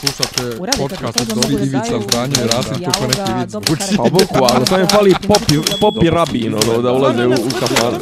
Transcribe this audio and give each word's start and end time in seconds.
Slušate 0.00 0.56
podcast 0.78 1.20
od 1.20 1.26
da 1.26 1.52
Ivica 1.52 1.64
i 1.64 1.68
dijaloga, 1.68 2.26
Rasim 2.52 2.84
kako 2.84 3.06
neki 3.06 3.32
vic 3.38 3.52
karakter. 3.52 3.96
Pa 3.96 4.02
boku, 4.02 4.54
ali 4.54 4.66
sam 4.66 4.80
je 4.80 4.86
fali 4.86 5.14
popi, 5.28 5.54
popi 5.80 6.10
rabin, 6.10 6.54
ono, 6.54 6.82
da 6.82 6.92
ulaze 6.92 7.26
u, 7.26 7.30
u 7.30 7.50
kafan. 7.60 7.94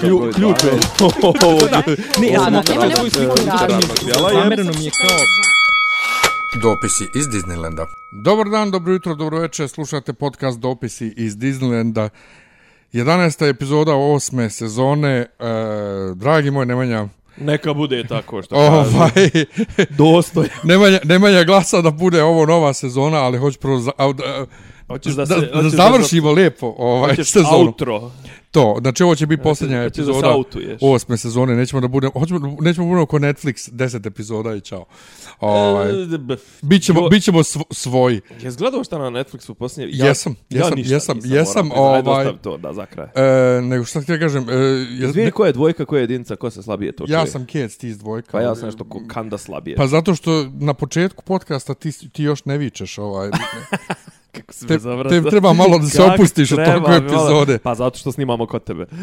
Klju, 0.00 0.32
ključ 0.34 0.64
je. 0.64 0.72
Ne, 2.20 2.28
ja 2.28 2.40
sam 2.40 2.62
svoju 2.96 3.10
sliku. 3.10 3.36
Zamereno 4.32 4.72
mi 4.78 4.84
je 4.84 4.90
kao... 4.90 5.16
Dopisi 6.62 7.04
iz 7.14 7.26
Disneylanda. 7.26 7.86
Dobar 8.24 8.48
dan, 8.48 8.70
dobro 8.70 8.92
jutro, 8.92 9.14
dobro 9.14 9.38
večer. 9.38 9.68
Slušate 9.68 10.12
podcast 10.12 10.58
Dopisi 10.58 11.14
iz 11.16 11.36
Disneylanda. 11.36 12.08
11. 12.92 13.48
epizoda 13.48 13.94
osme 13.94 14.50
sezone. 14.50 15.16
E, 15.18 15.26
dragi 16.14 16.50
moj 16.50 16.66
Nemanja, 16.66 17.08
Neka 17.40 17.74
bude 17.74 18.04
tako 18.08 18.42
što 18.42 18.54
kažu. 18.54 18.70
ovaj, 18.96 19.10
Dostoj. 19.90 20.48
Nemanja, 20.64 20.98
Nemanja 21.04 21.44
glasa 21.44 21.80
da 21.80 21.90
bude 21.90 22.22
ovo 22.22 22.46
nova 22.46 22.72
sezona, 22.72 23.16
ali 23.18 23.38
hoću 23.38 23.58
prvo 23.58 23.78
za, 23.78 23.90
a, 23.96 24.12
da, 24.12 24.46
Hoćeš 24.88 25.12
da, 25.14 25.24
da 25.24 25.34
da, 25.34 25.40
se... 25.40 25.46
da, 25.46 25.56
hoćeš 25.56 25.72
završimo 25.72 26.32
lijepo 26.32 26.74
ovaj 26.78 27.10
Hoćeš 27.10 27.30
sezonu. 27.30 27.56
outro. 27.58 28.10
To, 28.50 28.78
znači 28.80 29.02
ovo 29.02 29.14
će 29.14 29.26
biti 29.26 29.42
posljednja 29.42 29.76
se 29.78 29.86
epizoda 29.86 30.34
osme 30.82 31.16
sezone. 31.16 31.56
Nećemo 31.56 31.80
da 31.80 31.88
budemo, 31.88 32.12
hoćemo, 32.12 32.56
nećemo 32.60 32.86
da 32.86 32.88
budemo 32.88 33.06
ko 33.06 33.18
Netflix 33.18 33.70
10 33.70 34.06
epizoda 34.06 34.54
i 34.54 34.60
čao. 34.60 34.84
Ovaj, 35.40 35.90
E, 35.90 35.92
bićemo, 36.62 37.00
jo- 37.00 37.08
bićemo 37.08 37.38
sv- 37.40 37.60
svoji. 37.70 38.20
Jes 38.42 38.56
gledao 38.56 38.84
šta 38.84 38.98
na 38.98 39.04
Netflixu 39.04 39.54
posljednje? 39.54 39.90
Jesam, 39.94 40.34
jesam, 40.50 40.72
ništa 40.76 40.94
jesam, 40.94 41.16
nisam, 41.16 41.32
jesam, 41.32 41.66
moram 41.66 41.92
priznati. 41.94 42.08
ovaj- 42.08 42.26
Ajde, 42.26 42.38
to 42.38 42.56
da 42.58 42.72
za 42.72 42.86
kraj. 42.86 43.06
E, 43.58 43.62
nego 43.62 43.84
šta 43.84 44.00
ti 44.00 44.12
ja 44.12 44.18
kažem, 44.18 44.50
e, 44.50 44.54
je, 44.54 45.08
Izvini, 45.08 45.30
ko 45.30 45.46
je 45.46 45.52
dvojka, 45.52 45.84
ko 45.84 45.96
je 45.96 46.02
jedinica, 46.02 46.36
ko 46.36 46.50
se 46.50 46.62
slabije 46.62 46.92
to 46.92 47.04
ja 47.08 47.26
sam 47.26 47.46
Kec, 47.46 47.76
ti 47.76 47.88
iz 47.88 47.98
dvojka. 47.98 48.32
Pa 48.32 48.40
ja 48.40 48.54
sam 48.54 48.66
nešto 48.66 48.84
ko 48.84 49.00
kanda 49.08 49.38
slabije. 49.38 49.76
Pa 49.76 49.86
zato 49.86 50.14
što 50.14 50.30
na 50.52 50.74
početku 50.74 51.24
podcasta 51.24 51.74
ti, 51.74 52.08
ti 52.08 52.22
još 52.22 52.44
ne 52.44 52.58
vičeš 52.58 52.98
ovaj. 52.98 53.30
kako 54.32 54.52
si 54.52 54.66
te, 54.66 54.72
me 54.74 54.78
zavratao. 54.78 55.22
te 55.22 55.30
treba 55.30 55.52
malo 55.52 55.78
da 55.78 55.86
se 55.86 56.02
opustiš 56.02 56.52
od 56.52 56.64
toliko 56.64 56.80
malo- 56.80 56.96
epizode. 56.96 57.58
Pa 57.58 57.74
zato 57.74 57.98
što 57.98 58.12
snimamo 58.12 58.46
kod 58.46 58.64
tebe. 58.64 58.86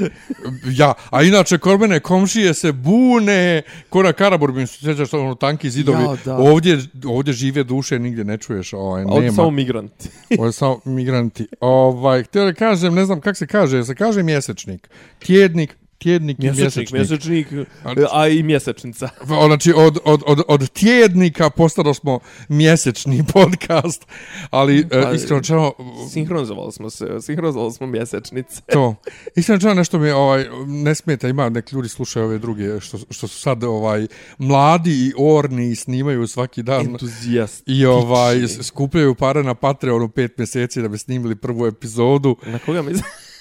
Ja, 0.72 0.94
a 1.10 1.24
inače 1.24 1.58
korbene 1.58 2.00
komšije 2.00 2.54
se 2.54 2.72
bune, 2.72 3.62
ko 3.90 4.04
na 4.04 4.14
Karaburbim 4.14 4.68
se 4.68 4.78
sjećaš 4.80 5.14
ono 5.14 5.36
tanki 5.36 5.70
zidovi. 5.70 6.04
Ja, 6.04 6.16
da. 6.26 6.36
ovdje, 6.38 6.80
ovdje 7.06 7.34
žive 7.34 7.64
duše 7.64 8.00
nigdje 8.00 8.24
ne 8.24 8.38
čuješ, 8.38 8.74
ovaj, 8.74 9.02
A 9.02 9.06
ovdje 9.06 9.22
nema. 9.22 9.36
samo 9.36 9.52
migranti. 9.52 10.10
Ovo 10.38 10.46
je 10.46 10.52
samo 10.52 10.80
migranti. 10.86 11.48
Ovaj, 11.60 12.24
htio 12.24 12.46
da 12.46 12.54
kažem, 12.54 12.94
ne 12.96 13.06
znam 13.06 13.22
kak 13.22 13.38
se 13.38 13.48
kaže, 13.48 13.84
se 13.84 13.96
kaže 13.96 14.24
mjesečnik, 14.24 14.90
tjednik, 15.20 15.78
tjednik 15.98 16.40
i 16.40 16.42
Mjesečnik, 16.42 16.92
mjesečnik. 16.92 17.52
mjesečnik, 17.52 18.08
a 18.12 18.28
i 18.28 18.44
mjesečnica. 18.44 19.10
Znači, 19.48 19.74
od, 19.76 19.98
od, 20.06 20.22
od, 20.26 20.42
od 20.48 20.70
tjednika 20.70 21.50
postalo 21.50 21.94
smo 21.94 22.20
mjesečni 22.50 23.24
podcast, 23.34 24.06
ali 24.50 24.88
Pa, 24.90 25.12
iskreno 25.12 25.44
čeno, 25.44 25.74
Sinhronizovali 26.14 26.72
smo 26.72 26.90
se, 26.90 27.08
sinhronizovali 27.22 27.74
smo 27.74 27.88
mjesečnice. 27.88 28.62
to, 28.72 28.96
iskreno 29.36 29.62
čeno 29.62 29.74
nešto 29.74 30.00
mi 30.00 30.10
ovaj, 30.10 30.46
ne 30.68 30.96
smeta, 30.96 31.28
ima 31.28 31.50
neki 31.50 31.76
ljudi 31.76 31.90
slušaju 31.90 32.26
ove 32.26 32.38
druge, 32.38 32.80
što, 32.80 32.98
što 33.10 33.28
su 33.28 33.40
sad 33.40 33.64
ovaj, 33.64 34.08
mladi 34.38 35.08
i 35.08 35.14
orni 35.18 35.72
i 35.72 35.76
snimaju 35.76 36.28
svaki 36.28 36.64
dan. 36.64 36.86
Entuzijast. 36.86 37.64
I 37.66 37.86
ovaj, 37.86 38.48
skupljaju 38.48 39.16
pare 39.16 39.44
na 39.44 39.54
Patreonu 39.54 40.10
pet 40.10 40.38
mjeseci 40.38 40.82
da 40.82 40.88
bi 40.88 40.98
snimili 40.98 41.36
prvu 41.36 41.66
epizodu. 41.66 42.36
Na 42.46 42.60
koga 42.60 42.82
mi... 42.82 42.94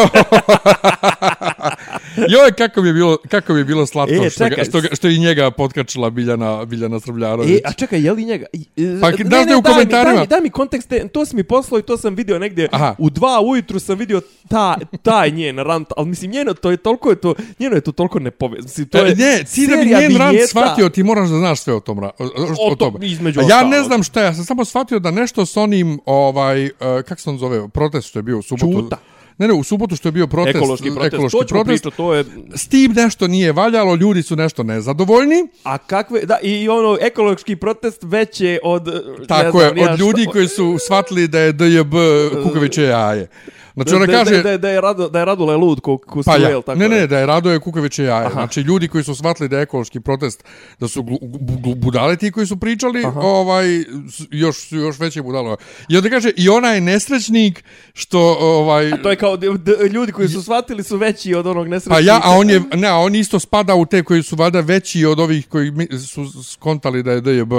Joj, 2.29 2.53
kako 2.53 2.83
mi 2.83 2.89
je 2.89 2.95
bilo, 2.95 3.17
kako 3.29 3.53
mi 3.53 3.61
je 3.61 3.65
bilo 3.65 3.87
slatko 3.87 4.15
E, 4.17 4.31
što, 4.31 4.49
ga, 4.49 4.65
što, 4.65 4.81
ga, 4.81 4.89
što 4.93 5.09
i 5.09 5.19
njega 5.19 5.51
potkačila 5.51 6.11
Biljana, 6.11 6.65
Biljana 6.65 7.01
Srbljanović. 7.01 7.51
E, 7.51 7.61
a 7.65 7.73
čekaj, 7.73 8.01
je 8.01 8.13
li 8.13 8.25
njega? 8.25 8.47
E, 8.55 8.59
Pa, 9.01 9.11
ne, 9.11 9.17
daš 9.19 9.41
ne, 9.41 9.47
da 9.47 9.59
u 9.59 9.61
daj 9.61 9.73
mi- 9.73 9.75
komentarima. 9.75 10.05
Daj 10.07 10.21
mi, 10.21 10.27
daj 10.27 10.41
mi 10.41 10.51
kontekst, 10.51 10.89
te- 10.89 11.09
to 11.09 11.27
si 11.27 11.37
mi 11.37 11.45
poslao 11.45 11.79
i 11.79 11.83
to 11.83 11.97
sam 11.97 12.15
vidio 12.15 12.39
negdje. 12.39 12.69
Aha. 12.73 12.95
U 12.99 13.11
dva 13.11 13.41
ujutru 13.43 13.79
sam 13.81 13.99
vidio 13.99 14.21
ta, 14.49 14.75
taj 15.03 15.31
njen 15.31 15.59
rant, 15.59 15.89
ali 15.97 16.09
mislim 16.09 16.31
njeno 16.31 16.55
to 16.55 16.71
je 16.71 16.77
toliko 16.77 17.11
je 17.11 17.17
to, 17.17 17.35
njeno 17.59 17.75
je 17.75 17.81
to 17.81 17.93
toliko 17.93 18.19
nepovezano. 18.19 18.63
Mislim, 18.65 18.89
to 18.89 18.99
To 18.99 19.05
je 19.05 19.11
je, 19.11 19.17
ne, 19.17 19.45
ti 19.45 19.67
da 19.67 19.77
bi 19.77 19.87
njen 19.87 19.99
vinjeta- 20.11 20.47
shvatio, 20.49 20.89
ti 20.89 21.03
moraš 21.03 21.29
da 21.29 21.39
znaš 21.39 21.61
sve 21.61 21.75
o 21.75 21.81
tom, 21.81 21.99
o, 21.99 22.03
o, 22.03 22.11
O 22.19 22.27
o 22.63 22.71
to- 22.71 22.77
tome. 22.77 23.07
između 23.07 23.41
ja 23.41 23.47
ne 23.49 23.55
ostalog. 23.57 23.87
znam 23.87 24.03
šta, 24.03 24.23
ja 24.23 24.35
sam 24.35 24.45
samo 24.45 24.65
shvatio 24.65 24.99
da 24.99 25.11
nešto 25.13 25.47
s 25.47 25.57
onim, 25.57 26.01
ovaj, 26.07 26.65
uh, 26.65 26.71
kak 27.05 27.21
se 27.21 27.31
on 27.31 27.39
zove, 27.39 27.69
protest 27.69 28.09
što 28.09 28.19
je 28.19 28.23
bio 28.23 28.39
u 28.39 28.43
subotu. 28.43 28.73
Čuta. 28.75 28.97
Ne, 29.39 29.49
ne, 29.49 29.55
u 29.55 29.63
subotu 29.65 29.97
što 29.97 30.09
je 30.09 30.13
bio 30.13 30.27
protest. 30.27 30.57
ekološki 30.57 30.91
protest. 30.91 31.15
ekološki 31.15 31.39
to 31.39 31.47
protest. 31.47 31.83
pričati, 31.83 31.97
to 31.97 32.15
je... 32.15 32.25
S 32.55 32.69
tim 32.69 32.93
nešto 32.93 33.29
nije 33.29 33.53
valjalo, 33.53 33.95
ljudi 33.95 34.23
su 34.23 34.37
nešto 34.37 34.63
nezadovoljni. 34.63 35.49
A 35.65 35.79
kakve, 35.79 36.21
da, 36.21 36.39
i 36.43 36.69
ono, 36.69 36.99
ekološki 37.01 37.57
protest 37.57 38.03
već 38.03 38.41
je 38.41 38.59
od... 38.63 38.87
ne 39.19 39.27
Tako 39.27 39.59
znam, 39.59 39.75
ni 39.75 39.81
je, 39.81 39.91
od 39.93 39.99
ljudi 39.99 40.27
koji 40.33 40.49
su 40.49 40.77
shvatili 40.79 41.29
da 41.29 41.39
je 41.39 41.53
DJB 41.53 41.95
Kukoviće 42.43 42.83
jaje. 42.83 43.29
Znači 43.75 43.95
ona 43.95 44.07
kaže... 44.07 44.37
Da, 44.37 44.43
da, 44.43 44.59
da, 44.59 44.71
je 44.71 44.81
Rado, 44.81 45.09
da 45.09 45.19
je 45.19 45.25
Radule 45.25 45.57
lud 45.57 45.81
ko, 45.81 45.99
ko 45.99 46.23
Pa 46.25 46.37
ja, 46.37 46.61
tako 46.63 46.79
ne, 46.79 46.89
ne, 46.89 46.97
je. 46.97 47.07
da 47.07 47.19
je 47.19 47.27
Radoje 47.27 47.59
Kukoviće 47.61 48.05
jaje. 48.05 48.31
Znači, 48.33 48.61
ljudi 48.61 48.89
koji 48.89 49.05
su 49.05 49.15
shvatili 49.15 49.49
da 49.49 49.57
je 49.57 49.63
ekološki 49.63 50.01
protest, 50.01 50.45
da 50.81 50.89
su 50.89 51.03
glu, 51.03 51.19
glu, 51.23 51.59
glu, 51.59 51.75
budale 51.75 52.17
ti 52.17 52.31
koji 52.31 52.47
su 52.47 52.57
pričali, 52.57 53.05
ovaj, 53.17 53.67
s- 54.11 54.27
još, 54.31 54.69
su 54.69 54.77
još 54.77 54.99
veće 54.99 55.23
budalo. 55.23 55.57
I 55.89 55.97
onda 55.97 56.11
kaže, 56.11 56.31
i 56.37 56.49
ona 56.49 56.69
je 56.69 56.81
nesrećnik, 56.81 57.65
što, 57.95 58.21
ovaj... 58.41 59.03
To 59.03 59.11
je 59.11 59.17
kao, 59.17 59.37
d, 59.37 59.47
d, 59.59 59.73
ljudi 59.93 60.13
koji 60.13 60.29
su 60.29 60.43
shvatili 60.43 60.83
su 60.83 60.97
veći 60.97 61.35
od 61.35 61.47
onog 61.47 61.69
nesrećnika. 61.69 61.95
Pa 61.95 62.01
ja, 62.01 62.21
a 62.25 62.31
on 62.31 62.51
je, 62.51 62.63
ne, 62.75 62.89
a 62.89 62.97
on 62.97 63.15
isto 63.15 63.41
spada 63.41 63.75
u 63.75 63.87
te 63.87 64.03
koji 64.03 64.23
su 64.23 64.37
valjda 64.37 64.61
veći 64.61 65.05
od 65.05 65.21
ovih 65.21 65.49
koji 65.49 65.73
su 66.09 66.43
skontali 66.43 67.03
da 67.03 67.13
je 67.13 67.21
DJB 67.21 67.53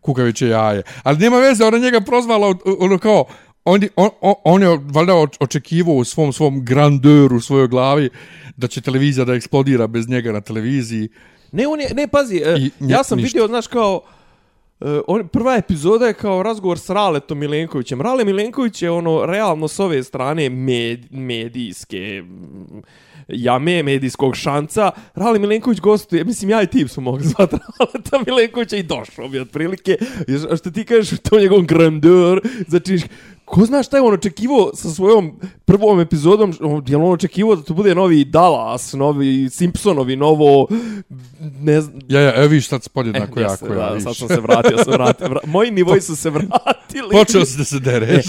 kukaviće 0.00 0.48
jaje. 0.48 0.82
Ali 1.02 1.18
nema 1.18 1.38
veze, 1.38 1.64
ona 1.64 1.78
njega 1.78 2.00
prozvala 2.00 2.54
ono 2.78 2.98
kao, 2.98 3.24
on, 3.64 3.80
on, 3.96 4.34
on, 4.44 4.62
je 4.62 4.78
valjda 4.82 5.12
oč- 5.12 5.36
očekivao 5.40 5.94
u 5.94 6.04
svom, 6.04 6.32
svom 6.32 6.64
grandeuru, 6.64 7.36
u 7.36 7.40
svojoj 7.40 7.68
glavi, 7.68 8.10
da 8.56 8.68
će 8.68 8.80
televizija 8.80 9.24
da 9.24 9.34
eksplodira 9.34 9.86
bez 9.86 10.08
njega 10.08 10.32
na 10.32 10.40
televiziji. 10.40 11.08
Ne, 11.52 11.66
on 11.66 11.80
je, 11.80 11.90
ne, 11.94 12.08
pazi, 12.08 12.36
e, 12.36 12.56
I 12.58 12.70
ja 12.80 13.04
sam 13.04 13.18
ništa. 13.18 13.26
vidio, 13.26 13.46
znaš, 13.46 13.66
kao, 13.66 14.02
e, 14.80 15.00
on, 15.06 15.28
prva 15.28 15.56
epizoda 15.56 16.06
je 16.06 16.14
kao 16.14 16.42
razgovor 16.42 16.78
s 16.78 16.90
Raletom 16.90 17.38
Milenkovićem. 17.38 18.00
Rale 18.00 18.24
Milenković 18.24 18.82
je 18.82 18.90
ono, 18.90 19.26
realno 19.26 19.68
s 19.68 19.80
ove 19.80 20.02
strane 20.02 20.48
med, 20.48 21.12
medijske 21.12 22.22
mm, 22.22 22.82
jame, 23.28 23.82
medijskog 23.82 24.36
šanca. 24.36 24.90
Rale 25.14 25.38
Milenković 25.38 25.80
gostuje, 25.80 26.24
mislim, 26.24 26.50
ja 26.50 26.62
i 26.62 26.66
ti 26.66 26.88
smo 26.88 27.02
mogli 27.02 27.24
zvati 27.24 27.56
Raleta 27.78 28.18
Milenkovića 28.26 28.76
i 28.76 28.82
došao 28.82 29.28
bi 29.28 29.40
otprilike. 29.40 29.96
Što 30.56 30.70
ti 30.70 30.84
kažeš, 30.84 31.18
to 31.18 31.36
je 31.36 31.42
njegov 31.42 31.62
grandeur, 31.62 32.40
znači, 32.68 33.00
Ko 33.44 33.64
zna 33.66 33.82
šta 33.82 33.96
je 33.96 34.02
on 34.02 34.14
očekivao 34.14 34.70
sa 34.74 34.90
svojom 34.90 35.40
prvom 35.64 36.00
epizodom, 36.00 36.52
je 36.86 36.96
li 36.96 37.02
on 37.04 37.12
očekivao 37.12 37.56
da 37.56 37.62
to 37.62 37.74
bude 37.74 37.94
novi 37.94 38.24
Dallas, 38.24 38.92
novi 38.92 39.48
Simpsonovi, 39.50 40.16
novo, 40.16 40.68
ne 41.60 41.80
znam, 41.80 41.98
Ja, 42.08 42.20
ja, 42.20 42.34
evo 42.36 42.48
viš 42.48 42.68
sad 42.68 42.82
se 42.82 42.90
podjednako 42.90 43.40
E, 43.40 43.42
jako. 43.42 43.52
jesam, 43.52 43.68
ja, 43.68 43.74
da, 43.88 43.94
viš. 43.94 44.02
sad 44.02 44.16
sam 44.16 44.28
se 44.28 44.40
vratio, 44.40 44.78
sam 44.84 44.92
vratio. 44.92 45.28
Vra... 45.28 45.40
Moji 45.46 45.70
nivoji 45.70 46.00
su 46.00 46.16
se 46.16 46.30
vratili. 46.30 47.10
Počeo 47.12 47.44
si 47.44 47.58
da 47.58 47.64
se 47.64 47.78
dereš. 47.80 48.26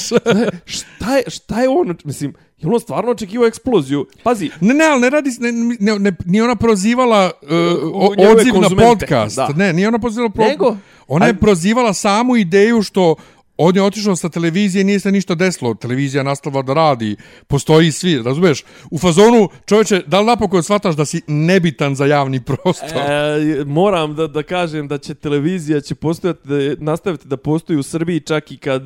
šta, 0.65 1.17
je, 1.17 1.23
šta 1.27 1.61
je 1.61 1.69
on, 1.69 1.95
mislim, 2.03 2.33
je 2.57 2.69
on 2.69 2.79
stvarno 2.79 3.11
očekivao 3.11 3.47
eksploziju? 3.47 4.07
Pazi, 4.23 4.49
Ne, 4.61 4.73
ne, 4.73 4.85
ali 4.85 5.01
ne 5.01 5.09
radi, 5.09 5.29
ne, 5.39 5.51
ne, 5.79 5.99
ne, 5.99 6.11
nije 6.25 6.43
ona 6.43 6.55
prozivala 6.55 7.31
uh, 7.41 7.49
o, 7.93 8.13
odziv 8.31 8.53
na 8.53 8.69
podcast. 8.87 9.35
da. 9.35 9.47
Ne, 9.55 9.73
nije 9.73 9.87
ona 9.87 9.99
prozivala 9.99 10.29
pro... 10.29 10.45
Nego? 10.45 10.77
Ona 11.07 11.25
je 11.25 11.33
prozivala 11.33 11.93
samu 11.93 12.35
ideju 12.35 12.81
što 12.81 13.15
on 13.57 13.75
je 13.75 13.83
otišao 13.83 14.15
sa 14.15 14.29
televizije, 14.29 14.83
nije 14.83 14.99
se 14.99 15.11
ništa 15.11 15.35
desilo. 15.35 15.73
Televizija 15.73 16.23
nastavila 16.23 16.61
da 16.61 16.73
radi, 16.73 17.15
postoji 17.47 17.91
svi, 17.91 18.21
razumiješ? 18.23 18.63
U 18.91 18.97
fazonu, 18.97 19.49
čovječe, 19.65 20.01
da 20.07 20.19
li 20.19 20.25
napokon 20.25 20.63
shvataš 20.63 20.95
da 20.95 21.05
si 21.05 21.21
nebitan 21.27 21.95
za 21.95 22.05
javni 22.05 22.41
prostor? 22.43 22.97
e, 22.97 23.63
moram 23.65 24.15
da, 24.15 24.27
da 24.27 24.43
kažem 24.43 24.87
da 24.87 24.97
će 24.97 25.13
televizija 25.13 25.81
će 25.81 25.95
postojati, 25.95 26.47
da 26.47 26.55
nastaviti 26.79 27.27
da 27.27 27.37
postoji 27.37 27.79
u 27.79 27.83
Srbiji 27.83 28.19
čak 28.19 28.51
i 28.51 28.57
kad 28.57 28.83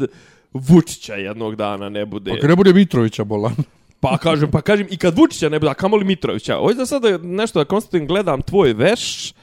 Vučića 0.53 1.13
jednog 1.13 1.55
dana 1.55 1.89
ne 1.89 2.05
bude. 2.05 2.31
Ako 2.31 2.47
ne 2.47 2.55
bude 2.55 2.73
Mitrovića 2.73 3.23
bolan. 3.23 3.55
Pa 3.99 4.17
kažem, 4.17 4.51
pa 4.51 4.61
kažem 4.61 4.87
i 4.89 4.97
kad 4.97 5.17
Vučića 5.17 5.49
ne 5.49 5.59
bude, 5.59 5.71
a 5.71 5.73
kamoli 5.73 6.05
Mitrovića. 6.05 6.57
Ovo 6.57 6.73
da 6.73 6.85
sada 6.85 7.17
nešto 7.17 7.59
da 7.59 7.65
konstatujem, 7.65 8.07
gledam 8.07 8.41
tvoj 8.41 8.73
veš 8.73 9.33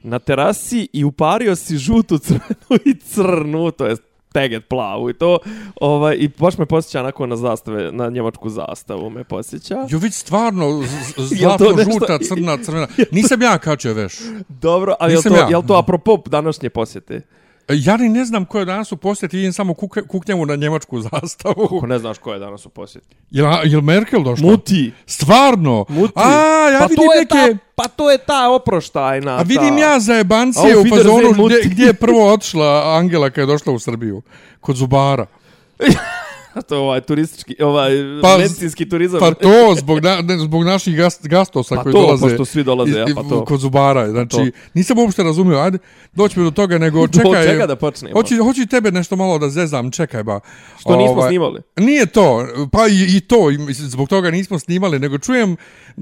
na 0.00 0.18
terasi 0.18 0.88
i 0.92 1.04
upario 1.04 1.56
si 1.56 1.76
žutu, 1.76 2.18
crvenu 2.18 2.80
i 2.84 2.94
crnu, 2.94 3.70
to 3.70 3.86
je 3.86 3.96
teget 4.34 4.68
plavu 4.68 5.10
i 5.10 5.14
to, 5.14 5.38
ovaj, 5.76 6.16
i 6.16 6.28
baš 6.30 6.58
me 6.58 6.66
posjeća 6.66 7.00
onako 7.00 7.26
na 7.26 7.36
zastave, 7.36 7.92
na 7.92 8.08
njemačku 8.08 8.50
zastavu 8.50 9.10
me 9.10 9.24
posjeća. 9.24 9.74
Jo, 9.88 9.98
vidi 9.98 10.14
stvarno, 10.14 10.82
z- 10.82 10.86
z- 11.18 11.32
Jel 11.40 11.50
to 11.50 11.56
zlatno, 11.58 11.76
nešto- 11.76 11.92
žuta, 11.92 12.18
crna, 12.20 12.58
crvena. 12.58 12.86
Nisam 13.12 13.42
ja 13.42 13.58
kačio 13.58 13.94
veš. 13.94 14.14
Dobro, 14.48 14.94
ali 15.00 15.12
je 15.12 15.16
Nisam 15.16 15.32
to, 15.32 15.38
ja. 15.38 15.46
jel 15.50 15.62
to 15.62 15.74
apropo 15.74 16.16
današnje 16.26 16.70
posjete? 16.70 17.20
Ja 17.68 17.96
ni 17.96 18.08
ne 18.08 18.24
znam 18.24 18.44
ko 18.44 18.58
je 18.58 18.64
danas 18.64 18.92
u 18.92 18.96
posjeti, 18.96 19.36
vidim 19.36 19.52
samo 19.52 19.74
kuknjavu 20.08 20.46
na 20.46 20.56
njemačku 20.56 21.00
zastavu. 21.00 21.64
Ako 21.64 21.86
ne 21.86 21.98
znaš 21.98 22.18
ko 22.18 22.32
je 22.32 22.38
danas 22.38 22.66
u 22.66 22.68
posjeti. 22.68 23.16
Jel, 23.30 23.46
jel 23.64 23.80
Merkel 23.80 24.22
došla? 24.22 24.50
Muti. 24.50 24.92
Stvarno? 25.06 25.84
Muti. 25.88 26.12
A, 26.16 26.28
ja 26.72 26.78
pa 26.78 26.86
vidim 26.86 27.04
neke... 27.18 27.54
Ta, 27.54 27.58
pa 27.74 27.88
to 27.88 28.10
je 28.10 28.18
ta 28.18 28.50
oproštajna. 28.50 29.36
A 29.36 29.42
vidim 29.42 29.76
ta. 29.76 29.80
ja 29.80 30.00
za 30.00 30.14
jebancije 30.14 30.78
u 30.78 30.84
fazonu 30.88 31.44
gdje, 31.44 31.60
gdje 31.64 31.86
je 31.86 31.94
prvo 31.94 32.32
otišla 32.32 32.96
Angela 32.98 33.30
kad 33.30 33.42
je 33.42 33.46
došla 33.46 33.72
u 33.72 33.78
Srbiju. 33.78 34.22
Kod 34.60 34.76
Zubara. 34.76 35.26
to 36.68 36.74
je 36.74 36.78
ovaj 36.78 37.00
turistički, 37.00 37.62
ovaj 37.62 37.90
Pa, 38.22 38.38
medicinski 38.38 38.88
turizam. 38.88 39.20
Pa 39.20 39.34
to, 39.34 39.74
zbog, 39.80 40.00
na, 40.04 40.20
ne, 40.20 40.38
zbog 40.38 40.64
naših 40.64 40.96
gast, 40.96 41.26
gastosa 41.26 41.74
Pa 41.74 41.82
koji 41.82 41.92
to, 41.92 42.00
dolaze. 42.00 42.22
pošto 42.22 42.44
svi 42.44 42.64
dolaze, 42.64 42.90
iz- 42.90 42.96
ja, 42.96 43.06
pa 43.14 43.22
to. 43.22 43.44
Kod 43.44 43.60
Zubara. 43.60 44.10
Znači, 44.10 44.36
to. 44.36 44.44
nisam 44.74 44.98
uopšte 44.98 45.22
razumio. 45.22 45.58
Ajde, 45.58 45.78
doći 46.12 46.38
mi 46.38 46.44
do 46.44 46.50
toga, 46.50 46.78
nego 46.78 47.08
čekaj. 47.22 47.46
čega 47.46 47.66
da 47.66 47.76
počnemo? 47.76 48.14
Hoći, 48.44 48.62
i 48.62 48.66
tebe 48.66 48.90
nešto 48.90 49.16
malo 49.16 49.38
da 49.38 49.48
zezam, 49.48 49.90
čekaj 49.90 50.22
ba. 50.22 50.40
Što 50.80 50.96
nismo 50.96 51.12
Ovaj, 51.12 51.28
snimali? 51.28 51.60
Nije 51.76 52.06
to, 52.06 52.46
pa 52.72 52.88
i, 52.88 53.16
i 53.16 53.20
to, 53.20 53.50
i 53.50 53.72
zbog 53.72 54.08
toga 54.08 54.30
nismo 54.30 54.58
snimali, 54.58 54.98
nego 54.98 55.18
čujem, 55.18 55.56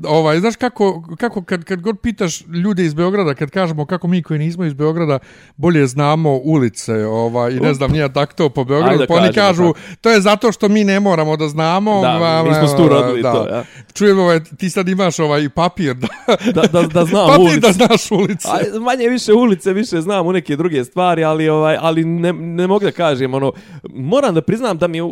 ovaj, 0.05 0.41
znaš 0.41 0.57
kako, 0.57 1.03
kako 1.19 1.43
kad, 1.45 1.65
kad 1.65 1.81
god 1.81 2.01
pitaš 2.01 2.41
ljude 2.41 2.85
iz 2.85 2.95
Beograda, 2.95 3.35
kad 3.35 3.51
kažemo 3.51 3.87
kako 3.87 4.09
mi 4.09 4.23
koji 4.23 4.39
nismo 4.39 4.65
iz 4.65 4.75
Beograda 4.75 5.19
bolje 5.57 5.87
znamo 5.87 6.37
ulice 6.37 7.07
ovaj, 7.07 7.53
i 7.53 7.61
ne 7.61 7.75
znam, 7.75 7.93
nije 7.93 8.13
tak 8.13 8.35
to 8.35 8.49
po 8.49 8.65
Beogradu, 8.65 9.05
pa 9.09 9.15
oni 9.15 9.33
kažu, 9.33 9.75
to 10.01 10.11
je 10.11 10.21
zato 10.21 10.42
što 10.51 10.69
mi 10.69 10.85
ne 10.85 11.01
moramo 11.01 11.37
da 11.37 11.49
znamo. 11.49 12.01
Da, 12.01 12.19
ma, 12.19 12.43
mi 12.43 12.55
smo 12.55 12.63
ma, 12.63 12.77
tu 12.77 12.89
rodili 12.89 13.23
to, 13.23 13.47
ja. 13.51 13.65
Čujem, 13.95 14.19
ovaj, 14.19 14.41
ti 14.59 14.71
sad 14.71 14.89
imaš 14.89 15.19
ovaj 15.19 15.49
papir 15.49 15.95
da, 15.95 16.09
Da, 16.53 16.63
da, 16.63 16.83
da 16.83 17.05
znam 17.11 17.29
papir 17.29 17.41
ulicu. 17.41 17.61
da 17.61 17.73
znaš 17.73 18.11
ulice. 18.11 18.49
A, 18.49 18.79
manje 18.81 19.09
više 19.09 19.33
ulice, 19.33 19.73
više 19.73 20.01
znam 20.01 20.27
u 20.27 20.33
neke 20.33 20.57
druge 20.57 20.85
stvari, 20.85 21.25
ali 21.25 21.49
ovaj 21.49 21.77
ali 21.81 22.05
ne, 22.05 22.33
ne 22.33 22.67
mogu 22.67 22.85
da 22.85 22.93
kažem 22.93 23.35
ono 23.35 23.53
moram 23.91 24.35
da 24.35 24.43
priznam 24.43 24.79
da 24.79 24.89
mi 24.89 24.99
je 24.99 25.05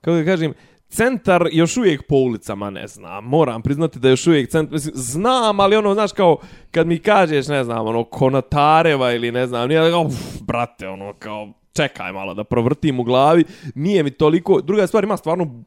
kako 0.00 0.16
da 0.16 0.24
kažem 0.24 0.54
centar 0.88 1.48
još 1.52 1.76
uvijek 1.76 2.02
po 2.08 2.16
ulicama 2.16 2.70
ne 2.70 2.86
znam. 2.86 3.24
Moram 3.24 3.62
priznati 3.62 3.98
da 3.98 4.08
još 4.08 4.26
uvijek 4.26 4.50
centar, 4.50 4.72
mislim, 4.72 4.92
znam, 4.96 5.60
ali 5.60 5.76
ono, 5.76 5.94
znaš, 5.94 6.12
kao, 6.12 6.36
kad 6.70 6.86
mi 6.86 6.98
kažeš, 6.98 7.48
ne 7.48 7.64
znam, 7.64 7.86
ono, 7.86 8.04
Konatareva 8.04 9.12
ili 9.12 9.32
ne 9.32 9.46
znam, 9.46 9.68
nije, 9.68 9.90
kao, 9.90 10.02
uf, 10.02 10.14
brate, 10.40 10.88
ono, 10.88 11.12
kao, 11.18 11.52
čekaj 11.76 12.12
malo 12.12 12.34
da 12.34 12.44
provrtim 12.44 13.00
u 13.00 13.04
glavi, 13.04 13.44
nije 13.74 14.02
mi 14.02 14.10
toliko, 14.10 14.60
druga 14.60 14.86
stvar, 14.86 15.04
ima 15.04 15.16
stvarno 15.16 15.64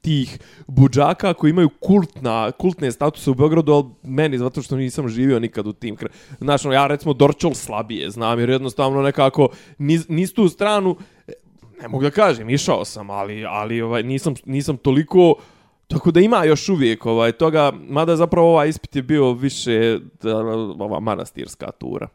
tih 0.00 0.38
buđaka 0.66 1.34
koji 1.34 1.50
imaju 1.50 1.68
kultna, 1.80 2.50
kultne 2.50 2.92
statuse 2.92 3.30
u 3.30 3.34
Beogradu, 3.34 3.72
ali 3.72 3.84
meni 4.02 4.38
zato 4.38 4.62
što 4.62 4.76
nisam 4.76 5.08
živio 5.08 5.40
nikad 5.40 5.66
u 5.66 5.72
tim. 5.72 5.96
kraju. 5.96 6.12
Znači, 6.38 6.66
ono, 6.66 6.74
ja 6.74 6.86
recimo 6.86 7.14
Dorčol 7.14 7.54
slabije 7.54 8.10
znam, 8.10 8.38
jer 8.40 8.50
jednostavno 8.50 9.02
nekako 9.02 9.48
niz, 9.78 10.08
niz 10.08 10.34
tu 10.34 10.48
stranu, 10.48 10.96
ne 11.82 11.88
mogu 11.88 12.04
da 12.04 12.10
kažem, 12.10 12.50
išao 12.50 12.84
sam, 12.84 13.10
ali, 13.10 13.44
ali 13.44 13.82
ovaj, 13.82 14.02
nisam, 14.02 14.34
nisam 14.44 14.76
toliko... 14.76 15.34
Tako 15.88 16.10
da 16.10 16.20
ima 16.20 16.44
još 16.44 16.68
uvijek 16.68 17.06
ovaj 17.06 17.32
toga, 17.32 17.72
mada 17.88 18.16
zapravo 18.16 18.48
ovaj 18.48 18.68
ispit 18.68 18.96
je 18.96 19.02
bio 19.02 19.32
više 19.32 19.98
da, 20.22 20.38
ova 20.78 21.00
manastirska 21.00 21.70
tura. 21.70 22.08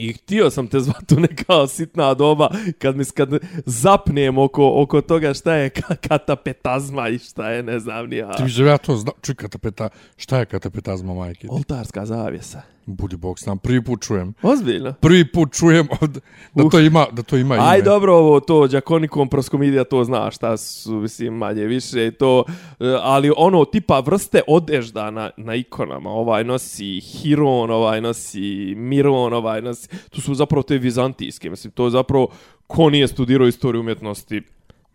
I 0.00 0.12
htio 0.12 0.50
sam 0.50 0.66
te 0.66 0.80
zvati 0.80 1.14
u 1.14 1.20
neka 1.20 1.66
sitna 1.68 2.14
doba 2.14 2.50
kad 2.78 2.96
mi 2.96 3.04
kad 3.04 3.28
zapnem 3.66 4.38
oko, 4.38 4.72
oko 4.82 5.00
toga 5.00 5.34
šta 5.34 5.54
je 5.54 5.70
ka- 5.70 6.08
katapetazma 6.08 7.08
i 7.08 7.18
šta 7.18 7.50
je 7.50 7.62
ne 7.62 7.78
znam 7.78 8.06
ni 8.06 8.16
ja. 8.16 8.32
Ti 8.32 8.42
bi 8.42 8.68
ja 8.68 8.78
to 8.78 9.04
čuj 9.22 9.34
katapeta, 9.34 9.88
šta 10.16 10.38
je 10.38 10.46
katapetazma 10.46 11.14
majke? 11.14 11.46
Oltarska 11.50 12.06
zavjesa. 12.06 12.62
Budi 12.90 13.16
bog 13.16 13.38
s 13.38 13.46
nam, 13.46 13.58
prvi 13.58 13.84
put 13.84 14.02
čujem. 14.02 14.34
Ozbiljno. 14.42 14.92
Prvi 14.92 15.24
put 15.24 15.52
čujem 15.52 15.88
od, 16.00 16.18
da 16.54 16.68
to 16.68 16.78
ima, 16.80 17.06
da 17.12 17.22
to 17.22 17.36
ima 17.36 17.54
ime. 17.56 17.64
Aj 17.64 17.82
dobro 17.82 18.14
ovo 18.14 18.40
to 18.40 18.66
đakonikom 18.66 19.28
proskomidija 19.28 19.84
to 19.84 20.04
zna 20.04 20.30
šta 20.30 20.56
su 20.56 20.92
mislim 20.92 21.34
manje 21.34 21.64
više 21.64 22.06
i 22.06 22.10
to 22.10 22.44
e, 22.80 22.84
ali 23.00 23.32
ono 23.36 23.64
tipa 23.64 24.00
vrste 24.00 24.40
odežda 24.48 25.10
na, 25.10 25.30
na 25.36 25.54
ikonama 25.54 26.10
ovaj 26.10 26.44
nosi 26.44 27.00
Hiron 27.00 27.70
ovaj 27.70 28.00
nosi 28.00 28.40
Miron 28.76 29.32
ovaj 29.32 29.62
nosi 29.62 29.88
to 30.10 30.20
su 30.20 30.34
zapravo 30.34 30.62
te 30.62 30.78
vizantijske 30.78 31.50
mislim 31.50 31.70
to 31.70 31.84
je 31.84 31.90
zapravo 31.90 32.28
ko 32.66 32.90
nije 32.90 33.08
studirao 33.08 33.48
istoriju 33.48 33.80
umjetnosti 33.80 34.42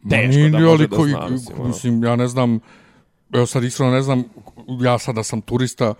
teško 0.09 0.39
Ma 0.41 0.49
da 0.49 0.57
nije, 0.57 0.65
može 0.65 0.65
ali 0.67 0.87
da 0.87 0.95
koji- 0.97 1.11
zna 1.11 1.27
mislim, 1.29 1.57
ono. 1.59 1.67
mislim, 1.67 2.03
ja 2.03 2.15
ne 2.15 2.27
znam, 2.27 2.59
evo 3.33 3.45
sad 3.45 3.63
iskreno 3.63 3.91
ne 3.91 4.01
znam, 4.01 4.23
ja 4.81 4.99
sada 4.99 5.23
sam 5.23 5.41
turista, 5.41 5.93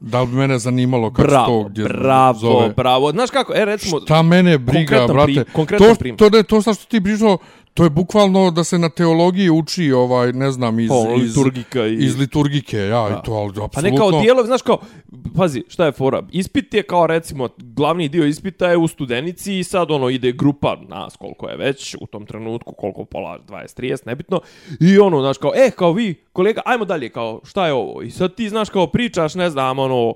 da 0.00 0.20
li 0.20 0.26
bi 0.26 0.36
mene 0.36 0.58
zanimalo 0.58 1.10
kako 1.10 1.22
bravo 1.22 1.62
to 1.62 1.68
gdje 1.68 1.84
bravo 1.84 2.34
zove. 2.34 2.68
bravo 2.70 3.10
znaš 3.10 3.30
kako 3.30 3.52
e 3.54 3.64
recimo 3.64 4.00
Šta 4.00 4.22
mene 4.22 4.58
briga, 4.58 5.06
brate. 5.06 5.22
prim- 5.24 5.44
konkretan 5.52 5.88
to, 5.88 5.94
primjer. 5.94 6.18
to, 6.20 6.30
ne, 6.30 6.42
to 6.42 6.62
sad 6.62 6.76
što 6.76 6.86
ti 6.86 7.00
pričao, 7.00 7.38
to 7.74 7.84
je 7.84 7.90
bukvalno 7.90 8.50
da 8.50 8.64
se 8.64 8.78
na 8.78 8.88
teologiji 8.88 9.50
uči, 9.50 9.92
ovaj, 9.92 10.32
ne 10.32 10.50
znam, 10.50 10.80
iz, 10.80 10.90
iz, 11.16 11.28
liturgika 11.28 11.86
i- 11.86 11.94
iz 11.94 12.18
liturgike, 12.18 12.76
ja, 12.78 12.88
Da. 13.02 13.08
i 13.12 13.24
to, 13.24 13.32
ali 13.32 13.48
apsolutno. 13.48 13.68
Pa 13.70 13.80
ne 13.82 13.96
kao 13.96 14.10
dijelovi, 14.12 14.46
znaš 14.46 14.62
kao, 14.62 14.78
pazi, 15.36 15.64
šta 15.68 15.86
je 15.86 15.92
fora? 15.92 16.22
Ispit 16.32 16.74
je 16.74 16.82
kao 16.82 17.06
recimo, 17.06 17.48
glavni 17.58 18.08
dio 18.08 18.24
ispita 18.24 18.68
je 18.68 18.76
u 18.76 18.88
studenici 18.88 19.54
i 19.54 19.64
sad 19.64 19.90
ono 19.90 20.08
ide 20.08 20.32
grupa 20.32 20.76
nas 20.88 21.16
koliko 21.16 21.48
je 21.48 21.56
već 21.56 21.96
u 22.00 22.06
tom 22.06 22.26
trenutku, 22.26 22.74
koliko 22.74 23.04
pola 23.04 23.38
20-30, 23.40 24.06
nebitno. 24.06 24.40
I 24.80 24.98
ono, 24.98 25.20
znaš 25.20 25.38
kao, 25.38 25.52
e, 25.56 25.70
kao 25.70 25.92
vi, 25.92 26.14
kolega, 26.32 26.60
ajmo 26.64 26.84
dalje, 26.84 27.08
kao, 27.08 27.40
šta 27.44 27.66
je 27.66 27.72
ovo? 27.72 28.02
I 28.02 28.10
sad 28.10 28.34
ti, 28.34 28.48
znaš, 28.48 28.70
kao 28.70 28.86
pričaš, 28.86 29.34
ne 29.34 29.50
znam, 29.50 29.71
ono, 29.78 30.14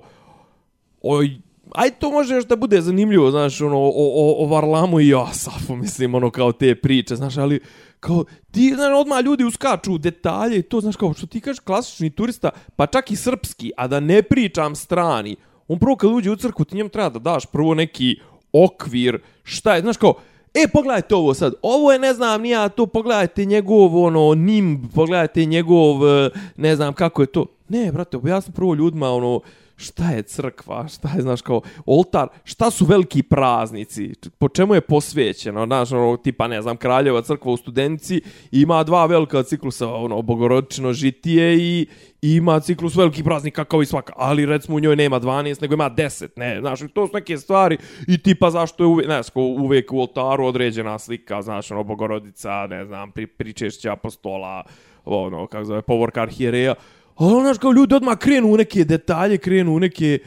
oj, 1.01 1.37
aj 1.71 1.91
to 1.91 2.11
može 2.11 2.35
još 2.35 2.45
da 2.45 2.55
bude 2.55 2.81
zanimljivo, 2.81 3.31
znaš, 3.31 3.61
ono, 3.61 3.77
o, 3.77 3.91
o, 3.95 4.43
o 4.43 4.47
Varlamu 4.47 4.99
i 4.99 5.15
Asafu, 5.15 5.75
mislim, 5.75 6.15
ono, 6.15 6.29
kao 6.29 6.51
te 6.51 6.75
priče, 6.75 7.15
znaš, 7.15 7.37
ali, 7.37 7.59
kao, 7.99 8.25
ti, 8.51 8.73
znaš, 8.75 8.99
odmah 8.99 9.23
ljudi 9.23 9.43
uskaču 9.43 9.93
u 9.93 9.97
detalje 9.97 10.59
i 10.59 10.63
to, 10.63 10.81
znaš, 10.81 10.95
kao, 10.95 11.13
što 11.13 11.27
ti 11.27 11.41
kažeš, 11.41 11.59
klasični 11.59 12.09
turista, 12.09 12.49
pa 12.75 12.85
čak 12.85 13.11
i 13.11 13.15
srpski, 13.15 13.71
a 13.77 13.87
da 13.87 13.99
ne 13.99 14.21
pričam 14.21 14.75
strani, 14.75 15.35
on 15.67 15.79
prvo 15.79 15.95
kad 15.95 16.11
uđe 16.11 16.31
u 16.31 16.35
crku, 16.35 16.65
ti 16.65 16.75
njemu 16.75 16.89
treba 16.89 17.09
da 17.09 17.19
daš 17.19 17.45
prvo 17.45 17.73
neki 17.73 18.19
okvir, 18.53 19.19
šta 19.43 19.75
je, 19.75 19.81
znaš, 19.81 19.97
kao, 19.97 20.13
E, 20.53 20.67
pogledajte 20.67 21.15
ovo 21.15 21.33
sad. 21.33 21.53
Ovo 21.61 21.91
je, 21.91 21.99
ne 21.99 22.13
znam, 22.13 22.41
nija 22.41 22.69
to, 22.69 22.85
pogledajte 22.85 23.45
njegov, 23.45 23.97
ono, 24.03 24.33
nimb, 24.33 24.85
pogledajte 24.95 25.45
njegov, 25.45 26.09
eh, 26.09 26.29
ne 26.55 26.75
znam 26.75 26.93
kako 26.93 27.21
je 27.21 27.25
to. 27.25 27.45
Ne, 27.69 27.91
brate, 27.91 28.17
objasni 28.17 28.53
prvo 28.53 28.75
ljudima, 28.75 29.09
ono, 29.09 29.41
šta 29.77 30.09
je 30.11 30.21
crkva, 30.23 30.87
šta 30.87 31.09
je, 31.15 31.21
znaš, 31.21 31.41
kao, 31.41 31.61
oltar, 31.85 32.27
šta 32.43 32.71
su 32.71 32.85
veliki 32.85 33.23
praznici, 33.23 34.13
po 34.37 34.49
čemu 34.49 34.75
je 34.75 34.81
posvećeno, 34.81 35.65
znaš, 35.65 35.91
ono, 35.91 36.17
tipa, 36.17 36.47
ne 36.47 36.61
znam, 36.61 36.77
kraljeva 36.77 37.21
crkva 37.21 37.51
u 37.51 37.57
studenici 37.57 38.21
ima 38.51 38.83
dva 38.83 39.05
velika 39.05 39.43
ciklusa, 39.43 39.87
ono, 39.93 40.21
bogorodično 40.21 40.93
žitije 40.93 41.57
i, 41.57 41.87
i 42.21 42.31
ima 42.35 42.59
ciklus 42.59 42.95
velikih 42.95 43.23
praznika 43.23 43.65
kao 43.65 43.81
i 43.81 43.85
svaka, 43.85 44.13
ali 44.15 44.45
recimo 44.45 44.77
u 44.77 44.79
njoj 44.79 44.95
nema 44.95 45.19
12, 45.19 45.61
nego 45.61 45.73
ima 45.73 45.89
10, 45.89 46.27
ne, 46.35 46.59
znaš, 46.59 46.79
to 46.93 47.07
su 47.07 47.13
neke 47.13 47.37
stvari 47.37 47.77
i 48.07 48.17
tipa 48.17 48.49
zašto 48.49 48.83
je 48.83 48.87
uvijek, 48.87 49.07
znaš, 49.07 49.25
sko, 49.25 49.41
uvijek 49.41 49.93
u 49.93 49.99
oltaru 49.99 50.45
određena 50.45 50.99
slika, 50.99 51.41
znaš, 51.41 51.71
ono, 51.71 51.83
bogorodica, 51.83 52.67
ne 52.67 52.85
znam, 52.85 53.11
pri, 53.11 53.27
pričešća 53.27 53.91
apostola, 53.91 54.63
ono, 55.05 55.47
kako 55.47 55.65
zove, 55.65 55.81
povorka 55.81 56.21
arhijereja, 56.21 56.75
ali 57.17 57.41
znaš, 57.41 57.57
kao 57.57 57.71
ljudi 57.71 57.95
odmah 57.95 58.17
krenu 58.17 58.47
u 58.47 58.57
neke 58.57 58.83
detalje, 58.83 59.37
krenu 59.37 59.75
u 59.75 59.79
neke, 59.79 60.19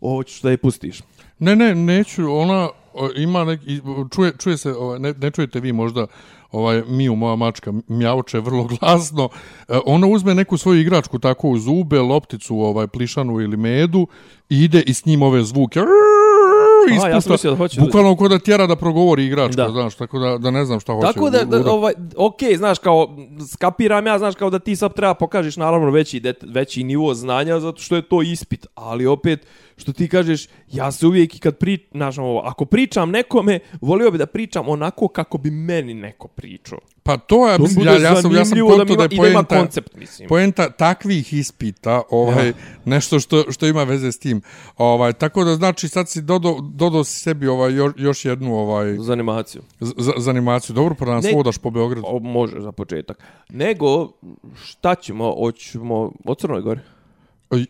ovo 0.00 0.22
ćeš 0.22 0.40
da 0.42 0.50
je 0.50 0.56
pustiš. 0.56 1.02
Ne, 1.38 1.56
ne, 1.56 1.74
neću, 1.74 2.32
ona 2.32 2.68
ima 3.16 3.44
neki, 3.44 3.80
čuje, 4.14 4.32
čuje 4.38 4.56
se, 4.56 4.72
ovaj, 4.72 4.98
ne, 4.98 5.12
ne 5.12 5.30
čujete 5.30 5.60
vi 5.60 5.72
možda, 5.72 6.06
ovaj 6.52 6.82
Miju, 6.88 7.16
moja 7.16 7.36
mačka, 7.36 7.72
mjauče 7.88 8.40
vrlo 8.40 8.64
glasno. 8.64 9.28
E, 9.68 9.78
ona 9.86 10.06
uzme 10.06 10.34
neku 10.34 10.58
svoju 10.58 10.80
igračku 10.80 11.18
tako 11.18 11.48
u 11.48 11.58
zube, 11.58 12.00
lopticu, 12.00 12.56
ovaj 12.56 12.86
plišanu 12.86 13.40
ili 13.40 13.56
medu 13.56 14.06
i 14.48 14.64
ide 14.64 14.82
i 14.82 14.94
s 14.94 15.04
njim 15.04 15.22
ove 15.22 15.44
zvuke. 15.44 15.80
Aha, 16.92 17.08
ja 17.08 17.20
sam 17.20 17.32
mislio 17.32 17.50
da 17.50 17.56
hoće 17.56 17.80
da- 17.80 17.84
Bukvalno 17.84 18.16
kod 18.16 18.30
da 18.30 18.38
tjera 18.38 18.66
da 18.66 18.76
progovori 18.76 19.24
igračka, 19.24 19.56
Da. 19.56 19.70
znaš, 19.70 19.94
tako 19.94 20.18
da, 20.18 20.38
da 20.38 20.50
ne 20.50 20.64
znam 20.64 20.80
šta 20.80 20.92
hoće. 20.92 21.06
Tako 21.06 21.30
da, 21.30 21.44
da 21.44 21.72
ovaj, 21.72 21.92
ok, 22.16 22.38
znaš, 22.56 22.78
kao, 22.78 23.16
skapiram 23.48 24.06
ja, 24.06 24.18
znaš, 24.18 24.34
kao 24.34 24.50
da 24.50 24.58
ti 24.58 24.76
sad 24.76 24.94
treba 24.94 25.14
pokažeš, 25.14 25.56
naravno, 25.56 25.90
veći, 25.90 26.20
det, 26.20 26.34
veći 26.44 26.84
nivo 26.84 27.14
znanja, 27.14 27.60
zato 27.60 27.80
što 27.80 27.96
je 27.96 28.02
to 28.02 28.22
ispit, 28.22 28.66
ali 28.74 29.06
opet, 29.06 29.46
što 29.76 29.92
ti 29.92 30.08
kažeš, 30.08 30.46
ja 30.68 30.92
se 30.92 31.06
uvijek 31.06 31.34
i 31.34 31.40
kad 31.40 31.56
pri, 31.56 31.78
znaš, 31.90 32.18
ovo, 32.18 32.40
ako 32.40 32.64
pričam 32.64 33.10
nekome, 33.10 33.58
volio 33.80 34.10
bi 34.10 34.18
da 34.18 34.26
pričam 34.26 34.68
onako 34.68 35.08
kako 35.08 35.38
bi 35.38 35.50
meni 35.50 35.94
neko 35.94 36.28
pričao. 36.28 36.78
Pa 37.02 37.16
to 37.16 37.48
je, 37.48 37.56
To 37.56 37.62
mislim, 37.62 37.86
ja, 37.86 37.92
ja 37.92 38.22
sam, 38.22 38.34
ja 38.34 38.44
sam 38.44 38.58
da 38.58 38.64
konto 38.66 38.82
ima- 38.84 38.96
da 38.96 39.02
je 39.04 39.08
da 39.08 39.14
ima 39.16 39.22
poenta, 39.34 39.56
koncept, 39.56 39.96
mislim. 39.96 40.28
poenta 40.28 40.70
takvih 40.70 41.32
ispita, 41.32 42.02
ovaj, 42.10 42.46
Ja. 42.46 42.52
nešto 42.84 43.20
što, 43.20 43.52
što 43.52 43.66
ima 43.66 43.84
veze 43.84 44.12
s 44.12 44.18
tim. 44.18 44.40
Ovaj, 44.76 45.12
tako 45.12 45.44
da 45.44 45.54
znači 45.54 45.88
sad 45.88 46.08
si 46.08 46.22
dodo, 46.22 46.56
dodo 46.62 47.04
si 47.04 47.20
sebi 47.20 47.46
ovaj, 47.48 47.72
još, 47.72 47.92
još 47.96 48.24
jednu 48.24 48.54
ovaj, 48.54 48.96
Za 48.96 49.12
animaciju. 49.12 49.62
z, 49.80 49.92
z, 49.96 50.10
za 50.16 50.30
animaciju. 50.30 50.74
Dobro, 50.74 50.94
pa 50.94 51.04
nas 51.04 51.26
vodaš 51.34 51.58
po 51.58 51.70
Beogradu. 51.70 52.06
O, 52.06 52.18
može 52.18 52.60
za 52.60 52.72
početak. 52.72 53.22
Nego, 53.50 54.12
šta 54.64 54.94
ćemo, 54.94 55.34
hoćemo 55.34 56.12
od 56.24 56.38
Crnoj 56.38 56.60
Gori? 56.60 56.80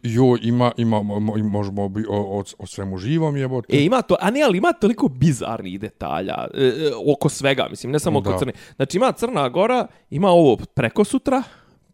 Jo, 0.02 0.36
ima, 0.42 0.72
ima, 0.76 0.96
mo- 0.96 1.20
mo- 1.20 1.42
možemo 1.42 1.88
bi 1.88 2.04
o, 2.08 2.38
o, 2.38 2.42
o 2.58 2.66
svemu 2.66 2.98
živom 2.98 3.36
jebote. 3.36 3.76
E, 3.76 3.84
ima 3.84 4.02
to, 4.02 4.16
a 4.20 4.30
ne, 4.30 4.42
ali 4.42 4.58
ima 4.58 4.72
toliko 4.72 5.08
bizarnih 5.08 5.80
detalja 5.80 6.34
e, 6.54 6.64
e, 6.64 6.90
oko 7.12 7.28
svega, 7.28 7.66
mislim, 7.70 7.92
ne 7.92 7.98
samo 7.98 8.18
oko 8.18 8.30
Da. 8.30 8.38
Crne. 8.38 8.52
Znači, 8.76 8.96
ima 8.96 9.12
Crna 9.12 9.48
Gora, 9.48 9.86
ima 10.10 10.28
ovo 10.28 10.56
preko 10.56 11.04
sutra, 11.04 11.42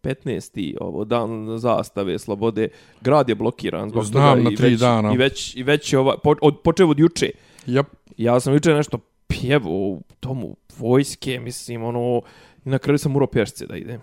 15. 0.03 0.77
ovo 0.81 1.05
dan 1.05 1.59
zastave 1.59 2.19
slobode, 2.19 2.69
grad 3.01 3.29
je 3.29 3.35
blokiran 3.35 3.91
zbog 3.91 4.05
Znam, 4.05 4.37
toga 4.37 4.43
na 4.43 4.51
i 4.51 4.57
tri 4.57 4.69
već, 4.71 4.81
dana. 4.81 5.13
I 5.15 5.17
već, 5.17 5.57
i 5.57 5.63
već 5.63 5.93
je 5.93 5.99
ova, 5.99 6.17
po, 6.19 6.35
od, 6.43 6.61
počeo 6.65 6.89
od 6.89 6.99
juče. 6.99 7.31
Jep. 7.67 7.87
Ja 8.17 8.41
sam 8.41 8.55
juče 8.55 8.75
nešto 8.75 8.99
pjevo 9.27 9.71
u 9.71 10.03
tomu 10.21 10.57
vojske, 10.79 11.41
mislim, 11.41 11.85
ono, 11.85 12.23
i 12.65 12.69
na 12.69 12.79
kraju 12.79 12.99
sam 12.99 13.13
morao 13.13 13.27
pješce 13.27 13.67
da 13.67 13.77
idem. 13.77 14.01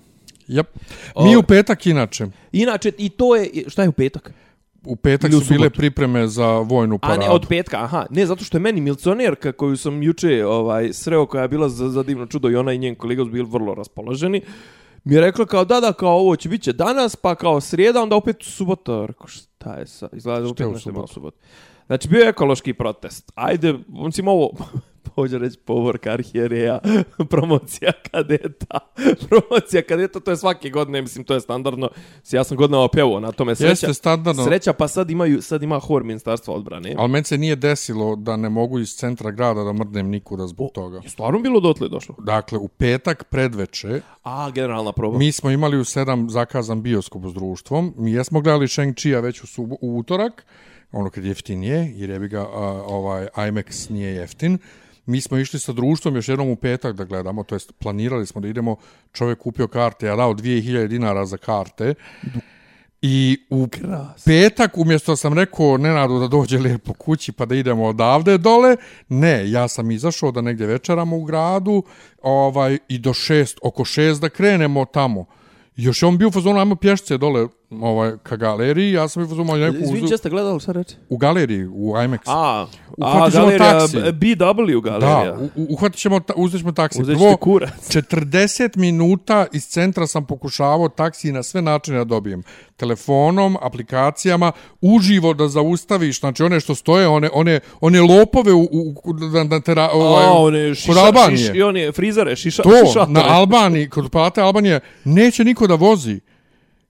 Jep. 0.50 0.68
O- 1.16 1.24
Mi 1.24 1.36
u 1.36 1.44
petak 1.44 1.86
inače, 1.86 2.26
Inače, 2.52 2.92
i 2.98 3.10
to 3.10 3.36
je, 3.36 3.50
šta 3.68 3.84
je 3.84 3.90
u 3.90 3.92
petak? 3.92 4.34
u 4.86 4.96
petak 4.96 5.32
u 5.32 5.40
su 5.40 5.46
bile 5.50 5.70
pripreme 5.70 6.28
za 6.28 6.48
vojnu 6.48 6.96
A 6.96 6.98
paradu. 6.98 7.20
ne, 7.20 7.30
od 7.30 7.46
petka, 7.48 7.84
aha. 7.84 8.06
Ne, 8.10 8.26
zato 8.26 8.44
što 8.44 8.58
je 8.58 8.62
meni 8.62 8.82
milcionerka 8.82 9.52
koju 9.52 9.78
sam 9.78 10.04
juče 10.04 10.46
ovaj, 10.46 10.94
sreo, 10.94 11.26
koja 11.26 11.42
je 11.42 11.48
bila 11.48 11.70
za, 11.70 11.90
za 11.90 12.04
divno 12.04 12.26
čudo 12.26 12.50
i 12.50 12.56
ona 12.56 12.74
i 12.74 12.78
njen 12.78 12.96
kolega 12.96 13.24
su 13.24 13.30
bili 13.30 13.48
vrlo 13.52 13.76
raspoloženi, 13.76 14.42
mi 15.04 15.16
je 15.16 15.22
rekla 15.22 15.46
kao 15.46 15.66
da, 15.66 15.80
da, 15.80 15.94
kao 15.94 16.12
ovo 16.12 16.36
će 16.36 16.50
biti 16.50 16.74
danas, 16.74 17.16
pa 17.16 17.36
kao 17.36 17.62
srijeda, 17.62 18.02
onda 18.02 18.16
opet 18.16 18.36
subota. 18.40 19.06
Rekao, 19.06 19.28
šta 19.28 19.74
je 19.74 19.88
sa, 19.88 20.10
izgleda 20.14 20.40
da 20.40 20.48
opet 20.48 20.68
nešto 20.68 21.08
subotu. 21.08 21.38
Znači, 21.88 22.08
bio 22.08 22.20
je 22.20 22.30
ekološki 22.30 22.74
protest. 22.74 23.32
Ajde, 23.36 23.74
mislim 23.88 24.28
ovo, 24.28 24.50
hoće 25.16 25.38
reći 25.38 25.58
povorka 25.66 26.12
arhijereja, 26.12 26.80
promocija 27.30 27.92
kadeta. 28.12 28.80
promocija 29.30 29.82
kadeta, 29.82 30.20
to 30.20 30.32
je 30.32 30.38
svake 30.38 30.70
godine, 30.70 31.02
mislim, 31.02 31.26
to 31.26 31.34
je 31.34 31.40
standardno. 31.42 31.90
Ja 32.32 32.44
sam 32.44 32.58
godinama 32.58 32.88
pjevao 32.88 33.20
na 33.20 33.32
tome 33.32 33.56
sreća. 33.56 33.70
Jeste 33.70 33.94
standardno, 33.94 34.44
Sreća, 34.46 34.74
pa 34.74 34.88
sad 34.88 35.10
imaju, 35.10 35.42
sad 35.42 35.64
ima 35.64 35.80
hor 35.80 36.04
ministarstva 36.04 36.54
odbrane. 36.54 36.96
ali 36.98 37.10
meni 37.10 37.24
se 37.24 37.38
nije 37.38 37.56
desilo 37.56 38.16
da 38.16 38.38
ne 38.38 38.50
mogu 38.50 38.80
iz 38.80 38.90
centra 38.96 39.32
grada 39.32 39.64
da 39.64 39.74
mrdnem 39.74 40.10
nikuda 40.10 40.48
zbog 40.48 40.72
toga. 40.74 41.02
Je 41.04 41.10
stvarno 41.10 41.40
bilo 41.40 41.60
dotle 41.60 41.90
došlo? 41.90 42.16
Dakle, 42.18 42.58
u 42.58 42.68
petak 42.68 43.24
predveče 43.24 44.02
A, 44.24 44.52
generalna 44.52 44.92
proba. 44.92 45.18
mi 45.18 45.32
smo 45.32 45.52
imali 45.52 45.78
u 45.78 45.84
sedam 45.84 46.30
zakazan 46.30 46.82
bioskop 46.82 47.24
s 47.26 47.34
društvom. 47.34 47.94
Mi 47.98 48.12
jesmo 48.12 48.42
gledali 48.42 48.68
Shang-Chi-a 48.68 49.20
već 49.20 49.44
u, 49.44 49.48
subo, 49.48 49.76
u 49.82 49.98
utorak, 49.98 50.46
ono 50.92 51.10
kad 51.10 51.24
je 51.24 51.30
jeftinije, 51.30 51.92
jer 51.96 52.10
je 52.10 52.20
bi 52.20 52.28
ga 52.28 52.40
a, 52.42 52.84
ovaj, 52.88 53.28
IMAX 53.36 53.92
nije 53.92 54.14
jeftin. 54.16 54.58
Mi 55.10 55.22
smo 55.22 55.38
išli 55.38 55.60
sa 55.60 55.74
društvom 55.74 56.16
još 56.16 56.28
jednom 56.28 56.50
u 56.50 56.56
petak 56.56 56.96
da 56.96 57.04
gledamo, 57.04 57.44
to 57.44 57.56
jest 57.56 57.72
planirali 57.80 58.26
smo 58.26 58.42
da 58.42 58.48
idemo, 58.48 58.76
čovjek 59.14 59.40
kupio 59.40 59.68
karte, 59.68 60.06
ja 60.06 60.16
dao 60.16 60.34
2000 60.34 60.88
dinara 60.88 61.26
za 61.26 61.38
karte. 61.38 61.94
I 63.02 63.38
u 63.50 63.68
petak, 64.26 64.78
umjesto 64.78 65.16
sam 65.16 65.34
rekao 65.34 65.78
Nenadu 65.78 66.20
da 66.20 66.28
dođe 66.28 66.58
lijepo 66.58 66.94
kući 66.94 67.32
pa 67.32 67.46
da 67.46 67.56
idemo 67.56 67.86
odavde 67.86 68.38
dole, 68.38 68.76
ne, 69.08 69.52
ja 69.52 69.68
sam 69.68 69.92
izašao 69.92 70.32
da 70.32 70.42
negdje 70.42 70.68
večeramo 70.68 71.18
u 71.18 71.24
gradu 71.24 71.84
ovaj, 72.22 72.78
i 72.88 72.98
do 72.98 73.14
šest, 73.14 73.60
oko 73.62 73.86
šest 73.86 74.22
da 74.22 74.30
krenemo 74.30 74.86
tamo. 74.86 75.26
Još 75.76 76.02
je 76.02 76.08
on 76.08 76.18
bio 76.18 76.28
u 76.28 76.32
fazonu, 76.32 76.60
ajmo 76.60 76.76
pješce 76.76 77.18
dole 77.18 77.48
ovaj, 77.72 78.12
ka 78.24 78.36
galeriji, 78.36 78.92
ja 78.92 79.08
sam 79.08 79.22
bio 79.22 79.26
u 79.26 79.30
fazonu, 79.30 79.54
ajmo 79.54 79.66
neku 79.66 79.78
Izvini, 79.78 80.02
uzu- 80.02 80.10
če 80.10 80.18
ste 80.18 80.30
gledali, 80.30 80.60
šta 80.60 80.72
reći? 80.72 80.96
u 81.10 81.18
galeriji, 81.18 81.66
u 81.66 81.94
IMAX. 81.94 82.20
A, 82.26 82.66
a 83.00 83.30
galerija, 83.30 83.80
taksi. 83.80 83.98
BW 83.98 84.36
galerija. 84.82 85.24
Da, 85.26 85.38
u- 85.56 85.68
uhvatit 85.70 86.00
ćemo, 86.00 86.20
ta, 86.20 86.34
uzet 86.36 86.60
ćemo 86.60 86.72
taksi. 86.72 87.02
Uzet 87.02 87.16
Prvo, 87.16 87.30
ćete 87.30 87.40
kurac. 87.40 87.70
40 87.96 88.78
minuta 88.78 89.46
iz 89.54 89.66
centra 89.66 90.08
sam 90.08 90.26
pokušavao 90.26 90.90
taksi 90.90 91.32
na 91.32 91.44
sve 91.44 91.62
načine 91.62 91.98
da 91.98 92.04
dobijem. 92.06 92.44
Telefonom, 92.76 93.58
aplikacijama, 93.62 94.52
uživo 94.82 95.34
da 95.34 95.48
zaustaviš, 95.48 96.20
znači 96.20 96.44
one 96.44 96.60
što 96.60 96.76
stoje, 96.76 97.08
one, 97.08 97.30
one, 97.34 97.60
one 97.82 98.02
lopove 98.02 98.54
u, 98.54 98.62
u, 98.62 98.94
u, 99.04 99.14
na, 99.14 99.44
na 99.46 99.60
tera, 99.60 99.90
ovaj, 99.90 100.26
A, 100.26 100.32
one 100.32 100.68
kod 100.68 100.78
šiša, 100.78 101.00
Albanije. 101.00 101.38
šiš, 101.38 101.56
i 101.56 101.62
one 101.62 101.92
frizere, 101.92 102.36
šiša, 102.36 102.64
to, 102.64 102.70
šišatore. 102.80 103.12
na 103.12 103.24
Albaniji, 103.28 103.90
kod 103.90 104.10
Palate 104.10 104.42
Albanije, 104.42 104.80
neće 105.04 105.44
niko 105.44 105.68
da 105.68 105.76
vozi. 105.76 106.20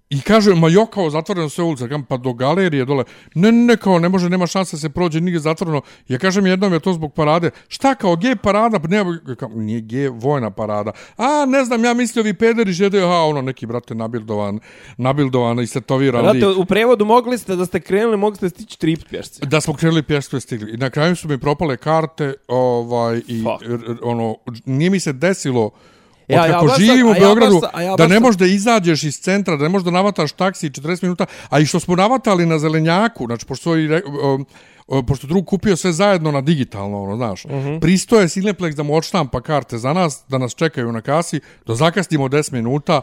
I 0.10 0.22
kaže, 0.22 0.56
ma 0.56 0.70
jo, 0.70 0.86
kao 0.86 1.10
zatvoreno 1.10 1.50
sve 1.50 1.64
ulice, 1.64 1.90
kam, 1.90 2.04
pa 2.04 2.18
do 2.18 2.34
galerije 2.34 2.86
dole. 2.86 3.04
Ne, 3.36 3.52
ne, 3.52 3.78
kao, 3.78 4.00
ne 4.00 4.10
može, 4.10 4.30
nema 4.30 4.48
šanse 4.48 4.76
da 4.76 4.80
se 4.80 4.90
prođe, 4.90 5.22
nigdje 5.22 5.40
zatvoreno. 5.40 5.82
Ja 6.08 6.18
kažem 6.18 6.48
jednom 6.48 6.74
je 6.74 6.80
to 6.80 6.94
zbog 6.94 7.14
parade. 7.14 7.52
Šta 7.68 7.96
kao, 7.96 8.16
gej 8.16 8.36
parada? 8.36 8.80
Pa 8.80 8.88
nema, 8.88 9.20
kao, 9.38 9.50
nije 9.50 9.82
gej 9.82 10.08
vojna 10.08 10.52
parada. 10.52 10.92
A, 11.18 11.46
ne 11.48 11.66
znam, 11.66 11.86
ja 11.86 11.94
mislio 11.94 12.24
vi 12.24 12.34
pederi 12.34 12.74
žedaju, 12.74 13.08
ha, 13.08 13.14
ono, 13.14 13.42
neki, 13.42 13.66
brate, 13.66 13.96
nabildovan, 13.96 14.60
nabildovan 14.98 15.60
i 15.60 15.68
setoviran 15.68 16.26
lik. 16.26 16.44
Znate, 16.44 16.60
u 16.60 16.66
prevodu 16.66 17.06
mogli 17.06 17.38
ste, 17.38 17.56
da 17.56 17.66
ste 17.66 17.80
krenuli, 17.80 18.18
mogli 18.18 18.38
ste 18.38 18.50
stići 18.50 18.80
tri 18.80 18.98
pješce. 19.10 19.46
Da 19.46 19.62
smo 19.62 19.74
krenuli 19.74 20.04
pješke 20.04 20.40
stigli. 20.40 20.72
I 20.74 20.78
na 20.78 20.90
kraju 20.90 21.16
su 21.16 21.28
mi 21.28 21.38
propale 21.38 21.78
karte, 21.78 22.34
ovaj, 22.48 23.22
i 23.28 23.44
Fuck. 23.44 24.00
ono, 24.04 24.36
nije 24.66 24.90
mi 24.90 25.00
se 25.00 25.14
desilo 25.14 25.72
Ja 26.30 26.44
sad- 26.70 26.80
živim 26.80 27.08
u 27.08 27.12
a 27.12 27.14
ja 27.14 27.20
Beogradu, 27.20 27.56
baš- 27.56 27.70
a 27.74 27.82
ja 27.82 27.96
da 27.96 28.04
ne 28.06 28.20
možeš 28.20 28.38
da 28.38 28.46
izađeš 28.48 29.04
iz 29.04 29.18
centra, 29.18 29.56
da 29.56 29.64
ne 29.64 29.70
možeš 29.70 29.86
da 29.86 29.92
navataš 29.92 30.32
taksi 30.34 30.68
40 30.68 31.04
minuta, 31.04 31.26
a 31.50 31.60
i 31.60 31.66
što 31.66 31.80
smo 31.80 31.96
navatali 31.96 32.46
na 32.46 32.60
zelenjaku, 32.60 33.26
znači, 33.26 33.46
pošto, 33.46 33.72
o, 34.22 34.40
o, 34.90 35.04
pošto 35.04 35.28
drug 35.28 35.46
kupio 35.46 35.76
sve 35.76 35.94
zajedno 35.94 36.32
na 36.32 36.42
digitalno, 36.42 37.04
ono, 37.04 37.16
znaš, 37.16 37.46
uh 37.46 37.52
Mhm. 37.52 37.60
-huh. 37.60 37.80
pristoje 37.80 38.28
Cineplex 38.28 38.74
da 38.74 38.84
mu 38.84 38.96
odštampa 38.96 39.42
karte 39.42 39.78
za 39.78 39.94
nas, 39.94 40.24
da 40.28 40.38
nas 40.38 40.56
čekaju 40.56 40.92
na 40.92 41.02
kasi, 41.02 41.40
da 41.66 41.76
zakasnimo 41.76 42.28
10 42.28 42.52
minuta, 42.54 43.02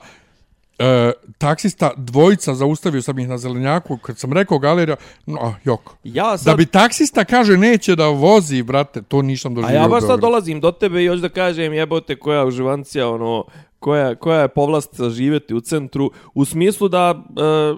E, 0.79 1.13
taksista 1.39 1.91
dvojica 1.97 2.55
zaustavio 2.55 3.03
sam 3.03 3.19
ih 3.19 3.29
na 3.29 3.39
zelenjaku 3.39 3.97
kad 3.97 4.19
sam 4.19 4.33
rekao 4.33 4.59
galerija 4.59 4.97
no, 5.27 5.39
ah, 5.43 5.55
jok 5.65 5.81
Ja 6.05 6.39
sad, 6.39 6.47
da 6.47 6.57
bi 6.57 6.67
taksista 6.67 7.25
kaže 7.25 7.57
neće 7.57 7.97
da 7.97 8.07
vozi 8.07 8.63
brate 8.63 9.03
to 9.03 9.23
nisam 9.23 9.53
a 9.53 9.55
doživio 9.55 9.77
ja 9.77 9.87
u 9.87 9.91
baš 9.91 10.07
sad 10.07 10.21
dolazim 10.21 10.61
do 10.61 10.73
tebe 10.73 11.05
i 11.05 11.09
hoću 11.09 11.21
da 11.21 11.29
kažem 11.29 11.73
jebote 11.73 12.17
koja 12.17 12.45
uživancija, 12.45 13.09
ono, 13.09 13.45
koja, 13.79 14.15
koja 14.15 14.41
je 14.41 14.49
povlastica 14.49 15.11
živjeti 15.11 15.55
u 15.55 15.61
centru, 15.61 16.11
u 16.35 16.45
smislu 16.45 16.89
da, 16.89 17.25
e, 17.37 17.75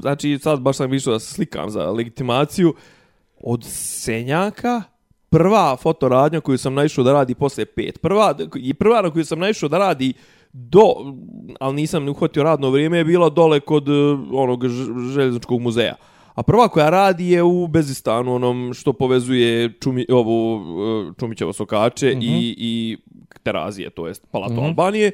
znači 0.00 0.38
sad 0.42 0.60
baš 0.60 0.76
sam 0.76 0.90
više 0.90 1.10
da 1.10 1.18
se 1.18 1.34
slikam 1.34 1.70
za 1.70 1.90
legitimaciju, 1.90 2.74
od 3.40 3.64
Senjaka, 3.68 4.82
prva 5.30 5.76
fotoradnja 5.76 6.40
koju 6.40 6.58
sam 6.58 6.74
naišao 6.74 7.04
da 7.04 7.12
radi 7.12 7.34
posle 7.34 7.64
pet. 7.64 8.00
Prva, 8.00 8.34
i 8.56 8.74
prva 8.74 9.02
na 9.02 9.10
koju 9.10 9.24
sam 9.24 9.38
naišao 9.38 9.68
da 9.68 9.78
radi 9.78 10.12
do, 10.54 10.94
ali 11.60 11.74
nisam 11.74 12.08
uhvatio 12.08 12.42
radno 12.42 12.70
vrijeme, 12.70 12.98
je 12.98 13.04
bila 13.04 13.28
dole 13.28 13.60
kod 13.60 13.88
e, 13.88 13.92
onog 14.32 14.68
željezničkog 15.14 15.60
muzeja. 15.60 15.94
A 16.34 16.42
prva 16.42 16.68
koja 16.68 16.90
radi 16.90 17.30
je 17.30 17.42
u 17.42 17.66
Bezistanu, 17.66 18.34
onom 18.34 18.74
što 18.74 18.92
povezuje 18.92 19.72
Čumi, 19.80 20.06
ovu 20.10 20.60
e, 20.60 21.12
Čumićevo 21.20 21.52
sokače 21.52 22.06
mm 22.06 22.20
-hmm. 22.20 22.24
i, 22.24 22.54
i 22.58 22.96
Terazije, 23.42 23.90
to 23.90 24.06
jest 24.06 24.26
Palato 24.30 24.54
mm 24.54 24.56
-hmm. 24.56 24.66
Albanije. 24.66 25.12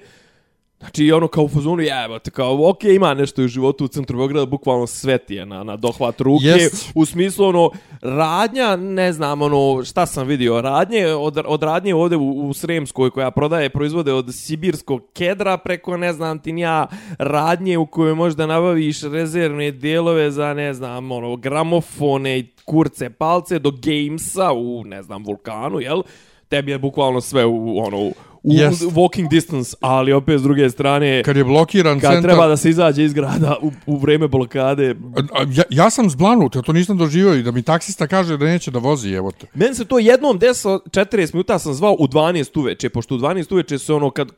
Znači, 0.80 1.12
ono 1.12 1.28
kao 1.28 1.44
u 1.44 1.49
fazonu, 1.49 1.82
jebote, 1.82 2.30
kao, 2.30 2.68
ok, 2.70 2.84
ima 2.84 3.14
nešto 3.14 3.42
u 3.42 3.49
životu 3.49 3.84
u 3.84 3.88
centru 3.88 4.18
Beograda, 4.18 4.46
bukvalno 4.46 4.87
sve 4.87 5.18
ti 5.18 5.34
je 5.34 5.46
na, 5.46 5.64
na 5.64 5.76
dohvat 5.76 6.20
ruke. 6.20 6.44
Jest. 6.44 6.90
U 6.94 7.06
smislu, 7.06 7.46
ono, 7.46 7.70
radnja, 8.02 8.76
ne 8.76 9.12
znam, 9.12 9.42
ono, 9.42 9.84
šta 9.84 10.06
sam 10.06 10.26
vidio, 10.26 10.60
radnje, 10.60 11.06
od, 11.06 11.38
od 11.46 11.62
radnje 11.62 11.94
ovde 11.94 12.16
u, 12.16 12.49
u 12.49 12.54
Sremskoj, 12.54 13.10
koja 13.10 13.30
prodaje 13.30 13.70
proizvode 13.70 14.12
od 14.12 14.34
sibirskog 14.34 15.02
kedra 15.14 15.56
preko, 15.56 15.96
ne 15.96 16.12
znam 16.12 16.38
ti 16.38 16.52
ni 16.52 16.60
ja, 16.60 16.87
radnje 17.18 17.78
u 17.78 17.87
kojoj 17.87 18.14
možda 18.14 18.46
nabaviš 18.46 19.02
rezervne 19.02 19.70
dijelove 19.70 20.30
za, 20.30 20.54
ne 20.54 20.75
znam, 20.75 21.12
ono, 21.12 21.37
gramofone 21.37 22.38
i 22.38 22.46
kurce 22.64 23.10
palce 23.10 23.58
do 23.58 23.70
gamesa 23.70 24.52
u, 24.52 24.84
ne 24.84 25.02
znam, 25.02 25.25
vulkanu, 25.25 25.80
jel? 25.80 26.02
Tebi 26.49 26.70
je 26.70 26.78
bukvalno 26.78 27.20
sve 27.20 27.44
u, 27.44 27.78
ono, 27.78 28.10
u 28.42 28.52
Jest. 28.52 28.82
walking 28.82 29.28
distance, 29.28 29.76
ali 29.80 30.12
opet 30.12 30.40
s 30.40 30.42
druge 30.42 30.70
strane, 30.70 31.23
kad 31.23 31.37
je 31.37 31.44
blokiran 31.44 32.00
kad 32.00 32.12
centar 32.12 32.30
treba 32.30 32.47
da 32.47 32.56
se 32.56 32.70
izađe 32.70 33.04
iz 33.04 33.12
grada 33.12 33.56
u, 33.62 33.73
u 33.87 33.99
vreme 33.99 34.28
blokade, 34.28 34.94
A, 35.32 35.44
Ja, 35.50 35.62
ja 35.70 35.90
sam 35.90 36.11
zblanut, 36.11 36.54
ja 36.54 36.62
to 36.62 36.73
nisam 36.73 36.97
doživio 36.99 37.35
i 37.35 37.42
da 37.42 37.50
mi 37.50 37.62
taksista 37.62 38.06
kaže 38.06 38.37
da 38.37 38.44
neće 38.44 38.70
da 38.70 38.78
vozi, 38.78 39.12
evo 39.12 39.30
te. 39.30 39.47
Meni 39.54 39.75
se 39.75 39.85
to 39.85 39.99
jednom 39.99 40.38
desilo, 40.38 40.80
40 40.90 41.35
minuta 41.35 41.59
sam 41.59 41.75
zvao 41.75 41.97
u 41.99 42.06
12 42.06 42.59
uveče, 42.59 42.88
pošto 42.88 43.14
u 43.14 43.18
12 43.18 43.52
uveče 43.52 43.78
se 43.78 43.94
ono 43.94 44.11
kad 44.11 44.28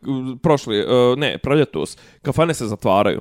prošli, 0.42 0.80
uh, 0.80 1.18
ne, 1.18 1.38
proljetos, 1.38 1.96
kafane 2.22 2.54
se 2.54 2.66
zatvaraju. 2.66 3.20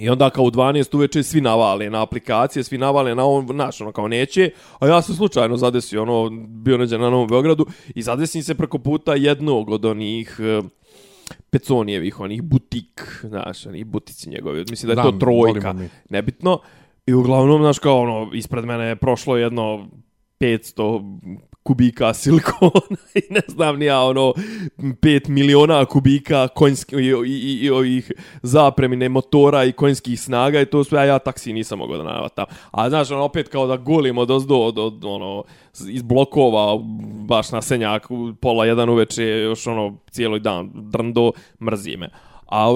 I 0.00 0.08
onda 0.08 0.30
kao 0.30 0.44
u 0.44 0.50
12 0.50 0.96
uveče 0.96 1.22
svi 1.22 1.40
navale 1.40 1.90
na 1.90 2.02
aplikacije, 2.02 2.64
svi 2.64 2.78
navale 2.78 3.14
na 3.14 3.26
on, 3.26 3.46
naš, 3.56 3.80
ono 3.80 3.92
kao 3.92 4.08
neće, 4.08 4.50
a 4.78 4.86
ja 4.86 5.02
sam 5.02 5.14
slučajno 5.14 5.56
zadesio, 5.56 6.02
ono, 6.02 6.30
bio 6.48 6.78
neđe 6.78 6.98
na 6.98 7.10
Novom 7.10 7.28
Beogradu 7.28 7.66
i 7.94 8.02
zadesim 8.02 8.42
se 8.42 8.54
preko 8.54 8.78
puta 8.78 9.14
jednog 9.14 9.70
od 9.70 9.84
onih 9.84 10.40
uh, 10.58 10.64
Peconijevih, 11.50 12.20
onih 12.20 12.42
butik, 12.42 13.20
znaš, 13.22 13.66
onih 13.66 13.86
butici 13.86 14.30
njegovi, 14.30 14.64
mislim 14.70 14.86
da 14.86 14.92
je 14.92 15.02
Znam, 15.02 15.12
to 15.12 15.18
trojka, 15.18 15.74
nebitno. 16.10 16.58
I 17.06 17.14
uglavnom, 17.14 17.62
znaš, 17.62 17.78
kao 17.78 18.00
ono, 18.00 18.30
ispred 18.34 18.64
mene 18.64 18.84
je 18.84 18.96
prošlo 18.96 19.36
jedno 19.36 19.88
500 20.40 21.38
kubika 21.62 22.14
silikona 22.14 22.96
i 23.14 23.22
ne 23.30 23.40
znam 23.48 23.78
ni 23.78 23.84
ja 23.84 24.00
ono 24.00 24.34
5 24.78 25.28
miliona 25.28 25.84
kubika 25.84 26.48
konjski, 26.48 26.96
i, 26.96 26.98
i, 26.98 27.12
i, 27.26 27.58
i 27.64 27.70
ovih 27.70 28.12
zapremine 28.42 29.08
motora 29.08 29.64
i 29.64 29.72
konjskih 29.72 30.20
snaga 30.20 30.60
i 30.60 30.66
to 30.66 30.84
sve, 30.84 30.98
a 30.98 31.04
ja 31.04 31.18
taksi 31.18 31.52
nisam 31.52 31.78
mogao 31.78 31.96
da 31.96 32.02
navatam. 32.02 32.44
A 32.70 32.88
znaš, 32.88 33.10
ono, 33.10 33.22
opet 33.22 33.48
kao 33.48 33.66
da 33.66 33.76
gulim 33.76 34.18
od 34.18 34.30
ozdo, 34.30 34.56
od, 34.56 34.78
od, 34.78 35.04
ono, 35.04 35.44
iz 35.88 36.02
blokova, 36.02 36.78
baš 37.26 37.52
na 37.52 37.62
senjak, 37.62 38.08
pola 38.40 38.66
jedan 38.66 38.88
uveče, 38.88 39.24
još 39.24 39.66
ono, 39.66 39.96
cijeli 40.10 40.40
dan, 40.40 40.70
drndo, 40.74 41.32
mrzi 41.60 41.96
me. 41.96 42.08
A, 42.46 42.66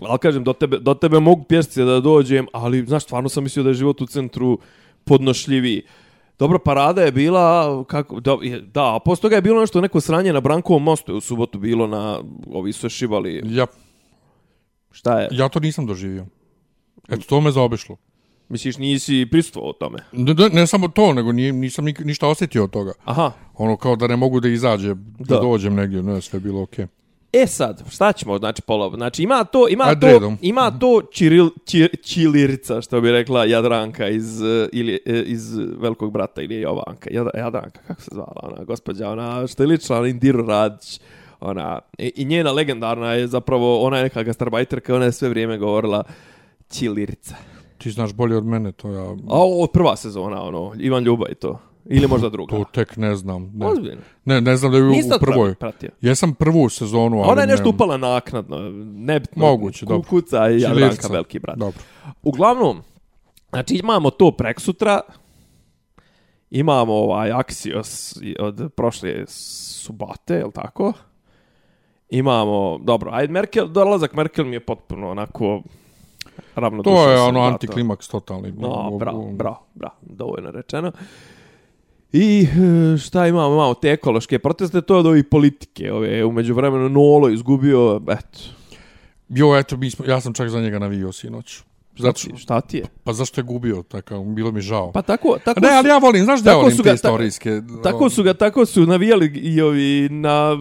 ali 0.00 0.18
kažem, 0.20 0.44
do 0.44 0.52
tebe, 0.52 0.78
do 0.78 0.94
tebe 0.94 1.20
mogu 1.20 1.44
pješci 1.44 1.84
da 1.84 2.00
dođem, 2.00 2.46
ali, 2.52 2.86
znaš, 2.86 3.02
stvarno 3.02 3.28
sam 3.28 3.42
mislio 3.44 3.62
da 3.62 3.70
je 3.70 3.74
život 3.74 4.00
u 4.00 4.06
centru 4.06 4.58
podnošljiviji. 5.04 5.82
Dobro, 6.38 6.58
parada 6.58 7.02
je 7.02 7.12
bila, 7.12 7.84
kako, 7.84 8.20
da, 8.20 8.36
da 8.74 8.96
a 8.96 8.98
posle 9.04 9.22
toga 9.22 9.36
je 9.36 9.42
bilo 9.42 9.60
nešto, 9.60 9.80
neko 9.80 10.00
sranje 10.00 10.32
na 10.32 10.40
Brankovom 10.40 10.82
mostu 10.82 11.12
je 11.12 11.16
u 11.16 11.20
subotu 11.20 11.58
bilo 11.58 11.86
na, 11.86 12.20
ovi 12.46 12.72
su 12.72 12.88
šivali. 12.88 13.42
Ja, 13.44 13.66
Šta 14.90 15.20
je? 15.20 15.28
ja 15.32 15.48
to 15.48 15.60
nisam 15.60 15.86
doživio. 15.86 16.26
Eto, 17.08 17.22
to 17.28 17.40
me 17.40 17.50
zaobišlo. 17.50 17.96
Misliš, 18.48 18.78
nisi 18.78 19.26
prisustvovao 19.30 19.72
tome? 19.72 19.98
Ne, 20.12 20.34
ne, 20.34 20.48
ne 20.48 20.66
samo 20.66 20.88
to, 20.88 21.12
nego 21.12 21.32
nije, 21.32 21.52
nisam 21.52 21.84
ništa 21.84 22.28
osjetio 22.28 22.64
od 22.64 22.70
toga. 22.70 22.92
Aha. 23.04 23.32
Ono 23.54 23.76
kao 23.76 23.96
da 23.96 24.06
ne 24.06 24.16
mogu 24.16 24.40
da 24.40 24.48
izađe, 24.48 24.94
da, 24.94 25.34
Da. 25.34 25.40
dođem 25.40 25.74
negdje, 25.74 26.02
ne, 26.02 26.20
sve 26.20 26.36
je 26.36 26.40
bilo 26.40 26.62
okej. 26.62 26.86
E 27.36 27.46
sad, 27.46 27.82
šta 27.90 28.12
ćemo, 28.12 28.38
znači, 28.38 28.62
pola, 28.62 28.96
znači, 28.96 29.22
ima 29.22 29.44
to, 29.44 29.68
ima 29.68 29.84
Ajde 29.84 30.00
to, 30.00 30.06
redom. 30.06 30.38
ima 30.40 30.78
to 30.78 31.02
čiril, 31.12 31.50
čir, 31.64 31.96
čilirica, 32.04 32.80
što 32.80 33.00
bi 33.00 33.12
rekla 33.12 33.44
Jadranka 33.44 34.08
iz, 34.08 34.42
eh, 34.42 34.68
ili, 34.72 35.00
eh, 35.06 35.22
iz 35.26 35.56
Velikog 35.56 36.12
brata, 36.12 36.42
ili 36.42 36.60
Jovanka, 36.60 37.10
Jad, 37.12 37.26
Jadranka, 37.34 37.80
kako 37.86 38.00
se 38.00 38.10
zvala 38.12 38.40
ona, 38.42 38.64
gospođa, 38.64 39.10
ona, 39.10 39.46
što 39.46 39.62
je 39.62 39.66
lična, 39.66 39.98
ona 39.98 40.08
Indiru 40.08 40.46
Radić, 40.46 41.00
ona, 41.40 41.78
i, 41.98 42.12
i 42.16 42.24
njena 42.24 42.52
legendarna 42.52 43.12
je 43.12 43.26
zapravo, 43.26 43.80
ona 43.80 43.96
je 43.96 44.02
neka 44.02 44.22
gastarbajterka, 44.22 44.94
ona 44.94 45.04
je 45.04 45.12
sve 45.12 45.28
vrijeme 45.28 45.58
govorila 45.58 46.02
čilirica. 46.68 47.34
Ti 47.78 47.90
znaš 47.90 48.12
bolje 48.12 48.36
od 48.36 48.46
mene, 48.46 48.72
to 48.72 48.90
ja... 48.90 49.02
A 49.02 49.14
ovo 49.28 49.66
prva 49.66 49.96
sezona, 49.96 50.42
ono, 50.42 50.72
Ivan 50.78 51.04
Ljuba 51.04 51.28
i 51.28 51.34
to. 51.34 51.58
Ili 51.86 52.08
možda 52.08 52.28
druga. 52.28 52.56
To 52.56 52.64
tek 52.72 52.96
ne 52.96 53.16
znam. 53.16 53.52
Ne, 53.54 53.66
Ozbiljno. 53.66 54.02
ne, 54.24 54.40
ne 54.40 54.56
znam 54.56 54.72
da 54.72 54.78
je 54.78 54.84
u, 54.84 54.94
prvoj. 55.20 55.54
pratio? 55.54 55.90
Jesam 56.00 56.34
prvu 56.34 56.68
sezonu, 56.68 57.20
ali 57.20 57.32
Ona 57.32 57.40
je 57.40 57.46
nešto 57.46 57.64
ne, 57.64 57.70
upala 57.70 57.96
naknadno, 57.96 58.58
nebitno. 58.84 59.46
Moguće, 59.46 59.86
dobro. 59.86 60.02
Kukuca 60.02 60.50
i 60.50 60.60
Jadranka, 60.60 61.08
veliki 61.08 61.38
brat. 61.38 61.56
Dobro. 61.56 61.80
Uglavnom, 62.22 62.82
znači 63.50 63.74
imamo 63.74 64.10
to 64.10 64.30
preksutra, 64.30 65.00
imamo 66.50 66.92
ovaj 66.92 67.30
Axios 67.30 68.20
od 68.40 68.72
prošle 68.76 69.24
subote, 69.26 70.34
je 70.34 70.50
tako? 70.54 70.92
Imamo, 72.10 72.78
dobro, 72.82 73.10
ajde, 73.14 73.32
Merkel, 73.32 73.68
dolazak 73.68 74.14
Merkel 74.14 74.44
mi 74.44 74.56
je 74.56 74.60
potpuno 74.60 75.10
onako 75.10 75.62
ravnodušan. 76.54 76.94
To 76.94 77.10
je 77.10 77.20
ono 77.20 77.40
antiklimaks 77.40 78.08
totalni. 78.08 78.52
No, 78.52 78.90
bravo, 78.98 79.30
bravo, 79.32 79.66
bravo, 79.74 79.94
dovoljno 80.02 80.50
rečeno. 80.50 80.92
I 82.16 82.46
e, 82.94 82.98
šta 82.98 83.26
imamo, 83.26 83.54
imamo 83.54 83.74
te 83.74 83.90
ekološke 83.90 84.38
proteste, 84.38 84.82
to 84.82 84.94
je 84.94 85.00
od 85.00 85.06
ovih 85.06 85.24
politike, 85.24 85.92
ove, 85.92 86.24
umeđu 86.24 86.54
vremenu 86.54 86.88
Nolo 86.88 87.28
izgubio, 87.28 88.00
eto, 88.08 88.38
Jo, 89.28 89.56
eto, 89.58 89.76
mi 89.76 89.90
smo, 89.90 90.04
ja 90.04 90.20
sam 90.20 90.34
čak 90.34 90.48
za 90.48 90.60
njega 90.60 90.78
navio 90.78 91.12
sinoć. 91.12 91.62
Zato, 91.98 92.18
što- 92.18 92.36
šta 92.36 92.60
ti 92.60 92.76
je? 92.76 92.84
pa 93.04 93.12
zašto 93.12 93.40
je 93.40 93.44
gubio, 93.44 93.82
tako, 93.82 94.24
bilo 94.24 94.52
mi 94.52 94.60
žao. 94.60 94.92
Pa 94.92 95.02
tako, 95.02 95.36
tako 95.44 95.60
ne, 95.60 95.68
ali 95.70 95.88
ja 95.88 95.98
volim, 95.98 96.24
znaš 96.24 96.40
da 96.40 96.50
ja 96.50 96.54
tako 96.54 96.60
volim 96.62 96.76
su 96.76 96.82
te 96.82 96.88
ga 96.88 96.90
ta- 96.90 96.94
istorijske... 96.94 97.62
Tako 97.82 98.10
su 98.10 98.22
ga, 98.22 98.34
tako 98.34 98.66
su 98.66 98.86
navijali 98.86 99.26
i 99.26 99.60
ovi 99.60 100.08
na... 100.10 100.56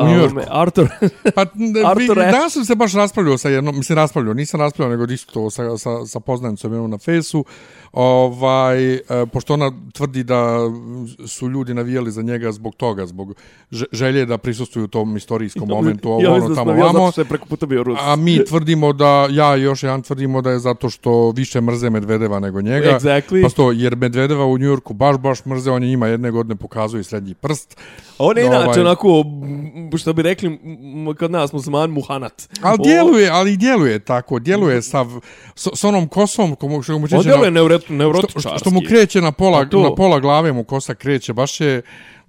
U 0.00 0.04
New 0.04 0.12
Yorku. 0.12 0.24
ovome, 0.24 0.44
Arthur, 0.50 0.88
Pa, 1.34 1.44
ne, 1.54 1.80
vi, 1.96 2.06
danas 2.06 2.52
sam 2.52 2.64
se 2.64 2.74
baš 2.74 2.94
raspravljao 2.94 3.38
sa 3.38 3.48
jednom, 3.48 3.76
mislim 3.76 3.96
raspravljao, 3.96 4.34
nisam 4.34 4.60
raspravljao, 4.60 4.98
nego 4.98 5.12
isto 5.12 5.32
to 5.32 5.50
sa, 5.50 5.78
sa, 5.78 6.06
sa 6.06 6.20
poznanicom 6.20 6.72
jednom 6.72 6.90
na 6.90 6.98
fejsu, 6.98 7.44
ovaj, 7.96 8.94
e, 8.94 9.00
pošto 9.32 9.54
ona 9.54 9.72
tvrdi 9.92 10.24
da 10.24 10.58
su 11.26 11.48
ljudi 11.48 11.74
navijali 11.74 12.10
za 12.10 12.22
njega 12.22 12.52
zbog 12.52 12.74
toga, 12.74 13.06
zbog 13.06 13.34
želje 13.92 14.26
da 14.26 14.38
prisustuju 14.38 14.86
tom 14.86 15.16
istorijskom 15.16 15.68
momentu, 15.68 16.10
ovo, 16.10 16.22
ja 16.22 16.32
ono, 16.32 16.54
tamo, 16.54 16.72
vamo. 16.72 17.12
je 17.16 17.24
preko 17.24 17.46
puta 17.46 17.66
bio 17.66 17.82
Rus. 17.82 17.98
A 18.02 18.16
mi 18.16 18.44
tvrdimo 18.44 18.92
da, 18.92 19.28
ja 19.30 19.56
i 19.56 19.62
još 19.62 19.82
jedan 19.82 20.02
tvrdimo 20.02 20.42
da 20.42 20.50
je 20.50 20.58
zato 20.58 20.90
što 20.90 21.30
više 21.30 21.60
mrze 21.60 21.90
Medvedeva 21.90 22.40
nego 22.40 22.60
njega. 22.60 22.98
Exactly. 22.98 23.42
Pa 23.42 23.48
sto, 23.48 23.72
jer 23.72 23.96
Medvedeva 23.96 24.46
u 24.46 24.58
Njujorku 24.58 24.94
baš, 24.94 25.16
baš 25.16 25.44
mrze, 25.44 25.70
on 25.70 25.82
je 25.82 25.88
njima 25.88 26.06
jedne 26.06 26.30
godine 26.30 26.56
pokazuje 26.56 27.04
srednji 27.04 27.34
prst. 27.34 27.76
On 28.18 28.38
je 28.38 28.46
inače 28.46 28.66
ovaj- 28.66 28.80
onako, 28.80 29.24
što 29.98 30.12
bi 30.12 30.22
rekli, 30.22 30.58
kod 31.18 31.30
nas 31.30 31.52
musliman 31.52 31.90
muhanat. 31.90 32.48
Ali 32.62 32.78
djeluje, 32.82 33.30
ali 33.30 33.56
djeluje 33.56 33.98
tako, 33.98 34.38
djeluje 34.38 34.82
sa, 34.82 35.04
s, 35.54 35.68
s 35.74 35.84
onom 35.84 36.08
kosom, 36.08 36.54
komu, 36.56 36.82
što 36.82 36.92
mu 36.92 37.04
On 37.04 37.08
kreće 37.08 37.22
djeluje 37.22 37.50
neuro- 37.88 38.18
što, 38.18 38.26
neurotičarski. 38.28 38.58
što 38.58 38.70
mu 38.70 38.80
kreće 38.80 39.20
na 39.20 39.32
pola, 39.32 39.58
Pa 39.58 39.64
to. 39.66 39.80
na 39.80 39.94
pola 39.94 40.20
glave 40.20 40.52
mu 40.52 40.64
kosa 40.64 40.94
kreće, 40.94 41.32
baš 41.32 41.60
je, 41.60 41.82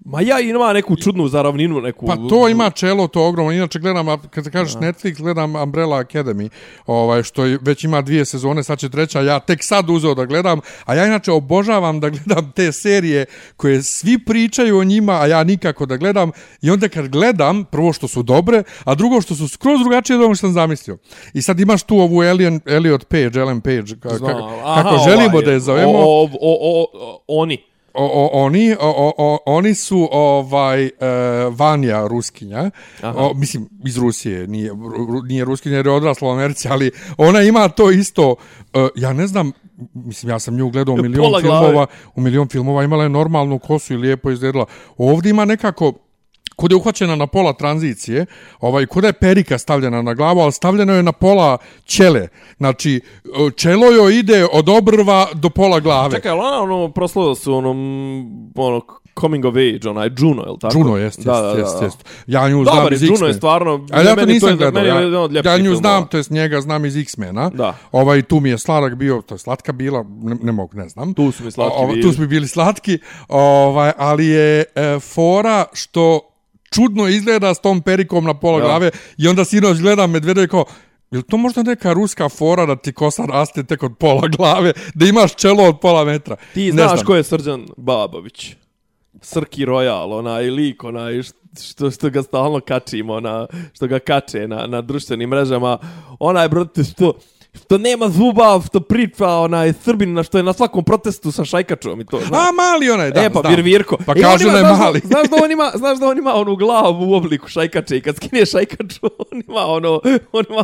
Ma 0.06 0.22
ja 0.22 0.40
ima 0.40 0.74
neku 0.74 0.96
čudnu 0.96 1.28
zaravninu, 1.28 1.82
neku... 1.82 2.06
pa 2.06 2.16
to 2.30 2.50
ima 2.50 2.70
čelo, 2.70 3.08
to 3.08 3.28
ogromno, 3.28 3.52
inače 3.52 3.80
gledam, 3.80 4.06
kad 4.30 4.44
se 4.44 4.52
kažeš 4.52 4.74
Netflix, 4.74 5.22
gledam 5.22 5.56
Umbrella 5.56 5.98
Academy, 5.98 6.50
ovaj, 6.86 7.24
što 7.24 7.46
je, 7.46 7.60
već 7.62 7.84
ima 7.84 8.02
dvije 8.02 8.26
sezone, 8.26 8.64
sad 8.64 8.80
će 8.80 8.90
treća, 8.90 9.22
ja 9.22 9.40
tek 9.40 9.64
sad 9.64 9.90
uzeo 9.90 10.14
da 10.14 10.26
gledam, 10.26 10.60
a 10.86 10.96
ja 10.96 11.06
inače 11.06 11.32
obožavam 11.32 12.00
da 12.00 12.10
gledam 12.10 12.52
te 12.52 12.72
serije 12.72 13.26
koje 13.56 13.84
svi 13.84 14.20
pričaju 14.26 14.78
o 14.78 14.84
njima, 14.84 15.14
a 15.22 15.28
ja 15.28 15.44
nikako 15.44 15.86
da 15.86 15.98
gledam, 15.98 16.32
i 16.62 16.70
onda 16.72 16.90
kad 16.90 17.08
gledam, 17.08 17.66
prvo 17.66 17.94
što 17.94 18.08
su 18.08 18.24
dobre, 18.24 18.64
a 18.84 18.96
drugo 18.96 19.22
što 19.22 19.36
su 19.36 19.48
skroz 19.48 19.80
drugačije 19.80 20.18
od 20.18 20.24
onog 20.24 20.38
što 20.38 20.48
sam 20.48 20.54
zamislio. 20.54 20.98
I 21.34 21.42
sad 21.42 21.60
imaš 21.60 21.84
tu 21.84 21.98
ovu 21.98 22.24
Elion, 22.24 22.60
Elliot 22.66 23.06
Page, 23.06 23.40
Ellen 23.40 23.62
Page, 23.62 23.96
ka, 24.00 24.10
Znam, 24.10 24.32
kako, 24.32 24.62
aha, 24.64 24.84
kako 24.84 24.98
želimo 25.10 25.30
ovaj, 25.34 25.46
da 25.46 25.52
je 25.52 25.60
zovemo. 25.60 25.92
O, 25.92 26.24
o, 26.24 26.30
o, 26.42 26.88
o, 26.94 27.24
oni. 27.28 27.77
O, 28.00 28.06
o, 28.06 28.30
oni, 28.34 28.76
o, 28.80 29.14
o, 29.18 29.38
oni 29.46 29.76
su 29.76 30.10
ovaj 30.12 30.86
e, 30.86 30.92
Vanja 31.50 32.08
Ruskinja, 32.08 32.72
o, 33.04 33.34
mislim 33.34 33.70
iz 33.86 33.98
Rusije, 33.98 34.48
nije, 34.48 34.70
ru, 34.70 35.22
nije 35.24 35.46
Ruskinja 35.46 35.76
jer 35.76 35.86
je 35.86 35.92
odrasla 35.92 36.30
u 36.30 36.32
Americi, 36.32 36.68
ali 36.68 36.92
ona 37.18 37.42
ima 37.42 37.70
to 37.70 37.92
isto, 37.92 38.36
e, 38.74 38.88
ja 38.96 39.14
ne 39.14 39.28
znam, 39.28 39.52
mislim 39.94 40.30
ja 40.30 40.40
sam 40.40 40.56
nju 40.56 40.70
gledao 40.70 40.96
u 40.96 40.98
milion 41.04 41.24
Pola 41.24 41.42
glave. 41.42 41.66
filmova, 41.66 41.88
u 42.16 42.22
milion 42.22 42.48
filmova 42.48 42.84
imala 42.84 43.04
je 43.04 43.10
normalnu 43.10 43.60
kosu 43.60 43.94
i 43.94 43.98
lijepo 43.98 44.32
izgledala. 44.32 44.66
Ovdje 44.98 45.30
ima 45.30 45.46
nekako 45.46 45.94
kod 46.58 46.72
je 46.72 46.76
uhvaćena 46.76 47.15
na 47.15 47.28
pola 47.28 47.54
tranzicije, 47.54 48.26
ovaj, 48.60 48.86
kod 48.86 49.04
je 49.04 49.13
perika 49.13 49.58
stavljena 49.58 50.02
na 50.02 50.13
glavu, 50.13 50.39
ali 50.39 50.52
stavljeno 50.52 50.93
je 50.93 51.04
na 51.04 51.12
pola 51.12 51.58
ćele. 51.86 52.28
Znači, 52.58 53.02
čelo 53.56 53.86
joj 53.88 54.15
ide 54.15 54.48
od 54.54 54.70
obrva 54.70 55.28
do 55.34 55.50
pola 55.50 55.80
glave. 55.80 56.15
Čekaj, 56.15 56.32
ali 56.32 56.39
ona 56.41 56.62
ono, 56.63 56.91
proslavila 56.91 57.36
su 57.36 57.54
onom, 57.54 57.78
ono, 58.56 58.82
coming 59.20 59.46
of 59.46 59.54
age, 59.54 59.89
onaj 59.89 60.10
Juno, 60.17 60.43
je 60.43 60.52
li 60.52 60.60
tako? 60.60 60.78
Juno, 60.78 60.98
jest, 60.98 61.17
jest, 61.17 61.26
Da, 61.26 61.41
da, 61.41 61.54
da, 61.54 61.60
jest, 61.60 61.80
da. 61.80 61.86
jest. 61.86 61.98
Ja 62.28 62.50
nju 62.50 62.63
znam 62.63 62.76
Dobar 62.76 62.91
je, 62.91 62.96
iz 62.96 63.02
Juno 63.02 63.13
X-Men. 63.13 63.30
je 63.30 63.34
stvarno... 63.34 63.86
Ali 63.91 64.08
ja 64.08 64.15
to 64.15 64.26
nisam 64.26 64.50
je- 64.50 64.56
gledao. 64.56 64.84
meni 64.84 65.13
Ja, 65.13 65.20
od 65.20 65.32
ljepših 65.32 65.52
ja 65.52 65.58
nju 65.58 65.76
znam, 65.76 66.08
to 66.08 66.17
jest 66.17 66.32
njega 66.32 66.62
znam 66.62 66.86
iz 66.86 66.98
X-mena. 66.98 67.50
Da. 67.50 67.76
Ovaj, 67.91 68.22
tu 68.22 68.39
mi 68.39 68.50
je 68.50 68.58
sladak 68.58 68.96
bio, 68.96 69.22
to 69.22 69.36
je 69.36 69.39
slatka 69.39 69.72
bila, 69.72 70.06
ne, 70.22 70.36
ne 70.43 70.52
mogu, 70.52 70.78
ne 70.78 70.89
znam. 70.89 71.13
Tu 71.13 71.32
su 71.32 71.43
mi 71.43 71.52
slatki 71.52 71.76
Ovaj, 71.78 71.88
bili. 71.88 72.02
Tu 72.02 72.13
su 72.13 72.22
mi 72.22 72.28
bili 72.28 72.48
slatki, 72.48 73.00
ovaj, 73.28 73.91
ali 73.98 74.28
je 74.28 74.63
e, 74.76 75.00
fora 75.02 75.65
što 75.74 76.20
čudno 76.74 77.08
izgleda 77.08 77.54
s 77.54 77.62
tom 77.62 77.82
perikom 77.82 78.24
na 78.24 78.34
pola 78.34 78.60
Da. 78.60 78.66
glave 78.66 78.92
i 79.18 79.28
onda 79.28 79.46
sinoć 79.46 79.78
gledam 79.78 80.12
Medvedev 80.12 80.44
i 80.44 80.48
kao, 80.48 80.66
je 81.12 81.18
li 81.18 81.24
to 81.24 81.38
možda 81.38 81.64
neka 81.64 81.94
ruska 81.94 82.30
fora 82.30 82.66
da 82.66 82.76
ti 82.76 82.94
kosa 82.94 83.26
raste 83.26 83.64
tek 83.64 83.84
od 83.84 83.98
pola 84.00 84.28
glave, 84.38 84.74
da 84.94 85.06
imaš 85.06 85.36
čelo 85.36 85.64
od 85.64 85.80
pola 85.80 86.06
metra? 86.06 86.36
Ti 86.54 86.72
Ne 86.72 86.84
znaš 86.84 87.04
ko 87.04 87.16
je 87.16 87.24
Srđan 87.24 87.66
Babović? 87.78 88.56
Srki 89.22 89.66
Royal, 89.66 90.18
onaj 90.18 90.50
lik, 90.50 90.84
onaj 90.84 91.22
što, 91.62 91.92
što 91.92 92.10
ga 92.10 92.24
stalno 92.24 92.60
kačimo, 92.60 93.20
na, 93.20 93.48
što 93.74 93.88
ga 93.88 94.00
kače 94.00 94.48
na, 94.48 94.68
na 94.68 94.82
društvenim 94.82 95.30
mrežama. 95.30 95.78
Onaj, 96.20 96.50
brate, 96.50 96.84
što, 96.84 97.14
što 97.58 97.78
nema 97.78 98.10
zuba, 98.10 98.62
što 98.67 98.80
priča, 98.80 99.28
onaj 99.30 99.74
Srbin, 99.74 100.13
na 100.13 100.24
što 100.24 100.38
je 100.38 100.43
na 100.43 100.54
svakom 100.54 100.84
protestu 100.84 101.32
sa 101.32 101.46
šajkačom 101.46 102.02
i 102.02 102.06
to, 102.06 102.20
znaš. 102.28 102.39
A, 102.50 102.52
mali 102.52 102.89
onaj, 102.89 103.12
da, 103.12 103.24
e, 103.24 103.30
pa 103.30 103.39
znam. 103.39 103.56
Vir 103.56 103.63
Virko. 103.63 103.98
Pa 104.06 104.13
E, 104.15 104.20
ima, 104.20 104.52
da 104.52 104.58
je 104.58 104.63
znaš, 104.65 104.80
mali. 104.80 105.02
Znaš 105.04 105.30
da 105.30 105.36
on 105.43 105.52
ima, 105.52 105.72
znaš 105.76 106.00
da 106.00 106.08
on 106.08 106.17
ima 106.17 106.34
onu 106.34 106.56
glavu 106.56 107.10
u 107.10 107.13
obliku 107.13 107.48
šajkače 107.48 107.98
i 107.98 108.02
kad 108.02 108.15
skine 108.15 108.46
šajkaču, 108.46 109.00
on 109.32 109.41
ima 109.48 109.65
ono, 109.65 110.02
on 110.32 110.43
ima, 110.50 110.63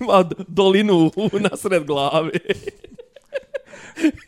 ima 0.00 0.24
dolinu 0.48 1.10
u 1.16 1.30
nasred 1.50 1.84
glave. 1.84 2.30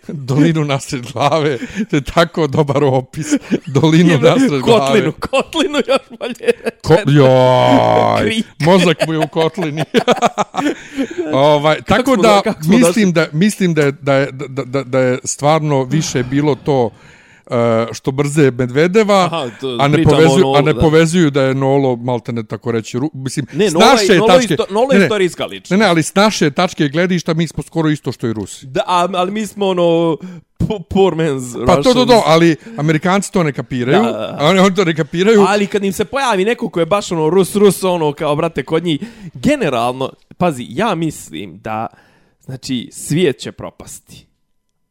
Dolinu 0.09 0.65
nasred 0.65 1.13
glave, 1.13 1.59
to 1.91 1.97
je 1.97 2.01
tako 2.05 2.47
dobar 2.47 2.85
opis. 2.85 3.27
Dolinu 3.67 4.19
nasred 4.19 4.61
glave. 4.61 4.63
kotlinu, 4.63 5.13
kotlinu 5.13 5.79
još 5.89 6.19
bolje. 6.19 6.53
Ko, 6.83 6.95
joj, 7.07 8.43
mozak 8.59 9.07
mu 9.07 9.13
je 9.13 9.19
u 9.19 9.29
kotlini. 9.29 9.85
ovaj, 11.33 11.83
tako 11.83 12.17
da, 12.17 12.41
da- 12.45 12.55
mislim 12.69 13.13
da 13.13 13.27
mislim 13.33 13.75
da 13.75 13.83
je, 13.83 13.93
da 13.93 14.15
je, 14.15 14.29
da, 14.33 14.65
da, 14.65 14.83
da 14.85 14.99
je 14.99 15.19
stvarno 15.25 15.85
više 15.85 16.23
bilo 16.23 16.55
to 16.55 16.91
što 17.93 18.11
brze 18.11 18.51
Medvedeva, 18.51 19.25
Aha, 19.25 19.51
to 19.61 19.77
a 19.81 19.89
ne 19.89 20.03
povezuju, 20.05 20.55
a 20.57 20.61
ne 20.61 20.75
povezuju 20.75 21.31
da 21.31 21.43
je 21.43 21.55
Nolo 21.55 21.97
maltene 21.97 22.43
tako 22.43 22.73
reći, 22.73 22.99
ru, 22.99 23.11
mislim, 23.15 23.47
Ne, 23.53 23.71
s 23.71 23.75
naše 23.75 24.15
Nolo, 24.15 24.27
tačke, 24.29 24.55
isto, 24.55 24.67
Nolo 24.71 24.89
ne, 24.93 24.99
je 24.99 25.03
istorijska 25.03 25.47
ličnost. 25.47 25.71
ne, 25.71 25.77
ne, 25.77 25.85
ali 25.85 26.03
s 26.03 26.15
naše 26.15 26.51
tačke 26.51 26.89
gledišta 26.89 27.35
mi 27.35 27.47
smo 27.47 27.63
skoro 27.63 27.91
isto 27.91 28.13
što 28.13 28.27
i 28.27 28.33
Rusi. 28.33 28.67
Da, 28.67 28.81
a, 28.87 29.09
ali 29.13 29.31
mi 29.31 29.47
smo 29.47 29.67
ono 29.67 30.17
po- 30.59 30.81
poor 30.81 31.15
man's 31.15 31.67
Pa 31.67 31.77
to, 31.77 31.95
to, 31.95 32.07
to, 32.07 32.23
ali 32.27 32.57
Amerikanci 32.77 33.33
to 33.33 33.43
ne 33.43 33.53
kapiraju, 33.53 34.03
Da, 34.03 34.39
oni, 34.41 34.59
oni 34.59 34.75
to 34.75 34.85
ne 34.85 34.95
kapiraju. 34.95 35.45
Ali 35.49 35.67
kad 35.67 35.85
im 35.85 35.93
se 35.93 36.05
pojavi 36.05 36.45
neko 36.45 36.69
ko 36.69 36.81
je 36.81 36.87
baš 36.87 37.13
ono 37.13 37.31
Rus, 37.31 37.55
Rus, 37.57 37.85
ono 37.85 38.13
kao 38.13 38.37
brate 38.37 38.63
kod 38.63 38.85
njih, 38.85 39.01
generalno, 39.35 40.11
pazi, 40.39 40.67
ja 40.69 40.95
mislim 40.95 41.59
da, 41.59 41.87
znači, 42.41 42.89
svijet 42.93 43.39
će 43.39 43.53
propasti. 43.53 44.27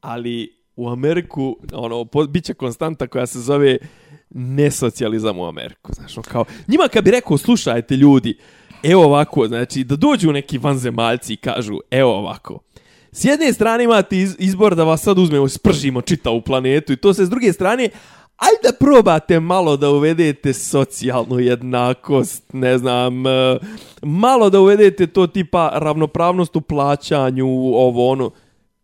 Ali 0.02 0.57
u 0.78 0.90
Ameriku, 0.90 1.58
ono, 1.74 2.06
po, 2.06 2.26
bit 2.26 2.44
će 2.44 2.54
konstanta 2.54 3.08
koja 3.08 3.26
se 3.26 3.40
zove 3.40 3.78
nesocijalizam 4.30 5.40
u 5.40 5.46
Ameriku. 5.46 5.94
Znaš, 5.94 6.18
ono, 6.18 6.24
kao, 6.24 6.46
njima 6.68 6.88
kad 6.88 7.04
bi 7.04 7.12
rekao, 7.12 7.38
slušajte 7.38 7.96
ljudi, 7.96 8.38
evo 8.84 9.04
ovako, 9.04 9.48
znači, 9.48 9.84
da 9.84 9.96
dođu 9.96 10.32
neki 10.32 10.58
vanzemaljci 10.58 11.34
i 11.34 11.38
kažu, 11.38 11.80
evo 11.92 12.14
ovako, 12.16 12.60
S 13.12 13.26
jedne 13.26 13.54
strane 13.54 13.84
imate 13.84 14.18
iz- 14.18 14.36
izbor 14.40 14.76
da 14.76 14.84
vas 14.84 15.02
sad 15.02 15.18
uzmemo 15.18 15.48
spržimo 15.50 16.02
čitavu 16.02 16.42
planetu 16.42 16.94
i 16.94 16.98
to 16.98 17.14
se 17.14 17.26
s 17.26 17.30
druge 17.30 17.54
strane, 17.54 17.90
ajde 18.38 18.60
da 18.64 18.74
probate 18.80 19.40
malo 19.40 19.78
da 19.78 19.90
uvedete 19.90 20.54
socijalnu 20.54 21.40
jednakost, 21.40 22.54
ne 22.54 22.78
znam, 22.78 23.28
e, 23.28 23.58
malo 24.02 24.50
da 24.50 24.60
uvedete 24.60 25.08
to 25.08 25.28
tipa 25.28 25.72
ravnopravnost 25.74 26.56
u 26.56 26.62
plaćanju, 26.62 27.48
ovo 27.76 28.10
ono. 28.12 28.32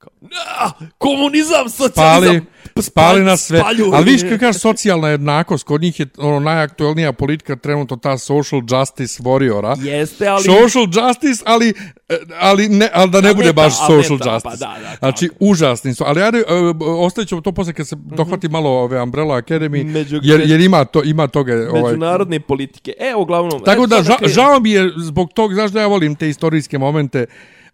Kao, 0.03 0.29
"Ah, 0.59 0.71
komunizam, 0.97 1.69
socijalizam, 1.69 2.21
spali, 2.23 2.41
pa 2.73 2.81
spali 2.81 3.21
na 3.23 3.37
sve. 3.37 3.59
spaljuju." 3.59 3.91
Ali 3.93 4.11
viš 4.11 4.21
kako 4.21 4.37
kaže 4.39 4.59
socijalna 4.59 5.09
jednakost, 5.09 5.63
kod 5.63 5.81
njih 5.81 5.99
je 5.99 6.07
ono 6.17 6.39
najaktuelnija 6.39 7.13
politika 7.13 7.55
trenutno 7.55 7.97
ta 7.97 8.17
social 8.17 8.61
justice 8.69 9.23
warriora. 9.23 9.83
Jeste, 9.85 10.27
ali... 10.27 10.43
Social 10.43 10.83
justice, 11.07 11.43
ali, 11.45 11.73
e, 12.09 12.15
ali, 12.39 12.69
ne, 12.69 12.89
ali 12.93 13.11
da 13.11 13.21
ne 13.21 13.27
Ali 13.27 13.35
bude 13.35 13.53
baš 13.53 13.73
social 13.77 14.19
ta, 14.19 14.25
pa 14.25 14.33
justice. 14.33 14.57
da, 14.65 14.75
da, 14.81 14.95
znači, 14.99 15.29
užasni 15.39 15.93
su. 15.93 16.03
Ali 16.07 16.21
ajde, 16.23 16.37
e, 16.37 16.43
ostavit 16.85 17.29
ćemo 17.29 17.41
to 17.41 17.51
posle 17.51 17.73
kad 17.73 17.87
se 17.87 17.95
dohvati 17.99 18.49
malo 18.49 18.69
ove 18.69 19.01
Umbrella 19.01 19.35
Academy, 19.41 19.83
Među- 19.85 20.19
jer, 20.23 20.41
jer 20.45 20.61
ima, 20.61 20.85
to, 20.85 21.03
ima 21.03 21.27
toga. 21.27 21.53
Ovaj. 21.69 21.83
Međunarodne 21.83 22.39
politike. 22.39 22.93
E, 22.99 23.15
uglavnom... 23.15 23.63
Tako 23.63 23.83
e, 23.83 23.87
da, 23.87 24.03
ža, 24.03 24.17
žao 24.27 24.59
mi 24.59 24.71
je 24.71 24.91
zbog 24.97 25.33
tog, 25.33 25.53
znaš 25.53 25.71
da 25.71 25.81
ja 25.81 25.87
volim 25.87 26.15
te 26.15 26.29
istorijske 26.29 26.77
momente, 26.77 27.25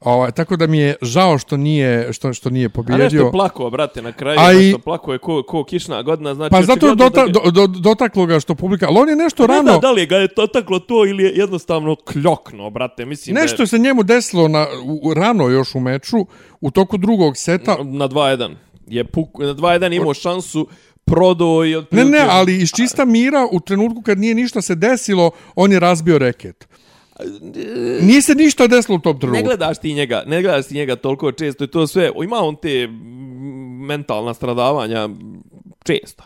ovaj, 0.01 0.31
tako 0.31 0.55
da 0.55 0.67
mi 0.67 0.77
je 0.77 0.95
žao 1.01 1.38
što 1.38 1.57
nije, 1.57 2.13
što, 2.13 2.33
što 2.33 2.49
nije 2.49 2.65
A 2.65 2.69
pobjedio. 2.69 3.03
nešto 3.03 3.17
je 3.17 3.31
plako, 3.31 3.69
brate, 3.69 4.01
na 4.01 4.12
kraju, 4.12 4.39
A 4.39 4.53
i- 4.53 4.55
nešto 4.57 4.79
plako 4.79 5.13
je 5.13 5.19
ko, 5.19 5.43
ko 5.43 5.63
kišna 5.63 6.01
godina, 6.01 6.35
znači... 6.35 6.51
Pa 6.51 6.62
zato 6.62 6.95
dota, 6.95 7.25
da 7.25 7.31
ga- 7.31 7.31
do, 7.41 7.51
do, 7.51 7.67
dotaklo 7.69 8.25
ga 8.25 8.39
što 8.39 8.55
publika, 8.55 8.88
ali 8.88 8.97
on 8.97 9.09
je 9.09 9.15
nešto 9.15 9.43
Ne 9.43 9.47
rano, 9.47 9.63
znam 9.63 9.81
da 9.81 9.91
li 9.91 10.05
ga 10.05 10.15
je 10.15 10.27
dotaklo 10.35 10.79
to 10.79 11.05
ili 11.05 11.23
je 11.23 11.31
jednostavno 11.31 11.95
kljokno, 11.97 12.69
brate, 12.69 13.05
mislim 13.05 13.35
nešto 13.35 13.67
se 13.67 13.79
njemu 13.79 14.03
desilo 14.03 14.47
na, 14.47 14.67
u, 15.01 15.13
rano 15.13 15.47
još 15.47 15.75
u 15.75 15.79
meču, 15.79 16.17
u 16.62 16.71
toku 16.71 16.97
drugog 16.97 17.38
seta, 17.38 17.71
je 17.71 17.83
na 17.83 18.07
2-1. 18.07 18.55
Je 18.88 19.03
puk, 19.03 19.29
na 19.35 19.53
2-1 19.53 19.95
imao 19.95 20.13
šansu, 20.13 20.67
prodao 21.05 21.65
i... 21.65 21.71
ne, 21.71 21.77
otprilike- 21.77 22.12
ne, 22.12 22.25
ali 22.29 22.55
iz 22.55 22.71
čista 22.71 23.05
mira, 23.05 23.47
u 23.51 23.59
trenutku 23.59 24.01
kad 24.01 24.17
nije 24.17 24.35
ništa 24.35 24.62
se 24.62 24.75
desilo, 24.75 25.31
on 25.55 25.71
je 25.71 25.79
razbio 25.79 26.17
reket. 26.17 26.67
Nije 28.01 28.21
se 28.21 28.36
ništa 28.36 28.67
desilo 28.67 28.95
u 28.95 29.01
tom 29.01 29.15
Ne 29.15 29.19
trenutku. 29.19 29.43
gledaš 29.43 29.77
ti 29.77 29.93
njega, 29.93 30.23
ne 30.27 30.41
gledaš 30.41 30.67
ti 30.67 30.73
njega 30.73 30.95
toliko 30.95 31.32
često 31.32 31.63
i 31.63 31.67
to 31.67 31.88
sve, 31.88 32.12
ima 32.23 32.38
on 32.38 32.55
te 32.55 32.88
mentalna 33.82 34.34
stradavanja 34.34 35.10
često. 35.84 36.23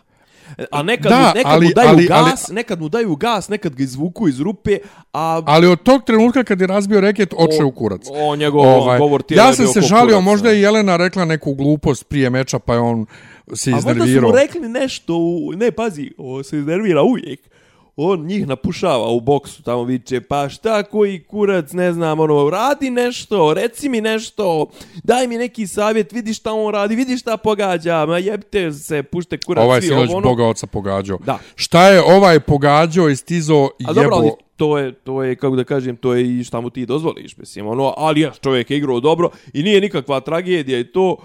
A 0.72 0.84
nekad, 0.84 1.10
Da, 1.10 1.18
mu, 1.18 1.26
nekad 1.36 1.52
ali- 1.52 1.66
mu 1.66 1.72
daju 1.74 1.90
ali- 1.90 2.06
gas, 2.06 2.50
nekad 2.50 2.82
mu 2.82 2.90
daju 2.90 3.16
gas, 3.16 3.50
nekad 3.50 3.76
ga 3.76 3.84
izvuku 3.84 4.28
iz 4.28 4.40
rupe, 4.40 4.78
a 5.14 5.42
Ali 5.46 5.68
od 5.68 5.84
tog 5.84 6.04
trenutka 6.04 6.44
kad 6.44 6.62
je 6.62 6.68
razbio 6.68 7.02
reket, 7.02 7.34
oče 7.34 7.64
u 7.64 7.72
kurac. 7.72 8.02
O, 8.12 8.36
njegov 8.36 8.62
ovaj, 8.62 9.00
govor 9.00 9.24
ja 9.30 9.48
je 9.48 9.54
sam 9.54 9.66
bio 9.66 9.74
se 9.74 9.82
žalio, 9.82 10.08
kurac, 10.08 10.24
možda 10.24 10.50
ne. 10.50 10.56
je 10.56 10.62
Jelena 10.62 10.98
rekla 10.98 11.26
neku 11.26 11.54
glupost 11.54 12.04
prije 12.04 12.30
meča, 12.30 12.60
pa 12.60 12.74
je 12.74 12.80
on 12.80 13.06
se 13.54 13.72
A 13.72 13.76
možda 13.76 13.90
su 13.90 13.98
iznervirao. 13.98 14.30
mu 14.30 14.36
rekli 14.36 14.70
nešto, 14.70 15.16
u, 15.16 15.52
ne 15.52 15.72
pazi, 15.72 16.12
o, 16.18 16.44
se 16.44 16.58
iznervira 16.58 17.02
uvijek. 17.04 17.40
On 17.96 18.26
njih 18.26 18.48
napušava 18.48 19.08
u 19.08 19.20
boksu, 19.20 19.64
tamo 19.64 19.84
viče, 19.84 20.22
pa 20.22 20.50
šta 20.50 20.84
koji 20.84 21.24
kurac, 21.24 21.72
ne 21.72 21.94
znam, 21.94 22.20
ono, 22.20 22.50
radi 22.50 22.90
nešto, 22.90 23.54
reci 23.54 23.90
mi 23.90 24.02
nešto, 24.02 24.68
daj 25.04 25.28
mi 25.28 25.38
neki 25.38 25.68
savjet, 25.68 26.12
vidi 26.12 26.34
šta 26.34 26.54
on 26.54 26.74
radi, 26.74 26.96
vidi 26.96 27.18
šta 27.18 27.38
pogađa, 27.38 28.06
ma 28.06 28.18
jebite 28.18 28.72
se, 28.72 29.04
pušte 29.04 29.38
kurac, 29.38 29.64
Ovaj 29.64 29.82
svi, 29.82 29.88
sinoć 29.88 30.10
ovo, 30.10 30.18
ono. 30.18 30.30
Boga 30.30 30.46
oca 30.46 30.68
pogađao. 30.68 31.18
Da. 31.26 31.40
Šta 31.56 31.88
je 31.88 32.02
ovaj 32.02 32.40
pogađao 32.40 33.10
i 33.10 33.16
stizo 33.16 33.70
i 33.80 33.86
A 33.88 33.90
jebo? 33.90 33.94
dobro, 33.94 34.16
ali 34.16 34.32
to 34.56 34.78
je, 34.78 34.92
to 34.92 35.24
je, 35.24 35.36
kako 35.36 35.56
da 35.56 35.64
kažem, 35.64 35.96
to 35.96 36.14
je 36.14 36.40
i 36.40 36.44
šta 36.44 36.62
mu 36.62 36.70
ti 36.70 36.86
dozvoliš, 36.86 37.38
mislim, 37.38 37.68
ono, 37.68 37.94
ali 37.98 38.22
ja, 38.22 38.32
čovjek 38.42 38.72
je 38.72 38.78
igrao 38.78 39.00
dobro 39.00 39.30
i 39.54 39.64
nije 39.64 39.82
nikakva 39.82 40.20
tragedija 40.20 40.80
i 40.80 40.84
to, 40.84 41.18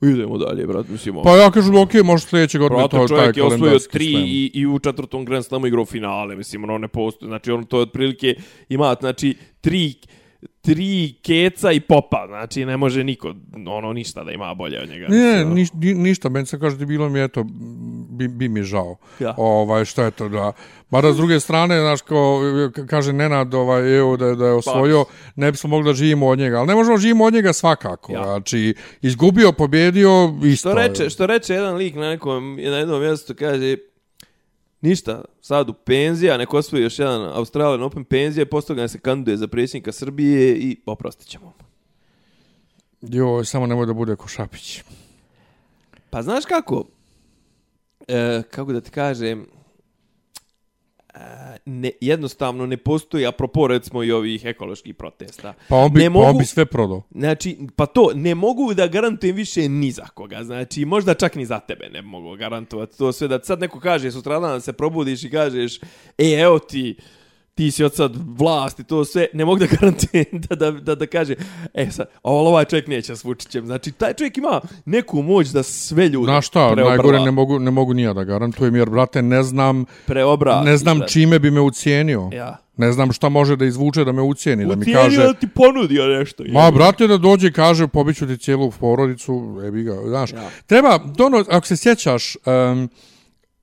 idemo 0.00 0.38
dalje, 0.38 0.66
brat, 0.66 0.88
mislim, 0.88 1.16
ono. 1.16 1.24
Pa 1.24 1.36
ja 1.36 1.50
kažem, 1.50 1.76
ok, 1.76 1.94
može 2.04 2.26
sljedeće 2.26 2.58
godine 2.58 2.88
to 2.90 3.02
je 3.02 3.06
taj 3.06 3.08
čovjek 3.08 3.36
je 3.36 3.42
osvojio 3.42 3.58
kalendarski 3.60 3.92
tri 3.92 4.10
slam. 4.12 4.24
i, 4.26 4.50
i 4.54 4.66
u 4.66 4.78
četvrtom 4.78 5.24
Grand 5.24 5.44
Slamu 5.44 5.66
igrao 5.66 5.84
finale, 5.84 6.36
mislim, 6.36 6.64
ono 6.64 6.78
ne 6.78 6.88
postoji, 6.88 7.28
znači 7.28 7.50
on 7.50 7.64
to 7.64 7.76
je 7.76 7.82
otprilike 7.82 8.34
ima, 8.68 8.96
znači, 9.00 9.36
tri, 9.60 9.94
tri 10.60 11.14
keca 11.22 11.72
i 11.72 11.80
popa, 11.80 12.24
znači 12.28 12.64
ne 12.64 12.76
može 12.76 13.04
niko, 13.04 13.34
ono, 13.66 13.92
ništa 13.92 14.24
da 14.24 14.32
ima 14.32 14.54
bolje 14.54 14.80
od 14.82 14.88
njega. 14.88 15.06
Ne, 15.08 15.42
ono. 15.44 15.54
niš, 15.54 15.72
ni, 15.72 15.94
ništa, 15.94 16.28
meni 16.28 16.46
se 16.46 16.58
kaže 16.60 16.76
da 16.76 16.82
je 16.82 16.86
bilo 16.86 17.08
mi, 17.08 17.20
eto, 17.20 17.44
bi, 18.18 18.28
bi 18.28 18.48
mi 18.48 18.62
žao. 18.62 18.96
Ja. 19.20 19.34
Ovaj, 19.36 19.84
šta 19.84 20.04
je 20.04 20.10
to 20.10 20.28
da... 20.28 20.52
Mada 20.90 21.12
s 21.12 21.16
druge 21.16 21.40
strane, 21.40 21.80
znaš, 21.80 22.02
kao, 22.02 22.40
kaže 22.86 23.12
Nenad, 23.12 23.54
ovaj, 23.54 23.98
evo, 23.98 24.16
da, 24.16 24.34
da 24.34 24.46
je 24.46 24.52
osvojio, 24.52 25.04
ne 25.36 25.52
bismo 25.52 25.70
mogli 25.70 25.90
da 25.90 25.94
živimo 25.94 26.26
od 26.26 26.38
njega. 26.38 26.58
Ali 26.58 26.66
ne 26.66 26.74
možemo 26.74 26.96
živimo 26.96 27.24
od 27.24 27.32
njega 27.32 27.52
svakako. 27.52 28.12
Ja. 28.12 28.24
Znači, 28.24 28.74
izgubio, 29.02 29.52
pobjedio, 29.52 30.34
isto. 30.44 30.70
Što 30.70 30.78
reče, 30.78 31.10
što 31.10 31.26
reče 31.26 31.54
jedan 31.54 31.76
lik 31.76 31.94
na 31.94 32.10
nekom, 32.10 32.56
na 32.56 32.78
jednom 32.78 33.00
mjestu, 33.00 33.34
kaže, 33.38 33.76
ništa, 34.80 35.24
sad 35.40 35.68
u 35.68 35.72
penzija, 35.72 36.36
neko 36.36 36.58
osvoji 36.58 36.82
još 36.82 36.98
jedan 36.98 37.22
Australian 37.22 37.82
Open 37.82 38.04
penzija, 38.04 38.46
posle 38.46 38.66
toga 38.66 38.88
se 38.88 38.98
kandiduje 38.98 39.36
za 39.36 39.48
predsjednika 39.48 39.92
Srbije 39.92 40.56
i 40.56 40.76
oprostit 40.86 41.28
ćemo. 41.28 41.46
mu. 41.46 41.68
Jo, 43.02 43.44
samo 43.44 43.66
nemoj 43.66 43.86
da 43.86 43.92
bude 43.92 44.16
ko 44.16 44.28
Šapić. 44.28 44.82
Pa 46.10 46.22
znaš 46.22 46.44
kako? 46.44 46.84
E, 48.08 48.42
kako 48.50 48.72
da 48.72 48.80
ti 48.80 48.90
kažem, 48.90 49.46
e, 51.14 51.18
ne, 51.64 51.90
jednostavno 52.00 52.66
ne 52.66 52.76
postoji, 52.76 53.26
apropo 53.26 53.66
recimo 53.66 54.02
i 54.02 54.12
ovih 54.12 54.44
ekoloških 54.44 54.94
protesta. 54.94 55.54
Pa 55.68 55.76
on 55.76 55.92
bi, 55.92 56.00
ne 56.00 56.12
pa 56.12 56.18
on 56.18 56.38
bi 56.38 56.44
sve 56.44 56.66
prodao. 56.66 57.02
Znači, 57.10 57.58
pa 57.76 57.86
to, 57.86 58.10
ne 58.14 58.34
mogu 58.34 58.74
da 58.74 58.86
garantujem 58.86 59.36
više 59.36 59.68
ni 59.68 59.90
za 59.90 60.06
koga. 60.06 60.44
Znači, 60.44 60.84
možda 60.84 61.14
čak 61.14 61.34
ni 61.34 61.46
za 61.46 61.60
tebe 61.60 61.88
ne 61.88 62.02
mogu 62.02 62.36
garantovati 62.36 62.98
to 62.98 63.12
sve. 63.12 63.28
Da 63.28 63.40
sad 63.42 63.60
neko 63.60 63.80
kaže, 63.80 64.10
sutradan 64.10 64.50
da 64.50 64.60
se 64.60 64.72
probudiš 64.72 65.24
i 65.24 65.30
kažeš, 65.30 65.78
e, 66.18 66.32
evo 66.32 66.58
ti, 66.58 66.96
ti 67.58 67.70
si 67.70 67.84
od 67.84 67.94
sad 67.94 68.12
vlast 68.38 68.80
i 68.80 68.84
to 68.84 69.04
sve, 69.04 69.26
ne 69.32 69.44
mogu 69.44 69.58
da 69.58 69.66
garantujem 69.80 70.24
da, 70.32 70.54
da, 70.54 70.70
da, 70.70 70.94
da 70.94 71.06
kaže, 71.06 71.34
e 71.74 71.90
sad, 71.90 72.06
ovo 72.22 72.48
ovaj 72.48 72.64
čovjek 72.64 72.86
neće 72.86 73.16
s 73.16 73.24
Vučićem. 73.24 73.66
Znači, 73.66 73.92
taj 73.92 74.14
čovjek 74.14 74.38
ima 74.38 74.60
neku 74.84 75.22
moć 75.22 75.48
da 75.48 75.62
sve 75.62 76.08
ljude 76.08 76.24
Znaš 76.24 76.46
šta, 76.46 76.70
preobrla, 76.72 76.88
najgore 76.88 77.20
ne 77.20 77.30
mogu, 77.30 77.58
ne 77.58 77.70
mogu 77.70 77.94
nija 77.94 78.12
da 78.12 78.24
garantujem, 78.24 78.76
jer, 78.76 78.90
brate, 78.90 79.22
ne 79.22 79.42
znam, 79.42 79.84
preobra. 80.06 80.62
ne 80.62 80.76
znam 80.76 81.00
čime 81.08 81.38
bi 81.38 81.50
me 81.50 81.60
ucijenio. 81.60 82.30
Ja. 82.32 82.56
Ne 82.76 82.92
znam 82.92 83.12
šta 83.12 83.28
može 83.28 83.56
da 83.56 83.64
izvuče 83.64 84.04
da 84.04 84.12
me 84.12 84.22
ucijeni, 84.22 84.66
da 84.66 84.76
mi 84.76 84.92
kaže... 84.92 85.22
da 85.22 85.34
ti 85.34 85.48
ponudio 85.48 86.06
nešto. 86.06 86.44
Ma, 86.48 86.70
brate, 86.70 87.06
da 87.06 87.16
dođe 87.16 87.48
i 87.48 87.52
kaže, 87.52 87.88
pobiću 87.88 88.26
ti 88.26 88.38
cijelu 88.38 88.70
porodicu, 88.70 89.60
ebi 89.66 89.82
ga, 89.82 89.96
znaš. 90.06 90.32
Ja. 90.32 90.50
Treba, 90.66 90.98
dono, 90.98 91.44
ako 91.50 91.66
se 91.66 91.76
sjećaš, 91.76 92.36
um, 92.36 92.88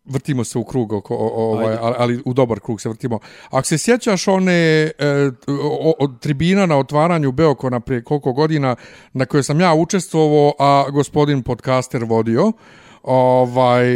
vrtimo 0.06 0.44
se 0.44 0.58
u 0.58 0.64
krug, 0.64 0.94
oko, 0.94 1.16
ovaj, 1.16 1.78
ali, 1.82 1.96
ali 1.98 2.22
u 2.26 2.34
dobar 2.34 2.60
krug 2.60 2.82
se 2.82 2.90
vrtimo. 2.90 3.20
Ako 3.50 3.68
se 3.68 3.78
sjećaš 3.78 4.28
one 4.28 4.54
e, 4.54 4.92
o, 5.48 5.94
o, 6.00 6.08
tribina 6.08 6.66
na 6.66 6.78
otvaranju 6.78 7.32
Beokona 7.32 7.80
prije 7.80 8.04
koliko 8.04 8.34
godina 8.34 8.76
na 9.14 9.26
kojoj 9.26 9.44
sam 9.44 9.60
ja 9.60 9.74
učestvovao, 9.74 10.54
a 10.60 10.86
gospodin 10.92 11.44
podcaster 11.44 12.04
vodio, 12.04 12.52
ovaj, 13.04 13.96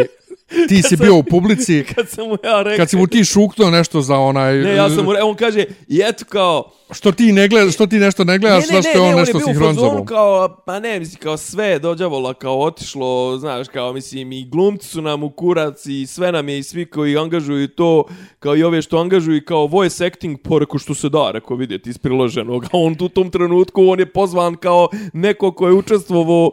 ti 0.68 0.82
si 0.88 0.98
bio 0.98 1.16
u 1.16 1.24
publici, 1.24 1.86
Kad 1.96 2.10
sam 2.10 2.28
mu 2.28 2.38
ja 2.44 2.62
rekao... 2.64 2.78
kad 2.78 2.90
si 2.90 2.98
mu 2.98 3.08
ti 3.08 3.26
šuknuo 3.26 3.70
nešto 3.70 4.02
za 4.02 4.18
onaj... 4.18 4.58
Ne, 4.58 4.76
ja 4.76 4.90
sam 4.90 5.06
mu 5.06 5.12
on 5.24 5.36
kaže, 5.36 5.66
i 5.88 6.02
eto 6.06 6.26
kao, 6.30 6.72
Što 6.92 7.12
ti 7.12 7.32
ne 7.32 7.48
gledaš, 7.48 7.74
što 7.74 7.88
ti 7.88 8.00
nešto 8.00 8.24
ne 8.24 8.38
gledaš, 8.38 8.68
zašto 8.68 8.90
je 8.90 9.00
on 9.00 9.20
nešto 9.20 9.38
on 9.38 9.42
je 9.42 9.44
bio 9.44 9.44
u 9.44 9.54
sinhronizovao? 9.54 9.92
fazonu 9.92 10.06
kao, 10.06 10.62
pa 10.66 10.80
ne, 10.80 11.00
mislim, 11.00 11.20
kao 11.20 11.38
sve 11.38 11.80
dođavola, 11.80 12.34
kao 12.34 12.62
otišlo, 12.62 13.38
znaš, 13.38 13.68
kao, 13.68 13.94
mislim, 13.94 14.32
i 14.32 14.46
glumci 14.46 14.88
su 14.88 15.02
nam 15.02 15.24
u 15.24 15.30
kurac 15.30 15.86
i 15.86 16.08
sve 16.08 16.32
nam 16.32 16.50
je 16.50 16.60
i 16.60 16.64
svi 16.64 16.86
koji 16.86 17.18
angažuju 17.18 17.68
to, 17.68 18.04
kao 18.40 18.56
i 18.56 18.64
ove 18.64 18.82
što 18.82 18.98
angažuju 18.98 19.42
kao 19.46 19.68
voice 19.68 20.06
acting, 20.06 20.42
poreko 20.42 20.78
što 20.78 20.94
se 20.94 21.10
da, 21.10 21.32
rekao 21.32 21.58
vidjeti 21.58 21.90
iz 21.90 21.98
priloženog, 21.98 22.64
a 22.64 22.70
on 22.72 22.96
u 23.00 23.10
tom 23.10 23.30
trenutku, 23.30 23.90
on 23.90 24.00
je 24.00 24.06
pozvan 24.06 24.56
kao 24.56 24.88
neko 25.14 25.52
ko 25.52 25.68
je 25.68 25.74
učestvovao 25.74 26.52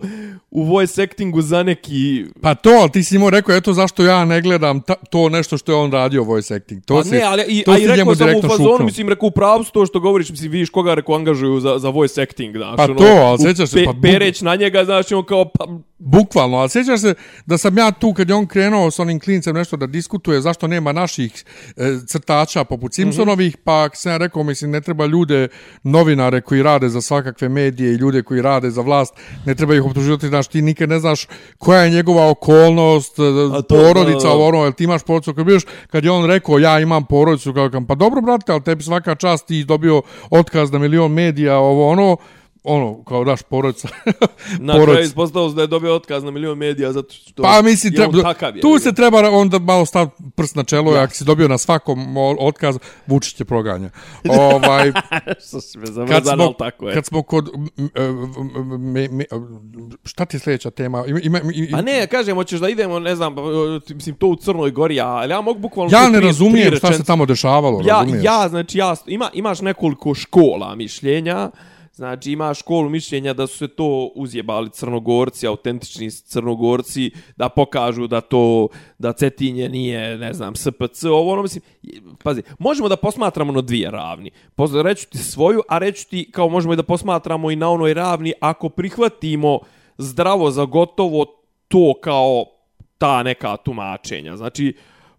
u 0.50 0.62
voice 0.62 1.02
actingu 1.02 1.42
za 1.42 1.62
neki... 1.62 2.24
Pa 2.40 2.54
to, 2.54 2.70
ali 2.70 2.90
ti 2.90 3.04
si 3.04 3.16
imao 3.16 3.30
rekao, 3.30 3.56
eto 3.56 3.72
zašto 3.72 4.04
ja 4.04 4.24
ne 4.24 4.40
gledam 4.40 4.80
ta, 4.80 4.94
to 4.94 5.28
nešto 5.28 5.58
što 5.58 5.72
je 5.72 5.76
on 5.76 5.92
radio 5.92 6.22
voice 6.22 6.54
acting. 6.54 6.84
To 6.84 6.94
Pa 6.94 7.04
si, 7.04 7.10
ne, 7.10 7.22
ali 7.22 7.44
i, 7.48 7.62
to 7.64 7.72
a 7.72 7.78
i 7.78 7.86
rekao 7.86 8.14
sam 8.14 8.28
u 8.36 8.42
fazonu, 8.42 8.84
mislim, 8.84 9.08
rekao 9.08 9.26
u 9.26 9.30
pravu 9.30 9.64
to 9.72 9.86
što 9.86 10.00
govoriš, 10.00 10.25
mislim, 10.30 10.50
vidiš 10.50 10.70
koga 10.70 10.94
rekao 10.94 11.14
angažuju 11.14 11.60
za, 11.60 11.78
za 11.78 11.88
voice 11.88 12.22
acting, 12.22 12.56
znaš. 12.56 12.76
Pa 12.76 12.84
ono, 12.84 12.94
to, 12.94 13.04
ali 13.04 13.38
sjećaš 13.38 13.68
se, 13.68 13.76
pe, 13.76 13.84
pa 13.84 13.92
bu- 13.92 14.02
Pereć 14.02 14.40
na 14.40 14.56
njega, 14.56 14.84
znaš, 14.84 15.12
on 15.12 15.24
kao, 15.24 15.44
pa, 15.44 15.66
Bukvalno, 15.98 16.56
ali 16.56 16.70
sjećaš 16.70 17.00
se 17.00 17.14
da 17.46 17.58
sam 17.58 17.78
ja 17.78 17.90
tu 17.90 18.14
kad 18.14 18.28
je 18.28 18.34
on 18.34 18.46
krenuo 18.46 18.90
s 18.90 18.98
onim 18.98 19.20
klincem 19.20 19.54
nešto 19.54 19.76
da 19.76 19.86
diskutuje 19.86 20.40
zašto 20.40 20.66
nema 20.66 20.92
naših 20.92 21.44
e, 21.76 21.98
crtača 22.06 22.64
poput 22.64 22.94
Simpsonovih, 22.94 23.54
mm 23.54 23.58
-hmm. 23.58 23.64
pa 23.64 23.88
sam 23.94 24.12
ja 24.12 24.16
rekao, 24.16 24.42
mislim, 24.42 24.70
ne 24.70 24.80
treba 24.80 25.06
ljude, 25.06 25.48
novinare 25.82 26.40
koji 26.40 26.62
rade 26.62 26.88
za 26.88 27.00
svakakve 27.00 27.48
medije 27.48 27.92
i 27.92 27.96
ljude 27.96 28.22
koji 28.22 28.42
rade 28.42 28.70
za 28.70 28.80
vlast, 28.80 29.14
ne 29.46 29.54
treba 29.54 29.74
ih 29.74 29.84
optuživati, 29.84 30.28
znaš, 30.28 30.46
ti 30.46 30.62
nikad 30.62 30.88
ne 30.88 30.98
znaš 30.98 31.26
koja 31.58 31.82
je 31.82 31.90
njegova 31.90 32.30
okolnost, 32.30 33.18
e, 33.18 33.22
A 33.58 33.62
to, 33.62 33.74
porodica, 33.74 34.18
da, 34.18 34.28
da. 34.28 34.30
ovo 34.30 34.48
ono, 34.48 34.62
jel 34.62 34.72
ti 34.72 34.84
imaš 34.84 35.02
porodicu, 35.02 35.34
kad, 35.34 35.46
biš, 35.46 35.62
kad 35.90 36.04
je 36.04 36.10
on 36.10 36.26
rekao, 36.26 36.58
ja 36.58 36.80
imam 36.80 37.06
porodicu, 37.06 37.54
kao, 37.54 37.70
kam, 37.70 37.86
pa 37.86 37.94
dobro, 37.94 38.20
brate, 38.20 38.52
ali 38.52 38.62
tebi 38.62 38.82
svaka 38.82 39.14
čast 39.14 39.46
ti 39.46 39.64
dobio 39.64 40.02
otkaz 40.30 40.72
na 40.72 40.78
milion 40.78 41.12
medija, 41.12 41.58
ovo 41.58 41.88
ono, 41.90 42.16
ono, 42.66 43.04
kao 43.04 43.24
daš 43.24 43.42
porodica. 43.42 43.88
na 44.58 44.84
kraju 44.84 45.00
ispostavilo 45.00 45.50
se 45.50 45.56
da 45.56 45.62
je 45.62 45.66
dobio 45.66 45.94
otkaz 45.94 46.24
na 46.24 46.30
milion 46.30 46.58
medija 46.58 46.92
zato 46.92 47.12
što 47.12 47.42
Pa 47.42 47.62
mislim, 47.62 47.94
je 47.94 48.02
on 48.02 48.12
treba, 48.12 48.22
takav 48.24 48.56
je. 48.56 48.60
tu 48.62 48.78
se 48.78 48.92
treba 48.92 49.30
onda 49.30 49.58
malo 49.58 49.86
staviti 49.86 50.14
prst 50.36 50.56
na 50.56 50.64
čelo, 50.64 50.92
Ja. 50.92 51.02
ako 51.02 51.14
si 51.14 51.24
dobio 51.24 51.48
na 51.48 51.58
svakom 51.58 52.16
otkaz, 52.38 52.76
Vučić 53.06 53.34
će 53.34 53.44
proganja. 53.44 53.90
ovaj, 54.30 54.92
Što 55.48 55.60
si 55.60 55.78
me 55.78 55.84
kad, 55.84 55.94
zavrzan, 55.94 56.34
smo, 56.34 56.44
ali 56.44 56.54
tako 56.58 56.88
je. 56.88 56.94
kad 56.94 57.06
smo 57.06 57.22
kod... 57.22 57.48
m, 57.76 57.90
me, 58.82 59.08
me, 59.08 59.24
šta 60.04 60.24
ti 60.24 60.36
je 60.36 60.40
sljedeća 60.40 60.70
tema? 60.70 61.04
Ima, 61.06 61.20
ima, 61.20 61.40
ima, 61.54 61.68
Pa 61.72 61.82
ne, 61.82 62.06
kažem, 62.06 62.34
hoćeš 62.36 62.60
da 62.60 62.68
idemo, 62.68 62.98
ne 62.98 63.16
znam, 63.16 63.34
mislim, 63.88 64.14
to 64.14 64.26
u 64.26 64.36
Crnoj 64.36 64.70
Gori, 64.70 65.00
ali 65.00 65.32
ja 65.32 65.40
mogu 65.40 65.58
bukvalno... 65.58 65.90
ja 65.92 66.08
ne 66.08 66.18
tri- 66.18 66.26
razumijem 66.26 66.68
tri 66.68 66.76
šta 66.76 66.92
se 66.92 67.04
tamo 67.04 67.26
dešavalo, 67.26 67.80
ja, 67.80 67.94
razumiješ? 67.94 68.24
ja, 68.24 68.48
znači, 68.48 68.78
ja, 68.78 68.96
ima, 69.06 69.30
imaš 69.34 69.60
nekoliko 69.60 70.14
škola 70.14 70.74
mišljenja, 70.74 71.50
Znači 71.96 72.32
ima 72.32 72.54
školu 72.54 72.88
mišljenja 72.88 73.32
da 73.32 73.46
su 73.46 73.56
se 73.56 73.68
to 73.68 74.10
uzjebali 74.14 74.70
crnogorci, 74.70 75.46
autentični 75.46 76.10
crnogorci, 76.10 77.10
da 77.36 77.48
pokažu 77.48 78.06
da 78.06 78.20
to, 78.20 78.68
da 78.98 79.12
Cetinje 79.12 79.68
nije, 79.68 80.18
ne 80.18 80.32
znam, 80.32 80.56
SPC, 80.56 81.04
ovo 81.04 81.32
ono, 81.32 81.42
mislim, 81.42 81.62
pazi, 82.22 82.42
možemo 82.58 82.88
da 82.88 82.96
posmatramo 82.96 83.52
na 83.52 83.60
dvije 83.60 83.90
ravni. 83.90 84.30
Pozdrav, 84.54 84.84
Reću 84.84 85.08
ti 85.08 85.18
svoju, 85.18 85.62
a 85.68 85.78
reću 85.78 86.08
ti, 86.08 86.30
kao 86.32 86.48
možemo 86.48 86.72
i 86.72 86.76
da 86.76 86.82
posmatramo 86.82 87.50
i 87.50 87.56
na 87.56 87.70
onoj 87.70 87.94
ravni, 87.94 88.32
ako 88.40 88.68
prihvatimo 88.68 89.58
zdravo 89.98 90.50
za 90.50 90.64
gotovo 90.64 91.24
to 91.68 91.94
kao 92.02 92.44
ta 92.98 93.22
neka 93.22 93.56
tumačenja. 93.56 94.36
Znači, 94.36 94.76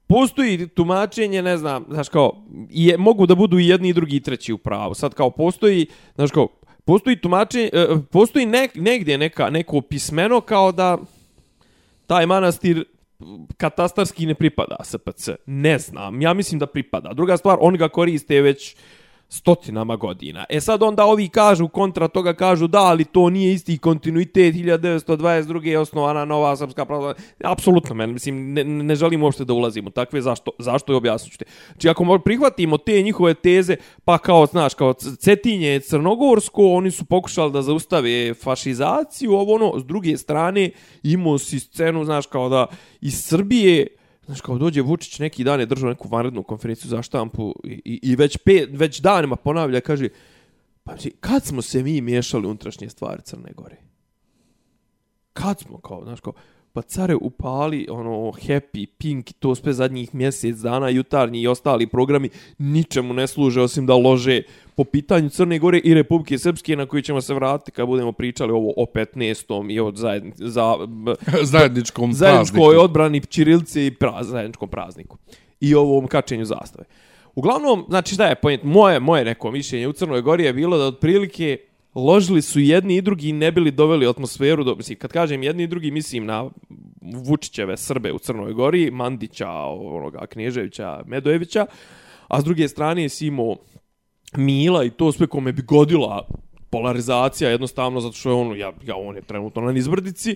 postoji 0.08 0.68
tumačenje, 0.68 1.42
ne 1.42 1.58
znam, 1.58 1.86
znaš 1.90 2.10
kao, 2.10 2.44
je, 2.70 2.98
mogu 2.98 3.26
da 3.26 3.36
budu 3.36 3.60
i 3.60 3.68
jedni 3.68 3.90
i 3.90 3.94
drugi 3.94 4.16
i 4.16 4.24
treći 4.24 4.54
u 4.54 4.58
pravu. 4.58 4.94
Sad 4.94 5.14
kao 5.14 5.30
postoji, 5.30 5.86
znaš 6.16 6.32
kao, 6.32 6.48
postoji 6.88 7.22
tumačenje, 7.22 7.70
e, 7.74 7.88
postoji 8.12 8.46
nek, 8.46 8.76
negdje 8.76 9.18
neka, 9.18 9.50
neko 9.50 9.82
pismeno 9.82 10.42
kao 10.42 10.72
da 10.72 10.98
taj 12.08 12.26
manastir 12.26 12.86
katastarski 13.58 14.26
ne 14.26 14.36
pripada 14.36 14.76
SPC. 14.84 15.30
Ne 15.46 15.80
znam, 15.80 16.22
ja 16.22 16.34
mislim 16.34 16.60
da 16.60 16.66
pripada. 16.66 17.14
Druga 17.14 17.38
stvar, 17.38 17.58
oni 17.62 17.78
ga 17.78 17.90
koriste 17.90 18.42
već 18.42 18.76
stotinama 19.30 19.96
godina. 19.96 20.46
E 20.50 20.62
sad 20.62 20.84
onda 20.84 21.06
ovi 21.06 21.30
kažu, 21.30 21.68
kontra 21.68 22.08
toga 22.08 22.34
kažu, 22.34 22.68
da, 22.68 22.80
ali 22.80 23.06
to 23.06 23.30
nije 23.30 23.54
isti 23.54 23.78
kontinuitet, 23.78 24.56
1922. 24.56 25.66
je 25.66 25.80
osnovana 25.80 26.26
nova 26.26 26.56
srpska 26.56 26.86
pravda. 26.86 27.14
Apsolutno, 27.44 27.96
men, 27.96 28.14
mislim, 28.14 28.54
ne, 28.54 28.64
ne 28.64 28.96
želim 28.96 29.24
uopšte 29.24 29.46
da 29.46 29.54
ulazim 29.54 29.88
u 29.88 29.90
takve, 29.90 30.22
zašto, 30.22 30.52
zašto 30.60 30.94
je 30.94 30.98
objasnit 30.98 31.32
ću 31.32 31.38
te. 31.38 31.46
Či 31.78 31.90
ako 31.90 32.20
prihvatimo 32.24 32.78
te 32.78 33.02
njihove 33.02 33.34
teze, 33.34 33.76
pa 34.06 34.18
kao, 34.18 34.46
znaš, 34.46 34.74
kao 34.74 34.94
Cetinje 34.94 35.68
je 35.68 35.80
crnogorsko, 35.80 36.74
oni 36.74 36.92
su 36.92 37.06
pokušali 37.06 37.52
da 37.52 37.62
zaustave 37.62 38.34
fašizaciju, 38.34 39.34
ovo 39.34 39.56
ono, 39.56 39.80
s 39.80 39.86
druge 39.86 40.18
strane, 40.18 40.72
imao 41.04 41.38
si 41.38 41.60
scenu, 41.60 42.06
znaš, 42.06 42.26
kao 42.26 42.50
da 42.50 42.66
iz 43.02 43.24
Srbije, 43.24 43.88
Znaš, 44.28 44.42
kao 44.42 44.58
dođe 44.58 44.82
Vučić 44.82 45.20
neki 45.20 45.44
dan 45.44 45.60
je 45.60 45.66
držao 45.66 45.90
neku 45.90 46.08
vanrednu 46.08 46.44
konferenciju 46.44 46.90
za 46.90 47.02
štampu 47.02 47.56
i, 47.64 47.82
i, 47.86 48.00
i 48.04 48.16
već, 48.16 48.38
pet, 48.38 48.70
već 48.74 49.00
danima 49.00 49.36
ponavlja, 49.36 49.82
kaže, 49.82 50.10
pa 50.84 50.94
mislim, 50.94 51.14
kad 51.20 51.46
smo 51.46 51.62
se 51.62 51.84
mi 51.84 52.02
miješali 52.02 52.48
unutrašnje 52.48 52.90
stvari 52.90 53.22
Crne 53.22 53.52
Gore? 53.56 53.78
Kad 55.34 55.60
smo, 55.60 55.78
kao, 55.80 56.04
znaš, 56.04 56.22
kao, 56.22 56.34
pa 56.78 56.82
care 56.82 57.16
upali, 57.16 57.88
ono, 57.90 58.32
Happy, 58.32 58.86
Pink, 58.98 59.32
to 59.40 59.56
sve 59.56 59.74
zadnjih 59.74 60.16
mjesec 60.16 60.56
dana, 60.58 60.90
jutarnji 60.90 61.42
i 61.42 61.48
ostali 61.48 61.88
programi, 61.88 62.30
ničemu 62.58 63.14
ne 63.14 63.28
služe 63.28 63.62
osim 63.62 63.86
da 63.86 63.96
lože 63.96 64.42
po 64.76 64.84
pitanju 64.84 65.30
Crne 65.30 65.60
Gore 65.60 65.82
i 65.84 65.94
Republike 65.94 66.38
Srpske, 66.38 66.76
na 66.76 66.86
koji 66.86 67.04
ćemo 67.04 67.22
se 67.22 67.34
vratiti 67.34 67.72
kad 67.72 67.88
budemo 67.88 68.12
pričali 68.12 68.52
ovo 68.52 68.74
o 68.78 68.86
15. 68.94 69.72
i 69.72 69.80
od 69.80 69.96
zajedni, 69.96 70.32
za, 70.36 70.76
b- 70.88 71.16
zajedničkom 71.54 72.14
zajedničkoj 72.14 72.58
prazniku. 72.60 72.84
odbrani 72.84 73.26
Čirilice 73.26 73.88
i 73.88 73.92
praz, 73.92 74.28
zajedničkom 74.28 74.70
prazniku. 74.70 75.18
I 75.60 75.76
ovom 75.76 76.08
kačenju 76.08 76.46
zastave. 76.46 76.86
Uglavnom, 77.36 77.86
znači 77.90 78.14
šta 78.14 78.26
je 78.28 78.36
point? 78.36 78.64
Moje, 78.64 79.00
moje 79.00 79.26
neko 79.26 79.52
mišljenje 79.52 79.88
u 79.88 79.94
Crnoj 79.94 80.22
Gori 80.22 80.44
je 80.44 80.54
bilo 80.54 80.78
da 80.78 80.86
otprilike 80.86 81.58
ložili 81.98 82.42
su 82.42 82.60
jedni 82.60 82.96
i 82.96 83.02
drugi 83.02 83.30
i 83.30 83.34
ne 83.34 83.52
bili 83.52 83.72
doveli 83.72 84.08
atmosferu 84.08 84.64
do, 84.64 84.76
mislim, 84.76 84.98
kad 84.98 85.12
kažem 85.12 85.44
jedni 85.44 85.64
i 85.64 85.68
drugi 85.68 85.92
mislim 85.92 86.26
na 86.26 86.50
Vučićeve 87.02 87.78
Srbe 87.78 88.12
u 88.14 88.20
Crnoj 88.20 88.54
Gori, 88.54 88.92
Mandića, 88.92 89.50
onoga 89.50 90.26
Kneževića, 90.26 91.04
Medojevića, 91.06 91.66
a 92.28 92.42
s 92.42 92.44
druge 92.44 92.68
strane 92.68 93.10
si 93.10 93.28
imao 93.28 93.56
Mila 94.36 94.84
i 94.84 94.90
to 94.90 95.12
sve 95.12 95.28
kome 95.28 95.52
bi 95.52 95.62
godila 95.62 96.28
polarizacija 96.70 97.50
jednostavno 97.50 98.02
zato 98.02 98.14
što 98.14 98.30
je 98.30 98.36
ono, 98.36 98.56
ja, 98.56 98.74
ja, 98.86 98.96
on 98.96 99.16
je 99.16 99.22
trenutno 99.22 99.62
na 99.62 99.72
nizbrdici, 99.72 100.36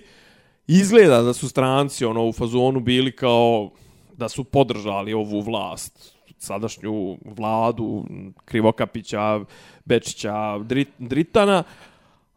izgleda 0.66 1.22
da 1.22 1.32
su 1.32 1.48
stranci 1.48 2.04
ono 2.04 2.26
u 2.26 2.32
fazonu 2.32 2.80
bili 2.80 3.16
kao 3.16 3.70
da 4.16 4.28
su 4.28 4.44
podržali 4.44 5.12
ovu 5.12 5.40
vlast 5.40 6.11
sadašnju 6.42 7.16
vladu 7.24 8.04
Krivokapića, 8.44 9.40
Bečića, 9.84 10.58
Drit, 10.58 10.88
Dritana, 10.98 11.62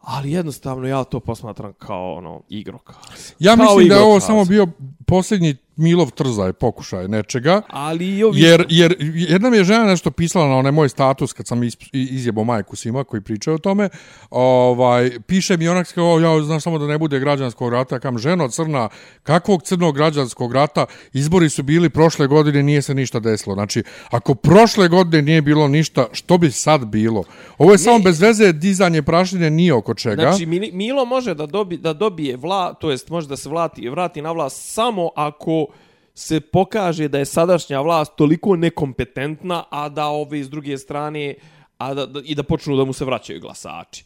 ali 0.02 0.32
jednostavno 0.32 0.88
ja 0.88 1.04
to 1.04 1.20
posmatram 1.20 1.74
kao 1.74 2.14
ono 2.14 2.42
igrokaz. 2.50 3.34
Ja 3.40 3.56
Kao 3.56 3.66
mislim 3.66 3.90
da 3.90 3.96
je 3.96 4.02
ovo 4.02 4.10
igrokaz. 4.10 4.28
samo 4.28 4.46
bio 4.46 4.68
posljednji 5.06 5.56
Milov 5.78 6.12
trzaj 6.12 6.54
pokušaj 6.54 7.08
nečega. 7.08 7.62
Ali 7.68 8.18
i 8.18 8.24
ovi... 8.24 8.42
Jer, 8.42 8.66
jer 8.70 8.96
jedna 9.14 9.50
mi 9.50 9.58
je 9.58 9.64
žena 9.64 9.86
nešto 9.86 10.12
pisala 10.12 10.48
na 10.48 10.56
onaj 10.56 10.72
moj 10.72 10.90
status 10.90 11.34
kad 11.34 11.48
sam 11.48 11.64
is- 11.64 11.90
izjebao 11.94 12.44
majku 12.44 12.76
svima 12.76 13.04
koji 13.04 13.22
pričaju 13.22 13.56
o 13.56 13.58
tome. 13.58 13.90
Ovaj, 14.30 15.20
piše 15.28 15.58
mi 15.58 15.68
onak 15.68 15.94
kao, 15.94 16.20
ja 16.20 16.44
znam 16.44 16.62
samo 16.62 16.80
da 16.80 16.88
ne 16.88 16.98
bude 16.98 17.20
građanskog 17.20 17.74
rata. 17.74 18.00
Kam, 18.00 18.18
ženo 18.18 18.50
crna, 18.50 18.90
kakvog 19.24 19.64
crnog 19.64 19.96
građanskog 19.96 20.54
rata? 20.54 20.86
Izbori 21.14 21.50
su 21.50 21.64
bili 21.64 21.90
prošle 21.90 22.28
godine, 22.28 22.64
nije 22.64 22.82
se 22.82 22.94
ništa 22.94 23.20
desilo. 23.20 23.56
Znači, 23.56 23.84
ako 24.10 24.36
prošle 24.36 24.88
godine 24.88 25.22
nije 25.22 25.42
bilo 25.42 25.68
ništa, 25.68 26.06
što 26.12 26.38
bi 26.38 26.52
sad 26.52 26.86
bilo? 26.86 27.24
Ovo 27.58 27.72
je 27.72 27.78
samo 27.78 28.00
bez 28.00 28.22
veze 28.22 28.54
dizanje 28.54 29.02
prašine 29.02 29.50
nije 29.50 29.74
oko 29.74 29.94
čega. 29.94 30.22
Znači, 30.22 30.46
Milo 30.74 31.06
može 31.06 31.34
da, 31.34 31.46
dobi, 31.46 31.78
da 31.78 31.94
dobije 31.94 32.38
vla, 32.38 32.74
to 32.74 32.92
jest 32.92 33.10
može 33.10 33.28
da 33.28 33.38
se 33.38 33.50
vlati, 33.50 33.90
vrati 33.90 34.22
na 34.22 34.32
vlast 34.32 34.74
samo 34.74 34.95
ako 35.16 35.68
se 36.14 36.40
pokaže 36.40 37.08
da 37.08 37.20
je 37.20 37.26
sadašnja 37.26 37.82
vlast 37.82 38.14
toliko 38.16 38.56
nekompetentna, 38.56 39.64
a 39.70 39.90
da 39.90 40.08
ove 40.08 40.40
iz 40.40 40.50
druge 40.50 40.78
strane 40.78 41.36
a 41.78 41.94
da, 41.94 42.06
da, 42.06 42.22
i 42.26 42.36
da 42.36 42.44
počnu 42.44 42.78
da 42.78 42.86
mu 42.86 42.94
se 42.94 43.06
vraćaju 43.06 43.42
glasači. 43.42 44.06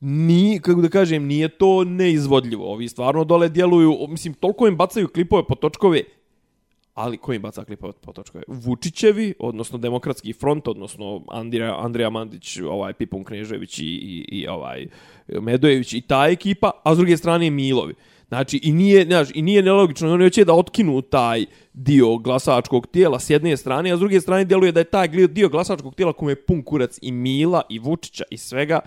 Ni, 0.00 0.60
kako 0.62 0.80
da 0.80 0.88
kažem, 0.88 1.26
nije 1.26 1.48
to 1.48 1.84
neizvodljivo. 1.84 2.72
Ovi 2.72 2.88
stvarno 2.88 3.24
dole 3.24 3.48
djeluju, 3.48 4.06
mislim, 4.08 4.34
toliko 4.34 4.66
im 4.66 4.76
bacaju 4.76 5.08
klipove 5.08 5.46
po 5.46 5.54
točkove, 5.54 6.02
ali 6.94 7.16
ko 7.16 7.32
im 7.32 7.42
baca 7.42 7.64
klipove 7.64 7.92
po 7.92 8.12
točkove? 8.12 8.44
Vučićevi, 8.48 9.34
odnosno 9.38 9.78
Demokratski 9.78 10.32
front, 10.32 10.68
odnosno 10.68 11.22
Andrija, 11.28 11.84
Andrija 11.84 12.10
Mandić, 12.10 12.58
ovaj 12.60 12.92
Pipun 12.92 13.24
Knežević 13.24 13.78
i, 13.78 13.84
i, 13.84 14.24
i 14.28 14.46
ovaj 14.48 14.86
Medojević 15.28 15.92
i 15.92 16.00
ta 16.00 16.26
ekipa, 16.26 16.70
a 16.84 16.94
s 16.94 16.98
druge 16.98 17.16
strane 17.16 17.50
Milovi. 17.50 17.94
Znači, 18.28 18.60
i 18.62 18.72
nije, 18.72 19.04
znaš, 19.04 19.28
i 19.34 19.42
nije 19.42 19.62
nelogično, 19.62 20.12
oni 20.12 20.24
hoće 20.24 20.44
da 20.44 20.52
otkinu 20.54 21.02
taj 21.02 21.46
dio 21.72 22.16
glasačkog 22.16 22.86
tijela 22.86 23.20
s 23.20 23.30
jedne 23.30 23.56
strane, 23.56 23.92
a 23.92 23.96
s 23.96 24.00
druge 24.00 24.20
strane 24.20 24.44
djeluje 24.44 24.72
da 24.72 24.80
je 24.80 24.84
taj 24.84 25.08
dio 25.08 25.48
glasačkog 25.48 25.94
tijela 25.94 26.12
kome 26.12 26.32
je 26.32 26.46
pun 26.46 26.62
kurac 26.62 26.98
i 27.02 27.12
Mila, 27.12 27.62
i 27.68 27.78
Vučića, 27.78 28.24
i 28.30 28.36
svega. 28.36 28.80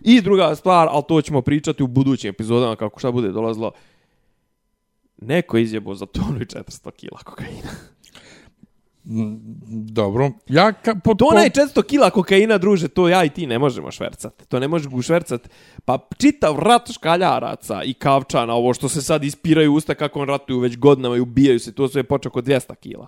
I 0.00 0.20
druga 0.20 0.54
stvar, 0.54 0.88
ali 0.90 1.02
to 1.08 1.22
ćemo 1.22 1.42
pričati 1.42 1.82
u 1.82 1.86
budućim 1.86 2.30
epizodama 2.30 2.76
kako 2.76 2.98
šta 2.98 3.10
bude 3.10 3.28
dolazilo. 3.28 3.72
Neko 5.16 5.58
izjebo 5.58 5.94
za 5.94 6.06
tonu 6.06 6.40
i 6.40 6.44
400 6.44 6.90
kila 6.90 7.18
kokaina. 7.18 7.91
Dobro. 9.04 10.30
Ja 10.48 10.72
ka, 10.72 10.94
po, 10.94 11.14
to 11.14 11.24
onaj 11.24 11.50
400 11.50 11.82
kila 11.82 12.10
kokaina, 12.10 12.58
druže, 12.58 12.88
to 12.88 13.08
ja 13.08 13.24
i 13.24 13.28
ti 13.28 13.46
ne 13.46 13.58
možemo 13.58 13.90
švercati. 13.90 14.46
To 14.48 14.58
ne 14.58 14.68
možemo 14.68 15.02
švercati. 15.02 15.48
Pa 15.84 16.08
čitav 16.18 16.58
rat 16.58 16.92
škaljaraca 16.92 17.82
i 17.84 17.94
kavčana, 17.94 18.54
ovo 18.54 18.74
što 18.74 18.88
se 18.88 19.02
sad 19.02 19.24
ispiraju 19.24 19.74
usta 19.74 19.94
kako 19.94 20.20
on 20.20 20.28
ratuju 20.28 20.58
već 20.58 20.76
godinama 20.76 21.16
i 21.16 21.20
ubijaju 21.20 21.58
se, 21.58 21.72
to 21.72 21.88
sve 21.88 21.98
je 21.98 22.04
počeo 22.04 22.32
kod 22.32 22.44
200 22.44 22.74
kila. 22.74 23.06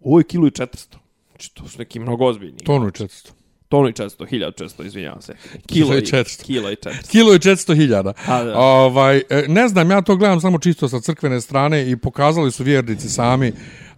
Ovo 0.00 0.18
je 0.18 0.24
kilu 0.24 0.46
i 0.46 0.50
400. 0.50 0.96
Znači, 1.30 1.54
to 1.54 1.68
su 1.68 1.78
neki 1.78 2.00
mnogo 2.00 2.24
ozbiljni. 2.24 2.58
Tonu 2.58 2.88
i 2.88 2.90
400. 2.90 3.30
Tonu 3.68 3.88
i 3.88 3.92
400, 3.92 4.26
1400, 4.26 4.86
izvinjavam 4.86 5.22
se. 5.22 5.34
Kilo 5.66 5.94
i 5.94 6.00
400. 6.00 6.44
Kilo 6.44 6.70
i 6.70 6.74
400. 6.74 7.10
Kilo 7.10 7.34
i 7.34 7.38
400 7.38 7.76
hiljada. 7.76 8.12
Ovaj, 8.56 9.22
e, 9.30 9.44
ne 9.48 9.68
znam, 9.68 9.90
ja 9.90 10.02
to 10.02 10.16
gledam 10.16 10.40
samo 10.40 10.58
čisto 10.58 10.88
sa 10.88 11.00
crkvene 11.00 11.40
strane 11.40 11.90
i 11.90 11.96
pokazali 11.96 12.52
su 12.52 12.64
vjernici 12.64 13.08
sami 13.08 13.52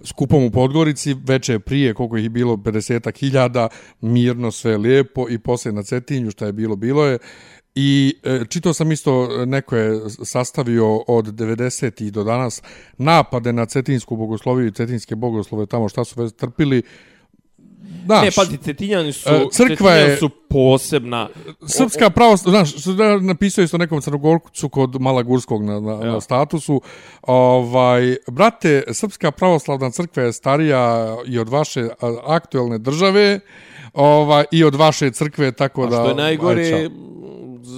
skupom 0.04 0.44
u 0.44 0.50
Podgorici, 0.50 1.16
veče 1.24 1.58
prije, 1.58 1.94
koliko 1.94 2.16
ih 2.16 2.24
je 2.24 2.30
bilo, 2.30 2.56
50 2.56 3.18
hiljada, 3.18 3.68
mirno, 4.00 4.50
sve 4.50 4.76
lijepo 4.76 5.26
i 5.30 5.38
poslije 5.38 5.72
na 5.72 5.82
Cetinju, 5.82 6.30
što 6.30 6.46
je 6.46 6.52
bilo, 6.52 6.76
bilo 6.76 7.04
je. 7.04 7.18
I 7.74 8.14
e, 8.22 8.40
čitao 8.48 8.72
sam 8.72 8.92
isto, 8.92 9.28
e, 9.42 9.46
neko 9.46 9.76
je 9.76 10.00
sastavio 10.24 10.96
od 10.96 11.26
90. 11.26 12.10
do 12.10 12.24
danas 12.24 12.62
napade 12.98 13.52
na 13.52 13.66
Cetinsku 13.66 14.16
bogosloviju 14.16 14.66
i 14.68 14.72
Cetinske 14.72 15.14
bogoslove, 15.14 15.66
tamo 15.66 15.88
šta 15.88 16.04
su 16.04 16.22
već 16.22 16.32
trpili, 16.32 16.82
Znaš, 18.04 18.24
ne, 18.24 18.30
pa 18.36 18.64
Cetinjani 18.64 19.12
su, 19.12 19.30
uh, 19.34 19.50
crkva 19.52 19.90
je, 19.90 20.16
su 20.16 20.28
posebna. 20.28 21.28
Srpska 21.66 22.10
pravoslavna, 22.10 22.64
znaš, 22.64 22.84
da 22.84 23.18
napisao 23.18 23.64
isto 23.64 23.78
nekom 23.78 24.00
crnogorcu 24.00 24.68
kod 24.68 25.00
Malagurskog 25.00 25.64
na, 25.64 25.80
na, 25.80 25.92
ja. 25.92 26.12
na 26.12 26.20
statusu, 26.20 26.80
ovaj, 27.22 28.16
brate, 28.30 28.82
Srpska 28.92 29.30
pravoslavna 29.30 29.90
crkva 29.90 30.22
je 30.22 30.32
starija 30.32 31.16
i 31.26 31.38
od 31.38 31.48
vaše 31.48 31.88
aktuelne 32.26 32.78
države, 32.78 33.40
ovaj, 33.92 34.44
i 34.50 34.64
od 34.64 34.74
vaše 34.74 35.10
crkve, 35.10 35.52
tako 35.52 35.86
da... 35.86 35.96
A 35.96 36.00
što 36.00 36.08
je 36.08 36.14
najgore, 36.14 36.62
ajča. 36.62 36.90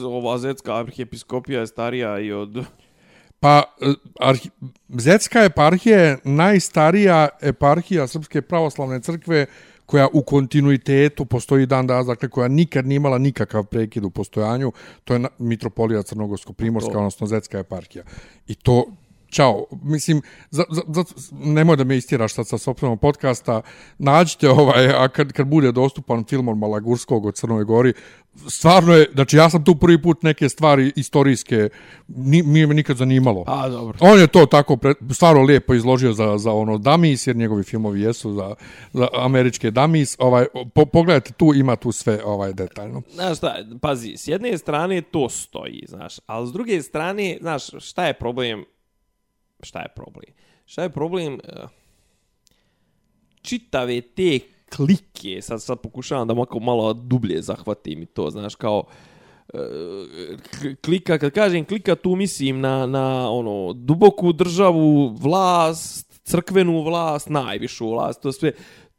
ova 0.07 0.39
zetska 0.39 0.77
arhijepiskopija 0.77 1.61
je 1.61 1.67
starija 1.67 2.19
i 2.19 2.33
od... 2.33 2.65
Pa, 3.41 3.63
e, 3.81 3.93
arhi, 4.21 4.51
Zetska 4.89 5.45
eparhija 5.45 5.99
je 5.99 6.19
najstarija 6.25 7.29
eparhija 7.43 8.07
Srpske 8.07 8.43
pravoslavne 8.43 9.01
crkve 9.01 9.47
koja 9.87 10.09
u 10.13 10.23
kontinuitetu 10.23 11.25
postoji 11.25 11.67
dan 11.67 11.87
danas, 11.87 12.07
dakle 12.07 12.29
koja 12.29 12.49
nikad 12.49 12.87
nije 12.87 12.97
imala 12.97 13.19
nikakav 13.19 13.65
prekid 13.65 14.05
u 14.05 14.11
postojanju, 14.11 14.73
to 15.05 15.15
je 15.15 15.21
Mitropolija 15.39 16.03
Crnogorsko-Primorska, 16.03 16.97
odnosno 16.97 17.27
Zetska 17.27 17.59
eparhija. 17.59 18.05
I 18.47 18.55
to, 18.55 18.85
Ćao. 19.35 19.67
Mislim, 19.83 20.23
za, 20.51 20.65
za, 20.71 20.83
za, 20.89 21.05
nemoj 21.33 21.77
da 21.77 21.85
me 21.85 21.97
istiraš 21.97 22.35
sad 22.35 22.47
sa 22.47 22.59
sopstvenog 22.59 23.01
podcasta. 23.01 23.63
Nađite 23.99 24.51
ovaj, 24.51 24.89
a 24.89 25.09
kad, 25.09 25.33
kad 25.33 25.47
bude 25.47 25.73
dostupan 25.73 26.25
film 26.25 26.49
od 26.49 26.59
Malagurskog 26.59 27.27
od 27.27 27.35
Crnoj 27.35 27.65
Gori, 27.65 27.93
stvarno 28.49 28.95
je, 28.95 29.11
znači 29.15 29.37
ja 29.37 29.51
sam 29.51 29.65
tu 29.65 29.75
prvi 29.75 30.03
put 30.03 30.23
neke 30.23 30.49
stvari 30.49 30.93
istorijske, 30.97 31.69
ni, 32.09 32.43
nije 32.43 32.67
me 32.67 32.75
nikad 32.75 32.97
zanimalo. 32.97 33.45
A, 33.47 33.69
dobro. 33.69 33.99
On 34.01 34.21
je 34.21 34.27
to 34.27 34.47
tako 34.47 34.77
pre, 34.77 34.95
stvarno 35.11 35.43
lijepo 35.43 35.75
izložio 35.75 36.13
za, 36.13 36.39
za 36.39 36.53
ono 36.53 36.79
Damis, 36.79 37.27
jer 37.27 37.37
njegovi 37.37 37.63
filmovi 37.63 38.01
jesu 38.01 38.33
za, 38.33 38.55
za 38.93 39.09
američke 39.13 39.71
Damis. 39.71 40.17
Ovaj, 40.19 40.47
po, 40.75 40.87
pogledajte 40.87 41.33
tu, 41.33 41.53
ima 41.55 41.77
tu 41.77 41.93
sve 41.93 42.25
ovaj 42.25 42.53
detaljno. 42.53 43.03
Znaš 43.15 43.37
šta, 43.37 43.57
pazi, 43.81 44.17
s 44.17 44.29
jedne 44.29 44.59
strane 44.59 45.03
to 45.03 45.29
stoji, 45.29 45.85
znaš, 45.89 46.17
ali 46.27 46.49
s 46.49 46.53
druge 46.53 46.83
strane, 46.83 47.39
znaš, 47.41 47.65
šta 47.79 48.07
je 48.07 48.15
problem 48.15 48.65
šta 49.65 49.81
je 49.81 49.89
problem? 49.97 50.35
Šta 50.67 50.83
je 50.83 50.91
problem? 50.91 51.41
Eh, 51.45 51.67
čitave 53.43 54.01
te 54.01 54.41
klike, 54.77 55.43
sad, 55.43 55.63
sad 55.63 55.81
pokušavam 55.81 56.29
da 56.29 56.35
malo, 56.35 56.61
malo 56.61 56.93
dublje 56.93 57.43
zahvatim 57.43 58.03
i 58.03 58.07
to, 58.07 58.31
znaš, 58.31 58.55
kao 58.55 58.85
eh, 59.55 60.77
klika, 60.85 61.19
kad 61.19 61.33
kažem 61.33 61.65
klika, 61.65 61.95
tu 61.95 62.17
mislim 62.17 62.61
na, 62.61 62.87
na 62.87 63.31
ono, 63.31 63.73
duboku 63.73 64.33
državu, 64.33 65.17
vlast, 65.21 66.21
crkvenu 66.25 66.83
vlast, 66.83 67.29
najvišu 67.29 67.91
vlast, 67.91 68.23
to 68.23 68.33
sve. 68.33 68.53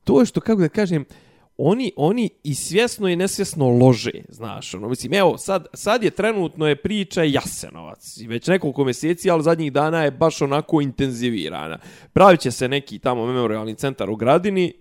To 0.04 0.20
je 0.20 0.26
što, 0.26 0.42
kako 0.42 0.62
da 0.62 0.70
kažem, 0.70 1.02
uh, 1.02 1.25
oni 1.58 1.92
oni 1.96 2.30
i 2.44 2.56
svjesno 2.56 3.08
i 3.08 3.16
nesvjesno 3.16 3.70
lože, 3.70 4.12
znaš, 4.30 4.74
ono, 4.74 4.90
mislim, 4.90 5.14
evo, 5.14 5.38
sad, 5.38 5.68
sad 5.74 6.04
je 6.04 6.10
trenutno 6.10 6.68
je 6.68 6.76
priča 6.76 7.24
Jasenovac, 7.24 8.18
već 8.28 8.48
nekoliko 8.48 8.84
mjeseci, 8.84 9.30
ali 9.30 9.44
zadnjih 9.44 9.74
dana 9.74 10.04
je 10.04 10.12
baš 10.12 10.42
onako 10.42 10.82
intenzivirana. 10.82 11.78
Pravit 12.14 12.40
će 12.40 12.52
se 12.52 12.68
neki 12.68 13.00
tamo 13.00 13.26
memorialni 13.26 13.76
centar 13.76 14.10
u 14.10 14.16
Gradini, 14.16 14.74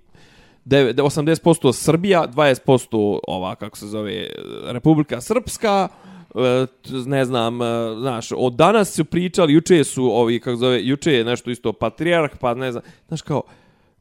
80% 0.66 1.72
Srbija, 1.72 2.26
20% 2.34 3.18
ova, 3.28 3.54
kako 3.54 3.76
se 3.76 3.86
zove, 3.86 4.26
Republika 4.64 5.20
Srpska, 5.20 5.88
e, 6.34 6.66
ne 7.06 7.24
znam, 7.24 7.62
e, 7.62 7.64
znaš, 8.00 8.28
od 8.36 8.52
danas 8.52 8.94
su 8.94 9.04
pričali, 9.04 9.52
juče 9.52 9.84
su 9.84 10.04
ovi, 10.04 10.40
kako 10.40 10.56
zove, 10.56 10.84
juče 10.84 11.12
je 11.12 11.24
nešto 11.24 11.50
isto 11.50 11.72
patrijarh, 11.72 12.36
pa 12.40 12.54
ne 12.54 12.72
znam, 12.72 12.84
znaš, 13.08 13.22
kao, 13.22 13.42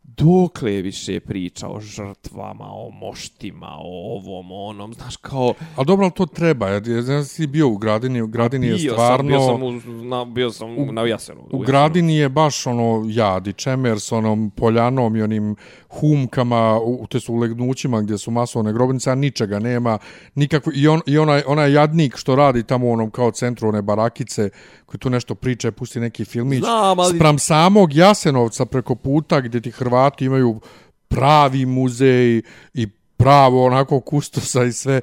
dokle 0.03 0.73
je 0.73 0.81
više 0.81 1.19
priča 1.19 1.69
o 1.69 1.79
žrtvama, 1.79 2.65
o 2.65 2.89
moštima, 2.89 3.69
o 3.79 4.15
ovom, 4.15 4.51
onom, 4.51 4.93
znaš, 4.93 5.17
kao... 5.17 5.53
A 5.75 5.83
dobro, 5.83 6.09
to 6.09 6.25
treba, 6.25 6.67
jer 6.67 6.87
ja 6.87 7.01
znam 7.01 7.23
si 7.23 7.47
bio 7.47 7.67
u 7.67 7.77
Gradini, 7.77 8.21
u 8.21 8.27
Gradini 8.27 8.67
je 8.67 8.79
stvarno... 8.79 9.17
Sam, 9.17 9.27
bio 9.27 9.39
sam, 9.39 9.63
u, 9.63 10.03
na, 10.03 10.25
bio 10.25 10.51
sam 10.51 10.77
u, 10.77 10.91
na 10.91 11.01
Jasenu. 11.01 11.41
U, 11.51 11.57
u 11.57 11.59
Gradini 11.59 12.15
je 12.15 12.29
baš 12.29 12.67
ono 12.67 13.03
jad 13.07 13.47
i 13.47 13.53
čemer 13.53 13.99
s 13.99 14.11
onom 14.11 14.51
poljanom 14.55 15.15
i 15.15 15.21
onim 15.21 15.55
humkama, 15.89 16.79
u, 16.79 17.07
te 17.07 17.19
su 17.19 17.33
u 17.33 17.37
legnućima 17.37 18.01
gdje 18.01 18.17
su 18.17 18.31
masovne 18.31 18.73
grobnice, 18.73 19.11
a 19.11 19.15
ničega 19.15 19.59
nema, 19.59 19.97
nikako, 20.35 20.71
i, 20.75 20.87
on, 20.87 21.01
i 21.05 21.17
onaj, 21.17 21.43
onaj 21.47 21.73
jadnik 21.73 22.17
što 22.17 22.35
radi 22.35 22.63
tamo 22.63 22.87
u 22.87 22.91
onom 22.91 23.11
kao 23.11 23.31
centru 23.31 23.69
one 23.69 23.81
barakice, 23.81 24.49
koji 24.85 24.99
tu 24.99 25.09
nešto 25.09 25.35
priča, 25.35 25.71
pusti 25.71 25.99
neki 25.99 26.25
filmić, 26.25 26.59
Znam, 26.59 26.99
ali... 26.99 27.15
sprem 27.15 27.39
samog 27.39 27.93
Jasenovca 27.93 28.65
preko 28.65 28.95
puta 28.95 29.41
gdje 29.41 29.61
ti 29.61 29.71
Hrvati 29.71 29.92
imaju 30.19 30.60
pravi 31.08 31.65
muzej 31.65 32.41
i 32.73 32.88
pravo 33.17 33.65
onako 33.65 33.99
kustosa 33.99 34.63
i 34.63 34.71
sve. 34.71 35.01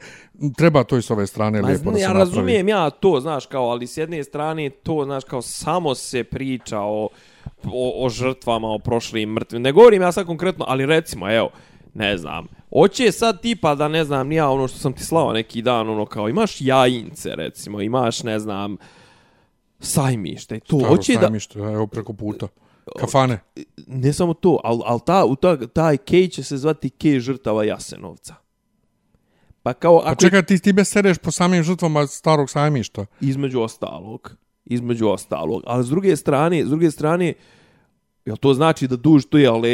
Treba 0.57 0.85
to 0.85 0.97
i 0.97 1.03
s 1.03 1.11
ove 1.11 1.27
strane 1.27 1.63
Ma, 1.63 1.69
lijepo 1.69 1.91
da 1.91 1.97
se 1.97 2.03
ja 2.03 2.09
napravi. 2.09 2.31
razumijem 2.31 2.69
ja 2.69 2.91
to 2.91 3.21
znaš 3.21 3.47
kao 3.47 3.65
ali 3.71 3.87
s 3.87 3.97
jedne 3.97 4.25
strane 4.25 4.71
to 4.71 5.05
znaš 5.05 5.25
kao 5.25 5.43
samo 5.43 5.95
se 5.95 6.25
priča 6.25 6.81
o, 6.81 7.09
o, 7.65 8.05
o 8.07 8.09
žrtvama 8.09 8.69
o 8.69 8.79
prošlim 8.79 9.31
mrtvim. 9.31 9.63
Ne 9.63 9.73
govorim 9.73 10.03
ja 10.03 10.13
sad 10.13 10.27
konkretno 10.27 10.65
ali 10.69 10.87
recimo 10.87 11.31
evo 11.33 11.51
ne 11.95 12.17
znam 12.17 12.47
Oće 12.71 13.13
sad 13.13 13.41
tipa 13.41 13.75
da 13.75 13.89
ne 13.89 14.05
znam 14.05 14.33
ja 14.33 14.51
ono 14.51 14.69
što 14.69 14.79
sam 14.79 14.93
ti 14.93 15.05
slao 15.05 15.33
neki 15.33 15.63
dan 15.63 15.89
ono 15.89 16.07
kao 16.07 16.29
imaš 16.29 16.61
jajince 16.61 17.35
recimo 17.37 17.81
imaš 17.81 18.23
ne 18.23 18.39
znam 18.39 18.77
sajmište 19.79 20.61
to 20.61 20.79
Staro 20.79 20.97
hoće 20.97 21.15
da 21.15 21.21
sajmište, 21.21 21.59
evo 21.59 21.87
preko 21.87 22.13
puta 22.13 22.49
kafane. 22.99 23.41
Ne 23.87 24.13
samo 24.13 24.35
to 24.35 24.61
al 24.65 24.81
al 24.87 25.01
ta 25.01 25.25
u 25.25 25.37
ta, 25.37 25.67
taj 25.67 25.97
kej 25.97 26.29
će 26.29 26.43
se 26.43 26.57
zvati 26.57 26.91
kej 26.91 27.21
žrtava 27.21 27.65
Jasenovca. 27.65 28.35
Pa 29.63 29.73
kao 29.73 29.97
ako 29.99 30.09
pa 30.09 30.15
čekaj 30.15 30.43
ti 30.43 30.59
ti 30.59 30.85
sereš 30.85 31.19
po 31.19 31.31
samim 31.31 31.63
žrtvama 31.63 32.07
starog 32.07 32.51
sajmišta. 32.51 33.07
Između 33.21 33.61
ostalog 33.61 34.37
između 34.71 35.09
ostalog. 35.09 35.63
Ali 35.67 35.85
s 35.85 35.89
druge 35.89 36.17
strane 36.17 36.65
s 36.65 36.69
druge 36.69 36.91
strane 36.91 37.35
Jel 38.25 38.37
to 38.37 38.55
znači 38.55 38.89
da 38.89 38.97
duž 38.97 39.25
to 39.25 39.39
je, 39.39 39.49
ale 39.49 39.69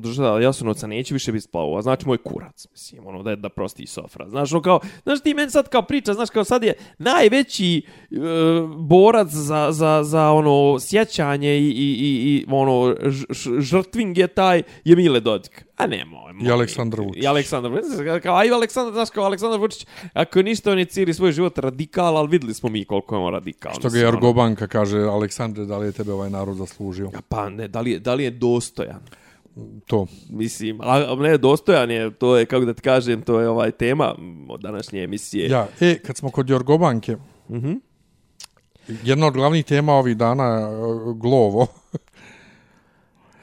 država 0.00 0.40
Jasenovca 0.40 0.86
neće 0.86 1.14
više 1.14 1.32
biti 1.32 1.44
splavova, 1.44 1.82
znači 1.82 2.06
moj 2.06 2.18
kurac, 2.18 2.66
mislim, 2.70 3.06
ono, 3.06 3.22
da 3.22 3.30
je 3.30 3.36
da 3.36 3.48
prosti 3.48 3.86
sofra. 3.86 4.28
Znaš, 4.28 4.52
ono 4.52 4.62
kao, 4.62 4.80
znaš 5.02 5.20
ti 5.20 5.34
meni 5.34 5.50
sad 5.50 5.68
kao 5.68 5.82
priča, 5.82 6.14
znaš, 6.14 6.30
kao 6.30 6.44
sad 6.44 6.62
je 6.62 6.74
najveći 6.98 7.76
e, 7.78 8.16
borac 8.78 9.28
za, 9.28 9.68
za, 9.72 10.00
za 10.04 10.30
ono 10.30 10.80
sjećanje 10.80 11.58
i, 11.58 11.68
i, 11.68 11.96
i, 12.00 12.36
i 12.36 12.46
ono, 12.48 12.94
žrtving 13.58 14.18
je 14.18 14.26
taj, 14.26 14.62
je 14.84 14.96
Mile 14.96 15.20
Dodik. 15.20 15.65
A 15.76 15.86
ne, 15.86 16.04
moj, 16.04 16.32
moj. 16.32 16.48
I 16.48 16.50
Aleksandar 16.50 17.00
Vučić. 17.00 17.22
I 17.22 17.26
Aleksandar 17.26 17.72
Vučić. 17.72 18.22
Kao, 18.22 18.36
aj 18.36 18.50
Aleksandar, 18.50 18.92
znaš, 18.94 19.10
kao 19.10 19.24
Aleksandar 19.24 19.60
Vučić, 19.60 19.86
ako 20.12 20.42
ništa, 20.42 20.72
on 20.72 20.78
je 20.78 20.84
cijeli 20.84 21.14
svoj 21.14 21.32
život 21.32 21.58
radikal, 21.58 22.16
ali 22.16 22.28
videli 22.28 22.54
smo 22.54 22.68
mi 22.68 22.84
koliko 22.84 23.14
je 23.14 23.20
on 23.20 23.32
radikal. 23.32 23.72
Što 23.78 23.90
ga 23.90 23.98
Jargobanka 23.98 24.64
ono... 24.64 24.68
kaže, 24.68 24.98
Aleksandre, 24.98 25.64
da 25.64 25.78
li 25.78 25.86
je 25.86 25.92
tebe 25.92 26.12
ovaj 26.12 26.30
narod 26.30 26.56
zaslužio? 26.56 27.10
A 27.14 27.20
pa 27.28 27.48
ne, 27.50 27.68
da 27.68 27.80
li 27.80 27.90
je, 27.90 27.98
da 27.98 28.14
li 28.14 28.24
je 28.24 28.30
dostojan? 28.30 29.00
To. 29.86 30.06
Mislim, 30.30 30.80
a 30.80 31.14
ne, 31.18 31.38
dostojan 31.38 31.90
je, 31.90 32.10
to 32.10 32.36
je, 32.36 32.46
kako 32.46 32.64
da 32.64 32.74
ti 32.74 32.82
kažem, 32.82 33.22
to 33.22 33.40
je 33.40 33.48
ovaj 33.48 33.70
tema 33.70 34.14
od 34.48 34.60
današnje 34.60 35.02
emisije. 35.02 35.48
Ja, 35.48 35.68
e, 35.80 35.98
kad 35.98 36.16
smo 36.16 36.30
kod 36.30 36.50
Jorgobanke, 36.50 37.16
mhm. 37.50 37.72
Jedna 38.88 39.26
od 39.26 39.34
glavnih 39.34 39.64
tema 39.64 39.92
ovih 39.92 40.16
dana 40.16 40.44
je 40.44 40.66
glovo. 41.14 41.66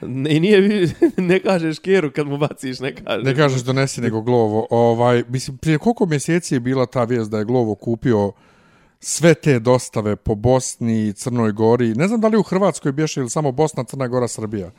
Ne, 0.08 0.36
i 0.36 0.40
nije, 0.40 0.90
ne 1.18 1.40
kažeš 1.40 1.80
keru 1.80 2.12
kad 2.12 2.28
mu 2.28 2.38
baciš, 2.38 2.80
ne 2.80 2.96
kažeš. 2.96 3.26
Ne 3.26 3.36
kažeš 3.36 3.62
donesi 3.62 4.02
nego 4.02 4.22
glovo. 4.22 4.68
Ovaj, 4.70 5.24
mislim, 5.30 5.58
prije 5.58 5.78
koliko 5.78 6.06
mjeseci 6.06 6.56
je 6.56 6.60
bila 6.60 6.86
ta 6.86 7.04
vijest 7.04 7.32
da 7.32 7.38
je 7.38 7.46
glovo 7.46 7.76
kupio 7.76 8.32
sve 9.00 9.34
te 9.34 9.60
dostave 9.60 10.16
po 10.16 10.36
Bosni 10.36 11.08
i 11.08 11.14
Crnoj 11.14 11.52
Gori. 11.52 11.94
Ne 11.94 12.08
znam 12.08 12.22
da 12.22 12.28
li 12.28 12.38
u 12.38 12.44
Hrvatskoj 12.44 12.92
bješe 12.92 13.20
ili 13.20 13.30
samo 13.30 13.52
Bosna, 13.52 13.84
Crna 13.84 14.08
Gora, 14.08 14.28
Srbija. 14.28 14.72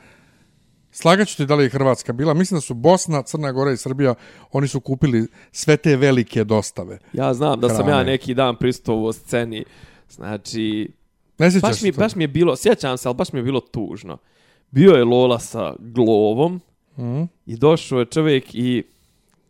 Slagaću 0.91 1.37
ti 1.37 1.45
da 1.45 1.55
li 1.55 1.63
je 1.63 1.69
Hrvatska 1.69 2.13
bila. 2.13 2.33
Mislim 2.33 2.57
da 2.57 2.61
su 2.61 2.73
Bosna, 2.73 3.21
Crna 3.21 3.51
Gora 3.51 3.71
i 3.71 3.77
Srbija, 3.77 4.15
oni 4.51 4.67
su 4.67 4.79
kupili 4.79 5.27
sve 5.51 5.77
te 5.77 5.95
velike 5.95 6.43
dostave. 6.43 6.99
Ja 7.13 7.33
znam 7.33 7.59
da 7.59 7.69
sam 7.69 7.85
Hrane. 7.85 7.91
ja 7.91 8.03
neki 8.03 8.33
dan 8.33 8.55
pristovao 8.55 9.13
sceni. 9.13 9.65
Znači, 10.09 10.91
Ne 11.37 11.49
baš 11.61 11.81
mi, 11.81 11.91
to? 11.91 11.99
baš 11.99 12.15
mi 12.15 12.23
je 12.23 12.27
bilo, 12.27 12.55
sjećam 12.55 12.97
se, 12.97 13.07
ali 13.07 13.15
baš 13.15 13.33
mi 13.33 13.39
je 13.39 13.43
bilo 13.43 13.59
tužno. 13.59 14.17
Bio 14.75 14.91
je 14.91 15.03
Lola 15.03 15.39
sa 15.39 15.75
glovom 15.79 16.61
Mhm. 16.97 17.23
i 17.45 17.57
došao 17.57 17.99
je 17.99 18.05
čovjek 18.05 18.55
i 18.55 18.83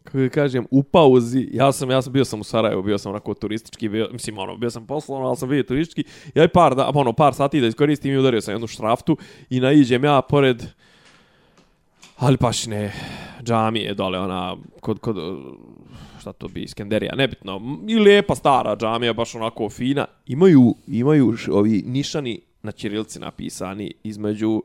kako 0.04 0.18
da 0.18 0.30
kažem, 0.30 0.66
u 0.72 0.84
pauzi, 0.84 1.50
ja 1.52 1.72
sam, 1.72 1.92
ja 1.92 2.02
sam 2.02 2.14
bio 2.14 2.26
sam 2.26 2.40
u 2.40 2.44
Sarajevu, 2.44 2.84
bio 2.84 2.98
sam 2.98 3.10
onako 3.10 3.34
turistički, 3.34 3.90
bio, 3.90 4.10
mislim, 4.12 4.38
ono, 4.38 4.58
bio 4.58 4.70
sam 4.70 4.86
poslovno, 4.88 5.28
ali 5.28 5.38
sam 5.38 5.50
bio 5.50 5.64
turistički, 5.64 6.04
ja 6.36 6.44
i 6.44 6.48
par, 6.48 6.76
da, 6.76 6.92
ono, 6.96 7.14
par 7.14 7.34
sati 7.34 7.62
da 7.62 7.68
iskoristim 7.68 8.14
i 8.14 8.18
udario 8.18 8.42
sam 8.42 8.54
jednu 8.54 8.68
štraftu 8.68 9.18
i 9.50 9.60
naiđem 9.60 10.04
ja 10.04 10.22
pored, 10.22 10.64
ali 12.18 12.38
baš 12.38 12.66
ne, 12.66 12.94
džamije 13.44 13.94
dole, 13.94 14.20
ona, 14.20 14.58
kod, 14.80 15.00
kod, 15.00 15.16
šta 16.20 16.34
to 16.34 16.48
bi, 16.48 16.68
Skenderija, 16.68 17.16
nebitno, 17.16 17.62
i 17.88 17.96
lijepa 17.96 18.36
stara 18.36 18.76
džamija, 18.76 19.14
baš 19.14 19.36
onako 19.36 19.70
fina, 19.70 20.06
imaju, 20.26 20.76
imaju 20.88 21.36
ovi 21.52 21.84
nišani 21.86 22.42
na 22.64 22.72
ćirilci 22.72 23.20
napisani 23.20 23.94
između 24.04 24.64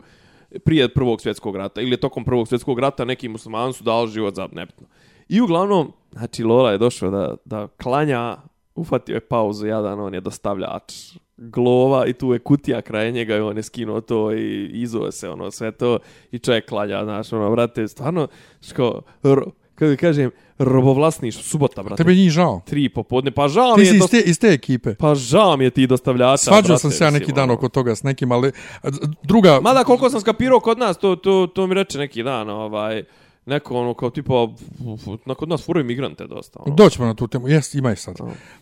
prije 0.64 0.94
prvog 0.94 1.20
svjetskog 1.20 1.57
rata 1.57 1.80
ili 1.80 1.90
je 1.90 2.01
tokom 2.01 2.24
prvog 2.24 2.48
svjetskog 2.48 2.78
rata 2.78 3.05
neki 3.05 3.28
muslimani 3.28 3.72
su 3.72 3.84
dali 3.84 4.11
život 4.11 4.34
za 4.34 4.48
nebitno. 4.53 4.86
I 5.28 5.40
uglavnom, 5.40 5.92
znači 6.12 6.44
Lola 6.44 6.72
je 6.72 6.78
došao 6.78 7.11
da, 7.11 7.34
da 7.44 7.68
klanja, 7.82 8.36
ufatio 8.74 9.14
je 9.14 9.20
pauzu 9.20 9.66
jadan, 9.66 10.01
on 10.01 10.14
je 10.14 10.20
dostavljač 10.20 10.92
glova 11.36 12.07
i 12.07 12.12
tu 12.12 12.32
je 12.32 12.38
kutija 12.38 12.82
kraj 12.82 13.12
njega 13.12 13.36
i 13.36 13.40
on 13.40 13.57
je 13.57 13.62
skinuo 13.62 14.01
to 14.01 14.32
i 14.32 14.70
izuo 14.72 15.11
se 15.11 15.28
ono 15.28 15.51
sve 15.51 15.72
to 15.72 15.98
i 16.30 16.38
čovjek 16.38 16.68
klanja, 16.68 17.05
znaš, 17.05 17.32
ono, 17.32 17.51
brate, 17.51 17.88
stvarno, 17.88 18.28
što, 18.61 19.03
kako 19.80 20.00
kažem, 20.00 20.30
robovlasniš, 20.58 21.42
subota, 21.42 21.82
brate, 21.82 22.02
Tebe 22.02 22.14
njih 22.14 22.30
žao. 22.30 22.60
tri 22.66 22.88
popodne, 22.88 23.30
pa 23.30 23.48
žao 23.48 23.74
Ti 23.74 23.80
mi 23.80 23.86
si 23.86 23.92
je 23.92 23.96
iz 23.96 24.02
to, 24.02 24.08
te, 24.08 24.20
iz 24.20 24.38
te 24.38 24.48
ekipe. 24.48 24.94
pa 24.94 25.14
žao 25.14 25.56
mi 25.56 25.64
je 25.64 25.70
ti 25.70 25.86
dostavljača, 25.86 26.36
Svađao 26.36 26.62
brate, 26.62 26.80
sam 26.80 26.90
se 26.90 27.04
ja 27.04 27.10
neki 27.10 27.32
dan 27.32 27.44
ono. 27.44 27.54
oko 27.54 27.68
toga 27.68 27.94
s 27.94 28.02
nekim, 28.02 28.32
ali 28.32 28.52
druga... 29.22 29.60
Mada 29.62 29.84
koliko 29.84 30.10
sam 30.10 30.20
skapirao 30.20 30.60
kod 30.60 30.78
nas, 30.78 30.98
to, 30.98 31.16
to, 31.16 31.46
to 31.54 31.66
mi 31.66 31.74
reče 31.74 31.98
neki 31.98 32.22
dan, 32.22 32.50
ovaj, 32.50 33.02
neko 33.47 33.74
ono 33.74 33.95
kao 33.95 34.11
tipa, 34.11 34.49
na 35.26 35.34
kod 35.34 35.49
nas 35.49 35.64
furaju 35.66 35.84
migrante 35.86 36.26
dosta. 36.26 36.61
Ono. 36.66 36.74
Doćemo 36.74 37.07
na 37.07 37.14
tu 37.14 37.26
temu. 37.26 37.49
Jes, 37.49 37.74
ima 37.74 37.93
ih 37.93 38.01
sad. 38.01 38.16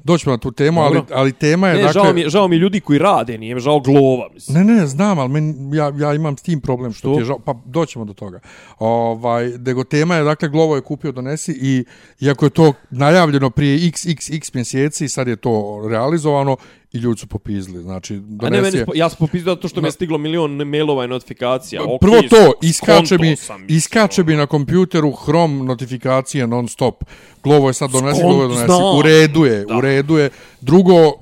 Doćemo 0.05 0.33
na 0.33 0.39
tu 0.39 0.51
temu, 0.53 0.81
ali, 0.81 1.03
ali 1.13 1.33
tema 1.33 1.69
je, 1.69 1.75
Ne, 1.75 1.83
dakle... 1.83 2.03
žao, 2.03 2.13
mi, 2.13 2.21
je- 2.21 2.29
žao 2.29 2.49
mi 2.49 2.57
je 2.57 2.61
ljudi 2.61 2.81
koji 2.81 2.99
rade, 2.99 3.39
nije 3.39 3.55
mi 3.55 3.61
žao 3.61 3.81
glova, 3.81 4.29
mislim. 4.35 4.67
Ne, 4.67 4.75
ne, 4.75 4.87
znam, 4.87 5.33
men, 5.33 5.75
ja, 5.75 5.93
ja 5.99 6.15
imam 6.15 6.37
s 6.37 6.43
tim 6.43 6.61
problem 6.61 6.93
što, 6.93 6.99
Što? 6.99 7.15
ti 7.15 7.21
je 7.21 7.25
žao, 7.25 7.39
pa 7.39 7.55
doćemo 7.65 8.05
do 8.05 8.13
toga. 8.13 8.41
Ovaj, 8.79 9.49
nego 9.49 9.85
tema 9.85 10.15
je, 10.17 10.25
dakle, 10.25 10.49
Glovo 10.49 10.77
je 10.77 10.83
kupio 10.83 11.13
donesi 11.13 11.59
i 11.61 11.85
iako 12.21 12.47
je 12.47 12.51
to 12.51 12.73
najavljeno 12.91 13.51
prije 13.51 13.79
xxx 13.91 14.55
mjeseci, 14.55 15.09
sad 15.09 15.29
je 15.29 15.37
to 15.37 15.83
realizovano 15.91 16.57
i 16.93 16.99
ljudi 16.99 17.19
su 17.19 17.27
popizli. 17.27 17.83
Znači, 17.83 18.15
A 18.15 18.17
ne, 18.17 18.23
donesi 18.29 18.63
meni, 18.63 18.77
je... 18.77 18.87
spo- 18.87 18.97
ja 18.97 19.09
sam 19.09 19.19
popisao 19.19 19.55
zato 19.55 19.69
što 19.69 19.81
mi 19.81 19.89
je 19.89 19.93
stiglo 19.93 20.19
milion 20.19 20.53
mailova 20.53 21.05
i 21.05 21.09
notifikacija. 21.09 21.83
Okay, 21.83 21.99
Prvo 22.01 22.23
to, 22.23 22.53
iskače 22.63 23.19
mi, 23.19 23.37
iskače 23.69 24.25
mi 24.25 24.35
na 24.35 24.47
kompjuteru 24.47 25.13
Chrome 25.15 25.65
notifikacije 25.65 26.47
non 26.47 26.69
stop. 26.69 27.05
Glovo 27.45 27.69
je 27.69 27.75
sad 27.75 27.91
donesi, 27.91 28.21
Skont- 28.21 28.23
Glovo 28.23 28.43
je 28.43 28.49
donesi. 28.49 28.67
znam. 28.67 28.99
U 28.99 29.03
redu 29.03 29.45
je, 29.45 29.65
Da. 29.65 29.77
u 29.77 29.81
redu 29.81 30.17
je. 30.17 30.31
Drugo, 30.61 31.13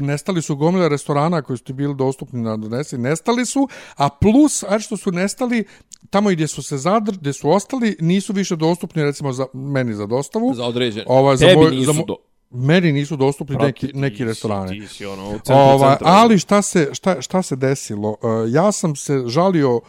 nestali 0.00 0.42
su 0.42 0.56
gomile 0.56 0.88
restorana 0.88 1.42
koji 1.42 1.56
su 1.56 1.64
ti 1.64 1.72
bili 1.72 1.94
dostupni 1.94 2.42
na 2.42 2.56
donesi, 2.56 2.98
nestali 2.98 3.46
su, 3.46 3.68
a 3.96 4.08
plus, 4.10 4.62
a 4.62 4.78
što 4.78 4.96
su 4.96 5.12
nestali, 5.12 5.64
tamo 6.10 6.30
gdje 6.30 6.46
su 6.46 6.62
se 6.62 6.78
zadr, 6.78 7.12
gdje 7.12 7.32
su 7.32 7.50
ostali, 7.50 7.96
nisu 8.00 8.32
više 8.32 8.56
dostupni, 8.56 9.02
recimo, 9.02 9.32
za, 9.32 9.46
meni 9.54 9.94
za 9.94 10.06
dostavu. 10.06 10.54
Za 10.54 10.64
određen. 10.64 11.04
Za 11.34 11.46
Tebi 11.46 11.56
moj- 11.56 11.70
nisu 11.70 11.84
za 11.84 11.92
mo- 11.92 12.06
do... 12.06 12.16
Meni 12.54 12.92
nisu 12.92 13.16
dostupni 13.16 13.56
Brate, 13.56 13.66
neki, 13.66 13.86
ti 13.86 13.98
neki 13.98 14.24
restorani. 14.24 14.80
Ti 14.80 14.88
si 14.88 15.06
ono 15.06 15.30
centru 15.30 15.54
Ova, 15.54 15.90
centra. 15.90 16.08
ali 16.08 16.38
šta 16.38 16.62
se, 16.62 16.88
šta, 16.92 17.20
šta 17.20 17.42
se 17.42 17.56
desilo? 17.56 18.10
Uh, 18.10 18.16
ja 18.48 18.72
sam 18.72 18.96
se 18.96 19.22
žalio 19.26 19.80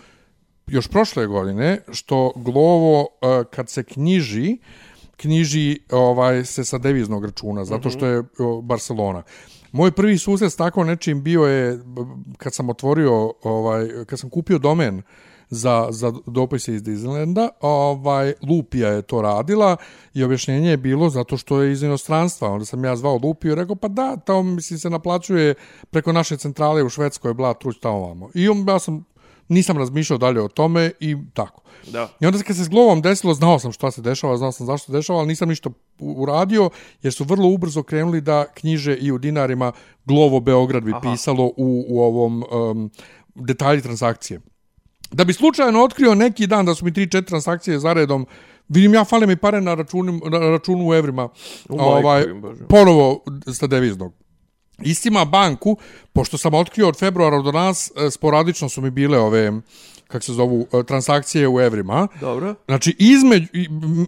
još 0.68 0.88
prošle 0.88 1.28
godine 1.28 1.82
što 1.92 2.34
Glovo 2.36 3.02
uh, 3.02 3.08
kad 3.52 3.70
se 3.70 3.84
knjiži 3.84 4.58
knjiži 5.18 5.80
ovaj 5.92 6.46
se 6.46 6.66
sa 6.66 6.78
deviznog 6.78 7.26
računa 7.26 7.66
zato 7.66 7.90
što 7.90 8.06
je 8.06 8.20
uh, 8.20 8.64
Barcelona. 8.64 9.24
Moj 9.72 9.92
prvi 9.92 10.18
susret 10.18 10.52
s 10.52 10.56
tako 10.56 10.84
nečim 10.84 11.24
bio 11.24 11.42
je 11.42 11.80
kad 12.38 12.54
sam 12.54 12.70
otvorio 12.70 13.34
ovaj 13.44 13.88
kad 14.06 14.20
sam 14.20 14.30
kupio 14.30 14.58
domen 14.58 15.02
za, 15.50 15.88
za 15.92 16.14
dopise 16.26 16.76
iz 16.76 16.84
Disneylanda, 16.84 17.50
ovaj, 17.62 18.34
Lupija 18.50 18.90
je 18.90 19.02
to 19.02 19.22
radila 19.22 19.78
i 20.14 20.24
objašnjenje 20.24 20.70
je 20.70 20.78
bilo 20.78 21.10
zato 21.10 21.38
što 21.38 21.62
je 21.62 21.72
iz 21.72 21.84
inostranstva. 21.84 22.50
Onda 22.50 22.66
sam 22.66 22.86
ja 22.86 22.96
zvao 22.96 23.20
Lupiju 23.24 23.52
i 23.52 23.56
rekao, 23.56 23.76
pa 23.76 23.88
da, 23.88 24.18
tamo 24.18 24.44
mislim 24.44 24.80
se 24.80 24.90
naplaćuje 24.90 25.54
preko 25.90 26.12
naše 26.12 26.38
centrale 26.38 26.84
u 26.84 26.90
Švedskoj, 26.90 27.34
bla, 27.34 27.54
truć 27.54 27.78
tamo 27.80 28.00
vamo. 28.00 28.30
I 28.34 28.50
on, 28.50 28.66
ja 28.68 28.80
sam, 28.80 29.06
nisam 29.48 29.78
razmišljao 29.78 30.18
dalje 30.18 30.42
o 30.42 30.48
tome 30.48 30.92
i 31.00 31.16
tako. 31.34 31.62
Da. 31.92 32.10
I 32.20 32.26
onda 32.26 32.40
kad 32.40 32.56
se 32.56 32.64
s 32.64 32.70
Glovom 32.70 33.02
desilo, 33.02 33.34
znao 33.34 33.60
sam 33.60 33.72
šta 33.72 33.92
se 33.92 34.02
dešava, 34.02 34.38
znao 34.38 34.52
sam 34.52 34.66
zašto 34.66 34.86
se 34.86 34.92
dešava, 34.92 35.20
ali 35.20 35.28
nisam 35.28 35.50
ništa 35.50 35.70
uradio, 36.00 36.70
jer 37.04 37.14
su 37.14 37.24
vrlo 37.24 37.48
ubrzo 37.48 37.84
krenuli 37.84 38.22
da 38.22 38.46
knjiže 38.54 38.96
i 38.96 39.12
u 39.12 39.18
dinarima 39.18 39.72
Glovo 40.06 40.40
Beograd 40.40 40.84
bi 40.84 40.92
Aha. 40.92 41.00
pisalo 41.02 41.46
u, 41.46 41.86
u 41.88 42.02
ovom 42.02 42.44
um, 42.52 42.92
detalji 43.36 43.82
transakcije. 43.82 44.42
Da 45.16 45.24
bi 45.24 45.34
slučajno 45.34 45.84
otkrio 45.84 46.16
neki 46.16 46.48
dan 46.48 46.66
da 46.66 46.76
su 46.76 46.86
mi 46.86 46.92
3-4 46.92 47.26
transakcije 47.26 47.80
zaredom, 47.80 48.26
vidim 48.70 48.94
ja 48.94 49.06
fale 49.06 49.28
mi 49.28 49.36
pare 49.36 49.62
na 49.62 49.74
računu, 49.74 50.20
na 50.32 50.40
računu 50.40 50.90
u 50.90 50.94
evrima, 50.94 51.30
U 51.70 51.80
ovaj, 51.80 52.26
ponovo 52.70 53.24
sa 53.54 53.68
deviznog. 53.68 54.14
Istima 54.82 55.26
banku, 55.26 55.78
pošto 56.14 56.38
sam 56.38 56.54
otkrio 56.54 56.88
od 56.88 57.00
februara 57.00 57.42
do 57.42 57.52
nas, 57.52 57.92
e, 57.96 58.12
sporadično 58.12 58.70
su 58.70 58.82
mi 58.82 58.90
bile 58.90 59.20
ove, 59.20 59.52
kak 60.08 60.24
se 60.24 60.34
zovu, 60.34 60.68
e, 60.74 60.84
transakcije 60.84 61.48
u 61.48 61.60
evrima. 61.62 62.08
Dobro. 62.22 62.56
Znači, 62.66 62.96
između, 63.00 63.48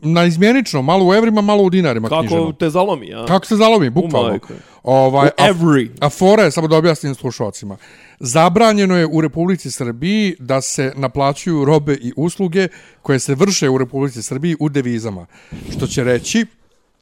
na 0.02 0.26
izmjenično, 0.26 0.82
malo 0.82 1.06
u 1.08 1.14
evrima, 1.14 1.42
malo 1.42 1.64
u 1.64 1.70
dinarima 1.70 2.10
Kako 2.10 2.22
knjiženo. 2.22 2.52
te 2.52 2.70
zalomi, 2.70 3.14
a? 3.14 3.26
Kako 3.26 3.46
se 3.46 3.56
zalomi, 3.56 3.90
bukvalno. 3.90 4.40
Ovaj, 4.84 5.30
every. 5.38 5.90
A, 6.00 6.06
a 6.06 6.10
fora 6.10 6.44
je, 6.44 6.52
samo 6.52 6.68
da 6.68 6.78
objasnim 6.78 7.16
slušalcima, 7.16 7.78
zabranjeno 8.20 8.98
je 8.98 9.08
u 9.12 9.22
Republici 9.22 9.72
Srbiji 9.72 10.36
da 10.40 10.62
se 10.62 10.94
naplaćuju 10.96 11.66
robe 11.66 11.94
i 12.02 12.14
usluge 12.16 12.68
koje 13.02 13.20
se 13.20 13.36
vrše 13.36 13.70
u 13.70 13.78
Republici 13.78 14.24
Srbiji 14.24 14.56
u 14.60 14.70
devizama. 14.70 15.26
Što 15.72 15.88
će 15.88 16.04
reći, 16.04 16.46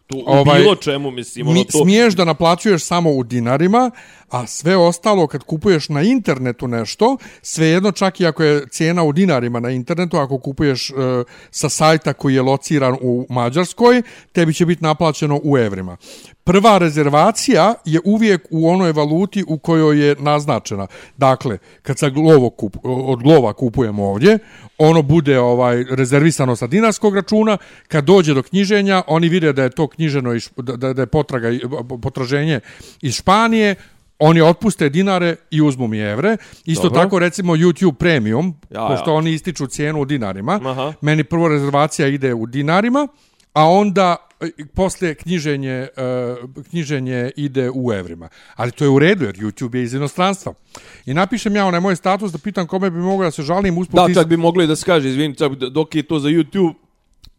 Tu, 0.08 0.24
ovaj, 0.26 0.60
bilo 0.60 0.76
čemu, 0.76 1.12
mislim, 1.12 1.48
ono 1.48 1.60
mi, 1.60 1.66
to... 1.66 1.78
smiješ 1.84 2.14
da 2.14 2.26
naplaćuješ 2.26 2.84
samo 2.84 3.12
u 3.12 3.24
dinarima, 3.24 3.92
a 4.30 4.48
sve 4.48 4.78
ostalo 4.78 5.28
kad 5.28 5.44
kupuješ 5.44 5.90
na 5.90 6.02
internetu 6.02 6.68
nešto, 6.68 7.18
svejedno 7.42 7.92
čak 7.92 8.20
i 8.20 8.26
ako 8.26 8.44
je 8.44 8.68
cijena 8.70 9.04
u 9.04 9.12
dinarima 9.12 9.60
na 9.60 9.70
internetu, 9.70 10.18
ako 10.18 10.38
kupuješ 10.38 10.90
e, 10.90 10.94
sa 11.52 11.70
sajta 11.70 12.14
koji 12.14 12.36
je 12.36 12.42
lociran 12.42 12.98
u 13.02 13.26
Mađarskoj, 13.30 14.02
tebi 14.32 14.54
će 14.54 14.66
biti 14.66 14.84
naplaćeno 14.84 15.40
u 15.44 15.58
evrima. 15.58 15.98
Prva 16.44 16.78
rezervacija 16.78 17.74
je 17.86 18.00
uvijek 18.06 18.48
u 18.50 18.70
onoj 18.70 18.92
valuti 18.92 19.44
u 19.48 19.58
kojoj 19.58 20.08
je 20.08 20.16
naznačena. 20.20 20.88
Dakle, 21.18 21.58
kad 21.82 21.98
sa 21.98 22.10
glovo 22.10 22.50
kup, 22.50 22.78
od 22.84 23.24
glova 23.24 23.54
kupujemo 23.54 24.06
ovdje, 24.06 24.40
ono 24.78 25.02
bude 25.02 25.40
ovaj 25.40 25.86
rezervisano 25.90 26.56
sa 26.56 26.68
dinarskog 26.68 27.16
računa, 27.16 27.58
kad 27.88 28.06
dođe 28.06 28.34
do 28.34 28.44
knjiženja, 28.44 29.02
oni 29.08 29.30
vide 29.30 29.54
da 29.54 29.64
je 29.64 29.70
to 29.70 29.88
knjiženo 29.88 30.34
iz, 30.34 30.50
da, 30.58 30.94
da 30.94 31.02
je 31.02 31.06
potraga 31.06 31.50
potraženje 32.02 32.60
iz 33.02 33.16
Španije, 33.16 33.76
oni 34.20 34.42
otpuste 34.42 34.90
dinare 34.90 35.36
i 35.52 35.62
uzmu 35.62 35.88
mi 35.88 36.00
evre. 36.00 36.38
Isto 36.66 36.90
Dobro. 36.90 37.04
tako 37.04 37.20
recimo 37.20 37.56
YouTube 37.56 37.94
Premium, 37.94 38.54
Ja, 38.70 38.82
ja, 38.82 38.88
pošto 38.88 39.14
oni 39.14 39.32
ističu 39.32 39.68
cijenu 39.68 40.02
u 40.02 40.06
dinarima. 40.06 40.60
Aha. 40.64 40.94
Meni 41.02 41.24
prvo 41.24 41.48
rezervacija 41.48 42.08
ide 42.08 42.34
u 42.34 42.46
dinarima, 42.46 43.08
a 43.54 43.70
onda 43.70 44.16
e, 44.40 44.50
poslije 44.74 45.16
knjiženje, 45.16 45.72
e, 45.72 45.90
knjiženje 46.70 47.32
ide 47.36 47.72
u 47.74 47.94
evrima. 47.94 48.30
Ali 48.56 48.72
to 48.72 48.84
je 48.86 48.90
u 48.90 49.00
redu 49.00 49.26
jer 49.26 49.36
YouTube 49.36 49.76
je 49.76 49.84
iz 49.84 49.94
inostranstva. 49.94 50.54
I 51.06 51.14
napišem 51.14 51.56
ja 51.56 51.66
onaj 51.66 51.80
moj 51.80 51.96
status 51.96 52.32
da 52.32 52.38
pitam 52.38 52.68
kome 52.68 52.90
bi 52.90 53.00
mogao 53.00 53.26
da 53.26 53.32
se 53.32 53.44
žalim 53.44 53.78
usput 53.78 54.00
Da, 54.08 54.14
čak 54.14 54.28
bi 54.28 54.38
mogli 54.38 54.68
da 54.68 54.76
se 54.76 54.86
kaže, 54.86 55.10
izvini, 55.10 55.36
čak 55.36 55.54
dok 55.54 55.96
je 55.96 56.04
to 56.04 56.20
za 56.20 56.30
YouTube, 56.30 56.74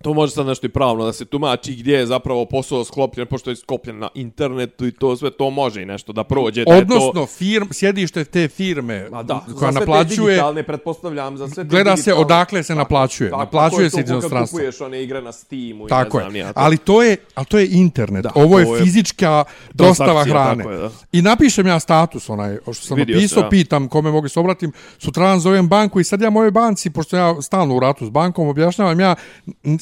To 0.02 0.14
može 0.14 0.32
sad 0.32 0.46
nešto 0.46 0.66
i 0.66 0.70
pravno 0.70 1.04
da 1.04 1.12
se 1.12 1.24
tumači 1.24 1.74
gdje 1.74 1.92
je 1.92 2.06
zapravo 2.06 2.44
posao 2.44 2.84
sklopljen, 2.84 3.26
pošto 3.26 3.50
je 3.50 3.56
sklopljen 3.56 3.98
na 3.98 4.08
internetu 4.14 4.86
i 4.86 4.92
to 4.92 5.16
sve, 5.16 5.30
to 5.30 5.50
može 5.50 5.82
i 5.82 5.86
nešto 5.86 6.12
da 6.12 6.24
prođe. 6.24 6.64
Odnosno, 6.66 7.06
je 7.06 7.12
to... 7.14 7.26
firm, 7.28 7.68
sjedište 7.70 8.24
te 8.24 8.48
firme 8.48 9.08
Ma 9.10 9.22
da, 9.22 9.44
koja 9.58 9.72
za 9.72 9.80
naplaćuje, 9.80 10.26
digitalne, 10.26 10.62
pretpostavljam, 10.62 11.36
za 11.36 11.48
sve 11.48 11.64
te 11.64 11.68
gleda 11.68 11.96
se 11.96 12.02
digitalne- 12.02 12.20
odakle 12.20 12.62
se 12.62 12.74
naplaćuje. 12.74 13.30
Tako, 13.30 13.40
naplaćuje 13.40 13.70
tako 13.70 13.76
se 13.76 13.82
je 13.82 13.86
iz 13.86 13.92
to 13.92 13.96
kad 13.98 14.08
inostranstva. 14.10 14.56
kupuješ 14.58 14.80
one 14.80 15.02
igre 15.02 15.22
na 15.22 15.32
Steamu 15.32 15.86
i 15.86 15.88
Tako 15.88 16.18
ne 16.18 16.24
je. 16.24 16.24
znam, 16.24 16.32
nija 16.32 16.52
to. 16.52 16.60
Ali 16.60 16.76
to 16.78 17.02
je, 17.02 17.16
ali 17.34 17.46
to 17.46 17.58
je 17.58 17.68
internet. 17.70 18.22
Da, 18.22 18.30
Ovo 18.34 18.58
je 18.58 18.66
je 18.66 18.84
fizička 18.84 19.44
dostava 19.74 20.24
hrane. 20.24 20.56
tako 20.64 20.70
je, 20.70 20.78
da. 20.78 20.90
I 21.12 21.22
napišem 21.22 21.66
ja 21.66 21.80
status 21.80 22.28
onaj 22.28 22.58
što 22.64 22.74
sam 22.74 22.96
Vidio 22.96 23.16
napisao, 23.16 23.36
se, 23.38 23.42
da. 23.42 23.48
pitam 23.50 23.88
kome 23.88 24.10
mogu 24.10 24.28
se 24.28 24.40
obratim. 24.40 24.72
Sutradan 24.98 25.40
zovem 25.40 25.68
banku 25.68 26.00
i 26.00 26.04
sad 26.04 26.20
ja 26.20 26.30
mojoj 26.30 26.50
banci, 26.50 26.90
pošto 26.90 27.16
ja 27.16 27.42
stalno 27.42 27.76
u 27.76 27.80
ratu 27.80 28.06
s 28.06 28.10
bankom, 28.10 28.48
objašnjavam 28.48 29.00
ja, 29.00 29.14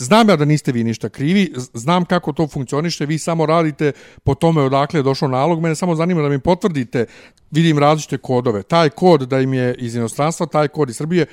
znam 0.04 0.28
ja 0.28 0.36
da 0.36 0.44
niste 0.44 0.72
vi 0.72 0.84
ništa 0.84 1.08
krivi, 1.08 1.52
znam 1.74 2.04
kako 2.04 2.32
to 2.32 2.46
funkcioniše, 2.48 3.06
vi 3.06 3.18
samo 3.18 3.46
radite 3.46 3.92
po 4.24 4.34
tome 4.34 4.62
odakle 4.62 5.00
je 5.00 5.02
došao 5.02 5.28
nalog, 5.28 5.60
mene 5.60 5.74
samo 5.74 5.94
zanima 5.94 6.22
da 6.22 6.28
mi 6.28 6.38
potvrdite, 6.38 7.06
vidim 7.50 7.78
različite 7.78 8.18
kodove. 8.18 8.62
Taj 8.62 8.90
kod 8.90 9.20
da 9.28 9.40
im 9.40 9.54
je 9.54 9.74
iz 9.78 9.94
inostranstva, 9.96 10.46
taj 10.46 10.68
kod 10.68 10.90
iz 10.90 10.96
Srbije, 10.96 11.26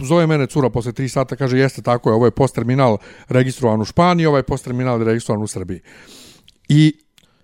zove 0.00 0.26
mene 0.26 0.46
cura 0.46 0.70
posle 0.70 0.92
3 0.92 1.08
sata, 1.08 1.36
kaže 1.36 1.58
jeste 1.58 1.82
tako 1.82 2.10
je, 2.10 2.14
ovo 2.14 2.24
je 2.26 2.30
post 2.30 2.54
terminal 2.54 2.98
registrovan 3.28 3.80
u 3.80 3.84
Španiji, 3.84 4.26
ovaj 4.26 4.38
je 4.38 4.42
post 4.42 4.64
terminal 4.64 5.02
registrovan 5.02 5.42
u 5.42 5.46
Srbiji. 5.46 5.80
I 6.68 6.96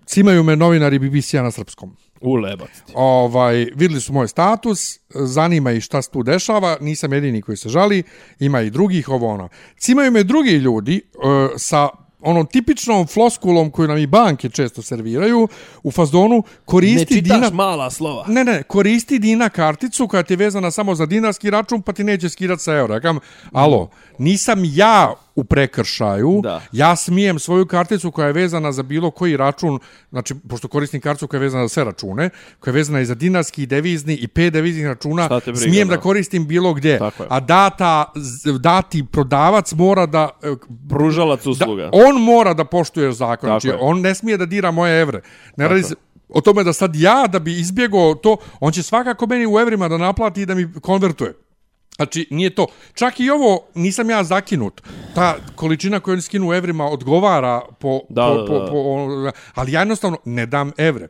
cimaju 0.06 0.42
me 0.42 0.56
novinari 0.56 0.98
BBC-a 0.98 1.42
na 1.42 1.50
srpskom. 1.50 1.96
U 2.22 2.34
lebac 2.34 2.70
ti. 2.86 2.92
Ovaj, 2.94 3.54
vidjeli 3.54 4.00
su 4.00 4.12
moj 4.12 4.28
status, 4.28 4.98
zanima 5.14 5.72
ih 5.72 5.82
šta 5.82 6.02
se 6.02 6.10
tu 6.10 6.22
dešava, 6.22 6.76
nisam 6.80 7.12
jedini 7.12 7.42
koji 7.42 7.56
se 7.56 7.68
žali, 7.68 8.02
ima 8.38 8.60
i 8.60 8.70
drugih, 8.70 9.08
ovo 9.08 9.28
ono. 9.28 9.48
Cimaju 9.78 10.10
me 10.12 10.24
drugi 10.24 10.50
ljudi 10.50 11.00
uh, 11.14 11.50
sa 11.56 11.88
onom 12.22 12.46
tipičnom 12.46 13.06
floskulom 13.06 13.70
koju 13.70 13.88
nam 13.88 13.98
i 13.98 14.06
banke 14.06 14.48
često 14.48 14.82
serviraju, 14.82 15.48
u 15.82 15.90
fazonu 15.90 16.36
Ne 16.36 16.42
koristi 16.64 17.14
čitaš 17.14 17.36
Dina... 17.36 17.50
mala 17.50 17.90
slova. 17.90 18.24
Ne, 18.28 18.44
ne, 18.44 18.62
koristi 18.62 19.18
Dina 19.18 19.48
karticu 19.48 20.08
koja 20.08 20.22
ti 20.22 20.32
je 20.32 20.36
vezana 20.36 20.70
samo 20.70 20.94
za 20.94 21.06
dinarski 21.06 21.50
račun, 21.50 21.82
pa 21.82 21.92
ti 21.92 22.04
neće 22.04 22.28
skidat 22.28 22.60
sa 22.60 22.72
eura. 22.72 22.94
Ja 22.94 23.00
Kam, 23.00 23.18
alo, 23.52 23.90
nisam 24.18 24.62
ja 24.64 25.14
u 25.34 25.44
prekršaju, 25.44 26.40
Da. 26.42 26.60
ja 26.72 26.96
smijem 26.96 27.38
svoju 27.38 27.66
karticu 27.66 28.10
koja 28.10 28.26
je 28.26 28.32
vezana 28.32 28.72
za 28.72 28.82
bilo 28.82 29.10
koji 29.10 29.36
račun, 29.36 29.78
znači, 30.10 30.34
pošto 30.48 30.68
koristim 30.68 31.00
karticu 31.00 31.28
koja 31.28 31.38
je 31.38 31.42
vezana 31.42 31.64
za 31.64 31.68
sve 31.68 31.84
račune, 31.84 32.30
koja 32.60 32.72
je 32.72 32.74
vezana 32.74 33.00
i 33.00 33.04
za 33.04 33.14
dinarski, 33.14 33.62
i 33.62 33.66
devizni 33.66 34.14
i 34.14 34.28
pet 34.28 34.52
deviznih 34.52 34.86
računa, 34.86 35.28
briga, 35.28 35.56
smijem 35.58 35.88
da. 35.88 35.94
da. 35.96 36.00
koristim 36.00 36.46
bilo 36.46 36.74
gdje. 36.74 37.00
A 37.28 37.40
data, 37.40 38.12
dati 38.58 39.04
prodavac 39.12 39.72
mora 39.72 40.06
da... 40.06 40.28
e, 40.42 40.54
Pružalac 40.88 41.44
da 41.44 41.50
usluga. 41.50 41.90
on 41.92 42.22
mora 42.22 42.54
da 42.54 42.64
poštuje 42.64 43.12
zakon. 43.12 43.48
Tako 43.48 43.60
Znači, 43.60 43.68
je. 43.68 43.78
on 43.80 44.00
ne 44.00 44.14
smije 44.14 44.36
da 44.36 44.46
dira 44.46 44.70
moje 44.70 45.00
evre. 45.02 45.20
Ne 45.56 45.68
radi 45.68 45.82
se 45.82 45.94
o 46.28 46.40
tome 46.40 46.64
da 46.64 46.72
sad 46.72 46.96
ja, 46.96 47.26
da 47.26 47.38
bi 47.38 47.60
izbjegao 47.60 48.14
to, 48.14 48.36
on 48.60 48.72
će 48.72 48.82
svakako 48.82 49.26
meni 49.26 49.46
u 49.46 49.58
evrima 49.58 49.88
da 49.88 49.98
naplati 49.98 50.42
i 50.42 50.46
da 50.46 50.54
mi 50.54 50.72
konvertuje. 50.80 51.34
Znači, 51.96 52.26
nije 52.30 52.50
to. 52.50 52.66
Čak 52.94 53.20
i 53.20 53.30
ovo, 53.30 53.66
nisam 53.74 54.10
ja 54.10 54.24
zakinut. 54.24 54.82
Ta 55.14 55.36
količina 55.54 56.00
koju 56.00 56.12
oni 56.12 56.22
skinu 56.22 56.48
u 56.48 56.54
evrima 56.54 56.84
odgovara 56.84 57.60
po... 57.78 58.00
Da, 58.08 58.26
po, 58.26 58.34
da, 58.34 58.46
po, 58.46 58.58
da. 58.58 58.70
po, 58.70 58.78
ono, 58.78 59.32
ali 59.54 59.72
ja 59.72 59.80
jednostavno 59.80 60.18
ne 60.24 60.46
dam 60.46 60.72
evre. 60.76 61.08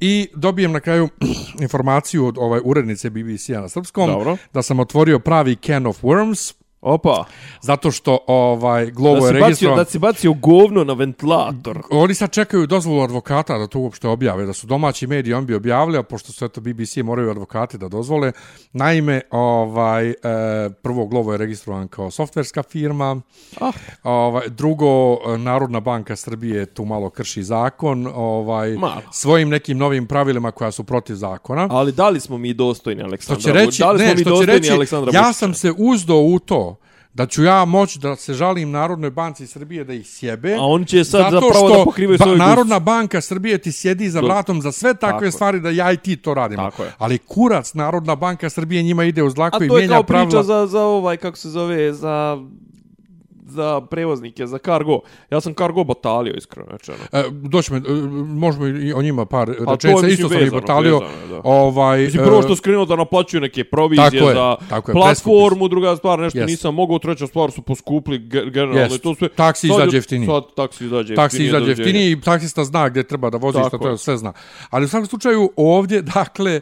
I 0.00 0.28
dobijem 0.34 0.72
na 0.72 0.80
kraju 0.80 1.08
informaciju 1.64 2.26
od 2.26 2.38
ovaj 2.38 2.60
urednice 2.64 3.10
BBC-a 3.10 3.60
na 3.60 3.68
srpskom 3.68 4.10
Dobro. 4.10 4.36
da 4.52 4.62
sam 4.62 4.80
otvorio 4.80 5.18
pravi 5.18 5.56
can 5.56 5.86
of 5.86 6.02
worms, 6.02 6.54
Opa, 6.84 7.24
zato 7.60 7.90
što 7.90 8.18
ovaj 8.26 8.90
Glovo 8.90 9.20
da 9.20 9.26
je 9.26 9.28
si, 9.28 9.32
bacio, 9.32 9.44
registrovan. 9.46 9.76
da 9.78 9.84
si 9.84 9.98
bacio 9.98 10.32
govno 10.32 10.84
na 10.84 10.92
ventilator. 10.92 11.82
Oni 11.90 12.14
sad 12.14 12.30
čekaju 12.30 12.66
dozvolu 12.66 13.02
advokata 13.02 13.58
da 13.58 13.66
to 13.66 13.78
uopšte 13.78 14.08
objave, 14.08 14.46
da 14.46 14.52
su 14.52 14.66
domaći 14.66 15.06
mediji 15.06 15.34
on 15.34 15.46
bi 15.46 15.54
objavili, 15.54 15.98
a 15.98 16.02
pošto 16.02 16.32
su 16.32 16.44
eto 16.44 16.60
BBC 16.60 16.96
moraju 16.96 17.30
advokati 17.30 17.78
da 17.78 17.88
dozvole. 17.88 18.32
Naime, 18.72 19.20
ovaj, 19.30 20.10
e, 20.10 20.14
prvo 20.82 21.06
Glovo 21.06 21.32
je 21.32 21.38
registrovan 21.38 21.88
kao 21.88 22.10
softverska 22.10 22.62
firma, 22.62 23.20
Ah. 23.60 23.72
ovaj, 24.02 24.48
drugo, 24.48 24.86
Narodna 25.36 25.80
banka 25.80 26.16
Srbije 26.16 26.66
tu 26.66 26.84
malo 26.84 27.10
krši 27.10 27.42
zakon, 27.42 28.06
ovaj, 28.14 28.70
Malo. 28.70 29.02
svojim 29.12 29.48
nekim 29.48 29.78
novim 29.78 30.06
pravilima 30.06 30.50
koja 30.50 30.70
su 30.70 30.84
protiv 30.84 31.14
zakona. 31.14 31.68
Ali 31.70 31.92
da 31.92 32.08
li 32.08 32.20
smo 32.20 32.38
mi 32.38 32.54
dostojni 32.54 33.00
Što 33.00 33.06
Aleksandra 33.08 33.42
će 33.42 33.52
reći, 33.52 33.82
Da 33.82 33.90
li 33.92 33.98
smo 33.98 34.08
ne, 34.08 34.14
mi 34.14 34.20
što 34.20 34.30
dostojni 34.30 34.52
reći, 34.52 34.72
Aleksandra 34.72 35.12
ja 35.14 35.32
sam 35.32 35.54
se 35.54 35.72
uzdao 35.78 36.20
u 36.20 36.38
to 36.38 36.73
da 37.14 37.26
ću 37.26 37.44
ja 37.44 37.64
moći 37.64 37.98
da 37.98 38.16
se 38.16 38.34
žalim 38.34 38.70
Narodnoj 38.70 39.10
banci 39.10 39.46
Srbije 39.46 39.84
da 39.84 39.92
ih 39.92 40.06
sjebe. 40.08 40.54
A 40.54 40.60
oni 40.60 40.86
će 40.86 41.04
sad 41.04 41.20
zato 41.22 41.40
zapravo 41.42 41.68
da 41.70 41.84
pokrivaju 41.84 42.18
ba- 42.18 42.24
svoju 42.24 42.38
Narodna 42.38 42.78
banka 42.78 43.20
Srbije 43.20 43.58
ti 43.58 43.72
sjedi 43.72 44.10
za 44.10 44.20
vratom 44.20 44.62
za 44.62 44.72
sve 44.72 44.94
takve 44.94 45.10
Tako 45.10 45.24
je. 45.24 45.30
stvari 45.30 45.60
da 45.60 45.70
ja 45.70 45.92
i 45.92 45.96
ti 45.96 46.16
to 46.16 46.34
radimo. 46.34 46.62
Tako 46.62 46.82
je. 46.82 46.92
Ali 46.98 47.18
kurac 47.18 47.74
Narodna 47.74 48.14
banka 48.16 48.50
Srbije 48.50 48.82
njima 48.82 49.04
ide 49.04 49.22
uz 49.22 49.34
dlaku 49.34 49.56
A 49.56 49.64
i 49.64 49.68
to 49.68 49.74
je 49.74 49.78
mijenja 49.78 49.94
kao 49.94 50.02
priča 50.02 50.18
pravila. 50.20 50.42
za, 50.42 50.66
za 50.66 50.80
ovaj, 50.80 51.16
kako 51.16 51.36
se 51.36 51.50
zove, 51.50 51.92
za 51.92 52.38
za 53.44 53.80
prevoznike, 53.80 54.46
za 54.46 54.58
kargo. 54.58 55.00
Ja 55.30 55.40
sam 55.40 55.54
kargo 55.54 55.84
batalio, 55.84 56.34
iskreno 56.36 56.68
rečeno. 56.70 56.98
E, 57.12 57.24
doći 57.30 57.72
me, 57.72 57.78
e, 57.78 57.82
možemo 58.26 58.66
i 58.66 58.92
o 58.92 59.02
njima 59.02 59.24
par 59.26 59.48
je, 59.48 59.54
rečenica, 59.70 60.06
isto 60.08 60.28
sam 60.28 60.38
vezano, 60.38 60.60
batalio. 60.60 60.98
vezano 60.98 61.26
da. 61.30 61.40
Ovaj, 61.44 62.00
Mislim, 62.00 62.22
e, 62.22 62.26
prvo 62.26 62.42
što 62.42 62.56
skrenuo 62.56 62.84
da 62.84 62.96
naplaćuju 62.96 63.40
neke 63.40 63.64
provizije 63.64 64.04
Tako 64.10 64.28
je, 64.28 64.34
za 64.34 64.56
tako 64.68 64.90
je, 64.90 64.92
platformu, 64.92 65.68
druga 65.68 65.96
stvar, 65.96 66.18
nešto 66.18 66.38
Jest. 66.38 66.50
nisam 66.50 66.74
mogao, 66.74 66.98
treća 66.98 67.26
stvar 67.26 67.50
su 67.50 67.62
poskupli 67.62 68.18
ge- 68.18 68.50
generalno 68.50 68.94
i 68.94 68.98
to 68.98 69.14
sve. 69.14 69.28
Taksi 69.28 69.68
Sad 69.68 69.76
izađe 69.78 69.96
jeftiniji. 69.96 70.26
Sad 70.26 70.42
taksi 70.56 70.84
izađe 70.84 71.14
taksi 71.14 71.36
jeftinije, 71.36 71.48
izađe 71.48 71.64
dođe- 71.66 71.82
jeftiniji 71.82 72.12
i 72.12 72.20
taksista 72.20 72.64
zna 72.64 72.88
gdje 72.88 73.02
treba 73.02 73.30
da 73.30 73.36
vozi, 73.38 73.58
što 73.68 73.78
to 73.78 73.96
sve 73.96 74.16
zna. 74.16 74.32
Ali 74.70 74.84
u 74.84 74.88
svakom 74.88 75.06
slučaju 75.06 75.50
ovdje, 75.56 76.02
dakle, 76.14 76.60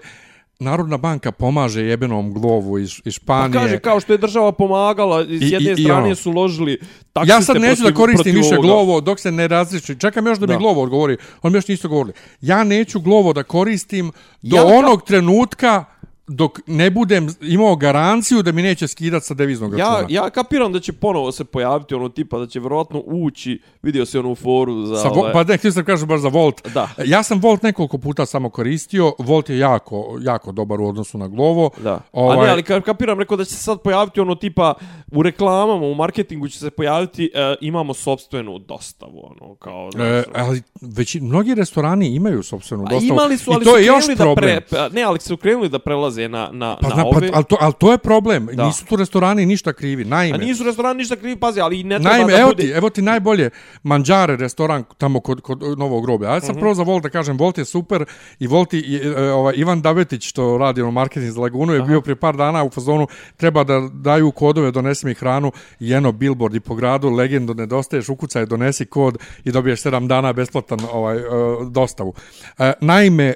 Narodna 0.63 0.97
banka 0.97 1.33
pomaže 1.33 1.83
jebenom 1.83 2.33
glovu 2.33 2.79
iz, 2.79 2.91
iz 2.97 3.19
Pa 3.19 3.23
Španije. 3.35 3.53
kaže, 3.55 3.79
kao 3.79 4.01
što 4.01 4.13
je 4.13 4.19
država 4.19 4.53
pomagala, 4.53 5.25
s 5.25 5.29
I- 5.31 5.39
jedne 5.43 5.71
i- 5.71 5.75
i 5.75 5.85
strane 5.85 6.07
ono. 6.07 6.15
su 6.15 6.31
ložili 6.33 6.81
taksiste 7.13 7.33
Ja 7.33 7.43
sad 7.43 7.57
neću 7.59 7.83
da 7.83 7.95
koristim 7.95 8.35
više 8.35 8.49
ovoga. 8.49 8.63
glovo 8.63 9.01
dok 9.01 9.21
se 9.21 9.33
ne 9.33 9.49
različi. 9.49 9.97
Čekam 9.97 10.27
još 10.27 10.39
da, 10.39 10.47
Da. 10.47 10.53
mi 10.53 10.59
glovo 10.59 10.83
odgovori. 10.83 11.17
On 11.43 11.53
mi 11.53 11.59
još 11.59 11.69
nisu 11.69 11.89
govorili. 11.89 12.13
Ja 12.41 12.65
neću 12.65 13.01
glovo 13.01 13.33
da 13.33 13.43
koristim 13.43 14.13
do 14.43 14.57
Ja 14.57 14.65
onog 14.67 15.03
trenutka 15.03 15.85
dok 16.29 16.59
ne 16.67 16.91
budem 16.91 17.29
imao 17.41 17.77
garanciju 17.77 18.43
da 18.43 18.53
mi 18.53 18.63
neće 18.63 18.89
skidati 18.89 19.27
sa 19.27 19.35
deviznog 19.35 19.75
računa. 19.75 19.99
Ja, 19.99 20.07
ja 20.25 20.31
kapiram 20.31 20.73
da 20.73 20.81
će 20.81 20.93
ponovo 20.93 21.33
se 21.33 21.45
pojaviti 21.45 21.95
ono 21.95 22.09
tipa 22.09 22.39
da 22.39 22.47
će 22.47 22.61
vjerojatno 22.61 23.03
ući, 23.07 23.61
vidio 23.83 24.07
se 24.07 24.19
onu 24.19 24.35
foru 24.35 24.87
za... 24.87 24.97
Sa 24.97 25.11
ovaj- 25.11 25.33
pa 25.33 25.45
ne, 25.45 25.57
htio 25.57 25.73
sam 25.73 25.85
kažem 25.85 26.09
baš 26.09 26.21
za 26.21 26.29
Volt. 26.29 26.69
Da. 26.75 26.89
Ja 27.05 27.23
sam 27.23 27.41
Volt 27.41 27.63
nekoliko 27.63 27.99
puta 27.99 28.27
samo 28.27 28.51
koristio. 28.51 29.13
Volt 29.19 29.51
je 29.51 29.59
jako, 29.59 30.19
jako 30.21 30.53
dobar 30.53 30.81
u 30.81 30.89
odnosu 30.89 31.19
na 31.19 31.29
Glovo. 31.29 31.71
Da. 31.83 32.01
Ovaj, 32.13 32.39
A 32.39 32.43
ne, 32.45 32.51
ali 32.51 32.63
ka- 32.63 32.81
kapiram, 32.83 33.19
rekao 33.19 33.37
da 33.37 33.45
će 33.45 33.51
se 33.55 33.63
sad 33.63 33.83
pojaviti 33.83 34.21
ono 34.21 34.35
tipa 34.35 34.75
u 35.13 35.23
reklamama, 35.23 35.87
u 35.87 35.95
marketingu 35.95 36.49
će 36.49 36.59
se 36.59 36.71
pojaviti 36.71 37.31
e, 37.35 37.55
imamo 37.61 37.95
sobstvenu 37.95 38.59
dostavu, 38.59 39.23
ono, 39.41 39.55
kao... 39.55 39.89
E, 39.89 40.23
znaš, 40.23 40.25
ali 40.35 40.63
već 40.81 41.15
mnogi 41.15 41.55
restorani 41.55 42.15
imaju 42.15 42.43
sopstvenu 42.43 42.85
A 42.85 42.91
dostavu. 42.91 43.09
imali 43.13 43.39
su, 43.39 43.51
ali 43.53 43.63
I 43.63 43.65
to 43.65 43.71
su 43.73 43.79
je 43.79 43.87
još 43.87 44.05
krenuli 44.05 44.35
da 44.35 44.35
pre, 44.35 44.61
pa, 44.71 44.89
ne, 44.89 45.03
ali 45.03 45.21
su 45.21 45.37
krenuli 45.37 45.69
da 45.69 45.79
prelaze 45.79 46.12
na, 46.29 46.51
na, 46.53 46.77
Pa, 46.77 46.89
na 46.89 46.95
zna, 46.95 47.03
pa, 47.03 47.09
ove. 47.09 47.31
ali, 47.35 47.45
to, 47.45 47.57
ali 47.61 47.73
to 47.79 47.93
je 47.93 47.99
problem. 47.99 48.49
Da. 48.53 48.67
Nisu 48.67 48.85
tu 48.87 48.97
restorani 48.97 49.47
ništa 49.47 49.73
krivi. 49.73 50.05
Naime, 50.05 50.35
A 50.35 50.39
nisu 50.39 50.65
restorani 50.65 50.99
ništa 50.99 51.17
krivi, 51.17 51.37
pazi, 51.37 51.61
ali 51.61 51.81
i 51.81 51.85
ne 51.85 51.99
treba 51.99 52.17
Naime, 52.17 52.33
da 52.33 52.39
evo 52.39 52.49
bude... 52.49 52.63
ti, 52.63 52.71
evo 52.71 52.91
ti 52.91 53.03
najbolje 53.03 53.51
Manđare 53.83 54.37
restoran 54.37 54.85
tamo 54.99 55.21
kod, 55.21 55.41
kod 55.41 55.79
Novog 55.79 56.05
groblja. 56.05 56.29
Ja 56.29 56.37
Mhm. 56.37 56.47
sam 56.47 56.55
mm 56.55 56.57
-hmm. 56.57 56.61
prvo 56.61 56.75
za 56.75 56.83
Volt 56.83 57.03
da 57.03 57.09
kažem, 57.09 57.37
Volt 57.37 57.59
je 57.59 57.65
super 57.65 58.05
i 58.39 58.47
Volt 58.47 58.73
i, 58.73 59.01
e, 59.05 59.33
ovaj, 59.33 59.55
Ivan 59.57 59.83
Davetić 59.83 60.29
što 60.29 60.59
radi 60.59 60.83
ono 60.83 60.91
marketing 60.91 61.33
za 61.33 61.41
Lagunu 61.41 61.73
je 61.73 61.79
Aha. 61.79 61.87
bio 61.89 62.01
prije 62.01 62.17
par 62.17 62.37
dana 62.37 62.65
u 62.65 62.71
fazonu 62.71 63.07
treba 63.37 63.65
da 63.65 63.89
daju 63.93 64.31
kodove, 64.31 64.71
donesi 64.71 65.07
mi 65.07 65.15
hranu 65.15 65.53
i 65.81 65.93
billboard 66.13 66.55
i 66.55 66.61
po 66.61 66.75
gradu, 66.75 67.11
legendu 67.11 67.55
nedostaješ, 67.55 68.09
ukucaj, 68.09 68.47
donesi 68.47 68.87
kod 68.87 69.19
i 69.45 69.53
dobiješ 69.53 69.83
7 69.83 70.07
dana 70.07 70.33
besplatan 70.33 70.79
ovaj, 70.93 71.17
e, 71.17 71.23
dostavu. 71.71 72.15
E, 72.59 72.73
naime, 72.81 73.35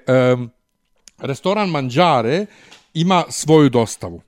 restoran 1.18 1.68
Manđare 1.68 2.46
ima 2.94 3.24
svoju 3.28 3.68
dostavu. 3.68 4.20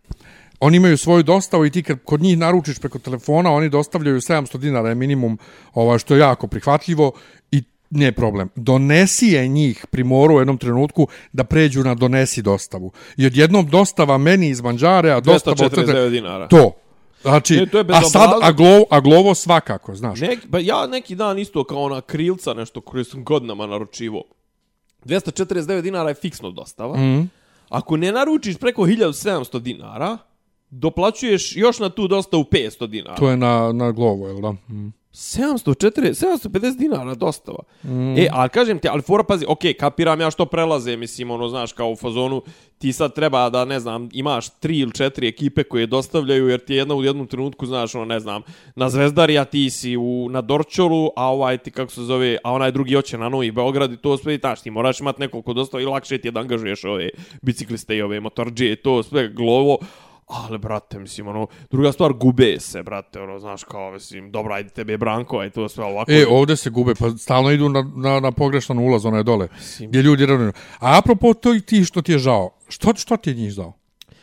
Oni 0.60 0.76
imaju 0.76 0.98
svoju 0.98 1.22
dostavu 1.22 1.66
i 1.66 1.70
ti 1.70 1.82
kad 1.82 1.98
kod 2.04 2.20
njih 2.20 2.38
naručiš 2.38 2.78
preko 2.78 2.98
telefona, 2.98 3.52
oni 3.52 3.68
dostavljaju 3.68 4.20
700 4.20 4.58
dinara 4.58 4.88
je 4.88 4.94
minimum, 4.94 5.38
ovaj, 5.74 5.98
što 5.98 6.14
je 6.14 6.20
jako 6.20 6.46
prihvatljivo 6.46 7.12
i 7.50 7.62
nije 7.90 8.12
problem. 8.12 8.48
Donesi 8.54 9.26
je 9.26 9.48
njih 9.48 9.86
primoru 9.90 10.34
u 10.34 10.38
jednom 10.38 10.58
trenutku 10.58 11.08
da 11.32 11.44
pređu 11.44 11.84
na 11.84 11.94
donesi 11.94 12.42
dostavu. 12.42 12.92
I 13.16 13.26
odjednom 13.26 13.66
dostava 13.66 14.18
meni 14.18 14.48
iz 14.48 14.60
Manđare, 14.60 15.10
a 15.10 15.20
dostava... 15.20 15.56
od 15.64 15.72
crte- 15.72 15.92
249 15.92 16.10
dinara. 16.10 16.48
To. 16.48 16.72
Znači, 17.22 17.56
Ne, 17.56 17.66
to 17.66 17.78
je 17.78 17.84
a 17.88 18.00
sad, 18.02 18.30
a, 18.42 18.52
glovo, 18.52 18.84
a 18.90 19.00
glovo 19.00 19.34
svakako, 19.34 19.94
znaš. 19.94 20.20
Neki, 20.20 20.48
pa 20.50 20.58
ja 20.58 20.86
neki 20.86 21.14
dan 21.14 21.38
isto 21.38 21.64
kao 21.64 21.82
ona 21.82 22.00
krilca 22.00 22.54
nešto 22.54 22.80
koju 22.80 23.04
sam 23.04 23.24
godinama 23.24 23.66
naručivo. 23.66 24.22
249 25.04 25.82
dinara 25.82 26.08
je 26.08 26.14
fiksno 26.14 26.50
dostava. 26.50 26.96
Mhm. 26.96 27.22
Ako 27.68 27.96
ne 27.96 28.12
naručiš 28.12 28.56
preko 28.56 28.82
1700 28.82 29.60
dinara, 29.60 30.18
doplaćuješ 30.70 31.56
još 31.56 31.78
na 31.78 31.88
tu 31.88 32.08
dostavu 32.08 32.44
500 32.44 32.86
dinara. 32.86 33.16
To 33.16 33.30
je 33.30 33.36
na, 33.36 33.72
na 33.72 33.92
Glovo, 33.92 34.28
jel 34.28 34.40
da? 34.40 34.52
Mm. 34.52 34.92
704, 35.18 36.14
750 36.14 36.78
dinara 36.78 37.14
dostava. 37.14 37.58
Mm. 37.84 38.18
E, 38.18 38.28
ali 38.32 38.48
kažem 38.48 38.78
ti, 38.78 38.88
ali 38.88 39.02
fora 39.02 39.24
pazi, 39.24 39.44
ok, 39.48 39.60
kapiram 39.78 40.20
ja 40.20 40.30
što 40.30 40.46
prelaze, 40.46 40.96
mislim, 40.96 41.30
ono, 41.30 41.48
znaš, 41.48 41.72
kao 41.72 41.90
u 41.90 41.96
fazonu, 41.96 42.42
ti 42.78 42.92
sad 42.92 43.14
treba 43.14 43.50
da, 43.50 43.64
ne 43.64 43.80
znam, 43.80 44.08
imaš 44.12 44.48
tri 44.48 44.78
ili 44.78 44.92
četiri 44.92 45.28
ekipe 45.28 45.62
koje 45.62 45.86
dostavljaju, 45.86 46.48
jer 46.48 46.60
ti 46.60 46.74
jedna 46.74 46.94
u 46.94 47.04
jednom 47.04 47.26
trenutku, 47.26 47.66
znaš, 47.66 47.94
ono, 47.94 48.04
ne 48.04 48.20
znam, 48.20 48.42
na 48.74 48.90
Zvezdari, 48.90 49.38
a 49.38 49.44
ti 49.44 49.70
si 49.70 49.96
u, 49.96 50.28
na 50.30 50.40
Dorčolu, 50.40 51.10
a 51.16 51.32
ovaj 51.32 51.58
ti, 51.58 51.70
kako 51.70 51.92
se 51.92 52.02
zove, 52.02 52.38
a 52.44 52.52
onaj 52.52 52.72
drugi 52.72 52.94
hoće 52.94 53.18
na 53.18 53.28
Novi 53.28 53.50
Beograd 53.50 53.92
i 53.92 53.96
to 53.96 54.16
sve, 54.18 54.38
taš, 54.38 54.62
ti 54.62 54.70
moraš 54.70 55.00
imati 55.00 55.20
nekoliko 55.20 55.52
dostava 55.52 55.82
i 55.82 55.86
lakše 55.86 56.18
ti 56.18 56.28
je 56.28 56.32
da 56.32 56.40
angažuješ 56.40 56.84
ove 56.84 57.10
bicikliste 57.42 57.96
i 57.96 58.02
ove 58.02 58.20
motorđe, 58.20 58.76
to 58.76 59.02
sve, 59.02 59.28
glovo, 59.28 59.78
Ali, 60.28 60.58
brate, 60.58 60.98
mislim, 60.98 61.28
ono, 61.28 61.46
druga 61.70 61.92
stvar, 61.92 62.12
gube 62.12 62.60
se, 62.60 62.82
brate, 62.82 63.20
ono, 63.20 63.38
znaš, 63.38 63.64
kao, 63.64 63.90
mislim, 63.92 64.30
dobro, 64.30 64.54
ajde 64.54 64.68
tebe 64.68 64.92
je 64.92 64.98
Branko, 64.98 65.38
aj 65.38 65.50
to 65.50 65.68
sve 65.68 65.84
ovako. 65.84 66.12
E, 66.12 66.26
ovdje 66.30 66.56
se 66.56 66.70
gube, 66.70 66.94
pa 66.94 67.10
stalno 67.10 67.50
idu 67.50 67.68
na, 67.68 67.90
na, 67.96 68.20
na 68.20 68.32
pogrešan 68.32 68.78
ulaz, 68.78 69.06
onaj 69.06 69.22
dole, 69.22 69.48
mislim. 69.58 69.88
gdje 69.88 70.02
ljudi 70.02 70.26
ravno. 70.26 70.52
A 70.78 70.98
apropo 70.98 71.34
to 71.34 71.54
i 71.54 71.60
ti 71.60 71.84
što 71.84 72.02
ti 72.02 72.12
je 72.12 72.18
žao, 72.18 72.50
što, 72.68 72.94
što 72.96 73.16
ti 73.16 73.30
je 73.30 73.34
njih 73.34 73.50
žao? 73.50 73.72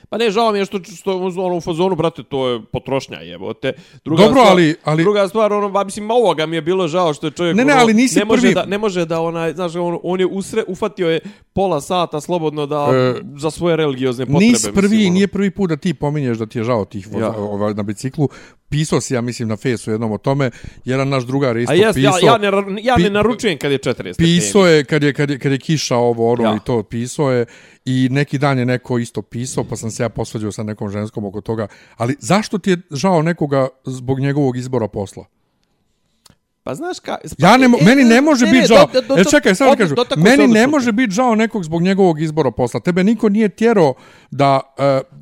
Pa 0.09 0.17
ne, 0.17 0.31
žao 0.31 0.51
mi 0.51 0.59
je 0.59 0.65
što, 0.65 0.79
što 0.83 1.17
ono, 1.17 1.55
u 1.55 1.61
fazonu, 1.61 1.95
brate, 1.95 2.23
to 2.23 2.47
je 2.47 2.61
potrošnja, 2.71 3.17
jebote. 3.17 3.73
Druga 4.05 4.23
Dobro, 4.23 4.41
stvar, 4.41 4.51
ali, 4.51 4.75
ali... 4.83 5.03
Druga 5.03 5.27
stvar, 5.27 5.53
ono, 5.53 5.69
ba, 5.69 5.83
mislim, 5.83 6.11
ovoga 6.11 6.45
mi 6.45 6.55
je 6.55 6.61
bilo 6.61 6.87
žao 6.87 7.13
što 7.13 7.27
je 7.27 7.31
čovjek... 7.31 7.55
Ne, 7.55 7.65
ne, 7.65 7.73
ono, 7.73 7.81
ali 7.81 7.93
nisi 7.93 8.19
ne 8.19 8.25
može 8.25 8.41
prvi... 8.41 8.53
Da, 8.53 8.65
ne 8.65 8.77
može 8.77 9.05
da, 9.05 9.21
onaj, 9.21 9.53
znaš, 9.53 9.75
on, 9.75 9.99
on 10.03 10.19
je 10.19 10.25
usre, 10.25 10.63
ufatio 10.67 11.09
je 11.09 11.19
pola 11.55 11.81
sata 11.81 12.21
slobodno 12.21 12.65
da, 12.65 12.87
e, 12.91 13.21
za 13.37 13.51
svoje 13.51 13.75
religiozne 13.75 14.25
potrebe. 14.25 14.45
Nisi 14.45 14.71
prvi, 14.71 14.81
mislim, 14.89 15.01
ono. 15.01 15.13
nije 15.13 15.27
prvi 15.27 15.51
put 15.51 15.69
da 15.69 15.75
ti 15.75 15.93
pominješ 15.93 16.37
da 16.37 16.45
ti 16.45 16.57
je 16.59 16.63
žao 16.63 16.85
tih 16.85 17.07
voza, 17.07 17.25
Ja. 17.25 17.31
ovaj, 17.31 17.73
na 17.73 17.83
biciklu. 17.83 18.29
Pisao 18.69 19.01
si, 19.01 19.13
ja 19.13 19.21
mislim, 19.21 19.47
na 19.47 19.57
fesu 19.57 19.91
jednom 19.91 20.11
o 20.11 20.17
tome. 20.17 20.51
Jedan 20.85 21.09
naš 21.09 21.23
drugar 21.23 21.57
je 21.57 21.63
isto 21.63 21.73
A 21.73 21.75
jes, 21.75 21.85
ja, 21.87 21.93
pisao. 22.11 22.19
ja, 22.23 22.37
ne, 22.37 22.51
ra- 22.51 22.79
ja 22.81 22.97
ne 22.97 23.09
naručujem 23.09 23.57
kad 23.57 23.71
je 23.71 23.77
40 23.77 24.17
Pisao 24.17 24.67
je 24.67 24.83
kad 24.83 25.03
je, 25.03 25.13
kad 25.13 25.29
je, 25.29 25.39
kad 25.39 25.51
je 25.51 25.57
kiša 25.57 25.95
ovo, 25.97 26.31
ono 26.31 26.43
Ja. 26.43 26.55
i 26.55 26.59
to 26.65 26.83
pisao 26.83 27.31
je. 27.31 27.45
I 27.85 28.07
neki 28.11 28.37
dan 28.37 28.59
je 28.59 28.65
neko 28.65 28.97
isto 28.99 29.21
pisao, 29.21 29.63
pa 29.63 29.75
sam 29.75 29.91
se 29.91 30.03
ja 30.03 30.09
posvađao 30.09 30.51
sa 30.51 30.63
nekom 30.63 30.89
ženskom 30.89 31.25
oko 31.25 31.41
toga. 31.41 31.67
Ali 31.97 32.15
zašto 32.19 32.57
ti 32.57 32.69
je 32.69 32.77
žao 32.91 33.21
nekoga 33.21 33.67
zbog 33.85 34.19
njegovog 34.19 34.57
izbora 34.57 34.87
posla? 34.87 35.25
Pa 36.65 36.75
znaš 36.75 36.99
ka... 36.99 37.17
Ja 37.37 37.57
ne, 37.57 37.67
mo- 37.67 37.81
e, 37.81 37.85
meni 37.85 38.03
ne 38.03 38.21
može 38.21 38.45
biti 38.45 38.67
žao. 38.67 38.85
do- 38.85 39.01
do- 39.01 39.15
E 39.15 39.23
do- 39.23 39.29
čekaj, 39.31 39.55
sad 39.55 39.67
od- 39.71 39.89
se 40.09 40.15
Meni 40.17 40.47
ne 40.47 40.67
može 40.67 40.91
biti 40.91 41.11
žao 41.11 41.35
nekog 41.35 41.63
zbog 41.63 41.81
njegovog 41.81 42.21
izbora 42.21 42.51
posla. 42.51 42.79
Tebe 42.79 43.03
niko 43.03 43.29
nije 43.29 43.49
tjerao 43.49 43.93
da, 44.31 44.59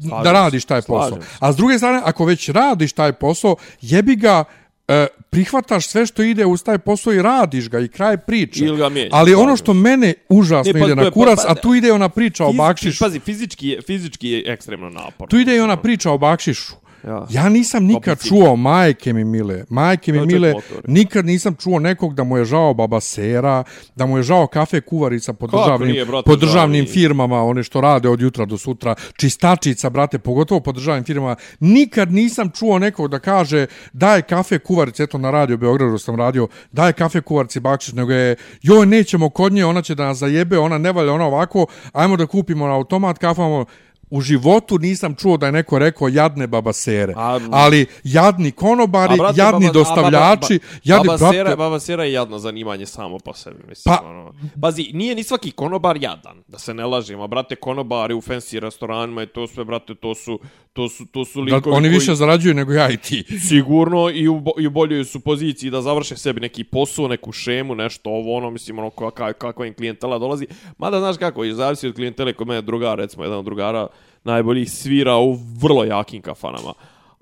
uh, 0.07 0.23
da 0.23 0.31
radiš 0.31 0.65
taj 0.65 0.81
posao. 0.81 1.17
A 1.39 1.53
s 1.53 1.55
druge 1.55 1.77
strane, 1.77 2.01
ako 2.05 2.25
već 2.25 2.49
radiš 2.49 2.93
taj 2.93 3.13
posao, 3.13 3.55
jebi 3.81 4.15
ga 4.15 4.43
e, 4.87 5.07
prihvataš 5.29 5.87
sve 5.87 6.05
što 6.05 6.23
ide 6.23 6.45
uz 6.45 6.63
taj 6.63 6.77
posao 6.77 7.13
i 7.13 7.21
radiš 7.21 7.69
ga 7.69 7.79
i 7.79 7.87
kraj 7.87 8.17
priče. 8.17 8.65
Ili 8.65 8.77
ga 8.77 8.89
mijenjaš, 8.89 9.11
Ali 9.13 9.35
ono 9.35 9.57
što 9.57 9.73
mene 9.73 10.13
užasno 10.29 10.73
Ne, 10.73 10.79
pa 10.79 10.85
ide 10.85 10.95
na 10.95 11.01
je- 11.01 11.07
pa- 11.07 11.13
kurac, 11.13 11.39
pa- 11.45 11.51
a 11.51 11.55
tu 11.55 11.73
ide 11.73 11.91
ona 11.91 12.09
priča 12.09 12.45
o 12.45 12.49
Fiz- 12.49 12.57
bakšišu. 12.57 12.99
Pazi, 12.99 13.19
fizički 13.19 13.67
je, 13.67 13.81
fizički 13.81 14.29
je 14.29 14.43
ekstremno 14.47 14.89
napor. 14.89 15.29
Tu 15.29 15.37
ide 15.37 15.55
i 15.55 15.59
ona 15.59 15.77
priča 15.77 16.11
o 16.11 16.17
bakšišu. 16.17 16.73
Ja. 17.07 17.25
Ja 17.29 17.49
nisam 17.49 17.85
nikad 17.85 18.17
biciklu. 18.17 18.39
čuo, 18.39 18.55
majke 18.55 19.13
mi 19.13 19.23
mile, 19.23 19.65
majke 19.69 20.13
mi 20.13 20.25
mile, 20.25 20.53
nikad 20.87 21.25
nisam 21.25 21.55
čuo 21.55 21.79
nekog 21.79 22.13
da 22.13 22.23
mu 22.23 22.37
je 22.37 22.45
žao 22.45 22.73
baba 22.73 22.99
sera, 22.99 23.63
da 23.95 24.05
mu 24.05 24.17
je 24.17 24.23
žao 24.23 24.47
kafe 24.47 24.81
kuvarica 24.81 25.33
po 25.33 25.47
Kako 25.47 25.57
državnim, 25.57 25.91
nije, 25.91 26.05
brate, 26.05 26.25
po 26.25 26.35
državnim 26.35 26.85
žao 26.85 26.93
firmama, 26.93 27.43
one 27.43 27.63
što 27.63 27.81
rade 27.81 28.09
od 28.09 28.21
jutra 28.21 28.45
do 28.45 28.57
sutra, 28.57 28.95
čistačica, 29.17 29.89
brate, 29.89 30.19
pogotovo 30.19 30.59
po 30.59 30.71
državnim 30.71 31.03
firmama. 31.03 31.35
Nikad 31.59 32.11
nisam 32.11 32.49
čuo 32.49 32.79
nekog 32.79 33.11
da 33.11 33.19
kaže 33.19 33.65
daj 33.93 34.21
kafe 34.21 34.59
kuvarice, 34.59 35.03
eto 35.03 35.17
na 35.17 35.31
radio 35.31 35.57
Beogradu 35.57 35.97
sam 35.97 36.15
radio, 36.15 36.47
daj 36.71 36.93
kafe 36.93 37.21
kuvarici 37.21 37.59
bakšiš, 37.59 37.93
nego 37.93 38.11
je, 38.11 38.35
joj, 38.61 38.85
nećemo 38.85 39.29
kod 39.29 39.53
nje, 39.53 39.65
ona 39.65 39.81
će 39.81 39.95
da 39.95 40.05
nas 40.05 40.17
zajebe, 40.17 40.57
ona 40.57 40.77
ne 40.77 40.91
valja, 40.91 41.13
ona 41.13 41.25
ovako, 41.25 41.65
ajmo 41.93 42.17
da 42.17 42.25
kupimo 42.25 42.67
na 42.67 42.73
automat 42.73 43.17
kafamo, 43.17 43.65
U 44.13 44.21
životu 44.21 44.77
nisam 44.77 45.15
čuo 45.15 45.37
da 45.37 45.45
je 45.45 45.51
neko 45.51 45.79
rekao 45.79 46.07
jadne 46.07 46.47
babasere. 46.47 47.13
A, 47.17 47.39
ali 47.51 47.85
jadni 48.03 48.51
konobari, 48.51 49.17
brate, 49.17 49.39
jadni 49.39 49.59
baba- 49.59 49.73
dostavljači, 49.73 50.13
a 50.53 50.59
baba, 50.59 50.79
jadni 50.83 51.07
baba, 51.07 51.17
brate, 51.17 51.33
sera, 51.33 51.55
baba 51.55 51.79
sera 51.79 52.03
je 52.03 52.13
jadno 52.13 52.39
zanimanje 52.39 52.85
samo 52.85 53.19
po 53.19 53.33
sebi, 53.33 53.63
mislim. 53.67 53.95
Pa- 53.95 54.05
ono. 54.05 54.33
Bazi, 54.55 54.91
nije 54.93 55.15
ni 55.15 55.23
svaki 55.23 55.51
konobar 55.51 55.97
jadan, 55.97 56.43
da 56.47 56.59
se 56.59 56.73
ne 56.73 56.85
lažemo. 56.85 57.27
Brate, 57.27 57.55
konobari 57.55 58.13
u 58.13 58.21
fancy 58.21 58.59
restoranima 58.59 59.23
i 59.23 59.27
to 59.27 59.47
sve, 59.47 59.65
brate, 59.65 59.95
to 59.95 60.15
su, 60.15 60.39
to 60.73 60.89
su, 60.89 61.05
to 61.05 61.25
su 61.25 61.45
da 61.45 61.55
likovi 61.55 61.75
oni 61.75 61.87
koji 61.87 61.99
više 61.99 62.15
zarađuju 62.15 62.53
nego 62.53 62.73
ja 62.73 62.89
i 62.89 62.97
ti. 62.97 63.23
sigurno 63.49 64.09
i 64.09 64.27
u, 64.27 64.39
bo- 64.39 64.59
i 64.59 64.67
u 64.67 64.71
boljoj 64.71 65.05
su 65.05 65.19
poziciji 65.19 65.71
da 65.71 65.81
završe 65.81 66.17
sebi 66.17 66.41
neki 66.41 66.63
posao, 66.63 67.07
neku 67.07 67.31
šemu, 67.31 67.75
nešto 67.75 68.09
ovo, 68.09 68.37
ono, 68.37 68.49
mislim, 68.51 68.79
ono, 68.79 68.89
kakva, 68.89 69.33
kakva 69.33 69.65
im 69.65 69.73
klijentela 69.73 70.19
dolazi. 70.19 70.47
Mada, 70.77 70.99
znaš 70.99 71.17
kako, 71.17 71.43
i 71.43 71.53
zavisi 71.53 71.87
od 71.87 71.95
klijentele 71.95 72.33
kod 72.33 72.47
mene 72.47 72.61
drugar, 72.61 72.97
recimo, 72.97 73.23
jedan 73.23 73.39
od 73.39 73.45
drugara 73.45 73.87
najboljih 74.23 74.71
svira 74.71 75.15
u 75.17 75.37
vrlo 75.61 75.83
jakim 75.83 76.21
kafanama. 76.21 76.73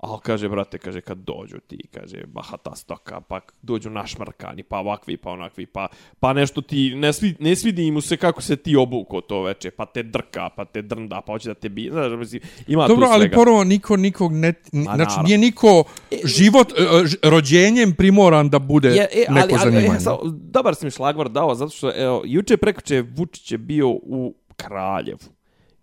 Ali 0.02 0.18
kaže, 0.22 0.48
brate, 0.48 0.78
kaže, 0.78 1.00
kad 1.00 1.18
dođu 1.18 1.56
ti, 1.58 1.78
kaže, 1.90 2.22
bahata 2.26 2.74
stoka, 2.74 3.20
pa 3.20 3.40
dođu 3.62 3.90
našmrkani, 3.90 4.62
pa 4.62 4.78
ovakvi, 4.78 5.16
pa 5.16 5.30
onakvi, 5.30 5.66
pa, 5.66 5.88
pa 6.20 6.32
nešto 6.32 6.60
ti, 6.60 6.94
ne, 6.94 7.12
svi, 7.12 7.34
ne 7.38 7.56
svidi 7.56 7.90
mu 7.90 8.00
se 8.00 8.16
kako 8.16 8.42
se 8.42 8.56
ti 8.56 8.76
obuko 8.76 9.20
to 9.20 9.42
veče, 9.42 9.70
pa 9.70 9.86
te 9.86 10.02
drka, 10.02 10.48
pa 10.48 10.64
te 10.64 10.82
drnda, 10.82 11.20
pa 11.20 11.32
hoće 11.32 11.48
da 11.48 11.54
te 11.54 11.68
bi, 11.68 11.88
znaš, 11.92 12.12
mislim, 12.12 12.42
ima 12.66 12.88
Dobro, 12.88 13.06
tu 13.06 13.12
ali 13.12 13.20
svega. 13.20 13.36
prvo 13.36 13.64
niko 13.64 13.96
nikog 13.96 14.32
ne, 14.32 14.48
Ma, 14.72 14.82
znači 14.82 14.98
naravno. 14.98 15.22
nije 15.22 15.38
niko 15.38 15.84
život 16.26 16.72
e, 16.72 17.06
ž- 17.06 17.16
rođenjem 17.22 17.92
primoran 17.92 18.50
da 18.50 18.58
bude 18.58 18.88
Je, 18.88 19.02
e, 19.04 19.24
ali, 19.28 19.34
neko 19.36 19.54
ali, 19.54 19.70
zanimanje. 19.70 19.96
e, 19.96 20.00
sa, 20.00 20.16
dobar 20.24 20.74
si 20.74 20.84
mi 20.84 20.90
šlagvar 20.90 21.28
dao, 21.28 21.54
zato 21.54 21.70
što, 21.70 21.92
evo, 21.96 22.22
juče 22.24 22.56
prekoče 22.56 23.04
Vučić 23.08 23.52
je 23.52 23.58
bio 23.58 23.88
u 23.88 24.34
Kraljevu. 24.56 25.18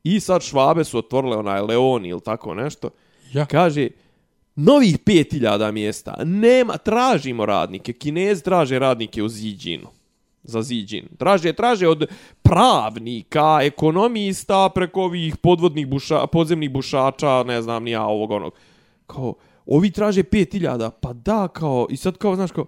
I 0.04 0.20
sad 0.20 0.42
Švabe 0.42 0.84
su 0.84 0.98
otvorile 0.98 1.38
onaj 1.38 1.62
Leoni 1.62 2.10
ili 2.10 2.22
tako 2.22 2.54
nešto. 2.54 2.90
Ja. 3.32 3.46
Kaže, 3.46 3.88
novih 4.60 4.98
5000 5.06 5.72
mjesta, 5.72 6.16
nema, 6.24 6.78
tražimo 6.78 7.46
radnike. 7.46 7.94
Kinezi 7.94 8.44
traže 8.44 8.80
radnike 8.80 9.24
u 9.24 9.30
Ziđinu. 9.30 9.88
Za 10.44 10.62
Ziđin. 10.62 11.08
Traže, 11.18 11.54
traže 11.54 11.88
od 11.88 12.08
pravnika, 12.42 13.60
ekonomista, 13.62 14.70
preko 14.70 15.02
ovih 15.02 15.38
podvodnih 15.38 15.88
buša, 15.88 16.28
podzemnih 16.28 16.72
bušača, 16.72 17.44
ne 17.44 17.62
znam, 17.62 17.84
ni 17.84 17.92
ja 17.92 18.04
ovog 18.04 18.32
onog. 18.32 18.54
Kao, 19.08 19.34
ovi 19.66 19.92
traže 19.92 20.24
5000, 20.24 20.92
pa 21.02 21.14
da, 21.14 21.48
kao, 21.48 21.88
i 21.90 21.98
sad 21.98 22.18
kao, 22.18 22.36
znaš, 22.36 22.52
kao, 22.52 22.66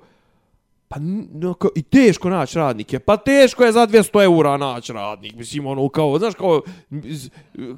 Pa 0.91 0.99
no, 1.31 1.53
kao, 1.53 1.69
i 1.75 1.81
teško 1.81 2.29
naći 2.29 2.57
radnike. 2.57 2.99
Pa 2.99 3.17
teško 3.17 3.63
je 3.63 3.71
za 3.71 3.87
200 3.87 4.23
eura 4.23 4.57
naći 4.57 4.93
radnik. 4.93 5.35
Mislim, 5.35 5.65
ono, 5.65 5.89
kao, 5.89 6.19
znaš, 6.19 6.33
kao, 6.35 6.61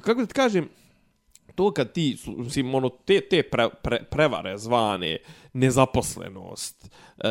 kako 0.02 0.20
da 0.20 0.26
ti 0.26 0.34
kažem, 0.34 0.68
to 1.54 1.70
kad 1.70 1.92
ti, 1.92 2.16
mislim, 2.26 2.74
ono, 2.74 2.88
te, 2.88 3.20
te 3.20 3.42
pre, 3.42 3.68
pre, 3.82 4.02
prevare 4.10 4.58
zvane, 4.58 5.18
nezaposlenost, 5.52 6.90
e, 7.18 7.28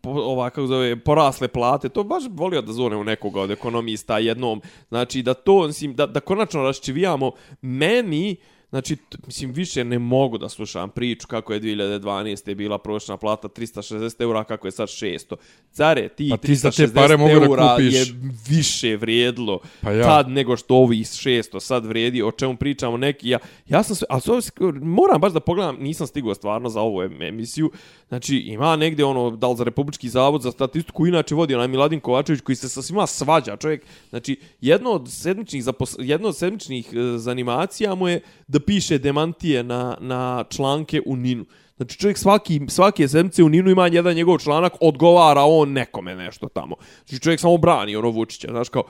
po, 0.00 0.10
ova, 0.10 0.50
kako 0.50 0.66
zove, 0.66 1.00
porasle 1.00 1.48
plate, 1.48 1.88
to 1.88 2.04
baš 2.04 2.22
volio 2.30 2.62
da 2.62 2.72
zone 2.72 2.96
u 2.96 3.04
nekoga 3.04 3.40
od 3.40 3.50
ekonomista 3.50 4.18
jednom. 4.18 4.62
Znači, 4.88 5.22
da 5.22 5.34
to, 5.34 5.66
mislim, 5.66 5.94
da, 5.94 6.06
da 6.06 6.20
konačno 6.20 6.62
raščivijamo 6.62 7.32
meni, 7.60 8.36
Znači, 8.72 8.96
mislim, 9.26 9.52
više 9.52 9.84
ne 9.84 9.98
mogu 9.98 10.38
da 10.38 10.48
slušam 10.48 10.90
priču 10.90 11.26
kako 11.28 11.52
je 11.52 11.60
2012. 11.60 12.54
bila 12.54 12.78
prosječna 12.78 13.16
plata 13.16 13.48
360 13.48 14.22
eura, 14.22 14.44
kako 14.44 14.66
je 14.66 14.70
sad 14.70 14.88
600. 14.88 15.34
Care, 15.72 16.08
ti 16.08 16.28
Pa 16.30 16.36
ti 16.36 16.54
za 16.54 16.70
te 16.70 16.82
360 16.86 16.94
pare 16.94 17.16
mogu 17.16 17.40
da 17.40 17.44
eura 17.46 17.74
kupiš. 17.76 17.94
je 17.94 18.04
više 18.48 18.96
vrijedilo 18.96 19.60
Pa 19.80 19.92
ja. 19.92 20.02
tad 20.04 20.28
nego 20.28 20.56
što 20.56 20.74
ovi 20.74 20.96
600 20.98 21.60
sad 21.60 21.86
vrijedi, 21.86 22.22
o 22.22 22.30
čemu 22.30 22.56
pričamo 22.56 22.96
neki. 22.96 23.28
Ja, 23.28 23.38
ja 23.68 23.82
sam 23.82 23.96
sve, 23.96 24.06
ali 24.10 24.20
sve, 24.20 24.52
moram 24.82 25.20
baš 25.20 25.32
da 25.32 25.40
pogledam, 25.40 25.76
nisam 25.80 26.06
stigao 26.06 26.34
stvarno 26.34 26.68
za 26.68 26.80
ovu 26.80 27.02
em- 27.02 27.22
emisiju. 27.22 27.70
Znači, 28.08 28.36
ima 28.36 28.76
negdje 28.76 29.04
ono, 29.04 29.30
da 29.30 29.48
li 29.48 29.56
za 29.56 29.64
Republički 29.64 30.08
zavod 30.08 30.42
za 30.42 30.50
statistiku, 30.52 31.06
inače 31.06 31.34
vodi 31.34 31.54
onaj 31.54 31.68
Miladin 31.68 32.00
Kovačević 32.00 32.40
koji 32.40 32.56
se 32.56 32.68
sa 32.68 32.82
svima 32.82 33.06
svađa. 33.06 33.56
Čovjek, 33.56 33.82
znači, 34.10 34.36
jedno 34.60 34.90
od 34.90 35.12
sedmičnih, 35.12 35.64
zapos, 35.64 35.96
jedno 35.98 36.28
od 36.28 36.36
sedmičnih 36.36 36.92
e, 36.92 37.18
zanimacija 37.18 37.94
mu 37.94 38.08
je 38.08 38.20
da 38.48 38.61
piše 38.66 38.98
demantije 38.98 39.62
na, 39.62 39.96
na 40.00 40.44
članke 40.50 41.02
u 41.06 41.16
Ninu. 41.16 41.44
Znači 41.76 41.98
čovjek 41.98 42.18
svaki, 42.18 42.60
svake 42.68 43.08
sedmice 43.08 43.42
u 43.42 43.48
Ninu 43.48 43.70
ima 43.70 43.86
jedan 43.86 44.14
njegov 44.14 44.38
članak, 44.38 44.72
odgovara 44.80 45.42
on 45.44 45.72
nekome 45.72 46.14
nešto 46.14 46.48
tamo. 46.48 46.76
Znači 47.06 47.22
čovjek 47.22 47.40
samo 47.40 47.56
brani 47.56 47.96
ono 47.96 48.10
Vučića, 48.10 48.48
znaš 48.50 48.68
kao, 48.68 48.82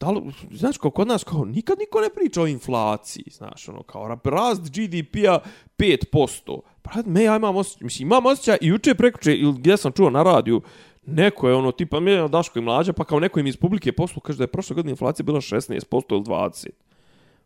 da 0.00 0.10
li, 0.10 0.20
znaš 0.50 0.78
kao 0.78 0.90
kod 0.90 1.08
nas 1.08 1.24
kao 1.24 1.44
nikad 1.44 1.78
niko 1.78 2.00
ne 2.00 2.08
priča 2.14 2.42
o 2.42 2.46
inflaciji, 2.46 3.24
znaš 3.30 3.68
ono 3.68 3.82
kao 3.82 4.18
rast 4.24 4.62
GDP-a 4.62 5.38
5%. 5.78 6.60
Brat, 6.84 7.06
me 7.06 7.22
ja 7.22 7.36
imam 7.36 7.56
osjećaj, 7.56 7.84
mislim 7.84 8.08
imam 8.08 8.26
osjećaj 8.26 8.58
i 8.60 8.66
juče 8.66 8.94
prekuče 8.94 9.34
ili 9.34 9.52
gdje 9.52 9.76
sam 9.76 9.92
čuo 9.92 10.10
na 10.10 10.22
radiju, 10.22 10.62
neko 11.06 11.48
je 11.48 11.54
ono 11.54 11.72
tipa 11.72 12.00
Miljana 12.00 12.28
Daško 12.28 12.58
i 12.58 12.62
mlađa, 12.62 12.92
pa 12.92 13.04
kao 13.04 13.20
neko 13.20 13.40
im 13.40 13.46
iz 13.46 13.56
publike 13.56 13.92
poslu 13.92 14.20
kaže 14.20 14.38
da 14.38 14.44
je 14.44 14.48
prošle 14.48 14.74
godine 14.74 14.90
inflacija 14.90 15.24
bila 15.24 15.40
16% 15.40 16.02
ili 16.10 16.22
20%. 16.22 16.68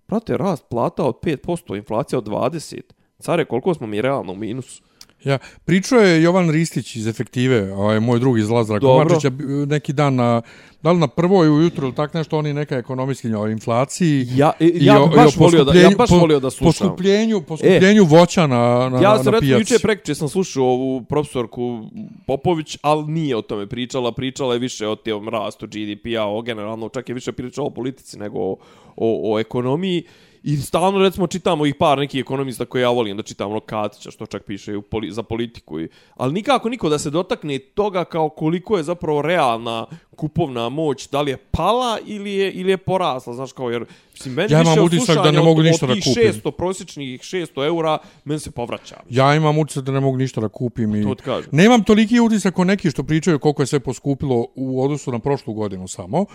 Prate, 0.07 0.37
rast 0.37 0.65
plata 0.69 1.05
od 1.05 1.21
5%, 1.23 1.77
inflacija 1.77 2.19
od 2.19 2.29
20%. 2.29 2.81
Care, 3.19 3.45
koliko 3.45 3.75
smo 3.75 3.87
mi 3.87 4.03
realno 4.03 4.33
u 4.33 4.37
minusu? 4.37 4.83
Ja, 5.25 5.39
pričao 5.65 5.99
je 5.99 6.23
Jovan 6.23 6.51
Ristić 6.51 6.97
iz 6.97 7.07
Efektive, 7.07 7.73
ovaj, 7.73 8.01
moj 8.01 8.19
drugi 8.19 8.41
iz 8.41 8.49
Lazara. 8.49 8.81
Komačića, 8.81 9.31
b- 9.31 9.45
neki 9.67 9.93
dan 9.93 10.15
na, 10.15 10.43
da 10.83 10.93
li 10.93 10.99
na 10.99 11.09
prvoj 11.09 11.49
ujutru 11.51 11.87
ili 11.87 11.95
tak 11.95 12.15
nešto, 12.15 12.39
on 12.39 12.47
je 12.47 12.55
neka 12.55 12.77
ekonomistkinja 12.77 13.41
o 13.41 13.49
inflaciji. 13.49 14.27
Ja, 14.31 14.53
i 14.61 14.73
ja 14.77 15.03
o- 15.03 15.07
bi 15.07 15.15
i 15.15 15.19
o 15.19 15.23
baš 15.25 15.37
volio 15.37 15.65
da, 15.65 15.73
ja 15.75 15.91
baš 15.91 16.11
volio 16.11 16.41
da 16.41 16.51
slušam. 16.51 16.67
Poskupljenju, 16.89 17.43
poskupljenju 17.43 18.05
voća 18.05 18.47
na, 18.47 18.57
na, 18.89 18.99
Ja 18.99 19.11
na 19.11 19.17
sam 19.17 19.33
recimo 19.33 19.41
pijaci. 19.41 19.75
juče 19.75 19.83
prekjuče 19.83 20.15
sam 20.15 20.29
slušao 20.29 20.65
ovu 20.65 21.03
profesorku 21.03 21.91
Popović, 22.27 22.79
ali 22.83 23.05
nije 23.05 23.37
o 23.37 23.43
tome 23.43 23.67
pričala, 23.67 24.13
pričala 24.13 24.53
je 24.53 24.59
više 24.59 24.89
o 24.89 24.97
tem 24.97 25.29
rastu 25.29 25.67
GDP-a, 25.67 26.25
o 26.25 26.43
generalno, 26.43 26.89
čak 26.89 27.09
je 27.09 27.15
više 27.15 27.33
pričala 27.33 27.67
o 27.67 27.71
politici 27.71 28.19
nego 28.19 28.39
o, 28.41 28.57
o, 28.97 29.35
o 29.35 29.41
ekonomiji. 29.41 30.05
I 30.47 30.57
stalno 30.57 30.99
recimo 30.99 31.27
čitamo 31.27 31.67
ih 31.67 31.75
par 31.75 31.99
nekih 31.99 32.21
ekonomista 32.21 32.65
koje 32.65 32.83
ja 32.83 32.91
volim 32.91 33.17
da 33.17 33.23
čitam 33.23 33.51
ono 33.51 33.61
Katića 33.61 34.11
što 34.11 34.27
čak 34.27 34.45
piše 34.45 34.77
u 34.77 34.83
poli, 34.83 35.13
za 35.13 35.23
politiku. 35.23 35.81
I, 35.81 35.89
ali 36.15 36.33
nikako 36.33 36.69
niko 36.69 36.89
da 36.89 36.99
se 36.99 37.11
dotakne 37.11 37.59
toga 37.59 38.05
kao 38.05 38.29
koliko 38.29 38.77
je 38.77 38.83
zapravo 38.83 39.23
realna 39.23 39.87
kupovna 40.17 40.69
moć, 40.69 41.09
da 41.09 41.23
li 41.23 41.31
je 41.31 41.37
pala 41.37 41.99
ili 42.07 42.33
je, 42.33 42.53
ili 42.53 42.71
je 42.71 42.77
porasla, 42.77 43.35
znaš 43.35 43.53
kao 43.53 43.71
jer 43.71 43.85
mislim, 44.13 44.35
meni 44.35 44.53
Ja 44.53 44.61
imam 44.61 44.71
više 44.71 44.81
od 44.81 44.87
utisak 44.87 45.17
da 45.17 45.31
ne 45.31 45.41
mogu 45.41 45.61
od- 45.61 45.67
ništa 45.67 45.87
od 45.87 45.89
da 45.89 45.95
tih 45.95 46.05
kupim. 46.07 46.23
600 46.25 46.51
prosječnih 46.51 47.21
600 47.23 47.65
eura, 47.65 47.99
meni 48.25 48.41
se 48.41 48.51
povraća. 48.51 48.97
Ja 49.11 49.35
imam 49.35 49.59
utisak 49.59 49.85
da 49.85 49.93
ne 49.93 50.01
mogu 50.01 50.17
ništa 50.17 50.41
da 50.41 50.49
kupim 50.49 50.95
i 50.95 51.03
To 51.03 51.15
ti 51.15 51.23
kažem. 51.23 51.51
nemam 51.53 51.85
toliki 51.85 52.21
utisak 52.21 52.55
kao 52.55 52.65
neki 52.65 52.91
što 52.91 53.03
pričaju 53.03 53.39
koliko 53.39 53.63
je 53.63 53.67
sve 53.67 53.81
poskupilo 53.81 54.47
u 54.55 54.83
odnosu 54.85 55.13
na 55.13 55.19
prošlu 55.19 55.55
godinu 55.55 55.89
samo. 55.89 56.27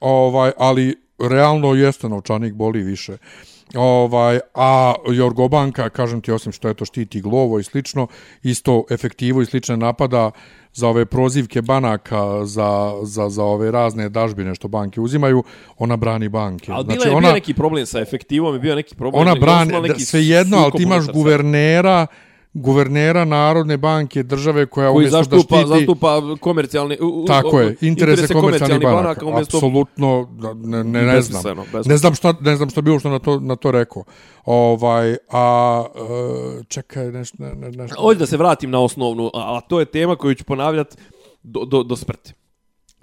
Ovaj, 0.00 0.52
ali 0.58 0.96
realno 1.20 1.74
jeste 1.74 2.08
novčanik 2.08 2.54
boli 2.54 2.82
više. 2.82 3.16
Ovaj, 3.74 4.38
a 4.54 4.94
Jorgobanka, 5.12 5.88
kažem 5.88 6.20
ti, 6.20 6.32
osim 6.32 6.52
što 6.52 6.68
je 6.68 6.74
to 6.74 6.84
štiti 6.84 7.20
glovo 7.20 7.58
i 7.58 7.64
slično, 7.64 8.06
isto 8.42 8.84
efektivo 8.90 9.42
i 9.42 9.46
slične 9.46 9.76
napada 9.76 10.30
za 10.72 10.88
ove 10.88 11.04
prozivke 11.04 11.62
banaka, 11.62 12.44
za, 12.44 12.92
za, 13.02 13.28
za 13.28 13.44
ove 13.44 13.70
razne 13.70 14.08
dažbine 14.08 14.54
što 14.54 14.68
banke 14.68 15.00
uzimaju, 15.00 15.44
ona 15.78 15.96
brani 15.96 16.28
banke. 16.28 16.72
Ali 16.72 16.84
bila 16.84 17.04
je 17.04 17.20
bio 17.20 17.32
neki 17.32 17.54
problem 17.54 17.86
sa 17.86 18.00
efektivom, 18.00 18.54
je 18.54 18.60
bio 18.60 18.74
neki 18.74 18.94
problem. 18.94 19.22
ona 19.22 19.34
brani, 19.34 19.80
neki 19.80 20.04
sve 20.04 20.26
jedno, 20.26 20.56
ali 20.56 20.72
ti 20.72 20.82
imaš 20.82 21.06
guvernera, 21.12 22.06
guvernera 22.52 23.24
Narodne 23.24 23.76
banke 23.76 24.22
države 24.22 24.66
koja 24.66 24.92
koji 24.92 24.96
umjesto 24.96 25.16
zastupa, 25.16 25.56
da 25.56 25.62
štiti... 25.62 25.78
zastupa 25.78 26.36
komercijalne 26.40 26.96
u, 27.00 27.22
u, 27.22 27.24
Tako 27.24 27.60
je, 27.60 27.76
interese 27.80 28.34
komercijalnih 28.34 28.88
banaka. 28.88 29.26
umjesto 29.26 29.56
Apsolutno, 29.56 30.28
ne, 30.54 30.84
ne, 30.84 31.02
ne 31.02 31.22
znam. 31.22 31.42
Besmisleno. 31.42 31.64
Ne 31.86 31.96
znam 31.96 32.14
šta, 32.14 32.34
ne 32.40 32.56
znam 32.56 32.70
šta 32.70 32.80
bilo 32.80 32.98
što 32.98 33.10
na 33.10 33.18
to, 33.18 33.40
na 33.40 33.56
to 33.56 33.70
rekao. 33.70 34.04
Ovaj, 34.44 35.16
a, 35.30 35.84
e, 36.60 36.64
čekaj, 36.68 37.12
nešto, 37.12 37.36
ne, 37.38 37.54
ne, 37.54 37.70
nešto. 37.70 37.96
Ovdje 37.98 38.18
da 38.18 38.26
se 38.26 38.36
vratim 38.36 38.70
na 38.70 38.80
osnovnu, 38.80 39.30
a, 39.34 39.56
a 39.56 39.60
to 39.60 39.80
je 39.80 39.86
tema 39.86 40.16
koju 40.16 40.34
ću 40.34 40.44
ponavljati 40.44 40.96
do, 41.42 41.64
do, 41.64 41.82
do 41.82 41.96
smrti. 41.96 42.32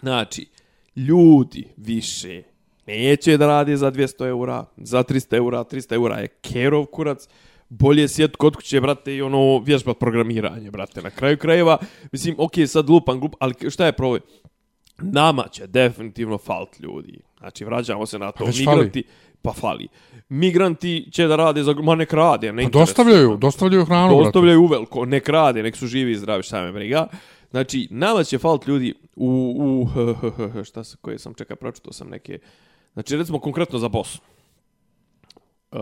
Znači, 0.02 0.50
ljudi 0.96 1.68
više 1.78 2.44
neće 2.88 3.38
da 3.38 3.48
rade 3.48 3.78
za 3.78 3.92
200 3.92 4.28
eura, 4.28 4.66
za 4.78 5.04
300 5.04 5.36
eura, 5.36 5.64
300 5.64 5.94
eura 5.94 6.18
je 6.18 6.28
kerov 6.28 6.86
kurac, 6.86 7.28
bolje 7.70 8.08
sjet 8.08 8.36
kod 8.36 8.56
kuće, 8.56 8.82
brate, 8.82 9.16
i 9.16 9.22
ono, 9.22 9.60
vježbat 9.60 10.00
programiranje, 10.00 10.72
brate, 10.72 11.02
na 11.02 11.10
kraju 11.10 11.38
krajeva, 11.38 11.78
mislim, 12.12 12.36
okej, 12.38 12.68
sad 12.68 12.90
lupan, 12.90 13.20
glup, 13.20 13.36
ali 13.40 13.54
šta 13.70 13.86
je 13.86 13.92
problem? 13.92 14.22
Nama 15.02 15.44
će 15.52 15.68
definitivno 15.68 16.38
falt 16.38 16.80
ljudi. 16.80 17.20
Znači, 17.40 17.66
vraćamo 17.66 18.06
se 18.06 18.20
na 18.20 18.32
to. 18.32 18.46
već 18.46 18.60
Migranti, 18.60 19.04
pa 19.42 19.54
fali. 19.54 19.88
Migranti 20.30 21.10
će 21.12 21.28
da 21.28 21.36
rade 21.36 21.64
za, 21.64 21.74
ma 21.74 21.96
nek 21.96 22.14
rade, 22.14 22.52
ne 22.54 22.64
Pa 22.64 22.70
dostavljaju, 22.70 23.38
dostavljaju 23.38 23.86
hranu, 23.86 24.08
brate. 24.08 24.24
Dostavljaju 24.24 24.62
uveliko, 24.62 25.06
nek 25.06 25.30
rade, 25.30 25.64
nek 25.64 25.76
su 25.76 25.88
živi 25.88 26.12
i 26.12 26.16
zdravi, 26.16 26.44
šta 26.44 26.62
me 26.62 26.72
briga. 26.72 27.08
Znači, 27.52 27.88
nama 27.92 28.24
će 28.24 28.38
falt 28.38 28.68
ljudi 28.68 28.94
u, 29.16 29.56
u 29.60 30.64
šta 30.64 30.84
se, 30.84 30.98
koje 31.02 31.20
sam 31.20 31.34
čekao, 31.34 31.58
pročitao 31.58 31.94
sam 31.94 32.10
neke, 32.10 32.40
znači, 32.94 33.18
recimo 33.18 33.40
konkretno 33.40 33.80
za 33.80 33.90
Bosnu. 33.90 34.22
Uh, 35.72 35.80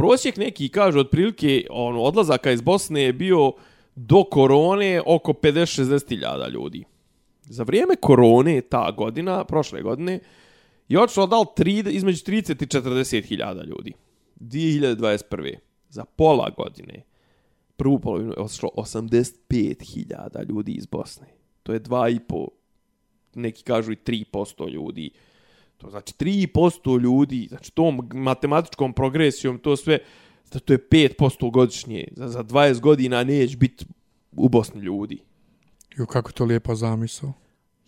prosjek 0.00 0.36
neki 0.36 0.68
kaže 0.68 0.98
otprilike 0.98 1.66
ono, 1.70 2.02
odlazaka 2.02 2.52
iz 2.52 2.60
Bosne 2.60 3.02
je 3.02 3.12
bio 3.12 3.52
do 3.94 4.24
korone 4.24 5.02
oko 5.06 5.32
50-60.000 5.32 6.50
ljudi. 6.50 6.84
Za 7.42 7.62
vrijeme 7.62 7.96
korone, 7.96 8.60
ta 8.60 8.90
godina, 8.90 9.44
prošle 9.44 9.82
godine, 9.82 10.20
je 10.88 11.00
otišlo 11.00 11.26
dal 11.26 11.44
tri, 11.56 11.84
između 11.90 12.24
30 12.24 12.62
i 12.62 12.66
40.000 12.66 13.66
ljudi. 13.66 13.92
2021. 14.40 15.54
Za 15.88 16.04
pola 16.04 16.50
godine, 16.56 17.02
prvu 17.76 17.98
polovinu 17.98 18.30
je 18.30 18.42
otišlo 18.42 18.68
85.000 18.76 20.48
ljudi 20.48 20.72
iz 20.72 20.86
Bosne. 20.86 21.26
To 21.62 21.72
je 21.72 21.80
2,5, 21.80 22.48
neki 23.34 23.62
kažu 23.62 23.92
i 23.92 23.96
3% 23.96 24.70
ljudi. 24.70 25.10
To 25.80 25.90
znači 25.90 26.12
3% 26.18 27.00
ljudi, 27.00 27.46
znači 27.48 27.72
tom 27.72 28.08
matematičkom 28.14 28.92
progresijom 28.92 29.58
to 29.58 29.76
sve, 29.76 29.98
da 30.52 30.58
to 30.58 30.72
je 30.72 30.88
5% 30.88 31.50
godišnje. 31.52 32.08
Za, 32.16 32.28
za 32.28 32.44
20 32.44 32.80
godina 32.80 33.24
neće 33.24 33.56
biti 33.56 33.84
u 34.32 34.48
Bosni 34.48 34.80
ljudi. 34.80 35.22
Jo, 35.96 36.06
kako 36.06 36.32
to 36.32 36.44
lijepa 36.44 36.74
zamisao. 36.74 37.32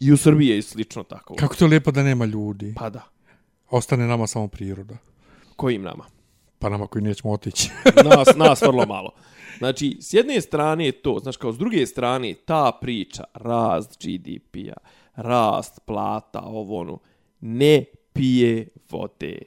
I 0.00 0.12
u 0.12 0.16
Srbiji 0.16 0.48
je 0.48 0.62
slično 0.62 1.02
tako. 1.02 1.34
Kako 1.34 1.54
to 1.54 1.66
lijepo 1.66 1.90
da 1.90 2.02
nema 2.02 2.24
ljudi. 2.24 2.74
Pa 2.76 2.90
da. 2.90 3.02
Ostane 3.70 4.06
nama 4.06 4.26
samo 4.26 4.48
priroda. 4.48 4.96
Kojim 5.56 5.82
nama? 5.82 6.04
Pa 6.58 6.68
nama 6.68 6.86
koji 6.86 7.02
nećemo 7.02 7.32
otići. 7.32 7.70
Nas, 8.16 8.28
nas 8.46 8.62
vrlo 8.62 8.86
malo. 8.86 9.10
Znači, 9.58 9.96
s 10.00 10.14
jedne 10.14 10.40
strane 10.40 10.86
je 10.86 10.92
to, 10.92 11.18
znači 11.22 11.38
kao 11.38 11.52
s 11.52 11.58
druge 11.58 11.86
strane, 11.86 12.34
ta 12.34 12.78
priča, 12.80 13.24
rast 13.34 14.02
GDP-a, 14.02 14.76
rast 15.14 15.80
plata, 15.86 16.40
ovo 16.40 16.80
ono, 16.80 16.98
ne 17.42 17.84
pije 18.12 18.68
vode. 18.90 19.38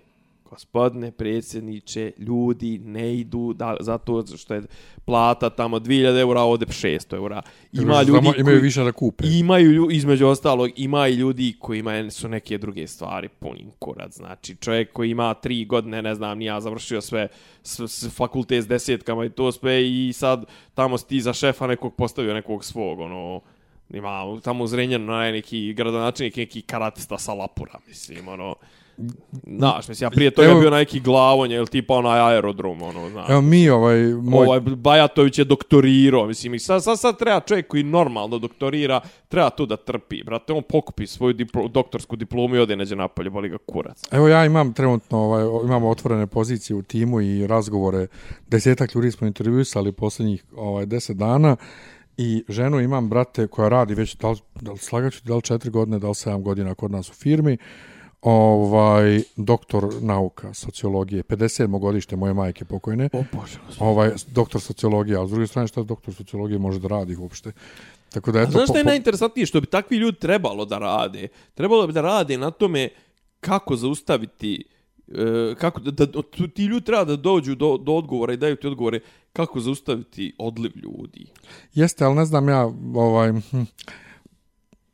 Gospodine 0.50 1.12
predsjedniče, 1.12 2.12
ljudi 2.18 2.78
ne 2.78 3.16
idu 3.16 3.54
da, 3.54 3.78
zato 3.80 4.24
što 4.38 4.54
je 4.54 4.62
plata 5.06 5.50
tamo 5.50 5.80
2000 5.80 6.20
eura, 6.20 6.42
ovdje 6.42 6.68
600 6.68 7.16
eura. 7.16 7.42
Ima 7.72 8.02
ljudi 8.02 8.12
Znamo, 8.12 8.34
imaju 8.38 8.56
koji, 8.58 8.62
više 8.62 8.84
da 8.84 8.92
kupe. 8.92 9.24
Imaju, 9.28 9.88
između 9.92 10.28
ostalog, 10.28 10.70
ima 10.76 11.08
i 11.08 11.14
ljudi 11.14 11.56
koji 11.60 11.80
imaju 11.80 12.12
su 12.12 12.30
neke 12.30 12.58
druge 12.58 12.88
stvari 12.88 13.30
punim 13.30 13.72
kurac. 13.80 14.16
Znači, 14.16 14.56
čovjek 14.56 14.94
koji 14.94 15.12
ima 15.12 15.34
tri 15.34 15.66
godine, 15.66 16.02
ne 16.02 16.16
znam, 16.16 16.38
ni 16.38 16.46
ja 16.46 16.62
završio 16.62 17.02
sve 17.02 17.28
s, 17.64 17.80
s 17.80 18.16
fakultet 18.16 18.64
s 18.64 18.68
desetkama 18.68 19.26
i 19.26 19.30
to 19.30 19.52
sve 19.52 19.90
i 19.90 20.14
sad 20.14 20.46
tamo 20.74 20.98
si 20.98 21.08
ti 21.08 21.22
za 21.22 21.34
šefa 21.34 21.68
nekog 21.68 21.96
postavio 21.96 22.34
nekog 22.34 22.66
svog, 22.66 23.00
ono, 23.00 23.42
ima 23.90 24.40
tamo 24.44 24.64
u 24.64 24.68
Zrenjanu 24.68 25.06
na 25.06 25.32
neki 25.32 25.74
gradonačelnik, 25.74 26.36
neki 26.36 26.62
karatista 26.62 27.18
sa 27.18 27.34
lapura, 27.34 27.80
mislim, 27.88 28.28
ono, 28.28 28.56
Znaš, 29.48 29.88
mislim, 29.88 30.06
ja 30.06 30.10
prije 30.10 30.32
toga 30.32 30.48
Evo- 30.48 30.60
bio 30.60 30.70
neki 30.70 31.00
glavonje, 31.00 31.56
ili 31.56 31.68
tipa 31.68 31.94
onaj 31.94 32.20
aerodrom, 32.20 32.82
ono, 32.82 33.10
znaš. 33.10 33.30
Evo 33.30 33.42
mi, 33.42 33.70
ovaj, 33.70 33.98
moj... 34.06 34.48
Ovaj 34.48 34.60
Bajatović 34.60 35.40
je 35.40 35.46
doktorirao, 35.46 36.28
mislim, 36.28 36.54
i 36.54 36.60
sad, 36.60 36.84
sad, 36.84 37.00
sad 37.00 37.20
treba 37.20 37.40
čovjek 37.40 37.68
koji 37.68 37.84
normalno 37.84 38.40
doktorira, 38.40 39.02
treba 39.28 39.50
tu 39.50 39.66
da 39.66 39.78
trpi, 39.78 40.24
brate, 40.24 40.54
on 40.54 40.64
pokupi 40.70 41.08
svoju 41.08 41.34
diplo, 41.34 41.68
doktorsku 41.68 42.16
diplomu 42.16 42.56
i 42.56 42.60
ode 42.60 42.76
neđe 42.76 42.96
napolje, 42.96 43.30
boli 43.30 43.50
ga 43.50 43.58
kurac. 43.58 44.04
Evo 44.12 44.28
ja 44.28 44.46
imam 44.46 44.74
trenutno, 44.74 45.18
ovaj, 45.18 45.44
imamo 45.66 45.90
otvorene 45.90 46.28
pozicije 46.28 46.76
u 46.76 46.82
timu 46.82 47.22
i 47.22 47.48
razgovore. 47.48 48.08
Desetak 48.48 48.96
ljudi 48.96 49.12
smo 49.12 49.28
intervjuisali 49.28 49.92
posljednjih 49.92 50.44
ovaj, 50.56 50.86
deset 50.86 51.18
dana 51.18 51.56
i 52.18 52.44
ženu 52.50 52.80
imam, 52.80 53.10
brate, 53.10 53.48
koja 53.48 53.70
radi 53.70 53.96
već, 53.96 54.16
da 54.16 54.30
li, 54.30 54.38
da 54.62 54.72
li 54.72 54.78
slagaću, 54.78 55.22
da 55.24 55.36
li 55.36 55.42
četiri 55.42 55.72
godine, 55.72 56.00
da 56.00 56.08
li 56.08 56.16
sedam 56.16 56.44
godina 56.44 56.76
kod 56.76 56.92
nas 56.92 57.10
u 57.10 57.14
firmi, 57.14 57.58
ovaj, 58.22 59.22
doktor 59.36 59.94
nauka, 60.02 60.54
sociologije, 60.54 61.24
57. 61.24 61.80
godište 61.80 62.16
moje 62.16 62.34
majke 62.34 62.66
pokojne, 62.66 63.10
O 63.14 63.24
Bože, 63.34 63.60
ovaj, 63.80 64.12
doktor 64.28 64.62
sociologije, 64.62 65.22
a 65.22 65.28
s 65.28 65.30
druge 65.30 65.48
strane 65.48 65.68
šta 65.68 65.84
doktor 65.84 66.14
sociologije 66.14 66.60
može 66.60 66.80
da 66.80 66.88
radi 66.88 67.16
uopšte. 67.16 67.52
Tako 68.10 68.32
da, 68.32 68.40
A 68.40 68.42
eto, 68.42 68.52
znaš 68.52 68.70
šta 68.70 68.78
je 68.78 68.84
najinteresantnije? 68.84 69.46
Što 69.46 69.62
bi 69.62 69.68
takvi 69.68 69.98
ljudi 69.98 70.20
trebalo 70.20 70.66
da 70.66 70.78
rade? 70.78 71.28
Trebalo 71.54 71.88
bi 71.88 71.94
da 71.94 72.02
rade 72.02 72.38
na 72.38 72.52
tome 72.52 72.90
kako 73.40 73.76
zaustaviti 73.76 74.64
e, 75.08 75.16
kako 75.56 75.80
da, 75.80 75.92
da 76.06 76.22
tu- 76.22 76.48
ti 76.48 76.66
ljudi 76.66 76.86
treba 76.86 77.04
da 77.04 77.16
dođu 77.16 77.56
do, 77.56 77.78
do 77.78 77.94
odgovora 77.94 78.34
i 78.34 78.38
daju 78.38 78.56
ti 78.56 78.68
odgovore 78.68 79.00
kako 79.34 79.60
zaustaviti 79.60 80.34
odliv 80.38 80.72
ljudi. 80.76 81.26
Jeste, 81.74 82.06
ali 82.06 82.16
ne 82.16 82.26
znam 82.26 82.50
ja, 82.50 82.62
ovaj, 82.96 83.32
hm, 83.32 83.62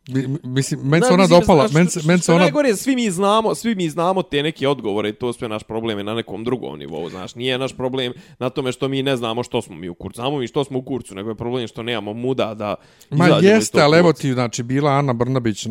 mi- 0.08 0.28
mi- 0.28 0.40
mislim, 0.46 0.80
meni 0.82 1.04
se 1.04 1.14
ona 1.14 1.24
mislim, 1.24 1.40
dopala, 1.40 1.68
meni 1.74 1.90
što- 1.90 2.00
se, 2.00 2.08
meni 2.08 2.20
se 2.20 2.32
ona, 2.32 2.42
Najgore, 2.42 2.76
svi 2.76 2.96
mi 2.96 3.12
znamo, 3.12 3.56
svi 3.56 3.76
mi 3.76 3.90
znamo 3.90 4.22
te 4.24 4.44
neke 4.44 4.68
odgovore 4.68 5.10
i 5.10 5.14
to 5.14 5.34
sve 5.34 5.50
naš 5.50 5.64
problem 5.64 5.98
je 5.98 6.04
na 6.04 6.14
nekom 6.14 6.44
drugom 6.44 6.80
nivou, 6.80 7.10
znaš. 7.10 7.36
Nije 7.36 7.58
naš 7.58 7.74
problem 7.74 8.14
na 8.40 8.50
tome 8.50 8.72
što 8.72 8.88
mi 8.88 9.04
ne 9.04 9.18
znamo 9.18 9.44
što 9.44 9.62
smo 9.62 9.76
mi 9.76 9.90
u 9.90 9.94
kurcu. 9.94 10.18
Znamo 10.18 10.38
mi 10.38 10.48
što 10.48 10.64
smo 10.64 10.80
u 10.80 10.82
kurcu, 10.82 11.16
nego 11.16 11.30
je 11.30 11.36
problem 11.36 11.68
što 11.68 11.84
nemamo 11.84 12.14
muda 12.14 12.54
da 12.54 12.76
ma 13.12 13.26
jeste, 13.28 13.82
ali 13.82 13.98
evo 13.98 14.14
ti, 14.14 14.34
znači, 14.34 14.64
bila 14.64 14.92
Ana 14.92 15.14
Brnabić 15.14 15.68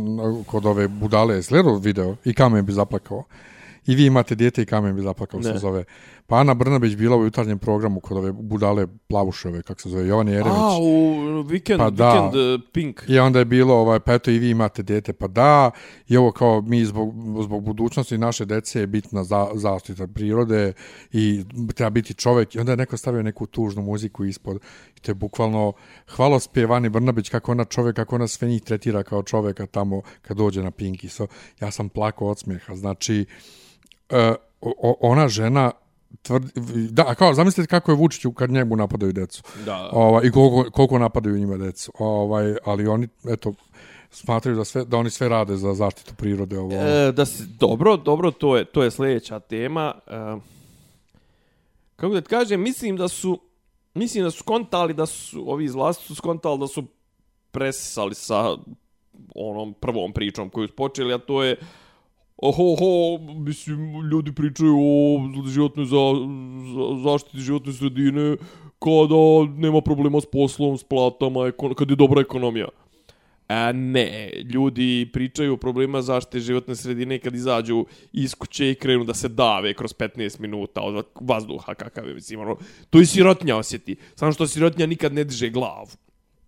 kod 0.47 0.67
ove 0.67 0.89
budale, 0.89 1.35
je 1.35 1.43
gledao 1.49 1.77
video 1.77 2.17
i 2.25 2.35
kamen 2.35 2.67
bi 2.67 2.73
zaplakao. 2.73 3.25
I 3.87 3.95
vi 3.95 4.07
imate 4.07 4.35
dijete 4.35 4.63
i 4.63 4.67
kamen 4.67 4.97
bi 4.97 5.03
zaplakao 5.03 5.43
se 5.43 5.59
zove. 5.59 5.85
Pa 6.31 6.37
Ana 6.37 6.55
Brnabić 6.55 6.97
bila 6.97 7.17
u 7.17 7.25
jutarnjem 7.25 7.59
programu 7.59 8.01
kod 8.01 8.17
ove 8.17 8.33
budale 8.33 8.87
Plavušove, 9.09 9.63
kako 9.63 9.81
se 9.81 9.89
zove, 9.89 10.07
Jovan 10.07 10.29
Jerević. 10.29 10.53
A, 10.57 10.79
u 10.81 10.85
Weekend, 11.43 11.79
Pa 11.79 11.91
da. 11.91 12.05
weekend 12.05 12.55
uh, 12.55 12.61
Pink. 12.73 13.03
I 13.09 13.19
onda 13.19 13.39
je 13.39 13.45
bilo, 13.45 13.75
ovaj, 13.75 14.01
pa 14.01 14.15
eto 14.15 14.31
i 14.31 14.39
vi 14.39 14.51
imate 14.51 14.83
dete, 14.83 15.13
pa 15.13 15.29
da, 15.29 15.71
i 16.09 16.17
ovo 16.17 16.33
kao 16.33 16.61
mi 16.61 16.85
zbog, 16.85 17.15
zbog 17.43 17.65
budućnosti 17.65 18.19
naše 18.19 18.45
dece 18.45 18.81
je 18.81 18.87
bitna 18.87 19.25
za, 19.25 19.49
zaštita 19.55 20.07
prirode 20.07 20.73
i 21.13 21.45
treba 21.75 21.91
biti 21.91 22.15
čovek. 22.15 22.55
I 22.55 22.59
onda 22.59 22.73
je 22.73 22.77
neko 22.77 22.97
stavio 22.97 23.23
neku 23.23 23.47
tužnu 23.47 23.83
muziku 23.83 24.25
ispod. 24.25 24.57
I 24.97 25.01
to 25.01 25.11
je 25.11 25.15
bukvalno 25.15 25.73
hvalospjev 26.09 26.71
Vani 26.71 26.89
Brnabić 26.89 27.29
kako 27.29 27.53
ona 27.53 27.65
čovek, 27.65 27.97
kako 27.97 28.15
ona 28.15 28.27
sve 28.27 28.49
njih 28.49 28.63
tretira 28.63 29.03
kao 29.03 29.23
čoveka 29.23 29.67
tamo 29.67 30.03
kad 30.23 30.37
dođe 30.37 30.63
na 30.63 30.71
Pinky. 30.71 31.09
So, 31.09 31.27
ja 31.61 31.71
sam 31.71 31.89
plakao 31.89 32.29
od 32.29 32.39
smijeha. 32.39 32.75
Znači, 32.75 33.25
e, 34.11 34.35
o, 34.61 34.97
ona 35.01 35.29
žena 35.29 35.71
tvrdi, 36.23 36.53
da, 36.91 37.15
kao, 37.15 37.35
zamislite 37.35 37.69
kako 37.69 37.93
je 37.93 37.97
Vučiću 37.97 38.33
kad 38.33 38.51
njemu 38.51 38.77
napadaju 38.77 39.13
decu. 39.13 39.43
Da. 39.65 39.91
Ovaj, 39.93 40.27
I 40.27 40.31
koliko, 40.31 40.71
koliko 40.71 40.99
napadaju 40.99 41.39
njima 41.39 41.57
decu. 41.57 41.93
Ovaj, 41.99 42.55
ali 42.65 42.87
oni, 42.87 43.09
eto, 43.29 43.53
smatraju 44.11 44.57
da, 44.57 44.65
sve, 44.65 44.85
da 44.85 44.97
oni 44.97 45.11
sve 45.11 45.29
rade 45.29 45.57
za 45.57 45.75
zaštitu 45.75 46.15
prirode. 46.15 46.59
Ovo. 46.59 46.73
E, 46.73 47.13
da 47.13 47.27
se, 47.27 47.45
dobro, 47.59 47.97
dobro, 47.97 48.31
to 48.31 48.57
je, 48.57 48.65
to 48.65 48.83
je 48.83 48.91
sljedeća 48.91 49.41
tema. 49.41 49.95
E, 50.07 50.37
kako 51.97 52.15
da 52.15 52.21
ti 52.21 52.29
kažem, 52.29 52.63
mislim 52.63 52.97
da 52.97 53.09
su 53.09 53.41
mislim 53.95 54.25
da 54.25 54.31
su 54.31 54.39
skontali 54.39 54.95
da 54.95 55.07
su, 55.07 55.51
ovi 55.51 55.65
iz 55.65 55.75
vlasti 55.75 56.05
su 56.05 56.15
skontali 56.15 56.59
da 56.59 56.67
su 56.67 56.85
presisali 57.51 58.15
sa 58.15 58.57
onom 59.35 59.75
prvom 59.75 60.13
pričom 60.13 60.51
koju 60.51 60.69
su 60.69 60.75
počeli, 60.75 61.15
a 61.15 61.19
to 61.19 61.43
je 61.43 61.57
Oho, 62.43 62.77
ho, 62.79 63.19
mislim, 63.35 64.09
ljudi 64.11 64.33
pričaju 64.33 64.77
o 64.79 65.49
životnoj 65.49 65.87
za, 65.87 65.97
za, 66.75 67.03
zaštiti 67.03 67.39
životne 67.39 67.73
sredine 67.73 68.37
kada 68.79 69.53
nema 69.57 69.81
problema 69.81 70.21
s 70.21 70.27
poslom, 70.27 70.79
s 70.79 70.85
platama, 70.85 71.47
ekon, 71.47 71.75
kad 71.75 71.91
je 71.91 71.97
dobra 71.97 72.21
ekonomija. 72.21 72.69
A 73.49 73.73
ne, 73.73 74.33
ljudi 74.55 75.11
pričaju 75.13 75.55
o 75.55 75.57
problema 75.57 76.03
zaštite 76.03 76.41
životne 76.41 76.77
sredine 76.77 77.19
kad 77.19 77.35
izađu 77.35 77.85
iz 78.13 78.35
kuće 78.35 78.71
i 78.71 78.75
krenu 78.75 79.05
da 79.05 79.15
se 79.15 79.29
dave 79.29 79.75
kroz 79.75 79.95
15 79.95 80.41
minuta 80.41 80.81
od 80.81 81.07
vazduha 81.21 81.75
kakav 81.75 82.09
je, 82.09 82.15
mislim, 82.15 82.41
ono, 82.41 82.57
to 82.91 83.01
i 83.01 83.07
sirotnja 83.07 83.57
osjeti. 83.57 83.97
Samo 84.15 84.33
što 84.33 84.47
sirotnja 84.47 84.87
nikad 84.87 85.15
ne 85.15 85.25
diže 85.25 85.51
glavu. 85.51 85.89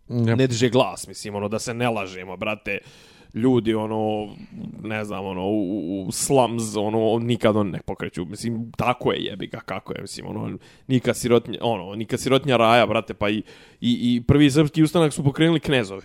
Ne. 0.08 0.36
Ne 0.36 0.46
diže 0.46 0.68
glas, 0.68 1.08
mislim, 1.08 1.34
ono, 1.34 1.48
da 1.48 1.58
se 1.58 1.74
ne 1.74 1.88
lažemo, 1.90 2.36
brate. 2.36 2.78
Ljudi, 3.34 3.74
ono, 3.74 4.28
ne 4.82 5.04
znam, 5.04 5.26
ono, 5.26 5.46
u, 5.46 6.04
u 6.06 6.12
slums, 6.12 6.76
ono, 6.76 7.18
nikad 7.18 7.56
on 7.56 7.70
ne 7.70 7.80
pokreću. 7.86 8.24
Mislim, 8.24 8.72
tako 8.76 9.12
je 9.12 9.24
jebi 9.24 9.46
ga, 9.46 9.60
kako 9.60 9.92
je, 9.92 10.00
mislim, 10.02 10.26
ono, 10.26 10.58
nikad 10.86 11.16
sirotnja, 11.16 11.58
ono, 11.60 11.94
nikad 11.94 12.20
sirotnja 12.20 12.56
raja, 12.56 12.86
brate, 12.86 13.14
pa 13.14 13.30
i, 13.30 13.36
i, 13.36 13.42
i 13.80 14.22
prvi 14.26 14.50
srpski 14.50 14.82
ustanak 14.82 15.12
su 15.12 15.24
pokrenuli 15.24 15.60
knezove 15.60 16.02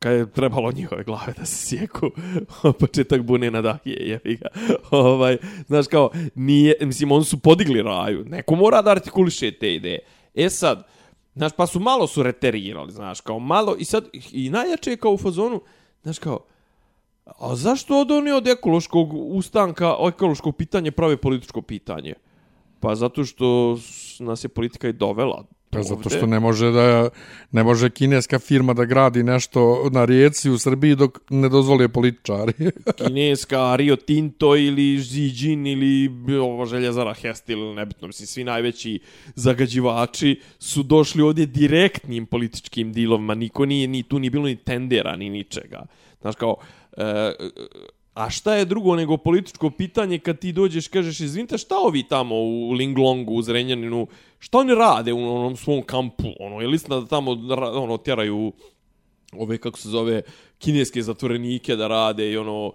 kad 0.00 0.12
je 0.12 0.30
trebalo 0.30 0.72
njihove 0.72 1.04
glave 1.04 1.32
da 1.38 1.44
se 1.44 1.66
sjeku 1.66 2.10
početak 2.80 3.22
bune 3.22 3.50
na 3.50 3.62
dahije, 3.62 4.08
jebi 4.08 4.36
ga. 4.36 4.48
ovaj, 4.90 5.38
znaš 5.66 5.86
kao, 5.86 6.10
nije, 6.34 6.74
mislim, 6.80 7.12
oni 7.12 7.24
su 7.24 7.38
podigli 7.38 7.82
raju. 7.82 8.24
Neko 8.24 8.54
mora 8.54 8.82
da 8.82 8.90
artikuliše 8.90 9.52
te 9.52 9.74
ideje. 9.74 9.98
E 10.34 10.50
sad, 10.50 10.86
znaš, 11.34 11.52
pa 11.56 11.66
su 11.66 11.80
malo 11.80 12.06
su 12.06 12.22
reterirali, 12.22 12.92
znaš, 12.92 13.20
kao 13.20 13.38
malo, 13.38 13.76
i 13.78 13.84
sad, 13.84 14.08
i 14.32 14.50
najjače 14.50 14.90
je 14.90 14.96
kao 14.96 15.12
u 15.12 15.18
fazonu, 15.18 15.62
znaš 16.02 16.18
kao, 16.18 16.38
a 17.38 17.56
zašto 17.56 18.00
od 18.00 18.10
oni 18.10 18.30
od 18.30 18.48
ekološkog 18.48 19.14
ustanka, 19.14 19.96
ekološkog 20.08 20.56
pitanje 20.56 20.90
prave 20.90 21.16
političko 21.16 21.62
pitanje? 21.62 22.14
Pa 22.80 22.94
zato 22.94 23.24
što 23.24 23.78
nas 24.18 24.44
je 24.44 24.48
politika 24.48 24.88
i 24.88 24.92
dovela 24.92 25.44
Pa 25.70 25.82
zato 25.82 26.10
što 26.10 26.26
ne 26.26 26.40
može 26.40 26.70
da 26.70 27.08
ne 27.52 27.62
može 27.64 27.90
kineska 27.90 28.38
firma 28.38 28.74
da 28.74 28.84
gradi 28.84 29.22
nešto 29.22 29.88
na 29.92 30.04
rijeci 30.04 30.50
u 30.50 30.58
Srbiji 30.58 30.94
dok 30.94 31.18
ne 31.30 31.48
dozvole 31.48 31.88
političari. 31.88 32.52
kineska 33.06 33.76
Rio 33.76 33.96
Tinto 33.96 34.56
ili 34.56 34.98
Zijin 34.98 35.66
ili 35.66 36.10
ovo 36.38 36.66
željezara 36.66 37.14
Hestil 37.14 37.58
ili 37.58 37.74
nebitno, 37.74 38.06
mislim, 38.06 38.26
svi 38.26 38.44
najveći 38.44 39.00
zagađivači 39.34 40.40
su 40.58 40.82
došli 40.82 41.22
ovdje 41.22 41.46
direktnim 41.46 42.26
političkim 42.26 42.92
dilovima, 42.92 43.34
niko 43.34 43.66
nije, 43.66 43.88
ni 43.88 44.02
tu 44.02 44.18
ni 44.18 44.30
bilo 44.30 44.44
ni 44.44 44.56
tendera, 44.56 45.16
ni 45.16 45.30
ničega. 45.30 45.86
Znaš 46.20 46.34
kao, 46.34 46.56
e, 47.00 47.34
a 48.14 48.30
šta 48.30 48.54
je 48.54 48.64
drugo 48.64 48.96
nego 48.96 49.16
političko 49.16 49.70
pitanje 49.70 50.18
kad 50.18 50.38
ti 50.38 50.52
dođeš 50.52 50.88
kažeš, 50.88 51.20
izvinite, 51.20 51.58
šta 51.58 51.78
ovi 51.78 52.02
tamo 52.02 52.34
u 52.34 52.72
Linglongu, 52.72 53.34
u 53.34 53.42
Zrenjaninu, 53.42 54.06
šta 54.38 54.58
oni 54.58 54.74
rade 54.74 55.12
u 55.12 55.18
onom 55.18 55.56
svom 55.56 55.82
kampu, 55.82 56.28
ono, 56.40 56.60
je 56.60 56.68
li 56.68 56.74
istina 56.74 57.00
da 57.00 57.06
tamo 57.06 57.30
ono, 57.74 57.96
tjeraju 57.96 58.52
ove 59.32 59.58
kako 59.58 59.78
se 59.78 59.88
zove 59.88 60.22
kineske 60.58 61.02
zatvorenike 61.02 61.76
da 61.76 61.88
rade 61.88 62.30
i 62.30 62.36
ono 62.36 62.72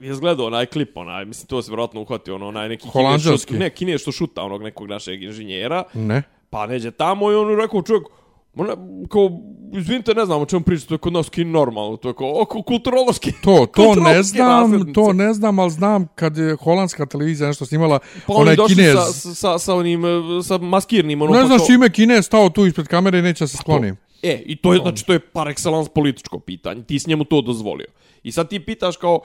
je 0.00 0.14
zgledao 0.14 0.46
onaj 0.46 0.66
klip 0.66 0.96
onaj 0.96 1.24
mislim 1.24 1.46
to 1.46 1.62
se 1.62 1.70
vjerojatno 1.70 2.00
uhvatio 2.00 2.34
ono 2.34 2.48
onaj 2.48 2.68
neki 2.68 2.88
Holanđanski. 2.88 3.54
ne 3.54 3.70
kinez 3.70 4.00
što 4.00 4.12
šuta 4.12 4.42
onog 4.42 4.62
nekog 4.62 4.88
našeg 4.88 5.22
inženjera 5.22 5.84
ne. 5.94 6.22
pa 6.50 6.66
neđe 6.66 6.90
tamo 6.90 7.32
i 7.32 7.34
on 7.34 7.56
rekao 7.56 7.82
čovjek 7.82 8.06
Ne, 8.56 8.74
kao, 9.08 9.30
izvinite, 9.72 10.14
ne 10.14 10.26
znam 10.26 10.42
o 10.42 10.46
čemu 10.46 10.62
pričate, 10.62 10.88
to 10.88 10.94
je 10.94 10.98
kod 10.98 11.12
nas 11.12 11.28
kin 11.28 11.50
normalno, 11.50 11.96
to 11.96 12.08
je 12.08 12.14
kao, 12.14 12.42
oko 12.42 12.62
kulturološki. 12.62 13.32
To, 13.34 13.66
to 13.66 13.94
ne 14.04 14.22
znam, 14.22 14.48
razrednice. 14.62 14.92
to 14.94 15.12
ne 15.12 15.32
znam, 15.34 15.58
ali 15.58 15.70
znam 15.70 16.06
kad 16.06 16.36
je 16.36 16.56
holandska 16.56 17.06
televizija 17.06 17.46
nešto 17.46 17.66
snimala, 17.66 17.98
Pa 18.26 18.32
oni 18.32 18.42
onaj 18.42 18.56
došli 18.56 18.76
kinez. 18.76 18.94
sa, 18.94 19.34
sa, 19.34 19.58
sa, 19.58 19.74
onim, 19.74 20.04
e, 20.04 20.08
sa 20.42 20.58
maskirnim, 20.58 21.22
ono, 21.22 21.32
ne 21.32 21.40
pa 21.40 21.46
znaš 21.46 21.60
kao- 21.60 21.74
ime 21.74 21.90
kinez 21.90 22.26
stao 22.26 22.48
tu 22.48 22.66
ispred 22.66 22.86
kamere 22.86 23.18
i 23.18 23.22
neće 23.22 23.46
se 23.46 23.56
skloni. 23.56 23.92
E, 24.22 24.42
i 24.46 24.56
to 24.56 24.72
je, 24.72 24.80
znači, 24.80 25.06
to 25.06 25.12
je 25.12 25.18
par 25.20 25.46
excellence 25.46 25.88
političko 25.88 26.38
pitanje. 26.38 26.82
Ti 26.82 26.98
si 26.98 27.10
njemu 27.10 27.24
to 27.24 27.40
dozvolio. 27.40 27.86
I 28.22 28.32
sad 28.32 28.48
ti 28.48 28.60
pitaš 28.60 28.96
kao, 28.96 29.20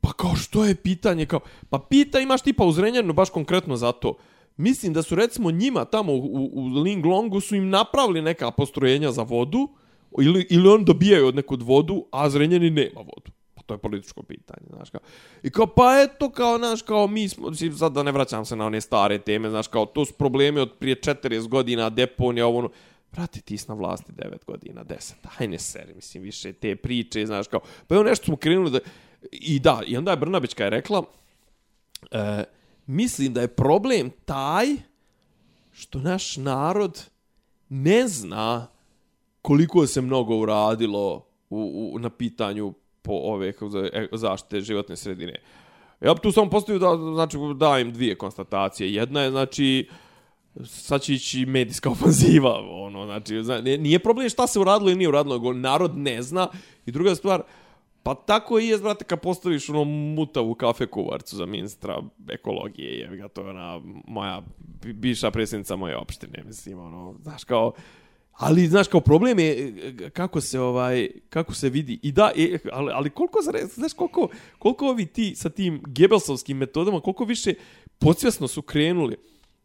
pa 0.00 0.12
kao 0.12 0.36
što 0.36 0.64
je 0.64 0.74
pitanje, 0.74 1.26
kao, 1.26 1.40
pa 1.70 1.78
pita 1.80 2.20
imaš 2.20 2.40
tipa 2.42 2.64
u 2.64 2.72
Zrenjaninu 2.72 3.12
baš 3.12 3.30
konkretno 3.30 3.76
za 3.76 3.92
to. 3.92 4.14
Mislim 4.56 4.92
da 4.92 5.02
su 5.02 5.14
recimo 5.14 5.50
njima 5.50 5.84
tamo 5.84 6.12
u, 6.12 6.50
u 6.52 6.66
Linglongu 6.66 7.40
su 7.40 7.56
im 7.56 7.68
napravili 7.68 8.22
neka 8.22 8.50
postrojenja 8.50 9.12
za 9.12 9.22
vodu, 9.22 9.68
ili, 10.20 10.46
ili 10.50 10.68
on 10.68 10.84
dobijaju 10.84 11.26
od 11.26 11.34
nekud 11.34 11.62
vodu, 11.62 12.06
a 12.10 12.30
Zrenjani 12.30 12.70
nema 12.70 13.00
vodu. 13.00 13.30
Pa 13.54 13.62
to 13.62 13.74
je 13.74 13.78
političko 13.78 14.22
pitanje, 14.22 14.66
znaš 14.70 14.90
kao. 14.90 15.00
I 15.42 15.50
kao, 15.50 15.66
pa 15.66 16.02
eto, 16.02 16.30
kao, 16.30 16.58
znaš, 16.58 16.82
kao, 16.82 17.06
mi 17.06 17.28
smo, 17.28 17.54
sad 17.78 17.92
da 17.92 18.02
ne 18.02 18.12
vraćam 18.12 18.44
se 18.44 18.56
na 18.56 18.66
one 18.66 18.80
stare 18.80 19.18
teme, 19.18 19.50
znaš, 19.50 19.68
kao, 19.68 19.86
to 19.86 20.04
su 20.04 20.12
problemi 20.12 20.60
od 20.60 20.72
prije 20.78 20.96
40 20.96 21.48
godina, 21.48 21.90
deponija, 21.90 22.46
ovo, 22.46 22.58
ono, 22.58 22.70
Brate, 23.12 23.40
ti 23.40 23.58
si 23.58 23.64
na 23.68 23.74
vlasti 23.74 24.12
9 24.12 24.44
godina, 24.46 24.84
10, 24.84 25.12
aj 25.38 25.48
ne 25.48 25.58
seri, 25.58 25.94
mislim, 25.94 26.22
više 26.22 26.52
te 26.52 26.76
priče, 26.76 27.26
znaš, 27.26 27.48
kao, 27.48 27.60
pa 27.86 27.94
evo 27.94 28.04
nešto 28.04 28.24
smo 28.24 28.36
krenuli 28.36 28.70
da, 28.70 28.78
i 29.32 29.58
da, 29.58 29.82
i 29.86 29.96
onda 29.96 30.10
je 30.10 30.16
Brnabićka 30.16 30.64
je 30.64 30.70
rekla, 30.70 31.02
e, 32.10 32.44
mislim 32.86 33.32
da 33.32 33.40
je 33.40 33.48
problem 33.48 34.10
taj 34.24 34.66
što 35.72 35.98
naš 35.98 36.36
narod 36.36 37.04
ne 37.68 38.08
zna 38.08 38.66
koliko 39.42 39.86
se 39.86 40.00
mnogo 40.00 40.36
uradilo 40.36 41.26
u, 41.50 41.90
u, 41.94 41.98
na 41.98 42.10
pitanju 42.10 42.74
po 43.02 43.12
ove 43.12 43.52
kako 43.52 43.68
za, 43.68 43.78
e, 43.92 44.08
zaštite 44.12 44.60
životne 44.60 44.96
sredine. 44.96 45.34
Ja 46.00 46.14
bi 46.14 46.20
tu 46.20 46.32
samo 46.32 46.50
postavio 46.50 46.78
da, 46.78 47.12
znači, 47.14 47.36
dajem 47.56 47.92
dvije 47.92 48.14
konstatacije. 48.14 48.94
Jedna 48.94 49.20
je, 49.20 49.30
znači, 49.30 49.88
sad 50.64 51.02
će 51.02 51.14
ići 51.14 51.46
medijska 51.46 51.90
ofanziva, 51.94 52.60
ono, 52.70 53.04
znači, 53.04 53.42
zna, 53.42 53.60
nije- 53.60 53.98
problem 53.98 54.28
šta 54.28 54.46
se 54.46 54.60
uradilo 54.60 54.90
ili 54.90 54.98
nije 54.98 55.08
uradilo, 55.08 55.34
nego 55.34 55.52
narod 55.52 55.96
ne 55.96 56.22
zna. 56.22 56.48
I 56.86 56.92
druga 56.92 57.14
stvar, 57.14 57.42
pa 58.04 58.14
tako 58.14 58.58
i 58.58 58.68
je, 58.68 58.78
brate, 58.78 59.04
kad 59.04 59.20
postaviš 59.20 59.68
ono 59.68 59.84
mutavu 59.84 60.54
kafe 60.54 60.86
kuvarcu 60.86 61.36
za 61.36 61.46
ministra 61.46 62.02
ekologije, 62.30 62.98
je 62.98 63.16
ga 63.16 63.28
to 63.28 63.40
je 63.40 63.50
ona 63.50 63.80
moja 64.06 64.42
bivša 64.94 65.30
predsjednica 65.30 65.76
moje 65.76 65.96
opštine, 65.96 66.42
mislim, 66.46 66.78
ono, 66.78 67.14
znaš, 67.22 67.44
kao, 67.44 67.72
Ali 68.38 68.66
znaš 68.66 68.88
kao 68.88 69.00
problem 69.00 69.38
je 69.38 69.68
e, 69.68 70.10
kako 70.10 70.40
se 70.40 70.60
ovaj 70.60 71.08
kako 71.28 71.54
se 71.54 71.68
vidi. 71.68 71.98
I 72.02 72.12
da 72.12 72.32
e, 72.36 72.58
ali, 72.72 72.92
ali 72.94 73.10
koliko 73.10 73.38
znaš 73.74 73.92
koliko 73.92 74.28
koliko 74.58 74.88
ovi 74.88 75.06
ti 75.06 75.34
sa 75.34 75.50
tim 75.50 75.82
Gebelsovskim 75.86 76.56
metodama 76.56 77.00
koliko 77.00 77.24
više 77.24 77.54
podsvjesno 77.98 78.48
su 78.48 78.62
krenuli. 78.62 79.16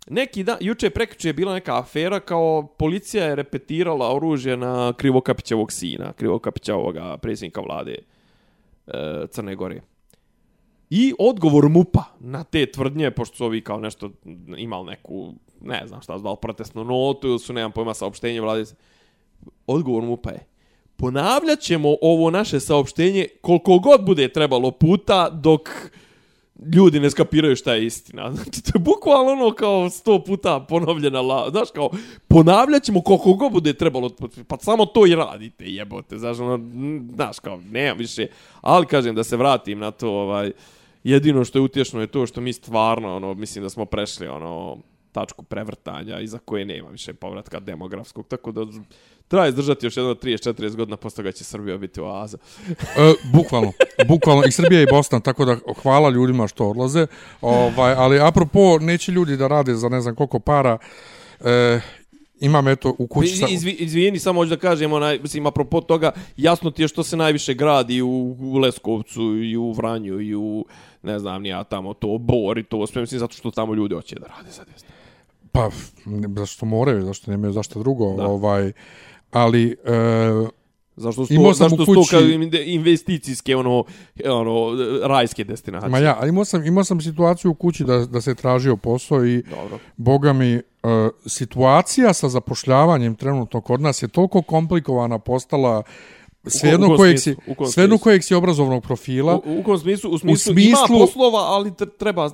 Neki 0.09 0.43
dan, 0.43 0.57
juče 0.61 0.89
prekriče 0.89 1.29
je 1.29 1.33
bila 1.33 1.53
neka 1.53 1.79
afera 1.79 2.19
kao 2.19 2.67
policija 2.77 3.25
je 3.25 3.35
repetirala 3.35 4.15
oružje 4.15 4.57
na 4.57 4.93
Krivokapićevog 4.97 5.71
sina, 5.71 6.13
Krivokapićevoga 6.13 7.17
predsjednika 7.17 7.61
vlade 7.61 7.95
e, 8.93 9.27
Crne 9.27 9.55
Gore. 9.55 9.81
I 10.89 11.13
odgovor 11.19 11.69
MUPA 11.69 12.03
na 12.19 12.43
te 12.43 12.71
tvrdnje, 12.71 13.11
pošto 13.11 13.35
su 13.35 13.45
ovi 13.45 13.63
kao 13.63 13.79
nešto 13.79 14.09
imali 14.57 14.85
neku, 14.85 15.33
ne 15.61 15.87
znam 15.87 16.01
šta, 16.01 16.19
zvali 16.19 16.37
protestnu 16.41 16.83
notu 16.83 17.27
ili 17.27 17.39
su, 17.39 17.53
nemam 17.53 17.71
pojma, 17.71 17.93
saopštenje 17.93 18.41
vlade. 18.41 18.65
Odgovor 19.67 20.03
MUPA 20.03 20.31
je, 20.31 20.47
ponavljat 20.95 21.59
ćemo 21.59 21.95
ovo 22.01 22.29
naše 22.31 22.59
saopštenje 22.59 23.27
koliko 23.41 23.79
god 23.79 24.05
bude 24.05 24.27
trebalo 24.27 24.71
puta 24.71 25.29
dok 25.29 25.69
ljudi 26.73 26.99
ne 26.99 27.09
skapiraju 27.09 27.55
šta 27.55 27.73
je 27.73 27.85
istina. 27.85 28.31
Znači, 28.35 28.63
to 28.63 28.71
je 28.75 28.79
bukvalno 28.79 29.31
ono 29.31 29.51
kao 29.51 29.89
sto 29.89 30.23
puta 30.23 30.59
ponovljena 30.59 31.21
la... 31.21 31.49
Znaš, 31.49 31.71
kao, 31.71 31.89
ponavljat 32.27 32.83
ćemo 32.83 33.01
koliko 33.01 33.33
god 33.33 33.51
bude 33.51 33.73
trebalo, 33.73 34.09
pa 34.47 34.57
samo 34.57 34.85
to 34.85 35.07
i 35.07 35.15
radite, 35.15 35.65
jebote. 35.65 36.17
Znaš, 36.17 36.39
ono, 36.39 36.59
znaš, 37.15 37.39
kao, 37.39 37.59
nema 37.71 37.93
više. 37.93 38.27
Ali, 38.61 38.85
kažem, 38.85 39.15
da 39.15 39.23
se 39.23 39.37
vratim 39.37 39.79
na 39.79 39.91
to, 39.91 40.09
ovaj, 40.09 40.51
jedino 41.03 41.45
što 41.45 41.59
je 41.59 41.63
utješno 41.63 42.01
je 42.01 42.07
to 42.07 42.25
što 42.25 42.41
mi 42.41 42.53
stvarno, 42.53 43.15
ono, 43.15 43.33
mislim 43.33 43.63
da 43.63 43.69
smo 43.69 43.85
prešli, 43.85 44.27
ono, 44.27 44.77
tačku 45.11 45.43
prevrtanja 45.43 46.19
iza 46.19 46.39
koje 46.45 46.65
nema 46.65 46.89
više 46.89 47.13
povratka 47.13 47.59
demografskog, 47.59 48.27
tako 48.27 48.51
da 48.51 48.61
treba 49.29 49.47
izdržati 49.47 49.85
još 49.85 49.97
jedno 49.97 50.15
30-40 50.15 50.75
godina, 50.75 50.97
posle 50.97 51.23
ga 51.23 51.31
će 51.31 51.43
Srbija 51.43 51.77
biti 51.77 52.01
oaza. 52.01 52.37
e, 52.69 53.13
bukvalno, 53.33 53.71
bukvalno, 54.07 54.43
i 54.47 54.51
Srbija 54.51 54.81
i 54.81 54.87
Bosna, 54.91 55.19
tako 55.19 55.45
da 55.45 55.57
hvala 55.81 56.09
ljudima 56.09 56.47
što 56.47 56.69
odlaze, 56.69 57.07
ovaj, 57.41 57.93
ali 57.93 58.19
apropo, 58.19 58.79
neće 58.79 59.11
ljudi 59.11 59.37
da 59.37 59.47
rade 59.47 59.75
za 59.75 59.89
ne 59.89 60.01
znam 60.01 60.15
koliko 60.15 60.39
para, 60.39 60.77
e, 61.39 61.79
imam 62.39 62.67
eto 62.67 62.95
u 62.97 63.07
kući... 63.07 63.35
Sa... 63.35 63.47
Izvi, 63.49 63.71
izvijeni, 63.71 64.19
samo 64.19 64.41
hoću 64.41 64.49
da 64.49 64.57
kažem, 64.57 64.93
onaj, 64.93 65.19
mislim, 65.19 65.45
apropo 65.45 65.81
toga, 65.81 66.11
jasno 66.37 66.71
ti 66.71 66.81
je 66.81 66.87
što 66.87 67.03
se 67.03 67.17
najviše 67.17 67.53
gradi 67.53 68.01
u, 68.01 68.35
u 68.39 68.57
Leskovcu 68.57 69.43
i 69.43 69.57
u 69.57 69.71
Vranju 69.71 70.21
i 70.21 70.35
u, 70.35 70.65
ne 71.03 71.19
znam, 71.19 71.41
nija 71.41 71.63
tamo 71.63 71.93
to, 71.93 72.17
Bor 72.17 72.57
i 72.57 72.63
to, 72.63 72.87
sve 72.87 73.01
mislim, 73.01 73.19
zato 73.19 73.33
što 73.33 73.51
tamo 73.51 73.73
ljudi 73.73 73.95
hoće 73.95 74.15
da 74.15 74.27
rade 74.27 74.51
za 74.51 74.63
desne. 74.73 74.89
Pa, 75.51 75.69
zašto 76.35 76.65
moraju, 76.65 77.05
zašto 77.05 77.31
nemaju 77.31 77.53
zašto 77.53 77.79
drugo, 77.79 78.13
da. 78.17 78.27
ovaj, 78.27 78.71
ali... 79.31 79.75
E, 79.85 80.59
Zašto 80.99 81.25
su 81.25 81.35
to, 81.35 81.53
zašto 81.53 81.85
su 81.85 81.93
to 82.11 82.19
investicijske, 82.65 83.55
ono, 83.55 83.83
ono, 84.25 84.77
rajske 85.03 85.43
destinacije? 85.43 85.89
Ma 85.89 85.99
ja, 85.99 86.27
imao 86.27 86.45
sam, 86.45 86.65
imao 86.65 86.83
sam 86.83 87.01
situaciju 87.01 87.51
u 87.51 87.53
kući 87.53 87.83
da, 87.83 88.05
da 88.05 88.21
se 88.21 88.35
tražio 88.35 88.75
posao 88.75 89.25
i, 89.25 89.43
Dobro. 89.49 89.79
boga 89.97 90.33
mi, 90.33 90.55
uh, 90.55 90.61
situacija 91.25 92.13
sa 92.13 92.29
zapošljavanjem 92.29 93.15
trenutno 93.15 93.61
kod 93.61 93.81
nas 93.81 94.01
je 94.01 94.07
toliko 94.07 94.41
komplikovana 94.41 95.19
postala 95.19 95.83
svejedno 96.47 96.95
kojeg 96.97 97.19
si 97.19 97.35
svejedno 97.73 97.97
kojeg 97.97 98.23
si 98.23 98.35
obrazovnog 98.35 98.83
profila. 98.83 99.35
U, 99.45 99.59
u 99.59 99.63
kom 99.63 99.77
smislu? 99.77 100.11
U 100.11 100.17
smislu, 100.17 100.51
u 100.51 100.53
smislu 100.53 100.89
ima 100.89 100.99
poslova 100.99 101.39
ali 101.39 101.71
treba 101.99 102.29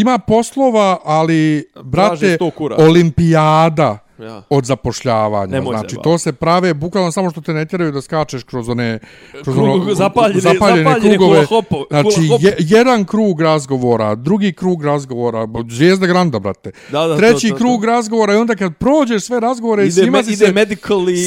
ima 0.00 0.18
poslova 0.18 0.98
ali 1.04 1.64
brate 1.84 2.38
olimpijada 2.78 4.03
ja. 4.18 4.42
od 4.50 4.64
zapošljavanja. 4.64 5.52
Nemoj 5.52 5.76
znači, 5.78 5.96
to 6.02 6.18
se 6.18 6.32
prave 6.32 6.74
bukvalno 6.74 7.12
samo 7.12 7.30
što 7.30 7.40
te 7.40 7.52
ne 7.52 7.66
tjeraju 7.66 7.92
da 7.92 8.00
skačeš 8.00 8.42
kroz 8.42 8.68
one 8.68 8.98
kroz 9.42 9.58
ono, 9.58 9.94
zapaljene, 9.94 10.40
zapaljene, 10.40 10.84
zapaljene 10.84 11.16
krugove. 11.16 11.44
Hopo, 11.46 11.84
znači, 11.90 12.20
je, 12.40 12.56
jedan 12.58 13.04
krug 13.04 13.40
razgovora, 13.40 14.14
drugi 14.14 14.52
krug 14.52 14.84
razgovora, 14.84 15.48
zvijezda 15.70 16.06
granda, 16.06 16.38
brate. 16.38 16.70
Da, 16.92 17.06
da, 17.06 17.16
Treći 17.16 17.48
to, 17.48 17.54
to, 17.54 17.58
krug 17.58 17.80
to. 17.80 17.86
razgovora 17.86 18.34
i 18.34 18.36
onda 18.36 18.54
kad 18.54 18.76
prođeš 18.76 19.22
sve 19.22 19.40
razgovore 19.40 19.82
ide, 19.82 19.92
svima, 19.92 20.18
me, 20.18 20.24
si 20.24 20.36
se, 20.36 20.54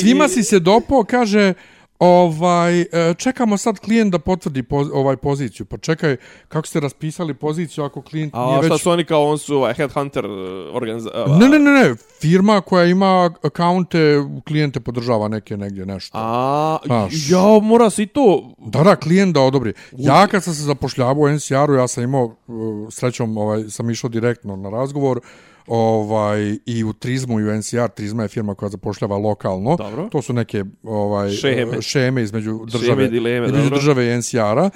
svima 0.01 0.27
si 0.27 0.43
se 0.43 0.59
dopo, 0.59 1.03
kaže... 1.03 1.53
Ovaj, 1.99 2.81
e, 2.81 2.85
čekamo 3.17 3.57
sad 3.57 3.79
klijent 3.79 4.11
da 4.11 4.19
potvrdi 4.19 4.63
po, 4.63 4.85
ovaj 4.93 5.17
poziciju. 5.17 5.65
Pa 5.65 5.77
čekaj, 5.77 6.17
kako 6.47 6.67
ste 6.67 6.79
raspisali 6.79 7.33
poziciju 7.33 7.83
ako 7.83 8.01
klijent 8.01 8.33
A, 8.35 8.45
nije 8.45 8.61
već... 8.61 8.71
A 8.71 8.75
šta 8.75 8.77
su 8.77 8.91
oni 8.91 9.05
kao, 9.05 9.29
on 9.29 9.37
su 9.37 9.55
ovaj, 9.55 9.73
headhunter 9.73 10.25
e, 10.25 10.29
organizacija? 10.73 11.37
Ne, 11.37 11.49
ne, 11.49 11.59
ne, 11.59 11.71
ne, 11.71 11.95
firma 12.21 12.61
koja 12.61 12.85
ima 12.85 13.31
akaunte, 13.41 14.23
klijente 14.47 14.79
podržava 14.79 15.27
neke 15.27 15.57
negdje 15.57 15.85
nešto. 15.85 16.17
A, 16.17 16.77
Znaš, 16.85 17.13
ja, 17.29 17.59
mora 17.61 17.89
se 17.89 18.03
i 18.03 18.07
to... 18.07 18.55
Da, 18.57 18.83
da, 18.83 18.95
klijent 18.95 19.33
da 19.33 19.41
odobri. 19.41 19.73
Ja 19.97 20.27
kad 20.27 20.43
sam 20.43 20.53
se 20.53 20.63
zapošljavao 20.63 21.23
u 21.23 21.29
NCR-u, 21.29 21.73
ja 21.73 21.87
sam 21.87 22.03
imao, 22.03 22.35
e, 22.47 22.51
srećom, 22.91 23.37
ovaj, 23.37 23.63
sam 23.69 23.89
išao 23.89 24.09
direktno 24.09 24.55
na 24.55 24.69
razgovor, 24.69 25.19
ovaj 25.67 26.57
i 26.65 26.83
u 26.83 26.93
Trizmu 26.93 27.39
i 27.39 27.43
u 27.43 27.57
NCR, 27.57 27.87
Trizma 27.95 28.23
je 28.23 28.29
firma 28.29 28.55
koja 28.55 28.69
zapošljava 28.69 29.17
lokalno. 29.17 29.75
Dobro. 29.75 30.09
To 30.11 30.21
su 30.21 30.33
neke 30.33 30.63
ovaj 30.83 31.31
šeme, 31.31 31.81
šeme 31.81 32.23
između 32.23 32.59
države 32.67 32.87
šeme 32.87 33.07
dileme, 33.07 33.45
između 33.47 33.63
dobro. 33.63 33.77
države 33.77 34.07
i 34.07 34.17
NCR-a. 34.17 34.69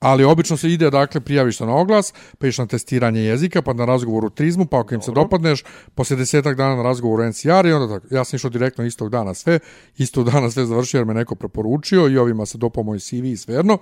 Ali 0.00 0.24
obično 0.24 0.56
se 0.56 0.72
ide, 0.72 0.90
dakle, 0.90 1.20
prijaviš 1.20 1.58
se 1.58 1.66
na 1.66 1.76
oglas, 1.76 2.12
pa 2.38 2.46
iš 2.46 2.58
na 2.58 2.66
testiranje 2.66 3.20
jezika, 3.20 3.62
pa 3.62 3.72
na 3.72 3.84
razgovor 3.84 4.24
u 4.24 4.30
Trizmu, 4.30 4.66
pa 4.66 4.80
ako 4.80 4.94
im 4.94 5.02
se 5.02 5.12
dopadneš, 5.12 5.64
posle 5.94 6.16
desetak 6.16 6.56
dana 6.56 6.76
na 6.76 6.82
razgovor 6.82 7.20
u 7.20 7.28
NCR 7.28 7.66
i 7.66 7.72
onda 7.72 7.94
tako. 7.94 8.14
Ja 8.14 8.24
sam 8.24 8.36
išao 8.36 8.50
direktno 8.50 8.84
istog 8.84 9.10
dana 9.10 9.34
sve, 9.34 9.58
istog 9.96 10.30
dana 10.30 10.50
sve 10.50 10.66
završio 10.66 10.98
jer 10.98 11.04
me 11.04 11.14
neko 11.14 11.34
preporučio 11.34 12.08
i 12.08 12.18
ovima 12.18 12.46
se 12.46 12.58
dopao 12.58 12.84
moj 12.84 12.98
CV 12.98 13.24
i 13.24 13.36
svejedno. 13.36 13.78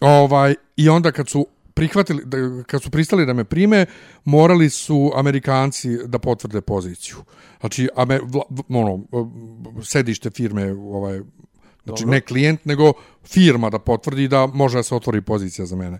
Ovaj, 0.00 0.54
I 0.76 0.88
onda 0.88 1.12
kad 1.12 1.28
su 1.28 1.46
prihvatili, 1.74 2.22
da, 2.24 2.62
kad 2.66 2.82
su 2.82 2.90
pristali 2.90 3.26
da 3.26 3.32
me 3.32 3.44
prime, 3.44 3.86
morali 4.24 4.70
su 4.70 5.12
Amerikanci 5.14 5.98
da 6.06 6.18
potvrde 6.18 6.60
poziciju. 6.60 7.16
Znači, 7.60 7.88
ame, 7.96 8.20
vla, 8.22 8.42
ono, 8.68 9.00
sedište 9.82 10.30
firme, 10.30 10.72
ovaj, 10.72 11.20
znači 11.84 12.02
Dobro. 12.02 12.10
ne 12.10 12.20
klijent, 12.20 12.64
nego 12.64 12.92
firma 13.24 13.70
da 13.70 13.78
potvrdi 13.78 14.28
da 14.28 14.46
može 14.46 14.78
da 14.78 14.82
se 14.82 14.94
otvori 14.94 15.20
pozicija 15.20 15.66
za 15.66 15.76
mene. 15.76 15.98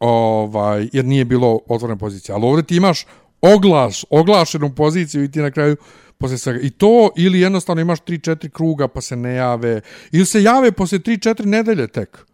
Ovaj, 0.00 0.88
jer 0.92 1.04
nije 1.04 1.24
bilo 1.24 1.60
otvorena 1.68 1.98
pozicija. 1.98 2.34
Ali 2.34 2.44
ovdje 2.44 2.62
ti 2.62 2.76
imaš 2.76 3.06
oglaš, 3.40 4.04
oglašenu 4.10 4.74
poziciju 4.74 5.24
i 5.24 5.30
ti 5.30 5.40
na 5.40 5.50
kraju 5.50 5.76
posle 6.18 6.38
svega. 6.38 6.60
I 6.62 6.70
to 6.70 7.10
ili 7.16 7.40
jednostavno 7.40 7.82
imaš 7.82 8.00
3-4 8.00 8.48
kruga 8.48 8.88
pa 8.88 9.00
se 9.00 9.16
ne 9.16 9.34
jave. 9.34 9.80
Ili 10.12 10.26
se 10.26 10.42
jave 10.42 10.72
posle 10.72 10.98
3-4 10.98 11.44
nedelje 11.44 11.88
tek. 11.88 12.26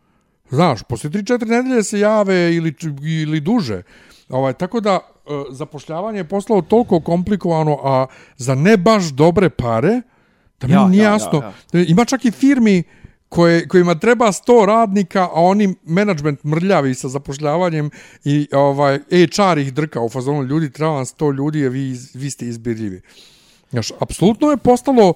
Znaš, 0.50 0.82
posle 0.82 1.10
3-4 1.10 1.48
nedelje 1.48 1.82
se 1.82 2.00
jave 2.00 2.54
ili, 2.54 2.74
ili 3.02 3.40
duže. 3.40 3.82
Ovaj, 4.28 4.52
tako 4.52 4.80
da, 4.80 4.90
e, 4.90 5.30
zapošljavanje 5.50 6.18
je 6.18 6.28
poslao 6.28 6.62
toliko 6.62 7.00
komplikovano, 7.00 7.78
a 7.82 8.06
za 8.36 8.54
ne 8.54 8.76
baš 8.76 9.04
dobre 9.04 9.50
pare, 9.50 10.00
da 10.60 10.66
mi 10.66 10.72
ja, 10.72 10.88
nije 10.88 11.04
ja, 11.04 11.10
jasno. 11.10 11.38
Ja, 11.72 11.80
ja. 11.80 11.84
Ima 11.88 12.04
čak 12.04 12.24
i 12.24 12.30
firmi 12.30 12.82
koje, 13.28 13.68
kojima 13.68 13.94
treba 13.94 14.26
100 14.26 14.66
radnika, 14.66 15.22
a 15.22 15.42
oni 15.42 15.74
management 15.84 16.44
mrljavi 16.44 16.94
sa 16.94 17.08
zapošljavanjem 17.08 17.90
i 18.24 18.48
ovaj 18.52 18.98
HR 19.08 19.58
ih 19.58 19.74
drka 19.74 20.00
u 20.00 20.08
fazonu 20.08 20.42
ljudi, 20.42 20.72
treba 20.72 20.92
vam 20.92 21.04
100 21.04 21.36
ljudi, 21.36 21.66
a 21.66 21.68
vi, 21.68 21.96
vi 22.14 22.30
ste 22.30 22.46
izbirljivi. 22.46 23.00
Znaš, 23.70 23.92
apsolutno 24.00 24.50
je 24.50 24.56
postalo... 24.56 25.14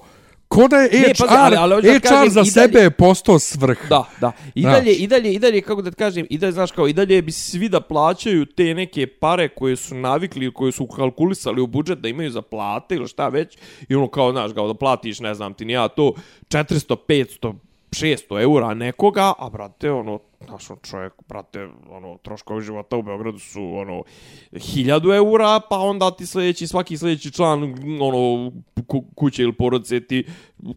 Ko 0.55 0.67
da 0.67 0.77
je 0.77 0.89
HR, 0.89 1.07
ne, 1.07 1.13
pazi, 1.19 1.33
ali, 1.37 1.57
ali, 1.57 1.89
HR 1.89 1.99
kažem, 1.99 2.29
za 2.29 2.45
sebe 2.45 2.79
je 2.79 2.89
postao 2.89 3.39
svrh. 3.39 3.89
Da, 3.89 4.03
da. 4.21 4.31
I 4.55 4.63
dalje, 4.63 4.93
i 4.93 5.07
dalje, 5.07 5.33
i 5.33 5.39
dalje, 5.39 5.61
kako 5.61 5.81
da 5.81 5.91
kažem, 5.91 6.27
i 6.29 6.37
dalje, 6.37 6.51
znaš, 6.51 6.71
kao, 6.71 6.87
i 6.87 6.93
dalje 6.93 7.21
bi 7.21 7.31
svi 7.31 7.69
da 7.69 7.81
plaćaju 7.81 8.45
te 8.45 8.73
neke 8.73 9.07
pare 9.07 9.49
koje 9.49 9.75
su 9.75 9.95
navikli, 9.95 10.53
koje 10.53 10.71
su 10.71 10.87
kalkulisali 10.87 11.61
u 11.61 11.67
budžet 11.67 11.99
da 11.99 12.09
imaju 12.09 12.31
za 12.31 12.41
plate 12.41 12.95
ili 12.95 13.07
šta 13.07 13.27
već. 13.27 13.57
I 13.89 13.95
ono, 13.95 14.07
kao, 14.07 14.31
znaš, 14.31 14.53
kao 14.53 14.67
da 14.67 14.73
platiš, 14.73 15.19
ne 15.19 15.33
znam 15.33 15.53
ti, 15.53 15.65
nija 15.65 15.87
to, 15.87 16.13
400, 16.49 16.95
500, 17.07 17.53
600 17.91 18.41
eura 18.41 18.73
nekoga, 18.73 19.33
a 19.39 19.49
brate, 19.49 19.91
ono, 19.91 20.19
znaš, 20.47 20.69
on 20.69 20.77
čovjek, 20.83 21.13
brate, 21.27 21.69
ono, 21.89 22.17
troškovi 22.17 22.61
života 22.61 22.97
u 22.97 23.01
Beogradu 23.01 23.39
su, 23.39 23.61
ono, 23.75 24.03
1000 24.51 25.15
eura, 25.15 25.59
pa 25.69 25.79
onda 25.79 26.11
ti 26.11 26.25
sljedeći, 26.25 26.67
svaki 26.67 26.97
sljedeći 26.97 27.31
član, 27.31 27.63
ono, 28.01 28.51
kuće 29.15 29.43
ili 29.43 29.53
porodice 29.53 30.07
ti 30.07 30.27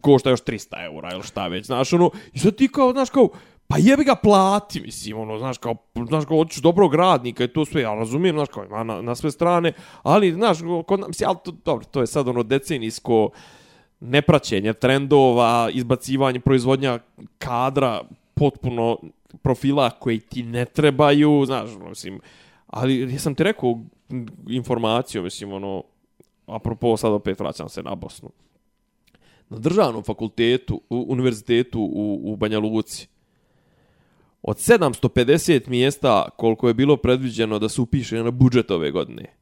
košta 0.01 0.29
još 0.29 0.43
300 0.43 0.85
eura 0.85 1.09
ili 1.13 1.23
šta 1.23 1.47
već, 1.47 1.65
znaš, 1.65 1.93
ono, 1.93 2.11
i 2.33 2.39
sad 2.39 2.55
ti 2.55 2.67
kao, 2.67 2.91
znaš, 2.91 3.09
kao, 3.09 3.29
pa 3.67 3.77
jebi 3.77 4.03
ga 4.03 4.15
plati, 4.15 4.81
mislim, 4.81 5.19
ono, 5.19 5.37
znaš, 5.37 5.57
kao, 5.57 5.75
znaš, 6.07 6.25
kao, 6.25 6.37
hoćeš 6.37 6.61
dobrog 6.61 6.95
radnika 6.95 7.43
i 7.43 7.47
to 7.47 7.65
sve, 7.65 7.81
ja 7.81 7.93
razumijem, 7.93 8.35
znaš, 8.35 8.49
kao, 8.49 8.65
ima 8.65 8.83
na, 8.83 9.01
na 9.01 9.15
sve 9.15 9.31
strane, 9.31 9.73
ali, 10.03 10.33
znaš, 10.33 10.57
kod, 10.87 11.03
mislim, 11.07 11.29
ali 11.29 11.37
to, 11.43 11.51
dobro, 11.51 11.85
to 11.85 12.01
je 12.01 12.07
sad, 12.07 12.27
ono, 12.27 12.43
decenijsko, 12.43 13.29
nepraćenje 13.99 14.73
trendova, 14.73 15.69
izbacivanje 15.73 16.39
proizvodnja 16.39 16.99
kadra 17.37 18.01
potpuno 18.33 18.97
profila 19.41 19.89
koji 19.89 20.19
ti 20.19 20.43
ne 20.43 20.65
trebaju, 20.65 21.45
znaš, 21.45 21.69
mislim, 21.89 22.19
ali 22.67 23.13
ja 23.13 23.19
sam 23.19 23.35
ti 23.35 23.43
rekao 23.43 23.79
informaciju, 24.49 25.23
mislim, 25.23 25.53
ono, 25.53 25.83
apropo 26.45 26.97
sad 26.97 27.11
opet 27.11 27.39
vraćam 27.39 27.69
se 27.69 27.83
na 27.83 27.95
Bosnu. 27.95 28.29
Na 29.49 29.57
državnom 29.57 30.03
fakultetu, 30.03 30.81
u 30.89 31.05
univerzitetu 31.09 31.79
u, 31.81 32.21
u 32.23 32.35
Banja 32.35 32.59
Luci, 32.59 33.07
od 34.41 34.57
750 34.57 35.67
mjesta 35.67 36.29
koliko 36.37 36.67
je 36.67 36.73
bilo 36.73 36.97
predviđeno 36.97 37.59
da 37.59 37.69
se 37.69 37.81
upiše 37.81 38.23
na 38.23 38.31
budžet 38.31 38.71
ove 38.71 38.91
godine, 38.91 39.38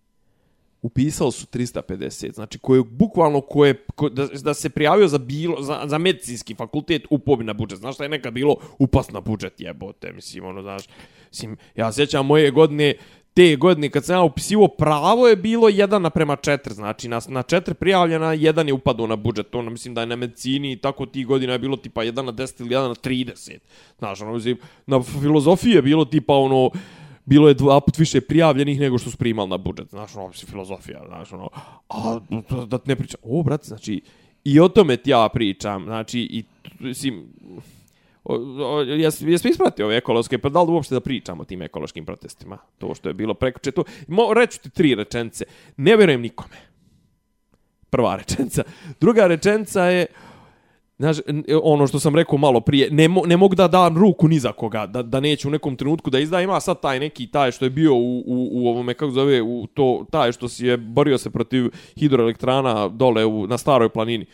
upisali 0.88 1.32
su 1.32 1.46
350, 1.46 2.34
znači 2.34 2.60
koje 2.60 2.84
bukvalno 2.84 3.42
koje 3.42 3.86
ko, 3.96 4.10
da, 4.10 4.28
da 4.28 4.54
se 4.54 4.70
prijavio 4.70 5.08
za 5.08 5.18
bilo 5.18 5.62
za, 5.62 5.82
za 5.86 5.98
medicinski 5.98 6.56
fakultet 6.56 7.06
upobi 7.10 7.44
na 7.44 7.54
budžet. 7.54 7.80
Znaš 7.80 7.96
šta 7.96 8.04
je 8.04 8.10
nekad 8.10 8.34
bilo 8.34 8.56
upas 8.80 9.12
na 9.12 9.22
budžet 9.22 9.62
jebote, 9.62 10.12
mislim 10.12 10.46
ono 10.46 10.62
znaš. 10.62 10.84
Mislim 11.30 11.58
ja 11.76 11.92
sećam 11.92 12.26
moje 12.26 12.52
godine 12.52 12.94
te 13.34 13.56
godine 13.56 13.90
kad 13.90 14.06
sam 14.06 14.16
ja 14.16 14.22
upisivo 14.22 14.68
pravo 14.68 15.28
je 15.28 15.36
bilo 15.36 15.70
1 15.70 16.00
naprema 16.00 16.36
4, 16.36 16.72
znači 16.72 17.08
na, 17.08 17.22
na 17.28 17.44
4 17.44 17.74
prijavljena, 17.74 18.34
jedan 18.34 18.68
je 18.68 18.74
upadao 18.74 19.08
na 19.08 19.16
budžet, 19.16 19.56
ono 19.56 19.70
mislim 19.70 19.94
da 19.94 20.02
je 20.02 20.08
na 20.08 20.16
medicini 20.16 20.72
i 20.72 20.76
tako 20.76 21.06
ti 21.06 21.24
godina 21.24 21.54
je 21.54 21.60
bilo 21.60 21.78
tipa 21.78 22.02
1 22.02 22.22
na 22.22 22.32
10 22.32 22.62
ili 22.62 22.70
1 22.70 22.88
na 22.88 22.96
30. 22.96 23.58
Znaš, 24.00 24.22
ono 24.22 24.34
mislim, 24.34 24.58
na 24.86 25.04
filozofiji 25.04 25.72
je 25.72 25.82
bilo 25.82 26.06
tipa 26.06 26.34
ono, 26.34 26.70
bilo 27.28 27.48
je 27.48 27.54
dva 27.54 27.80
put 27.82 27.98
više 27.98 28.22
prijavljenih 28.22 28.80
nego 28.80 28.98
što 28.98 29.12
su 29.12 29.18
primali 29.18 29.50
na 29.50 29.58
budžet. 29.58 29.90
Znaš, 29.90 30.16
ono, 30.16 30.28
mislim, 30.28 30.52
filozofija, 30.52 31.04
znaš, 31.08 31.34
ono, 31.34 31.50
a 31.90 32.20
da 32.66 32.80
ne 32.86 32.96
pričam, 32.96 33.20
o, 33.24 33.44
brate, 33.44 33.68
znači, 33.68 34.02
i 34.44 34.60
o 34.60 34.68
tome 34.70 34.98
ti 34.98 35.10
ja 35.10 35.30
pričam, 35.34 35.84
znači, 35.84 36.20
i, 36.20 36.44
mislim, 36.80 37.26
jes, 38.98 39.22
jes, 39.22 39.44
mi 39.44 39.50
ispratio 39.50 39.86
ove 39.86 39.98
ekološke, 39.98 40.38
pa 40.38 40.50
da 40.50 40.62
li 40.62 40.72
uopšte 40.72 40.96
da 40.96 41.00
pričamo 41.00 41.42
o 41.42 41.46
tim 41.46 41.62
ekološkim 41.62 42.06
protestima? 42.06 42.58
To 42.78 42.96
što 42.96 43.10
je 43.10 43.14
bilo 43.14 43.34
preko 43.34 43.60
to. 43.72 43.84
Mo, 44.08 44.34
reću 44.34 44.60
ti 44.60 44.70
tri 44.70 44.96
rečence. 44.96 45.46
Ne 45.78 45.98
vjerujem 45.98 46.22
nikome. 46.22 46.56
Prva 47.90 48.16
rečenca. 48.16 48.64
Druga 49.00 49.28
rečenca 49.28 49.84
je, 49.84 50.06
Znaš, 51.00 51.18
e, 51.20 51.24
ono 51.64 51.88
što 51.88 52.00
sam 52.00 52.16
rekao 52.16 52.38
malo 52.38 52.60
prije, 52.60 52.92
ne, 52.92 53.08
mo, 53.08 53.22
ne 53.26 53.38
mogu 53.38 53.56
da 53.56 53.68
dam 53.68 53.98
ruku 53.98 54.28
ni 54.28 54.40
za 54.40 54.52
koga, 54.52 54.86
da, 54.86 55.02
da 55.02 55.20
neće 55.20 55.48
u 55.48 55.52
nekom 55.52 55.76
trenutku 55.76 56.10
da 56.10 56.20
izda, 56.20 56.42
ima 56.42 56.60
sad 56.60 56.82
taj 56.82 57.00
neki, 57.00 57.28
taj 57.28 57.52
što 57.52 57.66
je 57.66 57.70
bio 57.70 57.94
u, 57.94 58.20
u, 58.20 58.50
u 58.52 58.68
ovome, 58.68 58.94
kako 58.94 59.12
zove, 59.12 59.42
u 59.42 59.68
to, 59.74 60.06
taj 60.12 60.32
što 60.32 60.50
si 60.50 60.66
je 60.66 60.78
borio 60.78 61.18
se 61.18 61.30
protiv 61.30 61.70
hidroelektrana 62.00 62.88
dole 62.88 63.26
u, 63.26 63.48
na 63.48 63.58
staroj 63.58 63.90
planini. 63.90 64.26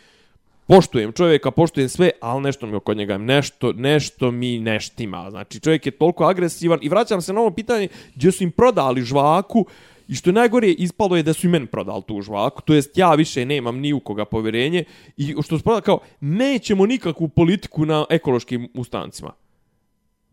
Poštujem 0.66 1.12
čovjeka, 1.12 1.50
poštujem 1.50 1.88
sve, 1.88 2.10
ali 2.20 2.42
nešto 2.42 2.66
mi 2.66 2.74
oko 2.74 2.94
njega, 2.94 3.18
nešto, 3.18 3.72
nešto 3.72 4.30
mi 4.30 4.58
neštima. 4.58 5.30
Znači, 5.30 5.60
čovjek 5.60 5.86
je 5.86 5.92
toliko 5.92 6.24
agresivan 6.24 6.78
i 6.82 6.88
vraćam 6.88 7.22
se 7.22 7.32
na 7.32 7.40
ovo 7.40 7.50
pitanje, 7.50 7.88
gdje 8.14 8.32
su 8.32 8.44
im 8.44 8.50
prodali 8.50 9.02
žvaku, 9.02 9.66
I 10.08 10.14
što 10.14 10.30
je 10.30 10.34
najgore, 10.34 10.68
ispalo 10.68 11.16
je 11.16 11.22
da 11.22 11.32
su 11.32 11.46
i 11.46 11.50
meni 11.50 11.66
prodali 11.66 12.02
tu 12.06 12.20
žvaku, 12.22 12.62
to 12.62 12.74
jest 12.74 12.98
ja 12.98 13.14
više 13.14 13.44
nemam 13.44 13.78
ni 13.78 13.92
u 13.92 14.00
koga 14.00 14.24
povjerenje 14.24 14.84
i 15.16 15.34
što 15.42 15.58
su 15.58 15.64
prodali 15.64 15.82
kao, 15.82 15.98
nećemo 16.20 16.86
nikakvu 16.86 17.28
politiku 17.28 17.86
na 17.86 18.04
ekološkim 18.10 18.68
ustancima. 18.74 19.32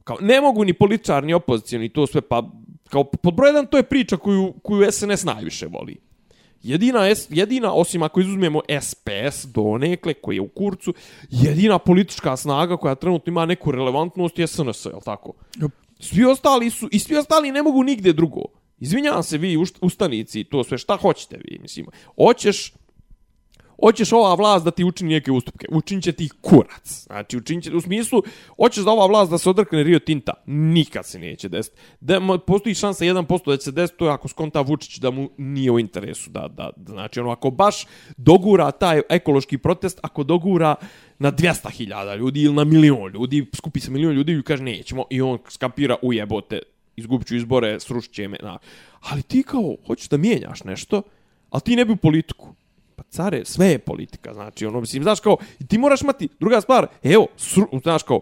Kao, 0.03 0.17
ne 0.22 0.41
mogu 0.41 0.65
ni 0.65 0.74
političar, 0.74 1.24
ni 1.24 1.34
opozicija, 1.34 1.80
ni 1.80 1.89
to 1.89 2.07
sve, 2.07 2.22
pa 2.22 2.49
kao, 2.89 3.03
pod 3.03 3.34
broj 3.34 3.49
jedan, 3.49 3.67
to 3.67 3.78
je 3.78 3.84
priča 3.84 4.17
koju, 4.17 4.53
koju 4.63 4.91
SNS 4.91 5.24
najviše 5.24 5.67
voli. 5.67 5.97
Jedina, 6.63 6.99
jedina, 7.30 7.74
osim 7.74 8.03
ako 8.03 8.22
izuzmemo 8.22 8.61
SPS 8.82 9.45
do 9.45 9.78
nekle 9.78 10.13
koji 10.13 10.36
je 10.36 10.41
u 10.41 10.47
kurcu, 10.47 10.93
jedina 11.30 11.80
politička 11.80 12.38
snaga 12.38 12.78
koja 12.78 12.95
trenutno 12.95 13.32
ima 13.32 13.45
neku 13.45 13.72
relevantnost 13.72 14.39
je 14.39 14.47
SNS, 14.47 14.86
je 14.86 14.95
li 14.95 15.01
tako? 15.05 15.34
Svi 15.99 16.26
ostali 16.26 16.69
su, 16.69 16.89
i 16.91 16.99
svi 16.99 17.17
ostali 17.17 17.51
ne 17.51 17.63
mogu 17.63 17.84
nigde 17.84 18.13
drugo. 18.13 18.41
Izvinjavam 18.82 19.23
se 19.23 19.38
vi 19.38 19.57
ustanici, 19.82 20.43
to 20.43 20.63
sve 20.63 20.77
šta 20.77 20.95
hoćete 20.95 21.38
vi, 21.38 21.59
mislim. 21.59 21.86
Hoćeš 22.15 22.73
hoćeš 23.82 24.13
ova 24.13 24.34
vlast 24.34 24.65
da 24.65 24.71
ti 24.71 24.84
učini 24.84 25.13
neke 25.13 25.32
ustupke. 25.32 25.67
Učinit 25.69 26.03
će 26.03 26.11
ti 26.11 26.29
kurac. 26.41 27.05
Znači, 27.07 27.38
učinit 27.38 27.63
će, 27.63 27.75
u 27.75 27.82
smislu, 27.82 28.23
hoćeš 28.57 28.84
da 28.84 28.91
ova 28.91 29.05
vlast 29.05 29.32
da 29.32 29.38
se 29.38 29.49
odrkne 29.49 29.84
Rio 29.84 29.99
Tinta. 29.99 30.34
Nikad 30.45 31.05
se 31.05 31.19
neće 31.19 31.49
desiti. 31.49 31.77
Da, 31.99 32.21
postoji 32.47 32.75
šansa 32.75 33.05
1% 33.05 33.45
da 33.45 33.57
će 33.57 33.63
se 33.63 33.71
desiti, 33.71 33.99
to 33.99 34.05
je 34.05 34.11
ako 34.11 34.27
skonta 34.27 34.61
Vučić 34.61 34.97
da 34.97 35.11
mu 35.11 35.29
nije 35.38 35.71
u 35.71 35.79
interesu. 35.79 36.29
Da, 36.29 36.47
da, 36.47 36.69
da, 36.75 36.93
znači, 36.93 37.19
ono, 37.19 37.32
ako 37.32 37.49
baš 37.49 37.86
dogura 38.17 38.71
taj 38.71 39.01
ekološki 39.09 39.57
protest, 39.57 39.99
ako 40.03 40.23
dogura 40.23 40.75
na 41.19 41.32
200.000 41.32 42.17
ljudi 42.17 42.41
ili 42.41 42.53
na 42.53 42.63
milion 42.63 43.11
ljudi, 43.11 43.45
skupi 43.55 43.79
se 43.79 43.91
milion 43.91 44.13
ljudi 44.13 44.34
i 44.34 44.43
kaže 44.43 44.63
nećemo 44.63 45.05
i 45.09 45.21
on 45.21 45.38
skapira 45.49 45.95
ujebote 46.01 46.59
izgubit 46.95 47.27
ću 47.27 47.35
izbore, 47.35 47.79
srušit 47.79 48.13
će 48.13 48.27
me. 48.27 48.37
Na. 48.43 48.57
Ali 49.01 49.21
ti 49.21 49.43
kao, 49.43 49.75
hoćeš 49.87 50.09
da 50.09 50.17
mijenjaš 50.17 50.63
nešto, 50.63 51.01
ali 51.49 51.61
ti 51.61 51.75
ne 51.75 51.85
bi 51.85 51.93
u 51.93 51.97
politiku. 51.97 52.53
Pa 52.95 53.03
care, 53.09 53.45
sve 53.45 53.67
je 53.67 53.79
politika, 53.79 54.33
znači, 54.33 54.65
ono, 54.65 54.81
mislim, 54.81 55.03
znaš 55.03 55.19
kao, 55.19 55.37
ti 55.67 55.77
moraš 55.77 56.01
imati, 56.01 56.27
druga 56.39 56.61
stvar, 56.61 56.87
evo, 57.03 57.27
sru, 57.37 57.67
znaš 57.83 58.03
kao, 58.03 58.19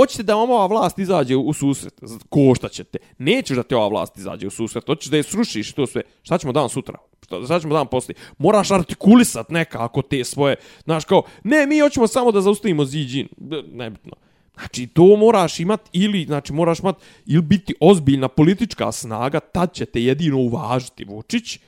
hoćete 0.00 0.22
da 0.22 0.34
vam 0.34 0.50
ova 0.50 0.66
vlast 0.66 0.98
izađe 0.98 1.36
u 1.36 1.52
susret, 1.52 1.94
košta 2.28 2.68
ćete, 2.68 2.98
nećeš 3.18 3.56
da 3.56 3.62
te 3.62 3.76
ova 3.76 3.88
vlast 3.88 4.18
izađe 4.18 4.46
u 4.46 4.50
susret, 4.50 4.86
hoćeš 4.86 5.10
da 5.10 5.16
je 5.16 5.22
srušiš 5.22 5.72
to 5.72 5.86
sve, 5.86 6.02
šta 6.22 6.38
ćemo 6.38 6.52
dan 6.52 6.68
sutra? 6.68 6.98
Šta 7.44 7.60
ćemo 7.60 7.74
dan 7.74 7.86
poslije? 7.86 8.16
Moraš 8.38 8.70
artikulisat 8.70 9.50
nekako 9.50 10.02
te 10.02 10.24
svoje, 10.24 10.56
znaš 10.84 11.04
kao, 11.04 11.22
ne, 11.44 11.66
mi 11.66 11.80
hoćemo 11.80 12.06
samo 12.06 12.32
da 12.32 12.40
zaustavimo 12.40 12.84
ziđin, 12.84 13.28
nebitno. 13.72 14.12
Znači, 14.58 14.86
to 14.86 15.16
moraš 15.16 15.60
imat 15.60 15.80
ili, 15.92 16.24
znači, 16.24 16.52
moraš 16.52 16.80
imat 16.80 16.96
ili 17.26 17.42
biti 17.42 17.74
ozbiljna 17.80 18.28
politička 18.28 18.92
snaga, 18.92 19.40
tad 19.40 19.72
će 19.72 19.84
te 19.84 20.02
jedino 20.02 20.38
uvažiti 20.38 21.04
Vučić, 21.04 21.58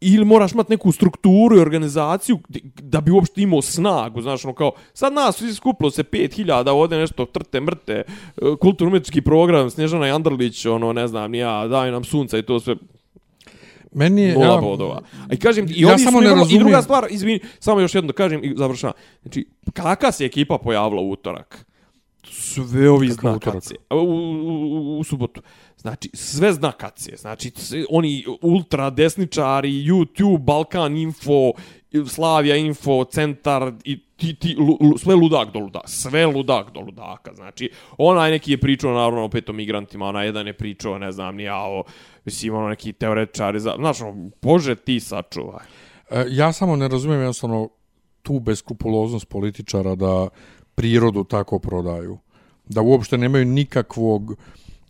ili 0.00 0.24
moraš 0.24 0.52
imat 0.52 0.68
neku 0.68 0.92
strukturu 0.92 1.56
i 1.56 1.60
organizaciju 1.60 2.38
da 2.82 3.00
bi 3.00 3.10
uopšte 3.10 3.42
imao 3.42 3.62
snagu, 3.62 4.22
znaš, 4.22 4.44
ono 4.44 4.54
kao, 4.54 4.72
sad 4.94 5.12
nas 5.12 5.36
svi 5.36 5.54
skupilo 5.54 5.90
se 5.90 6.02
5000, 6.02 6.70
ovdje 6.70 6.98
nešto 6.98 7.24
trte, 7.24 7.60
mrte, 7.60 7.92
e, 7.92 8.04
kulturno-umetički 8.60 9.20
program, 9.20 9.70
Snježana 9.70 10.06
Jandrlić, 10.06 10.66
ono, 10.66 10.92
ne 10.92 11.08
znam, 11.08 11.34
ja, 11.34 11.66
daj 11.68 11.90
nam 11.90 12.04
sunca 12.04 12.38
i 12.38 12.42
to 12.42 12.60
sve, 12.60 12.76
Meni 13.92 14.22
je... 14.22 14.32
ja, 14.32 14.56
bodova. 14.60 15.00
A 15.30 15.34
i 15.34 15.36
kažem, 15.36 15.66
i, 15.68 15.80
ja 15.80 15.98
samo 15.98 16.20
ne 16.20 16.28
razumijem. 16.28 16.56
I 16.56 16.58
druga 16.58 16.82
stvar, 16.82 17.06
izvini, 17.10 17.40
samo 17.58 17.80
još 17.80 17.94
jedno 17.94 18.06
da 18.06 18.12
kažem 18.12 18.44
i 18.44 18.54
završavam. 18.56 18.94
Znači, 19.22 19.46
kakva 19.72 20.12
se 20.12 20.24
ekipa 20.24 20.58
pojavila 20.58 21.02
u 21.02 21.10
utorak? 21.10 21.66
Sve 22.24 22.90
ovi 22.90 23.08
znakacije. 23.08 23.78
U, 23.90 23.94
u, 23.94 24.96
u, 24.96 24.98
u 24.98 25.04
subotu. 25.04 25.42
Znači, 25.76 26.10
sve 26.14 26.52
znakacije. 26.52 27.16
Znači, 27.16 27.52
oni 27.90 28.24
ultra 28.42 28.90
desničari, 28.90 29.68
YouTube, 29.68 30.38
Balkan 30.38 30.96
Info, 30.96 31.52
Slavia 32.06 32.56
Info, 32.56 33.04
Centar 33.04 33.72
i 33.84 33.98
ti, 34.16 34.34
ti, 34.34 34.56
lu, 34.58 34.78
lu, 34.80 34.98
sve 34.98 35.14
ludak 35.14 35.52
do 35.52 35.58
ludaka. 35.58 35.88
Sve 35.88 36.26
ludak 36.26 36.72
do 36.74 36.80
ludaka. 36.80 37.34
Znači, 37.34 37.70
onaj 37.98 38.30
neki 38.30 38.50
je 38.50 38.58
pričao, 38.58 38.92
naravno, 38.92 39.24
opet 39.24 39.48
o 39.48 39.52
migrantima, 39.52 40.06
onaj 40.06 40.26
jedan 40.26 40.46
je 40.46 40.52
pričao, 40.52 40.98
ne 40.98 41.12
znam, 41.12 41.36
ni 41.36 41.42
ja 41.42 41.58
o, 41.58 41.84
mislim, 42.24 42.54
ono 42.54 42.68
neki 42.68 42.92
teoretičari. 42.92 43.60
Za, 43.60 43.74
znači, 43.78 44.02
ono, 44.02 44.30
bože, 44.42 44.74
ti 44.74 45.00
sačuvaj. 45.00 45.64
E, 46.10 46.24
ja 46.28 46.52
samo 46.52 46.76
ne 46.76 46.88
razumijem 46.88 47.20
jednostavno 47.20 47.68
tu 48.22 48.40
beskrupuloznost 48.40 49.28
političara 49.28 49.94
da 49.94 50.28
prirodu 50.80 51.24
tako 51.24 51.58
prodaju 51.58 52.18
da 52.68 52.80
uopšte 52.82 53.18
nemaju 53.18 53.44
nikakvog 53.44 54.36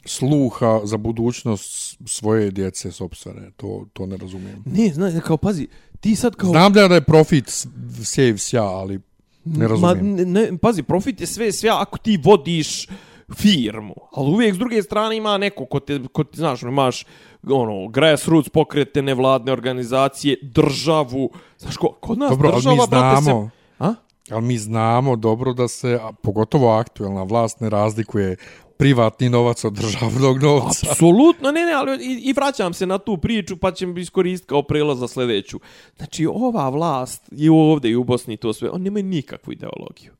sluha 0.04 0.80
za 0.84 0.96
budućnost 0.96 1.98
svoje 2.06 2.50
djece 2.50 2.92
sopstvene. 2.92 3.50
To, 3.56 3.86
to 3.92 4.06
ne 4.06 4.16
razumijem. 4.16 4.62
Ne, 4.66 4.92
znaš, 4.92 5.14
kao 5.24 5.36
pazi, 5.36 5.68
ti 6.00 6.16
sad 6.16 6.36
kao... 6.36 6.50
Znam 6.50 6.72
da 6.72 6.80
je 6.80 7.00
profit 7.00 7.66
save 8.04 8.38
sja, 8.38 8.64
ali 8.64 9.00
ne 9.44 9.68
razumijem. 9.68 10.16
Ma, 10.16 10.24
ne, 10.24 10.58
pazi, 10.58 10.82
profit 10.82 11.20
je 11.20 11.26
sve 11.26 11.52
sve 11.52 11.70
ako 11.70 11.98
ti 11.98 12.18
vodiš 12.24 12.86
firmu, 13.36 13.94
ali 14.12 14.30
uvijek 14.30 14.54
s 14.54 14.58
druge 14.58 14.82
strane 14.82 15.16
ima 15.16 15.38
neko 15.38 15.64
ko 15.64 15.80
te, 15.80 16.00
ko 16.12 16.24
ti 16.24 16.36
znaš, 16.36 16.62
imaš 16.62 17.04
ono, 17.42 17.88
grassroots 17.88 18.48
pokrete, 18.48 19.02
nevladne 19.02 19.52
organizacije, 19.52 20.36
državu, 20.42 21.30
znaš, 21.58 21.76
ko, 21.76 21.96
kod 22.00 22.18
nas 22.18 22.30
Dobro, 22.30 22.52
država, 22.52 22.74
mi 22.74 22.86
znamo, 22.86 22.86
brate, 22.86 23.24
se... 23.24 23.59
Ali 24.30 24.42
mi 24.42 24.58
znamo 24.58 25.16
dobro 25.16 25.52
da 25.52 25.68
se, 25.68 26.00
pogotovo 26.22 26.70
aktuelna 26.70 27.22
vlast, 27.22 27.60
ne 27.60 27.70
razlikuje 27.70 28.36
privatni 28.76 29.28
novac 29.28 29.64
od 29.64 29.72
državnog 29.72 30.42
novca. 30.42 30.86
Apsolutno, 30.90 31.52
ne, 31.52 31.64
ne, 31.64 31.72
ali 31.72 32.04
i, 32.04 32.30
i 32.30 32.32
vraćam 32.32 32.74
se 32.74 32.86
na 32.86 32.98
tu 32.98 33.16
priču, 33.16 33.56
pa 33.56 33.72
ćemo 33.72 33.98
iskoristiti 33.98 34.48
kao 34.48 34.62
prelaz 34.62 34.98
za 34.98 35.08
sljedeću. 35.08 35.60
Znači, 35.96 36.26
ova 36.26 36.68
vlast 36.68 37.28
je 37.30 37.50
ovdje 37.50 37.90
i 37.90 37.96
u 37.96 38.04
Bosni 38.04 38.36
to 38.36 38.52
sve, 38.52 38.70
on 38.70 38.82
nema 38.82 39.02
nikakvu 39.02 39.52
ideologiju. 39.52 40.12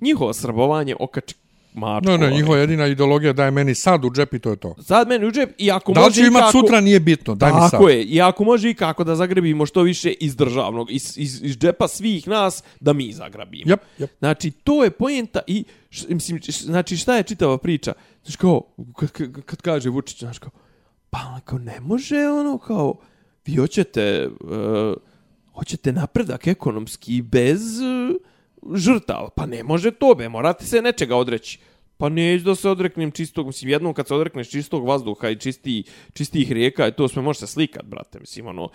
Njihovo 0.00 0.32
srbovanje 0.32 0.96
okači 1.00 1.34
mačku. 1.74 2.10
No, 2.10 2.16
no, 2.16 2.30
njihova 2.30 2.58
jedina 2.58 2.86
ideologija 2.86 3.32
daje 3.32 3.50
meni 3.50 3.74
sad 3.74 4.04
u 4.04 4.10
džep 4.10 4.34
i 4.34 4.38
to 4.38 4.50
je 4.50 4.56
to. 4.56 4.74
Sad 4.82 5.08
meni 5.08 5.26
u 5.26 5.30
džep 5.30 5.50
i 5.58 5.70
ako 5.70 5.92
da 5.92 6.00
može... 6.00 6.20
Da 6.20 6.22
li 6.22 6.26
ću 6.26 6.30
imat 6.30 6.52
sutra 6.52 6.80
nije 6.80 7.00
bitno, 7.00 7.34
daj 7.34 7.52
mi 7.52 7.60
sad. 7.60 7.70
Tako 7.70 7.88
je, 7.88 8.04
i 8.04 8.20
ako 8.20 8.44
može 8.44 8.70
i 8.70 8.74
kako 8.74 9.04
da 9.04 9.16
zagrebimo 9.16 9.66
što 9.66 9.82
više 9.82 10.10
iz 10.10 10.36
državnog, 10.36 10.90
iz, 10.90 11.18
iz, 11.18 11.42
iz 11.42 11.58
džepa 11.58 11.88
svih 11.88 12.28
nas, 12.28 12.62
da 12.80 12.92
mi 12.92 13.12
zagrabimo. 13.12 13.64
Yep, 13.64 13.78
yep. 13.98 14.08
Znači, 14.18 14.50
to 14.50 14.84
je 14.84 14.90
pojenta 14.90 15.40
i, 15.46 15.64
š, 15.90 16.06
mislim, 16.08 16.40
znači, 16.60 16.96
šta 16.96 17.16
je 17.16 17.22
čitava 17.22 17.58
priča? 17.58 17.92
Znači, 18.22 18.38
kao, 18.38 18.62
kad, 18.96 19.10
kad, 19.10 19.42
kad 19.44 19.62
kaže 19.62 19.90
Vučić, 19.90 20.18
znači, 20.18 20.40
kao, 20.40 20.50
pa, 21.10 21.40
kao, 21.44 21.58
ne 21.58 21.80
može, 21.80 22.28
ono, 22.28 22.58
kao, 22.58 22.94
vi 23.46 23.56
hoćete, 23.56 24.28
uh, 24.40 24.96
hoćete 25.54 25.92
napredak 25.92 26.46
ekonomski 26.46 27.22
bez... 27.22 27.60
Uh, 27.80 28.31
žrtav. 28.74 29.28
Pa 29.36 29.46
ne 29.46 29.62
može 29.62 29.90
to, 29.90 30.14
be, 30.14 30.28
morate 30.28 30.64
se 30.64 30.82
nečega 30.82 31.16
odreći. 31.16 31.58
Pa 31.96 32.08
neću 32.08 32.44
da 32.44 32.54
se 32.54 32.68
odreknem 32.68 33.10
čistog, 33.10 33.46
mislim, 33.46 33.70
jednom 33.70 33.94
kad 33.94 34.08
se 34.08 34.14
odrekneš 34.14 34.50
čistog 34.50 34.86
vazduha 34.86 35.28
i 35.30 35.38
čisti, 35.38 35.84
čistih 36.12 36.52
rijeka, 36.52 36.86
e, 36.86 36.92
to 36.92 37.08
sve 37.08 37.22
može 37.22 37.38
se 37.38 37.46
slikat, 37.46 37.84
brate, 37.84 38.20
mislim, 38.20 38.46
ono, 38.46 38.68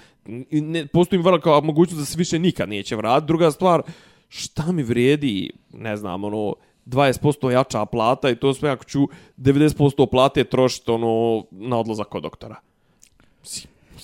ne, 0.52 0.88
postoji 0.88 1.24
mi 1.24 1.42
kao 1.42 1.62
mogućnost 1.62 2.00
da 2.00 2.06
se 2.06 2.18
više 2.18 2.40
nikad 2.40 2.70
neće 2.70 2.96
vrat. 2.96 3.24
Druga 3.24 3.52
stvar, 3.52 3.82
šta 4.30 4.72
mi 4.72 4.84
vrijedi, 4.84 5.50
ne 5.74 5.98
znam, 5.98 6.24
ono, 6.24 6.56
20% 6.86 7.50
jača 7.50 7.86
plata 7.86 8.30
i 8.30 8.36
to 8.36 8.54
sve 8.54 8.70
ako 8.70 8.84
ću 8.84 9.08
90% 9.38 10.10
plate 10.12 10.44
trošiti, 10.44 10.92
ono, 10.92 11.44
na 11.52 11.78
odlazak 11.78 12.08
kod 12.08 12.24
doktora. 12.24 12.56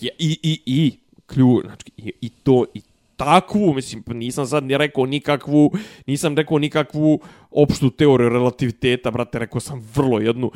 I, 0.01 0.09
i, 0.19 0.61
i, 0.65 0.91
klju, 1.25 1.61
znači, 1.63 1.91
i, 1.97 2.13
i 2.21 2.29
to, 2.29 2.65
i 2.73 2.81
takvu, 3.17 3.73
mislim, 3.73 4.03
pa 4.03 4.13
nisam 4.13 4.47
sad 4.47 4.63
ni 4.63 4.77
rekao 4.77 5.05
nikakvu, 5.05 5.71
nisam 6.07 6.37
rekao 6.37 6.59
nikakvu 6.59 7.19
opštu 7.51 7.89
teoriju 7.89 8.29
relativiteta, 8.29 9.11
brate, 9.11 9.39
rekao 9.39 9.61
sam 9.61 9.87
vrlo 9.95 10.19
jednu 10.19 10.51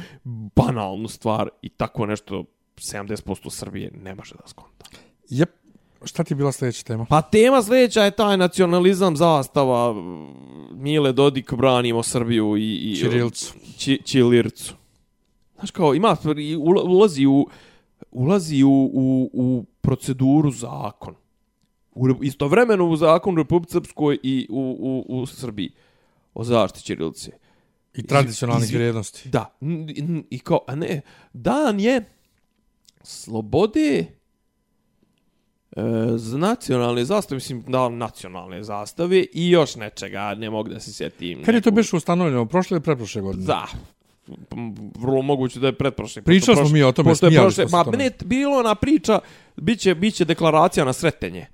banalnu 0.56 1.08
stvar 1.08 1.50
i 1.62 1.70
tako 1.70 2.06
nešto 2.06 2.44
70% 2.76 3.50
Srbije 3.50 3.92
ne 4.04 4.16
može 4.16 4.36
da 4.36 4.48
skonta. 4.48 4.86
Jep. 5.30 5.50
Šta 6.06 6.24
ti 6.24 6.34
je 6.34 6.36
bila 6.36 6.52
sljedeća 6.52 6.84
tema? 6.84 7.06
Pa 7.10 7.22
tema 7.22 7.64
sljedeća 7.64 8.04
je 8.04 8.12
taj 8.12 8.38
nacionalizam 8.38 9.18
zastava 9.18 9.96
Mile 10.72 11.14
Dodik 11.14 11.54
branimo 11.54 12.04
Srbiju 12.04 12.58
i, 12.58 12.76
i 12.76 12.96
Ćirilcu. 12.96 13.54
Či, 13.78 14.02
Ćilircu. 14.06 14.76
Znaš 15.56 15.72
kao, 15.72 15.96
ima, 15.96 16.16
ula- 16.58 16.84
ulazi 16.84 17.26
u, 17.26 17.48
ulazi 18.12 18.64
u, 18.64 18.92
u, 18.94 19.30
u 19.34 19.66
proceduru 19.82 20.52
zakon. 20.52 21.16
U, 21.98 22.08
Re- 22.08 22.16
istovremeno 22.22 22.86
u 22.86 22.96
zakon 22.96 23.38
Republike 23.38 23.72
Srpskoj 23.72 24.18
i 24.24 24.48
u, 24.50 24.78
u, 24.80 25.22
u 25.22 25.26
Srbiji 25.26 25.72
o 26.34 26.44
zaštiti 26.44 26.86
Ćirilice. 26.86 27.32
I 27.94 28.04
tradicionalnih 28.04 28.74
vrijednosti. 28.74 29.30
Da, 29.30 29.58
i 30.30 30.40
kao, 30.40 30.60
a 30.68 30.76
ne, 30.76 31.02
dan 31.34 31.80
je 31.80 32.04
slobode 33.04 34.06
e, 35.72 35.82
nacionalne 36.38 37.06
zastave, 37.06 37.36
mislim, 37.36 37.64
da, 37.68 37.90
nacionalne 37.90 38.64
zastave 38.64 39.26
i 39.34 39.50
još 39.50 39.76
nečega, 39.76 40.34
ne 40.34 40.50
mogu 40.50 40.70
da 40.70 40.80
se 40.80 40.94
sjetim. 40.94 41.44
Kad 41.44 41.56
je 41.56 41.62
to 41.62 41.72
biš 41.72 41.94
ustanovljeno? 41.94 42.46
Prošle 42.46 42.76
ili 42.76 42.84
pretprošle 42.84 43.22
godine? 43.22 43.46
Da, 43.46 43.68
vrlo 45.00 45.22
moguće 45.22 45.60
da 45.60 45.68
je 45.68 45.74
pretprošle. 45.74 46.22
Pričali 46.22 46.58
smo 46.58 46.70
mi 46.70 46.84
o 46.84 46.92
tome, 46.92 47.16
smijali 47.16 47.36
prošle, 47.36 47.68
smo 47.68 47.84
se 47.84 47.92
Ma, 47.92 47.98
ne, 47.98 48.12
bilo 48.26 48.58
ona 48.58 48.76
priča, 48.76 49.20
biće, 49.56 49.96
biće 49.96 50.26
deklaracija 50.26 50.86
na 50.86 50.94
sretenje. 50.94 51.48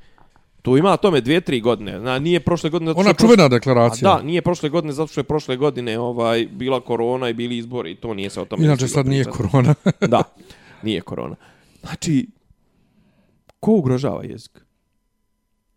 Tu 0.63 0.77
ima 0.77 0.97
tome 0.97 1.21
dvije, 1.21 1.41
tri 1.41 1.61
godine. 1.61 1.99
Na, 1.99 2.19
nije 2.19 2.39
prošle 2.39 2.69
godine... 2.69 2.89
zato 2.89 2.95
što 2.95 3.01
Ona 3.01 3.09
je 3.09 3.13
prošle- 3.13 3.27
čuvena 3.27 3.45
A 3.45 3.49
deklaracija. 3.49 4.09
da, 4.09 4.23
nije 4.23 4.41
prošle 4.41 4.69
godine, 4.69 4.93
zato 4.93 5.07
što 5.07 5.19
je 5.19 5.23
prošle 5.23 5.57
godine 5.57 5.99
ovaj 5.99 6.47
bila 6.47 6.79
korona 6.79 7.29
i 7.29 7.33
bili 7.33 7.57
izbori 7.57 7.91
i 7.91 7.95
to 7.95 8.13
nije 8.13 8.29
se 8.29 8.41
o 8.41 8.45
tome... 8.45 8.65
Inače 8.65 8.87
sad 8.87 9.05
nije 9.07 9.23
pričati. 9.23 9.43
korona. 9.43 9.75
Da, 10.07 10.23
nije 10.83 11.01
korona. 11.01 11.35
Znači, 11.81 12.27
ko 13.59 13.71
ugrožava 13.71 14.23
jezik? 14.23 14.51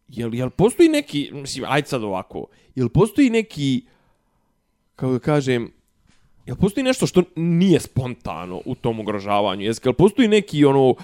Jel, 0.08 0.34
jel 0.34 0.50
postoji 0.50 0.88
neki, 0.88 1.30
mislim, 1.32 1.64
ajde 1.68 1.88
sad 1.88 2.02
ovako, 2.02 2.46
jel 2.74 2.88
postoji 2.88 3.30
neki, 3.30 3.84
kako 4.96 5.12
da 5.12 5.18
kažem, 5.18 5.72
jel 6.46 6.56
postoji 6.56 6.84
nešto 6.84 7.06
što 7.06 7.22
nije 7.36 7.80
spontano 7.80 8.60
u 8.64 8.74
tom 8.74 9.00
ugrožavanju 9.00 9.64
jezika? 9.64 9.88
Jel 9.88 9.94
postoji 9.94 10.28
neki, 10.28 10.64
ono, 10.64 10.94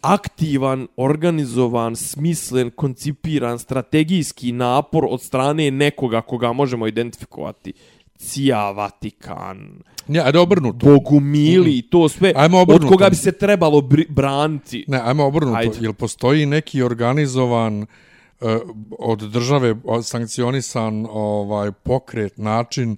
aktivan, 0.00 0.88
organizovan, 0.96 1.96
smislen, 1.96 2.70
koncipiran, 2.70 3.58
strategijski 3.58 4.52
napor 4.52 5.06
od 5.10 5.22
strane 5.22 5.70
nekoga 5.70 6.20
koga 6.20 6.52
možemo 6.52 6.86
identifikovati? 6.86 7.72
Cija, 8.18 8.70
Vatikan, 8.70 9.70
Ne, 10.08 10.20
ajde 10.20 10.38
obrnuto. 10.38 10.86
Bogumili 10.86 11.78
i 11.78 11.82
to 11.82 12.08
sve 12.08 12.32
Ajmo 12.36 12.58
od 12.58 12.62
obrnuto. 12.62 12.88
koga 12.88 13.10
bi 13.10 13.16
se 13.16 13.32
trebalo 13.32 13.80
bri- 13.80 14.10
braniti. 14.10 14.84
Ne, 14.88 15.00
ajmo 15.00 15.24
obrnuto. 15.24 15.56
Ajde. 15.56 15.76
Jel 15.80 15.92
postoji 15.92 16.46
neki 16.46 16.82
organizovan 16.82 17.82
uh, 17.82 18.48
od 18.90 19.18
države 19.20 19.74
od- 19.84 20.06
sankcionisan 20.06 21.06
ovaj 21.10 21.72
pokret, 21.72 22.38
način 22.38 22.96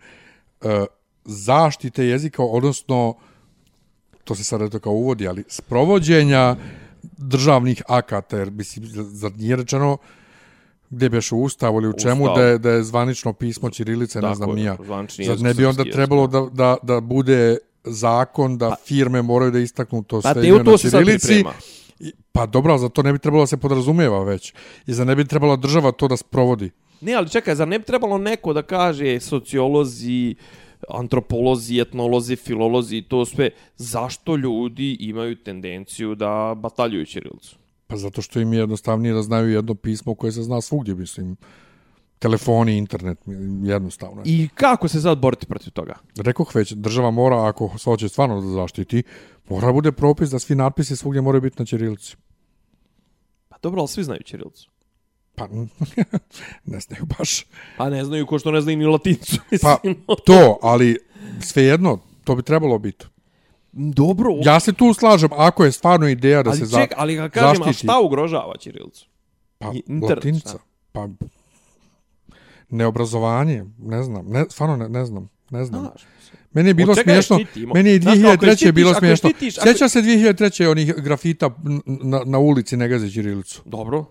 uh, 0.60 0.70
zaštite 1.24 2.04
jezika, 2.04 2.42
odnosno 2.42 3.14
to 4.24 4.34
se 4.34 4.44
sad 4.44 4.62
eto 4.62 4.78
kao 4.78 4.92
uvodi, 4.92 5.28
ali 5.28 5.44
sprovođenja 5.48 6.56
državnih 7.02 7.82
akata, 7.88 8.38
jer 8.38 8.50
mislim, 8.50 8.86
zar 8.92 9.32
nije 9.36 9.56
rečeno 9.56 9.98
gdje 10.90 11.08
beš 11.08 11.32
u 11.32 11.38
ustavu 11.38 11.80
ili 11.80 11.88
u 11.88 11.92
čemu 11.92 12.24
Ustav. 12.24 12.36
da 12.36 12.42
je, 12.42 12.58
da 12.58 12.70
je 12.70 12.82
zvanično 12.82 13.32
pismo 13.32 13.70
Ćirilice, 13.70 14.20
ne 14.20 14.34
znam 14.34 14.54
nija. 14.54 14.76
Zar 15.26 15.40
ne 15.40 15.54
bi 15.54 15.66
onda 15.66 15.84
trebalo 15.84 16.26
da, 16.26 16.46
da, 16.52 16.76
da 16.82 17.00
bude 17.00 17.58
zakon 17.84 18.58
da 18.58 18.76
firme 18.84 19.22
moraju 19.22 19.50
da 19.50 19.58
istaknu 19.58 20.02
to 20.02 20.20
Pa 20.22 20.32
sve 20.32 20.48
ime 20.48 20.62
na 20.62 20.76
Ćirilici. 20.76 21.44
Pa 22.32 22.46
dobro, 22.46 22.78
za 22.78 22.88
to 22.88 23.02
ne 23.02 23.12
bi 23.12 23.18
trebalo 23.18 23.42
da 23.42 23.46
se 23.46 23.56
podrazumijeva 23.56 24.24
već. 24.24 24.54
I 24.86 24.92
za 24.92 25.04
ne 25.04 25.16
bi 25.16 25.24
trebala 25.24 25.56
država 25.56 25.92
to 25.92 26.08
da 26.08 26.16
sprovodi. 26.16 26.70
Ne, 27.00 27.14
ali 27.14 27.28
čekaj, 27.28 27.54
zar 27.54 27.68
ne 27.68 27.78
bi 27.78 27.84
trebalo 27.84 28.18
neko 28.18 28.52
da 28.52 28.62
kaže 28.62 29.20
sociolozi, 29.20 30.34
antropolozi, 30.90 31.80
etnolozi, 31.80 32.36
filolozi 32.36 32.96
i 32.96 33.02
to 33.02 33.24
sve, 33.24 33.50
zašto 33.76 34.36
ljudi 34.36 34.96
imaju 35.00 35.36
tendenciju 35.36 36.14
da 36.14 36.54
bataljuju 36.56 37.06
Ćirilicu? 37.06 37.56
Pa 37.86 37.96
zato 37.96 38.22
što 38.22 38.40
im 38.40 38.52
je 38.52 38.58
jednostavnije 38.58 39.14
da 39.14 39.22
znaju 39.22 39.50
jedno 39.50 39.74
pismo 39.74 40.14
koje 40.14 40.32
se 40.32 40.42
zna 40.42 40.60
svugdje, 40.60 40.94
mislim. 40.94 41.36
Telefoni, 42.18 42.76
internet, 42.76 43.18
jednostavno. 43.62 44.22
I... 44.24 44.48
Kako 44.54 44.88
se 44.88 45.00
sad 45.00 45.18
boriti 45.18 45.46
protiv 45.46 45.72
toga? 45.72 45.94
Rekoh 46.16 46.54
već, 46.54 46.72
država 46.72 47.10
mora, 47.10 47.48
ako 47.48 47.78
se 47.78 47.84
hoće 47.84 48.08
stvarno 48.08 48.40
da 48.40 48.48
zaštiti, 48.48 49.02
mora 49.48 49.72
bude 49.72 49.92
propis 49.92 50.30
da 50.30 50.38
svi 50.38 50.54
natpisi 50.54 50.96
svugdje 50.96 51.22
moraju 51.22 51.42
biti 51.42 51.56
na 51.58 51.66
Ćirilici. 51.66 52.16
Pa 53.48 53.56
dobro, 53.62 53.80
ali 53.80 53.88
svi 53.88 54.04
znaju 54.04 54.22
Ćirilicu. 54.24 54.70
Pa, 55.38 55.48
ne 56.72 56.80
znaju 56.80 57.04
baš. 57.18 57.44
Pa 57.76 57.90
ne 57.90 58.04
znaju 58.04 58.26
ko 58.26 58.38
što 58.38 58.50
ne 58.50 58.60
znaju 58.60 58.78
ni 58.78 58.84
latincu. 58.86 59.36
Pa, 59.62 59.78
mislim. 59.84 60.04
to, 60.26 60.58
ali 60.62 60.98
svejedno, 61.40 61.98
to 62.24 62.34
bi 62.34 62.42
trebalo 62.42 62.78
biti. 62.78 63.06
dobro. 63.72 64.30
Ja 64.42 64.60
se 64.60 64.72
tu 64.72 64.94
slažem, 64.94 65.28
ako 65.32 65.64
je 65.64 65.72
stvarno 65.72 66.08
ideja 66.08 66.42
da 66.42 66.50
ali 66.50 66.58
se 66.58 66.66
za, 66.66 66.78
ček, 66.78 66.92
ali 66.96 67.30
kažem, 67.30 67.62
a 67.62 67.64
zaštiti. 67.64 67.86
šta 67.86 68.00
ugrožava 68.00 68.56
Ćirilicu? 68.56 69.06
Pa, 69.58 69.72
internet, 69.86 70.10
latinca. 70.10 70.48
šta? 70.48 70.58
Pa, 70.92 71.08
neobrazovanje, 72.70 73.64
ne 73.78 74.02
znam, 74.02 74.26
ne, 74.26 74.44
stvarno 74.48 74.76
ne, 74.76 74.88
ne 74.90 75.06
znam, 75.06 75.28
ne 75.50 75.64
znam. 75.64 75.80
Znaš, 75.80 76.02
Meni 76.52 76.70
je 76.70 76.74
bilo 76.74 76.92
je 76.92 77.02
smiješno, 77.02 77.38
meni 77.74 77.90
je 77.90 78.00
Znaš, 78.00 78.18
kao, 78.22 78.30
ako 78.32 78.44
je 78.44 78.52
2003. 78.52 78.72
bilo 78.72 78.90
štitiš- 78.90 78.98
smiješno. 78.98 79.30
štitiš- 79.30 79.58
ako- 79.58 79.66
Sjeća 79.66 79.88
se 79.88 79.98
2003. 80.00 80.66
onih 80.66 80.94
grafita 80.94 81.50
na, 81.86 82.20
na 82.24 82.38
ulici 82.38 82.76
Negaze 82.76 83.10
Ćirilicu. 83.10 83.62
Dobro. 83.64 84.04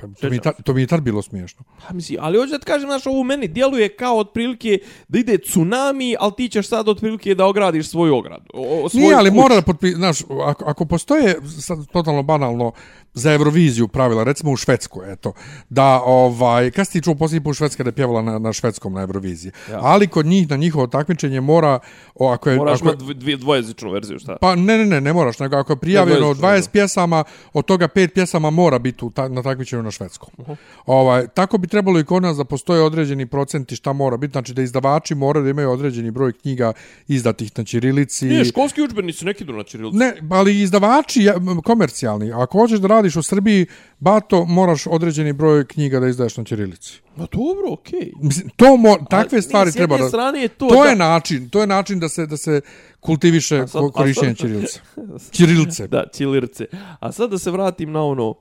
Pa, 0.00 0.06
to, 0.20 0.30
mi 0.30 0.36
je 0.36 0.40
ta, 0.40 0.52
to 0.52 0.74
mi 0.74 0.80
je 0.80 0.86
tad 0.86 1.00
bilo 1.02 1.22
smiješno. 1.22 1.64
Pa 1.88 1.94
mislim, 1.94 2.18
ali 2.22 2.38
hoću 2.38 2.50
da 2.50 2.58
ti 2.58 2.66
kažem, 2.66 2.88
znaš, 2.88 3.06
ovo 3.06 3.22
meni 3.22 3.48
djeluje 3.48 3.96
kao 3.96 4.18
otprilike 4.18 4.78
da 5.08 5.18
ide 5.18 5.38
tsunami, 5.38 6.16
ali 6.20 6.32
ti 6.36 6.48
ćeš 6.48 6.68
sad 6.68 6.88
otprilike 6.88 7.34
da 7.34 7.46
ogradiš 7.46 7.88
svoju 7.88 8.16
ogradu. 8.16 8.44
O, 8.54 8.84
o, 8.84 8.88
svoju 8.88 9.02
Nije, 9.02 9.14
ali 9.14 9.30
kuću. 9.30 9.40
mora 9.40 9.54
da 9.54 9.62
potpi... 9.62 9.90
Znaš, 9.90 10.20
ako, 10.46 10.64
ako 10.64 10.84
postoje, 10.84 11.36
sad 11.60 11.86
totalno 11.92 12.22
banalno, 12.22 12.72
za 13.14 13.32
Euroviziju 13.32 13.88
pravila, 13.88 14.24
recimo 14.24 14.52
u 14.52 14.56
Švedskoj, 14.56 15.12
eto, 15.12 15.32
da, 15.68 16.00
ovaj, 16.04 16.70
kad 16.70 16.86
si 16.86 16.92
ti 16.92 17.02
čuo 17.02 17.14
posljednji 17.14 17.44
put 17.44 17.56
Švedska 17.56 17.82
da 17.82 17.88
je 17.88 17.92
pjevala 17.92 18.22
na, 18.22 18.38
na 18.38 18.52
švedskom 18.52 18.92
na 18.92 19.00
Euroviziji, 19.00 19.52
Ja. 19.70 19.78
ali 19.82 20.06
kod 20.06 20.26
njih 20.26 20.50
na 20.50 20.56
njihovo 20.56 20.86
takmičenje 20.86 21.40
mora, 21.40 21.78
o, 22.14 22.28
ako 22.28 22.50
je, 22.50 22.56
Moraš 22.56 22.80
ako, 22.80 22.88
imati 22.88 23.14
dvije, 23.14 23.36
dvojezičnu 23.36 23.90
verziju, 23.90 24.18
šta? 24.18 24.36
Pa 24.40 24.54
ne, 24.54 24.78
ne, 24.78 24.86
ne, 24.86 25.00
ne 25.00 25.12
moraš, 25.12 25.38
nego 25.38 25.56
ako 25.56 25.72
je 25.72 25.76
prijavljeno 25.76 26.20
dvojezično, 26.20 26.48
20 26.48 26.54
nego. 26.54 26.72
pjesama, 26.72 27.24
od 27.52 27.64
toga 27.64 27.88
pet 27.88 28.14
pjesama 28.14 28.50
mora 28.50 28.78
biti 28.78 29.04
u 29.04 29.10
ta, 29.10 29.28
na 29.28 29.42
takmičenju 29.42 29.82
na 29.82 29.90
švedskom. 29.90 30.30
Uh 30.38 30.46
-huh. 30.46 30.56
ovaj, 30.86 31.28
tako 31.28 31.58
bi 31.58 31.66
trebalo 31.68 32.00
i 32.00 32.04
kod 32.04 32.22
nas 32.22 32.36
da 32.36 32.44
postoje 32.44 32.82
određeni 32.82 33.26
procenti 33.26 33.76
šta 33.76 33.92
mora 33.92 34.16
biti, 34.16 34.32
znači 34.32 34.54
da 34.54 34.62
izdavači 34.62 35.14
moraju 35.14 35.44
da 35.44 35.50
imaju 35.50 35.70
određeni 35.70 36.10
broj 36.10 36.32
knjiga 36.32 36.72
izdatih 37.08 37.50
na 37.56 37.64
ćirilici. 37.64 38.26
Nije, 38.26 38.44
školski 38.44 38.82
učbenici 38.82 39.24
neki 39.24 39.44
idu 39.44 39.52
na 39.52 39.62
Ćirilicu. 39.62 39.98
Ne, 39.98 40.14
ali 40.30 40.60
izdavači 40.60 41.28
komercijalni. 41.64 42.32
Ako 42.32 42.58
hoćeš 42.58 42.78
da 42.78 42.88
radiš 43.00 43.16
u 43.16 43.22
Srbiji, 43.22 43.66
bato, 43.98 44.44
moraš 44.44 44.86
određeni 44.86 45.32
broj 45.32 45.66
knjiga 45.66 46.00
da 46.00 46.08
izdaješ 46.08 46.36
na 46.36 46.44
ćirilici. 46.44 47.00
Ma 47.16 47.26
dobro, 47.32 47.72
okej. 47.72 48.00
Okay. 48.00 48.12
Mislim, 48.22 48.48
to 48.56 48.76
mo, 48.76 48.96
takve 49.10 49.36
Ali, 49.36 49.42
stvari 49.42 49.72
treba 49.72 49.98
da... 49.98 50.08
strane 50.08 50.42
je 50.42 50.48
to 50.48 50.68
to 50.68 50.82
da- 50.82 50.88
je 50.88 50.96
način, 50.96 51.48
to 51.48 51.60
je 51.60 51.66
način 51.66 52.00
da 52.00 52.08
se 52.08 52.26
da 52.26 52.36
se 52.36 52.60
kultiviše 53.00 53.66
sad- 53.66 53.92
korišćenje 53.92 54.34
ćirilice. 54.34 54.80
Ćirilice. 55.36 55.86
Da, 55.86 56.04
Ćilirce. 56.14 56.66
A 57.00 57.12
sad 57.12 57.30
da 57.30 57.38
se 57.38 57.50
vratim 57.50 57.92
na 57.92 58.04
ono... 58.04 58.34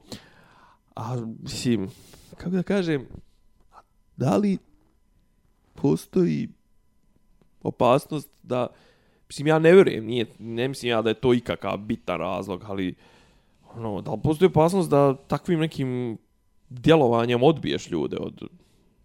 A, 0.96 1.18
mislim, 1.42 1.90
kako 2.38 2.50
da 2.50 2.64
kažem, 2.64 3.08
da 4.18 4.38
li 4.38 4.58
postoji 5.74 6.50
opasnost 7.62 8.30
da... 8.44 8.68
Mislim, 9.28 9.48
ja 9.48 9.60
ne 9.60 9.74
vjerujem, 9.74 10.06
nije, 10.06 10.26
ne 10.40 10.68
mislim 10.68 10.90
ja 10.90 11.02
da 11.02 11.10
je 11.10 11.14
to 11.14 11.34
ikakav 11.34 11.78
bitan 11.78 12.18
razlog, 12.18 12.64
ali 12.68 12.96
ono, 13.76 14.02
da 14.02 14.12
li 14.12 14.20
postoji 14.24 14.48
opasnost 14.48 14.90
da 14.90 15.16
takvim 15.28 15.60
nekim 15.60 16.18
djelovanjem 16.70 17.44
odbiješ 17.44 17.92
ljude 17.92 18.18
od... 18.18 18.42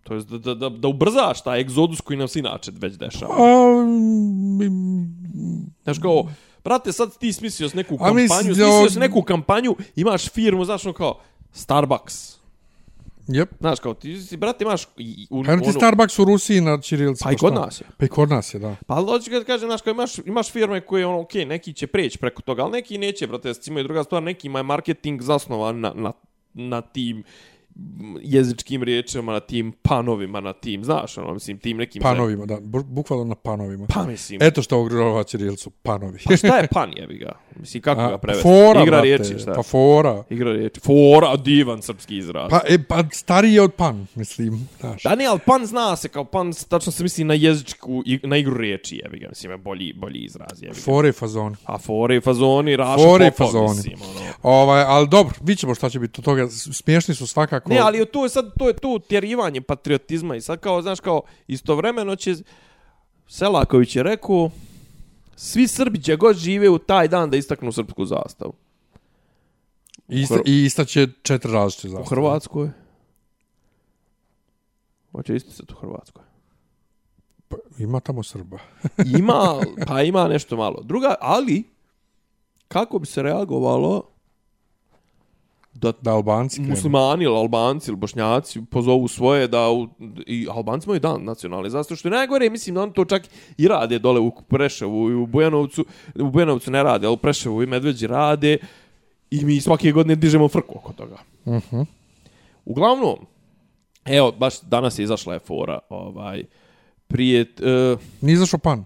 To 0.02 0.14
jest 0.14 0.28
da, 0.28 0.38
da, 0.38 0.54
da, 0.54 0.68
da 0.68 0.88
ubrzaš 0.88 1.42
taj 1.42 1.60
egzodus 1.60 2.00
koji 2.00 2.16
nam 2.16 2.28
se 2.28 2.38
inače 2.38 2.72
već 2.74 2.94
dešava. 2.94 3.34
A, 3.38 3.84
mm, 3.84 5.24
Znaš 5.84 5.98
kao, 5.98 6.24
brate, 6.64 6.92
sad 6.92 7.18
ti 7.18 7.32
smislio 7.32 7.68
s 7.68 7.74
neku 7.74 7.98
kampanju, 7.98 8.14
mislim 8.14 8.54
smislio 8.54 8.90
s 8.90 8.96
neku 8.96 9.22
kampanju, 9.22 9.76
imaš 9.96 10.28
firmu, 10.28 10.64
znaš 10.64 10.84
ono 10.84 10.94
kao, 10.94 11.18
Starbucks. 11.52 12.43
Jep. 13.28 13.50
Znaš 13.60 13.80
kao, 13.80 13.94
ti 13.94 14.16
si, 14.18 14.36
brate, 14.36 14.64
imaš... 14.64 14.82
i- 14.98 15.26
U, 15.30 15.42
Kažem 15.42 15.60
ti 15.60 15.64
ono- 15.64 15.72
Starbucks 15.72 16.18
u 16.18 16.24
Rusiji 16.24 16.60
na 16.60 16.80
ćirilici. 16.80 17.24
Pa 17.24 17.32
i 17.32 17.36
šta? 17.36 17.40
kod 17.40 17.54
nas 17.54 17.80
je. 17.80 17.86
Pa 17.98 18.04
i 18.04 18.08
kod 18.08 18.28
nas 18.28 18.54
je, 18.54 18.60
da. 18.60 18.76
Pa 18.86 18.94
ali 18.94 19.06
hoću 19.06 19.30
kad 19.30 19.44
kažem, 19.44 19.68
znaš, 19.68 19.82
kao 19.82 19.90
imaš, 19.90 20.18
imaš 20.18 20.50
firme 20.50 20.80
koje, 20.80 21.06
ono, 21.06 21.20
okej, 21.20 21.44
neki 21.44 21.72
će 21.72 21.86
preći 21.86 22.18
preko 22.18 22.42
toga, 22.42 22.62
ali 22.62 22.72
neki 22.72 22.98
neće, 22.98 23.26
brate, 23.26 23.54
s 23.54 23.66
ima 23.66 23.80
i 23.80 23.84
druga 23.84 24.04
stvar, 24.04 24.22
neki 24.22 24.46
ima 24.46 24.58
je 24.58 24.62
marketing 24.62 25.22
zasnovan 25.22 25.80
na, 25.80 25.92
na, 25.94 26.12
na 26.54 26.80
tim 26.82 27.22
jezičkim 28.22 28.82
riječima, 28.82 29.32
na 29.32 29.40
tim 29.40 29.72
panovima, 29.82 30.40
na 30.40 30.52
tim, 30.52 30.84
znaš, 30.84 31.18
ono, 31.18 31.34
mislim, 31.34 31.58
tim 31.58 31.76
nekim... 31.76 32.02
Panovima, 32.02 32.46
da, 32.46 32.54
bu- 32.56 32.84
bukvalno 32.84 33.24
na 33.24 33.34
panovima. 33.34 33.86
Pa, 33.86 34.02
mislim, 34.06 34.42
Eto 34.42 34.62
što 34.62 34.80
ugrožava 34.80 35.24
Ćirilcu, 35.24 35.70
panovi. 35.70 36.18
pa 36.24 36.36
šta 36.36 36.56
je 36.58 36.68
pan, 36.68 36.92
jebi 36.96 37.14
ga? 37.14 37.32
Mislim, 37.56 37.82
kako 37.82 38.00
A, 38.00 38.08
ga 38.08 38.18
prevesti? 38.18 38.42
Fora, 38.42 38.82
Igra 38.82 38.84
brate, 38.84 39.02
riječi, 39.02 39.38
šta? 39.38 39.52
Pa 39.52 39.62
fora. 39.62 40.24
Igra 40.30 40.52
riječi. 40.52 40.80
Fora, 40.80 41.36
divan 41.36 41.82
srpski 41.82 42.16
izraz. 42.16 42.50
Pa, 42.50 42.60
e, 42.68 42.82
pa 42.82 43.04
stariji 43.12 43.54
je 43.54 43.62
od 43.62 43.72
pan, 43.72 44.06
mislim, 44.14 44.68
znaš. 44.80 45.02
Da 45.02 45.14
ne, 45.14 45.26
ali 45.26 45.40
pan 45.46 45.66
zna 45.66 45.96
se 45.96 46.08
kao 46.08 46.24
pan, 46.24 46.52
tačno 46.68 46.92
se 46.92 47.02
misli 47.02 47.24
na 47.24 47.34
jezičku, 47.34 48.02
na 48.22 48.36
igru 48.36 48.56
riječi, 48.56 49.00
jebi 49.04 49.18
ga, 49.18 49.28
mislim, 49.28 49.52
je 49.52 49.58
bolji, 49.58 49.92
bolji 49.92 50.18
izraz, 50.18 50.62
jebi 50.62 50.74
ga. 50.74 50.80
Fore 50.80 51.12
fazon. 51.12 51.56
A 51.64 51.78
fore 51.78 52.20
fazoni, 52.20 52.76
raša 52.76 53.04
Fore 53.04 53.30
fazoni. 53.30 53.68
mislim, 53.68 53.98
ono. 54.02 54.30
Ovaj, 54.42 54.82
ali 54.82 55.08
dobro, 55.08 55.34
vidit 55.40 55.58
ćemo 55.58 55.74
šta 55.74 55.90
će 55.90 55.98
biti 55.98 56.20
od 56.20 56.24
toga. 56.24 56.48
Smiješni 56.48 57.14
su 57.14 57.26
svakako. 57.26 57.63
Ne, 57.66 57.78
ali 57.78 58.06
to 58.06 58.24
je 58.24 58.28
sad, 58.28 58.52
to 58.58 58.68
je 58.68 58.76
tu 58.76 58.98
tjerivanje 58.98 59.60
patriotizma 59.60 60.36
i 60.36 60.40
sad 60.40 60.60
kao, 60.60 60.82
znaš, 60.82 61.00
kao, 61.00 61.22
istovremeno 61.46 62.16
će, 62.16 62.34
Selaković 63.28 63.96
je 63.96 64.02
rekao, 64.02 64.50
svi 65.36 65.68
Srbi 65.68 66.02
će 66.02 66.16
god 66.16 66.36
žive 66.36 66.68
u 66.68 66.78
taj 66.78 67.08
dan 67.08 67.30
da 67.30 67.36
istaknu 67.36 67.72
srpsku 67.72 68.04
zastavu. 68.04 68.54
I, 70.08 70.20
ista, 70.20 70.38
I 70.46 70.64
istaće 70.64 71.08
četiri 71.22 71.52
različite 71.52 71.88
U 71.88 71.90
zastave. 71.90 72.08
Hrvatskoj. 72.08 72.70
Hoće 75.12 75.36
isticati 75.36 75.72
u 75.72 75.76
Hrvatskoj. 75.76 76.22
Pa, 77.48 77.56
ima 77.78 78.00
tamo 78.00 78.22
Srba. 78.22 78.58
Ima, 79.18 79.60
pa 79.88 80.02
ima 80.02 80.28
nešto 80.28 80.56
malo. 80.56 80.82
Druga, 80.82 81.14
ali, 81.20 81.64
kako 82.68 82.98
bi 82.98 83.06
se 83.06 83.22
reagovalo 83.22 84.13
da 85.74 85.92
Da 86.02 86.12
Albanci 86.12 86.56
krenu. 86.56 86.70
muslimani 86.70 87.24
ili 87.24 87.36
albanci 87.36 87.90
ili 87.90 87.96
bošnjaci 87.96 88.62
pozovu 88.70 89.08
svoje 89.08 89.48
da 89.48 89.70
u, 89.70 89.88
i 90.26 90.46
albanci 90.50 90.86
imaju 90.86 91.00
dan 91.00 91.24
nacionalni 91.24 91.70
zastave 91.70 91.96
što 91.98 92.08
je 92.08 92.12
najgore 92.12 92.50
mislim 92.50 92.74
da 92.74 92.82
oni 92.82 92.92
to 92.92 93.04
čak 93.04 93.22
i 93.58 93.68
rade 93.68 93.98
dole 93.98 94.20
u 94.20 94.32
Preševu 94.48 95.10
i 95.10 95.14
u 95.14 95.26
Bujanovcu 95.26 95.84
u 96.14 96.30
Bujanovcu 96.30 96.70
ne 96.70 96.82
rade 96.82 97.06
ali 97.06 97.14
u 97.14 97.16
Preševu 97.16 97.62
i 97.62 97.66
Medveđi 97.66 98.06
rade 98.06 98.58
i 99.30 99.44
mi 99.44 99.60
svake 99.60 99.92
godine 99.92 100.14
dižemo 100.14 100.48
frku 100.48 100.78
oko 100.78 100.92
toga 100.92 101.16
Uh 101.44 101.54
-huh. 101.54 101.86
uglavnom 102.64 103.16
evo 104.04 104.32
baš 104.32 104.60
danas 104.60 104.98
je 104.98 105.02
izašla 105.02 105.32
je 105.34 105.38
fora 105.38 105.78
ovaj 105.88 106.44
prije 107.06 107.40
uh, 107.92 108.00
Nije 108.20 108.34
izašao 108.34 108.58
pan. 108.58 108.84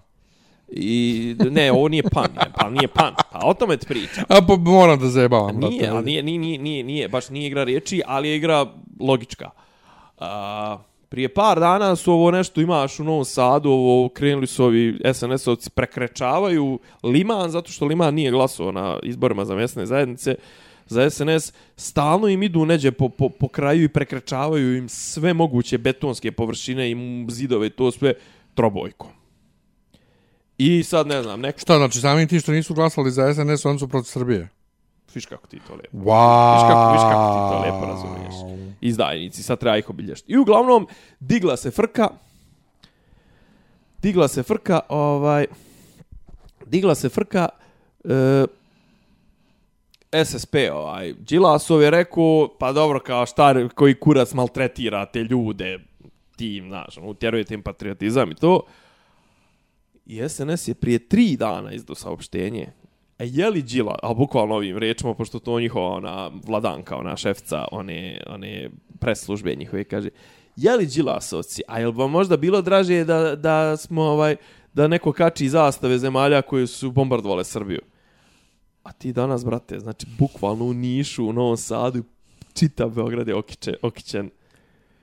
I 0.71 1.35
ne 1.49 1.71
ovo 1.71 1.87
nije 1.87 2.03
pan 2.03 2.29
je, 2.33 2.51
pa 2.55 2.69
nije 2.69 2.87
pan 2.87 3.13
a 3.31 3.47
o 3.47 3.53
tome 3.53 3.77
ti 3.77 3.87
pričam 3.87 4.23
A 4.27 4.41
pa 4.47 4.55
moram 4.55 4.99
da 4.99 5.07
zajebavam. 5.07 5.59
Nije, 5.59 5.79
brate. 5.79 5.95
ali 5.95 6.05
nije, 6.05 6.23
nije, 6.23 6.39
nije, 6.39 6.59
nije, 6.59 6.83
nije, 6.83 7.07
baš 7.07 7.29
nije 7.29 7.47
igra 7.47 7.63
riječi, 7.63 8.01
ali 8.07 8.29
je 8.29 8.35
igra 8.35 8.65
logička. 8.99 9.49
A, 10.17 10.77
prije 11.09 11.29
par 11.29 11.59
dana 11.59 11.95
su 11.95 12.13
ovo 12.13 12.31
nešto 12.31 12.61
imaš 12.61 12.99
u 12.99 13.03
Novom 13.03 13.25
Sadu, 13.25 13.69
ovo 13.69 14.09
krenuli 14.09 14.47
su 14.47 14.63
ovi 14.63 14.99
SNS-ovci, 15.03 15.69
prekrečavaju 15.69 16.79
Liman, 17.03 17.49
zato 17.49 17.71
što 17.71 17.85
Liman 17.85 18.13
nije 18.13 18.31
glasovao 18.31 18.71
na 18.71 18.99
izborima 19.03 19.45
za 19.45 19.55
mjesne 19.55 19.85
zajednice, 19.85 20.35
za 20.87 21.09
SNS, 21.09 21.53
stalno 21.75 22.27
im 22.27 22.43
idu 22.43 22.65
neđe 22.65 22.91
po, 22.91 23.09
po, 23.09 23.29
po 23.29 23.47
kraju 23.47 23.83
i 23.83 23.89
prekrečavaju 23.89 24.77
im 24.77 24.89
sve 24.89 25.33
moguće 25.33 25.77
betonske 25.77 26.31
površine 26.31 26.91
i 26.91 26.95
zidove 27.29 27.67
i 27.67 27.69
to 27.69 27.91
sve 27.91 28.13
trobojkom. 28.53 29.18
I 30.59 30.83
sad 30.83 31.07
ne 31.07 31.23
znam, 31.23 31.41
neko 31.41 31.59
Šta, 31.59 31.77
znači 31.77 31.99
sami 31.99 32.27
ti 32.27 32.39
što 32.39 32.51
nisu 32.51 32.73
glasali 32.73 33.11
za 33.11 33.33
SNS, 33.33 33.65
oni 33.65 33.79
su 33.79 33.87
protiv 33.87 34.09
Srbije? 34.09 34.49
Viš 35.15 35.25
kako 35.25 35.47
ti 35.47 35.59
to 35.67 35.75
lepo. 35.75 35.97
Wow. 35.97 36.53
Viš 36.53 36.61
kako, 36.69 36.91
viš 36.91 37.01
kako 37.01 37.33
ti 37.33 37.53
to 37.53 37.61
lepo 37.61 37.85
razumiješ. 37.85 38.35
Izdajnici, 38.81 39.43
sad 39.43 39.59
treba 39.59 39.77
ih 39.77 39.89
obilješiti. 39.89 40.33
I 40.33 40.37
uglavnom, 40.37 40.87
digla 41.19 41.57
se 41.57 41.71
frka, 41.71 42.09
digla 44.01 44.27
se 44.27 44.43
frka, 44.43 44.79
ovaj, 44.89 45.45
digla 46.65 46.95
se 46.95 47.09
frka, 47.09 47.49
e, 48.03 48.45
SSP, 50.25 50.55
ovaj, 50.73 51.13
Đilasov 51.13 51.81
je 51.81 51.89
rekao, 51.89 52.49
pa 52.59 52.71
dobro, 52.71 52.99
kao 52.99 53.25
šta, 53.25 53.69
koji 53.75 53.95
kurac 53.95 54.33
maltretira 54.33 55.05
te 55.05 55.23
ljude, 55.23 55.79
tim, 56.35 56.67
znaš, 56.67 56.97
ono, 56.97 57.07
utjerujete 57.07 57.53
im 57.53 57.61
patriotizam 57.61 58.31
i 58.31 58.35
to. 58.35 58.61
I 60.09 60.29
SNS 60.29 60.67
je 60.67 60.73
prije 60.73 60.99
tri 60.99 61.35
dana 61.37 61.71
izdao 61.71 61.95
saopštenje 61.95 62.67
E 63.19 63.27
je 63.27 63.49
li 63.49 63.61
Đila, 63.61 63.99
a 64.03 64.13
bukvalno 64.13 64.55
ovim 64.55 64.77
rečima, 64.77 65.13
pošto 65.13 65.39
to 65.39 65.59
njihova 65.59 65.87
ona 65.87 66.31
vladanka, 66.47 66.95
ona 66.95 67.17
šefca, 67.17 67.65
one, 67.71 68.21
one 68.27 68.69
preslužbe 68.99 69.55
njihove, 69.55 69.83
kaže, 69.83 70.09
je 70.55 70.75
li 70.75 70.85
Đilasovci, 70.85 71.61
a 71.67 71.79
jel 71.79 71.91
vam 71.91 72.11
možda 72.11 72.37
bilo 72.37 72.61
draže 72.61 73.03
da, 73.03 73.35
da 73.35 73.77
smo, 73.77 74.01
ovaj, 74.03 74.35
da 74.73 74.87
neko 74.87 75.11
kači 75.11 75.49
zastave 75.49 75.97
zemalja 75.97 76.41
koje 76.41 76.67
su 76.67 76.91
bombardovale 76.91 77.43
Srbiju? 77.43 77.81
A 78.83 78.91
ti 78.91 79.13
danas, 79.13 79.45
brate, 79.45 79.79
znači, 79.79 80.07
bukvalno 80.19 80.65
u 80.65 80.73
Nišu, 80.73 81.25
u 81.25 81.33
Novom 81.33 81.57
Sadu, 81.57 82.03
čitav 82.53 82.89
Beograd 82.89 83.27
je 83.27 83.35
okiče, 83.35 83.73
okićen 83.81 84.29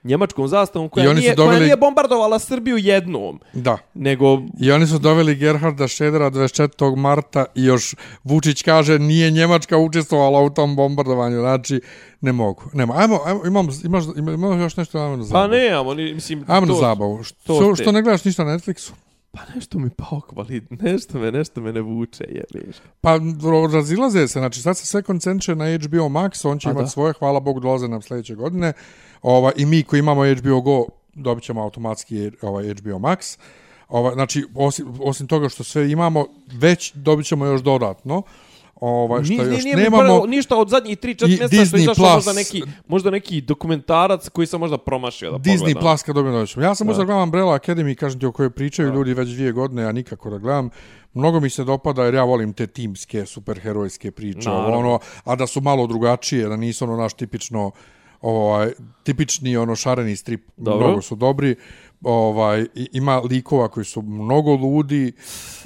njemačkom 0.07 0.49
zastavom 0.49 0.89
koja 0.89 1.13
nije, 1.13 1.35
doveli- 1.35 1.51
koja 1.51 1.61
nije 1.61 1.77
bombardovala 1.77 2.39
Srbiju 2.39 2.77
jednom, 2.79 3.41
Da. 3.55 3.79
nego 3.95 4.39
I 4.61 4.73
oni 4.73 4.87
su 4.87 4.99
doveli 4.99 5.35
Gerharda 5.35 5.89
Šedera 5.89 6.31
24. 6.31 6.67
marta 6.97 7.45
i 7.55 7.65
još 7.65 7.95
Vučić 8.25 8.63
kaže 8.63 8.99
nije 8.99 9.31
Njemačka 9.31 9.77
učestvovala 9.79 10.41
u 10.41 10.51
tom 10.51 10.77
bombardovanju. 10.77 11.39
Znači, 11.39 11.81
ne 12.21 12.33
mogu. 12.33 12.63
Nema. 12.73 12.95
Ajmo, 12.97 13.21
ajmo 13.27 13.41
imamo, 13.47 13.71
imaš, 13.85 14.05
ima- 14.17 14.33
imamo 14.33 14.55
još 14.55 14.77
nešto 14.77 14.99
ajmo 14.99 15.17
na 15.17 15.23
Pa 15.23 15.27
zabavu. 15.27 15.49
ne, 15.51 15.79
oni, 15.81 16.15
mislim... 16.15 16.45
Ajmo 16.47 16.67
na 16.67 16.75
zabavu. 16.75 17.19
to 17.19 17.25
Što, 17.25 17.75
te- 17.75 17.83
što 17.83 17.93
ne 17.93 18.03
gledaš 18.03 18.25
ništa 18.25 18.45
na 18.45 18.59
Netflixu? 18.59 18.91
Pa 19.37 19.55
nešto 19.55 19.79
mi 19.79 19.91
pao 19.91 20.21
kvalit, 20.21 20.71
nešto 20.71 21.19
me, 21.19 21.33
nešto 21.33 21.61
me 21.61 21.73
ne 21.73 21.81
vuče, 21.81 22.25
jebiš. 22.29 22.77
Pa 23.01 23.19
razilaze 23.73 24.29
se, 24.29 24.39
znači 24.39 24.61
sad 24.61 24.77
se 24.77 24.87
sve 24.87 25.03
koncentruje 25.03 25.57
na 25.57 25.65
HBO 25.65 26.09
Max, 26.09 26.49
on 26.49 26.59
će 26.59 26.69
A 26.69 26.73
imati 26.73 26.91
svoje, 26.91 27.13
hvala 27.13 27.41
Bogu, 27.41 27.61
dolaze 27.61 27.89
nam 27.89 28.03
sljedeće 28.03 28.35
godine. 28.35 28.73
Ova, 29.23 29.53
I 29.57 29.67
mi 29.67 29.83
koji 29.83 30.01
imamo 30.01 30.35
HBO 30.35 30.61
Go, 30.61 30.85
dobit 31.15 31.45
ćemo 31.45 31.63
automatski 31.63 32.31
ovaj 32.43 32.75
HBO 32.75 32.99
Max. 32.99 33.39
Ova, 33.89 34.15
znači, 34.15 34.45
osim, 34.55 34.87
osim 35.01 35.27
toga 35.27 35.49
što 35.49 35.65
sve 35.65 35.91
imamo, 35.91 36.27
već 36.53 36.95
dobit 36.95 37.27
ćemo 37.27 37.47
još 37.47 37.63
dodatno. 37.63 38.23
Ovaj, 38.81 39.25
što 39.25 39.33
Ni, 39.35 39.55
još 39.55 39.65
nije 39.65 39.77
nemamo. 39.77 40.03
prvo 40.03 40.27
ništa 40.27 40.57
od 40.57 40.69
zadnjih 40.69 40.99
3-4 40.99 41.25
I 41.25 41.29
mjeseca 41.29 41.47
što 41.49 41.57
je 41.57 41.61
Disney 41.63 41.83
izašao 41.83 42.15
možda 42.15 42.33
neki, 42.33 42.63
možda 42.89 43.11
neki 43.11 43.41
dokumentarac 43.41 44.29
koji 44.29 44.47
sam 44.47 44.61
možda 44.61 44.79
promašio 44.79 45.31
da 45.31 45.39
Disney 45.39 45.59
pogledam. 45.59 45.81
Plus 45.83 46.03
kad 46.03 46.15
dobijem. 46.15 46.37
Ja 46.57 46.75
sam 46.75 46.87
Da. 46.87 46.91
možda 46.91 47.05
gledam 47.05 47.23
Umbrella 47.23 47.55
Academy, 47.55 47.95
kažem 47.95 48.21
ti 48.21 48.27
o 48.27 48.33
kojoj 48.33 48.51
pričaju 48.51 48.89
Da. 48.89 48.95
ljudi 48.95 49.15
već 49.15 49.29
dvije 49.29 49.53
godine, 49.53 49.83
ja 49.83 49.93
nikako 49.93 50.31
da 50.31 50.39
gledam. 50.39 50.71
Mnogo 51.15 51.41
mi 51.41 51.51
se 51.51 51.65
dopada 51.65 52.05
jer 52.05 52.15
ja 52.15 52.25
volim 52.25 52.53
te 52.53 52.67
timske, 52.67 53.27
superherojske 53.27 54.11
priče, 54.11 54.49
Naravno. 54.49 54.79
ono, 54.79 54.99
a 55.25 55.37
da 55.37 55.47
su 55.47 55.61
malo 55.61 55.87
drugačije, 55.87 56.49
da 56.49 56.57
nisu 56.57 56.85
ono 56.85 56.97
naš 56.97 57.15
tipično 57.15 57.71
ovaj 58.27 58.73
tipični 59.03 59.57
ono 59.57 59.77
šareni 59.77 60.17
strip. 60.17 60.49
Dobro. 60.57 60.87
mnogo 60.87 61.03
su 61.03 61.15
dobri. 61.15 61.57
Ovaj 62.03 62.67
ima 62.93 63.19
likova 63.19 63.69
koji 63.69 63.85
su 63.85 64.03
mnogo 64.03 64.55
ludi. 64.55 65.13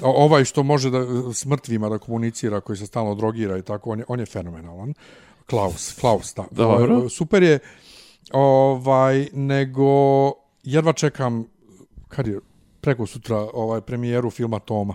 Ovaj 0.01 0.45
što 0.45 0.63
može 0.63 0.89
da 0.89 0.99
s 1.33 1.45
mrtvima 1.45 1.89
da 1.89 1.97
komunicira 1.97 2.61
koji 2.61 2.77
se 2.77 2.85
stalno 2.85 3.15
drogira 3.15 3.57
i 3.57 3.61
tako 3.61 3.89
on 3.91 3.99
je 3.99 4.05
on 4.07 4.19
je 4.19 4.25
fenomenalan. 4.25 4.93
Klaus 5.45 5.93
Klaus 5.99 6.35
da. 6.35 6.45
Dobro. 6.51 6.95
Ovaj, 6.95 7.09
super 7.09 7.43
je 7.43 7.59
ovaj 8.31 9.27
nego 9.33 10.31
jedva 10.63 10.93
čekam 10.93 11.45
kad 12.07 12.27
je 12.27 12.39
preko 12.81 13.05
sutra 13.05 13.37
ovaj 13.53 13.81
premijeru 13.81 14.29
filma 14.29 14.59
Toma 14.59 14.93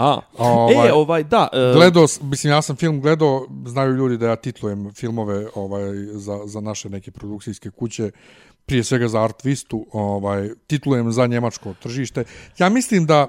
A, 0.00 0.20
Ovaj, 0.38 0.88
e, 0.88 0.92
ovaj, 0.92 1.24
da. 1.24 1.48
e, 1.52 1.72
Gledao, 1.74 2.06
mislim, 2.22 2.52
ja 2.52 2.62
sam 2.62 2.76
film 2.76 3.00
gledao, 3.00 3.46
znaju 3.66 3.92
ljudi 3.92 4.16
da 4.16 4.28
ja 4.28 4.36
titlujem 4.36 4.92
filmove 4.94 5.46
ovaj, 5.54 5.92
za, 6.12 6.40
za 6.46 6.60
naše 6.60 6.88
neke 6.88 7.10
produkcijske 7.10 7.70
kuće, 7.70 8.10
prije 8.66 8.84
svega 8.84 9.08
za 9.08 9.24
Artvistu, 9.24 9.86
ovaj, 9.92 10.50
titlujem 10.66 11.12
za 11.12 11.26
njemačko 11.26 11.74
tržište. 11.82 12.24
Ja 12.58 12.68
mislim 12.68 13.06
da, 13.06 13.28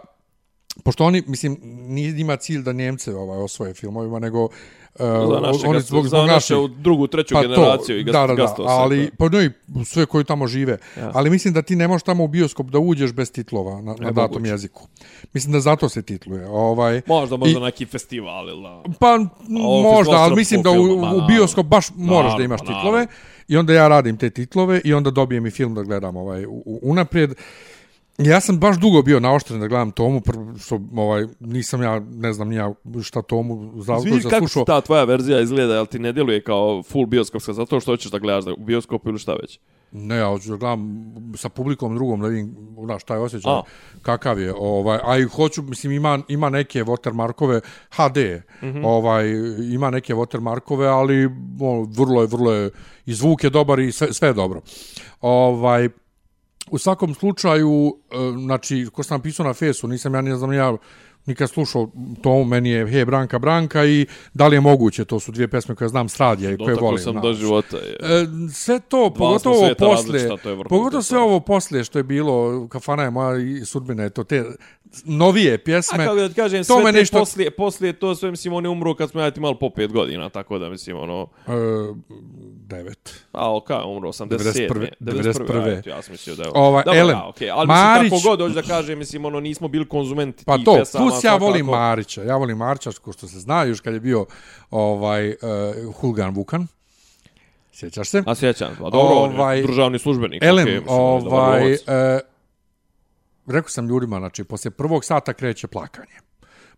pošto 0.84 1.06
oni, 1.06 1.24
mislim, 1.28 1.58
nije 1.64 2.12
njima 2.12 2.36
cilj 2.36 2.62
da 2.62 2.74
Njemce 2.74 3.16
ovaj, 3.16 3.40
osvoje 3.40 3.74
filmovima, 3.74 4.20
nego 4.20 4.46
uh, 4.46 4.52
za 5.00 5.40
naše, 5.42 5.68
oni 5.68 5.82
zbog, 5.82 6.04
za 6.04 6.10
zbog 6.10 6.28
naše 6.28 6.56
u 6.56 6.68
drugu, 6.68 7.08
treću 7.08 7.34
Pa 7.34 7.42
generaciju 7.42 8.00
i 8.00 8.06
to, 8.06 8.12
gast, 8.12 8.18
da, 8.18 8.36
da, 8.36 8.36
da, 8.58 8.70
ali, 8.70 9.12
pa 9.18 9.30
no 9.30 9.42
i 9.42 9.50
sve 9.86 10.06
koji 10.06 10.24
tamo 10.24 10.48
žive. 10.48 10.78
Ja. 10.98 11.12
Ali 11.14 11.30
mislim 11.30 11.54
da 11.54 11.62
ti 11.62 11.76
ne 11.76 11.88
možeš 11.88 12.04
tamo 12.04 12.24
u 12.24 12.28
bioskop 12.28 12.68
da 12.68 12.80
uđeš 12.80 13.12
bez 13.14 13.32
titlova 13.32 13.72
na, 13.74 13.82
na 13.82 13.94
Ne 14.00 14.12
datom 14.12 14.32
moguće. 14.32 14.52
jeziku. 14.52 14.88
Mislim 15.34 15.54
da 15.54 15.60
zato 15.60 15.90
se 15.90 16.02
titluje. 16.02 16.48
Ovaj, 16.48 17.02
Možda, 17.06 17.38
možda 17.38 17.60
I- 17.60 17.62
neki 17.62 17.86
festival 17.86 18.50
ili 18.50 18.62
da. 18.62 18.84
Pa 19.00 19.18
možda, 19.84 20.12
ali 20.14 20.36
mislim 20.36 20.62
da 20.62 20.72
u, 20.72 20.76
ma, 20.76 20.82
u 20.82 20.96
naravno. 20.98 21.28
bioskop 21.28 21.66
baš 21.66 21.86
moraš 21.92 22.08
da 22.08 22.28
Naravno, 22.28 22.46
imaš 22.46 22.60
pa, 22.60 22.66
titlove 22.66 23.00
naravno. 23.00 23.14
i 23.48 23.58
onda 23.58 23.74
ja 23.74 23.88
radim 23.88 24.18
te 24.18 24.30
titlove 24.30 24.82
i 24.84 24.94
onda 24.94 25.12
dobijem 25.12 25.46
i 25.46 25.52
film 25.52 25.76
da 25.76 25.84
gledam 25.84 26.16
ovaj 26.16 26.46
u, 26.46 26.64
u, 26.66 26.80
unaprijed. 26.84 27.34
Ja 28.26 28.40
sam 28.40 28.60
baš 28.60 28.80
dugo 28.80 29.02
bio 29.02 29.20
naoštren 29.20 29.60
da 29.60 29.68
gledam 29.68 29.92
Tomu, 29.92 30.22
što 30.60 30.80
ovaj, 30.96 31.28
nisam 31.40 31.82
ja, 31.84 32.00
ne 32.00 32.34
znam 32.34 32.50
nija 32.50 32.74
šta 33.04 33.22
Tomu 33.22 33.82
za, 33.82 33.96
Izvini, 33.98 34.22
za 34.22 34.30
kako 34.30 34.40
slušao. 34.40 34.66
ta 34.66 34.82
tvoja 34.82 35.04
verzija 35.04 35.42
izgleda, 35.42 35.74
jel 35.74 35.86
ti 35.86 36.00
ne 36.00 36.12
djeluje 36.12 36.44
kao 36.44 36.84
full 36.84 37.06
bioskopska, 37.06 37.54
zato 37.54 37.80
što 37.80 37.92
hoćeš 37.92 38.12
da 38.12 38.20
gledaš 38.20 38.44
da 38.46 38.54
u 38.54 38.64
bioskopu 38.64 39.10
ili 39.10 39.20
šta 39.20 39.34
već? 39.34 39.60
Ne, 39.92 40.16
ja 40.16 40.28
hoću 40.28 40.50
da 40.50 40.58
gledam 40.58 41.14
sa 41.36 41.50
publikom 41.50 41.96
drugom 41.96 42.22
da 42.22 42.28
vidim 42.28 42.56
da, 42.88 43.00
šta 43.00 43.14
je 43.14 43.20
osjećaj, 43.20 43.52
A. 43.54 43.62
kakav 44.02 44.40
je. 44.40 44.54
Ovaj, 44.58 45.00
a 45.04 45.18
i 45.18 45.24
hoću, 45.24 45.62
mislim, 45.62 45.92
ima, 45.92 46.20
ima 46.28 46.50
neke 46.50 46.84
watermarkove, 46.84 47.62
HD, 47.90 48.18
mm. 48.18 48.66
-hmm. 48.66 48.82
ovaj, 48.86 49.30
ima 49.74 49.90
neke 49.90 50.14
watermarkove, 50.14 50.86
ali 50.86 51.26
o, 51.60 51.88
vrlo 51.90 52.22
je, 52.22 52.28
vrlo 52.28 52.52
je, 52.52 52.70
i 53.06 53.14
zvuk 53.14 53.44
je 53.44 53.50
dobar 53.50 53.80
i 53.80 53.92
sve, 53.92 54.14
sve 54.14 54.28
je 54.28 54.34
dobro. 54.34 54.62
Ovaj, 55.22 55.90
u 56.70 56.78
svakom 56.78 57.14
slučaju, 57.14 57.98
e, 58.12 58.16
znači, 58.40 58.88
ko 58.94 59.04
sam 59.04 59.18
napisao 59.18 59.46
na 59.46 59.54
fesu, 59.54 59.88
nisam 59.88 60.14
ja, 60.14 60.22
ne 60.22 60.36
znam, 60.36 60.54
ja 60.54 60.78
nikad 61.26 61.50
slušao 61.50 61.92
to, 62.22 62.44
meni 62.44 62.70
je 62.70 62.88
He 62.88 63.06
Branka 63.06 63.40
Branka 63.40 63.86
i 63.86 64.06
da 64.34 64.48
li 64.48 64.56
je 64.56 64.62
moguće, 64.62 65.06
to 65.06 65.20
su 65.20 65.32
dvije 65.32 65.48
pesme 65.48 65.76
koje 65.76 65.88
znam 65.88 66.10
s 66.10 66.18
radija 66.18 66.52
i 66.52 66.58
koje 66.58 66.68
Dotakao 66.68 66.86
volim. 66.86 67.04
sam 67.04 67.12
znaš. 67.12 67.24
do 67.24 67.34
života. 67.34 67.78
Je. 67.78 67.98
E, 68.00 68.28
sve 68.54 68.80
to, 68.80 68.98
smo 68.98 69.16
pogotovo 69.16 69.70
posle, 69.80 70.38
to 70.44 70.50
je 70.50 70.64
pogotovo 70.70 71.04
sve 71.04 71.20
ovo 71.20 71.40
posle 71.40 71.84
što 71.84 72.00
je 72.00 72.04
bilo, 72.04 72.68
kafana 72.68 73.04
je 73.04 73.10
moja 73.10 73.38
i 73.38 73.66
sudbina 73.66 74.04
je 74.04 74.10
to, 74.10 74.24
te 74.24 74.46
novije 75.06 75.54
A 75.54 75.58
pjesme. 75.58 75.98
kako 75.98 76.16
da 76.16 76.30
ti 76.30 76.36
kažem, 76.36 76.60
to 76.60 76.76
sve 76.76 76.92
te 76.92 77.00
nešto- 77.00 77.20
poslije, 77.20 77.52
poslije 77.52 77.94
to 77.94 78.16
sve, 78.16 78.32
mislim, 78.32 78.54
on 78.54 78.66
je 78.66 78.70
umro 78.70 78.96
kad 78.96 79.10
smo 79.10 79.22
ja 79.22 79.32
ti 79.32 79.40
malo 79.40 79.56
po 79.56 79.70
pet 79.70 79.92
godina, 79.92 80.30
tako 80.30 80.58
da, 80.58 80.70
mislim, 80.70 80.98
ono, 80.98 81.28
E, 81.48 81.52
devet. 82.66 83.24
a, 83.32 83.56
ok, 83.56 83.70
umro 83.88 84.10
87. 84.10 84.68
91.. 84.70 84.88
91. 85.00 85.88
Ja, 85.88 86.02
sam 86.02 86.12
mislio 86.12 86.36
da 86.36 86.44
je 86.44 86.50
Ovaj, 86.54 86.84
Dobro, 86.84 87.00
elem, 87.00 87.16
ja, 87.16 87.30
okay. 87.30 87.50
ali 87.54 87.68
Marić- 87.68 88.02
mislim, 88.04 88.22
kako 88.22 88.30
god 88.30 88.40
hoću 88.42 88.56
da 88.56 88.76
kažem, 88.76 89.00
mislim, 89.00 89.26
ono, 89.26 89.40
nismo 89.40 89.68
bili 89.68 89.88
konzumenti 89.88 90.46
Pa 90.46 90.56
tih 90.56 90.66
to, 90.66 90.76
pesama, 90.76 91.06
plus 91.06 91.24
ja 91.24 91.36
volim 91.36 91.66
svakako. 91.66 91.80
Marića. 91.80 92.24
Ja 92.24 92.36
volim 92.36 92.58
Marića, 92.58 92.92
što 92.92 93.28
se 93.28 93.40
zna, 93.40 93.64
još 93.64 93.80
kad 93.80 93.94
je 93.94 94.00
bio 94.00 94.26
ovaj, 94.72 95.30
uh, 95.30 95.36
Hulgan 95.96 96.30
Vukan. 96.32 96.68
Sjećaš 97.74 98.10
se? 98.10 98.24
A 98.26 98.36
sjećam, 98.36 98.70
pa 98.72 98.84
dobro, 98.84 99.00
ovaj, 99.00 99.36
Ovaj, 99.36 99.62
državni 99.62 100.00
službenik. 100.00 100.44
Elem, 100.44 100.66
mislim, 100.66 100.84
on 100.90 101.16
je 101.16 101.24
dobar 101.24 101.40
ovaj, 101.40 101.78
rekao 103.52 103.70
sam 103.70 103.88
ljudima, 103.88 104.20
znači, 104.20 104.44
poslije 104.44 104.72
prvog 104.72 105.06
sata 105.06 105.34
kreće 105.34 105.68
plakanje. 105.68 106.32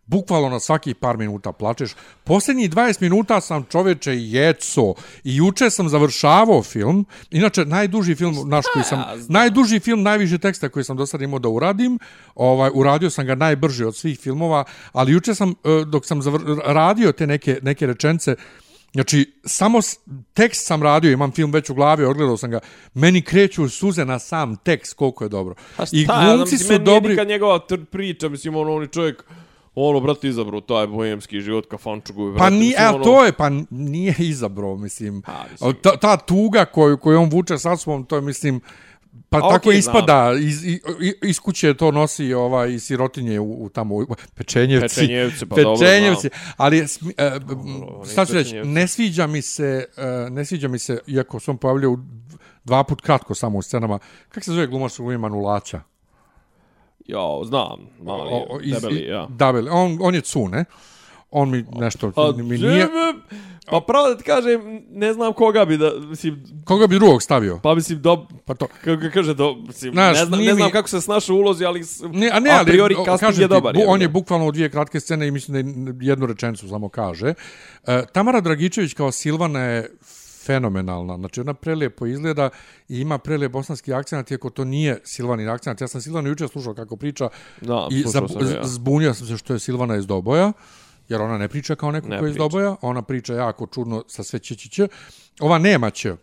Bukvalno 0.05 0.49
na 0.49 0.59
svakih 0.59 0.95
par 0.95 1.17
minuta 1.17 1.51
plačeš. 1.51 1.91
Posljednjih 2.23 2.71
20 2.71 3.01
minuta 3.01 3.41
sam 3.41 3.63
čoveče 3.63 4.11
jeco 4.15 4.93
i 5.23 5.35
juče 5.35 5.69
sam 5.69 5.89
završavao 5.89 6.63
film. 6.63 7.05
Inače, 7.31 7.65
najduži 7.65 8.15
film 8.15 8.49
naš 8.49 8.65
koji 8.73 8.83
sam... 8.83 8.99
ja? 8.99 9.15
Najduži 9.29 9.79
film, 9.79 10.03
najviše 10.03 10.37
teksta 10.37 10.69
koji 10.69 10.83
sam 10.83 10.97
do 10.97 11.05
sad 11.05 11.21
imao 11.21 11.39
da 11.39 11.49
uradim. 11.49 11.99
Ovaj, 12.35 12.71
uradio 12.73 13.09
sam 13.09 13.25
ga 13.25 13.35
najbrže 13.35 13.85
od 13.85 13.95
svih 13.95 14.19
filmova, 14.19 14.63
ali 14.91 15.11
juče 15.11 15.35
sam, 15.35 15.49
e, 15.49 15.85
dok 15.85 16.05
sam 16.05 16.21
zavr, 16.21 16.41
radio 16.65 17.11
te 17.11 17.27
neke, 17.27 17.59
neke 17.61 17.87
rečence, 17.87 18.35
Znači, 18.93 19.33
samo 19.45 19.79
tekst 20.33 20.65
sam 20.65 20.83
radio, 20.83 21.11
imam 21.11 21.31
film 21.31 21.51
već 21.51 21.69
u 21.69 21.73
glavi, 21.73 22.05
odgledao 22.05 22.37
sam 22.37 22.51
ga. 22.51 22.59
Meni 22.93 23.21
kreću 23.21 23.69
suze 23.69 24.05
na 24.05 24.19
sam 24.19 24.55
tekst, 24.55 24.93
koliko 24.93 25.23
je 25.23 25.29
dobro. 25.29 25.55
Pa 25.77 25.85
šta, 25.85 25.97
I 25.97 26.05
znam, 26.05 26.35
glumci 26.37 26.57
su 26.57 26.71
meni 26.71 26.85
dobri. 26.85 27.09
Nikad 27.09 27.27
njegova 27.27 27.59
priča, 27.91 28.29
mislim, 28.29 28.55
ono, 28.55 28.75
on 28.75 28.81
je 28.81 28.87
čovjek, 28.87 29.23
ono, 29.75 29.99
brate, 29.99 30.27
izabrao 30.27 30.61
taj 30.61 30.87
bohemski 30.87 31.41
život 31.41 31.65
kafančugu. 31.69 32.31
Pa 32.31 32.37
brate, 32.37 32.55
nije, 32.55 32.69
mislim, 32.69 32.87
a 32.87 32.95
ono- 32.95 33.03
to 33.03 33.25
je, 33.25 33.31
pa 33.31 33.49
nije 33.69 34.15
izabrao, 34.19 34.77
mislim. 34.77 35.21
Pa, 35.21 35.45
mislim. 35.51 35.75
Ta, 35.81 35.97
ta 35.97 36.17
tuga 36.17 36.65
koju, 36.65 36.97
koju 36.97 37.19
on 37.21 37.29
vuče 37.29 37.57
sa 37.57 37.77
sobom, 37.77 38.05
to 38.05 38.15
je, 38.15 38.21
mislim, 38.21 38.61
pa 39.29 39.37
A, 39.37 39.49
tako 39.49 39.71
ispada, 39.71 40.13
iz, 40.39 40.65
i- 40.65 40.81
i- 41.01 41.13
iz 41.21 41.39
kuće 41.39 41.73
to 41.73 41.91
nosi 41.91 42.33
ovaj, 42.33 42.71
iz 42.71 42.83
sirotinje 42.83 43.39
u, 43.39 43.63
u 43.63 43.69
tamo, 43.69 43.95
u, 43.95 44.05
pečenjevci. 44.35 44.95
Pečenjevci, 44.95 45.45
pa 45.45 45.55
dobro, 45.57 45.77
ali, 46.57 46.77
smi- 46.79 47.13
e, 47.17 47.39
Dobro, 47.39 48.05
šta 48.05 48.25
ću 48.25 48.33
reći, 48.33 48.55
ne 48.57 48.87
sviđa 48.87 49.27
mi 49.27 49.41
se, 49.41 49.85
e, 49.97 50.29
ne 50.29 50.45
sviđa 50.45 50.67
mi 50.67 50.79
se, 50.79 50.99
iako 51.07 51.39
sam 51.39 51.57
pojavljao 51.57 51.97
dva 52.63 52.83
put 52.83 53.01
kratko 53.01 53.35
samo 53.35 53.57
u 53.57 53.61
scenama, 53.61 53.99
kako 54.29 54.43
se 54.43 54.51
zove 54.51 54.67
glumač 54.67 54.99
u 54.99 55.03
ime 55.03 55.17
Manulaća? 55.17 55.81
Ja, 56.99 57.19
znam, 57.43 57.79
mali, 58.01 58.29
O- 58.31 58.59
iz- 58.61 58.73
debeli, 58.73 59.01
ja. 59.01 59.27
Debeli, 59.29 59.69
on, 59.69 59.97
on 60.01 60.15
je 60.15 60.21
cune. 60.21 60.65
On 61.31 61.49
mi 61.49 61.65
nešto, 61.71 62.11
Pa, 62.11 62.31
mi 62.33 62.57
nije... 62.57 62.87
Pa 63.65 63.79
pravo 63.81 64.07
da 64.07 64.17
ti 64.17 64.23
kažem, 64.23 64.61
ne 64.89 65.13
znam 65.13 65.33
koga 65.33 65.65
bi 65.65 65.77
da, 65.77 65.91
mislim, 65.99 66.43
Koga 66.65 66.87
bi 66.87 66.95
drugog 66.95 67.23
stavio? 67.23 67.59
pa 67.59 67.75
mislim, 67.75 68.01
do, 68.01 68.25
Pa 68.45 68.53
to. 68.53 68.67
kako 68.67 69.01
kaže, 69.13 69.33
do, 69.33 69.55
mislim, 69.57 69.93
Znaš, 69.93 70.17
ne 70.17 70.25
znam, 70.25 70.39
nije 70.39 70.49
ne 70.49 70.55
znam 70.55 70.67
mi- 70.67 70.71
kako 70.71 70.89
se 70.89 71.01
snaša 71.01 71.33
u 71.33 71.37
ulozi, 71.37 71.65
ali 71.65 71.81
Ne, 72.03 72.29
a 72.29 72.39
ne, 72.39 72.49
a 72.51 72.63
priori 72.63 72.95
casting 72.95 73.19
kažem 73.19 73.41
je 73.41 73.47
dobar. 73.47 73.73
bu- 73.73 73.79
je, 73.79 73.87
on 73.87 74.01
je 74.01 74.07
bukvalno 74.09 74.47
u 74.47 74.51
dvije 74.51 74.69
kratke 74.69 74.99
scene 74.99 75.27
i 75.27 75.31
mislim 75.31 75.53
da 75.53 75.59
je 75.59 75.65
jednu 76.03 76.25
rečenicu 76.25 76.69
samo 76.69 76.89
kaže. 76.89 77.33
E, 77.83 78.03
Tamara 78.05 78.41
Dragičević 78.41 78.93
kao 78.93 79.11
Silvana 79.11 79.59
je 79.61 79.89
fenomenalna. 80.39 81.17
Znači, 81.17 81.41
ona 81.41 81.53
prelijepo 81.53 82.05
izgleda 82.05 82.49
i 82.89 82.97
ima 82.97 83.17
prelijep 83.17 83.51
bosanski 83.51 83.93
akcent, 83.93 84.31
iako 84.31 84.49
to 84.49 84.63
nije 84.65 84.99
Silvanin 85.03 85.49
akcent. 85.49 85.81
Ja 85.81 85.87
sam 85.87 86.01
Silvanu 86.01 86.29
jučer 86.29 86.47
slušao 86.49 86.73
kako 86.73 86.95
priča 86.95 87.29
Da, 87.61 87.87
i 87.91 88.03
zab- 88.03 88.27
sam 88.29 88.47
ja. 88.47 88.63
zbunio 88.63 89.13
sam 89.13 89.27
se 89.27 89.37
što 89.37 89.53
je 89.53 89.59
Silvana 89.59 89.95
iz 89.95 90.07
Doboja, 90.07 90.51
jer 91.09 91.21
ona 91.21 91.37
ne 91.37 91.47
priča 91.47 91.75
kao 91.75 91.91
neko 91.91 92.07
Ne 92.07 92.19
ko 92.19 92.25
je 92.25 92.31
iz. 92.31 92.37
Doboja, 92.37 92.75
ona 92.81 93.01
priča 93.01 93.33
jako 93.33 93.67
čudno 93.67 94.03
sa 94.07 94.23
sve 94.23 94.39
će, 94.39 94.55
će, 94.55 94.69
će. 94.69 94.87
Ova 95.41 95.57
nema 95.57 95.89
će. 95.89 96.13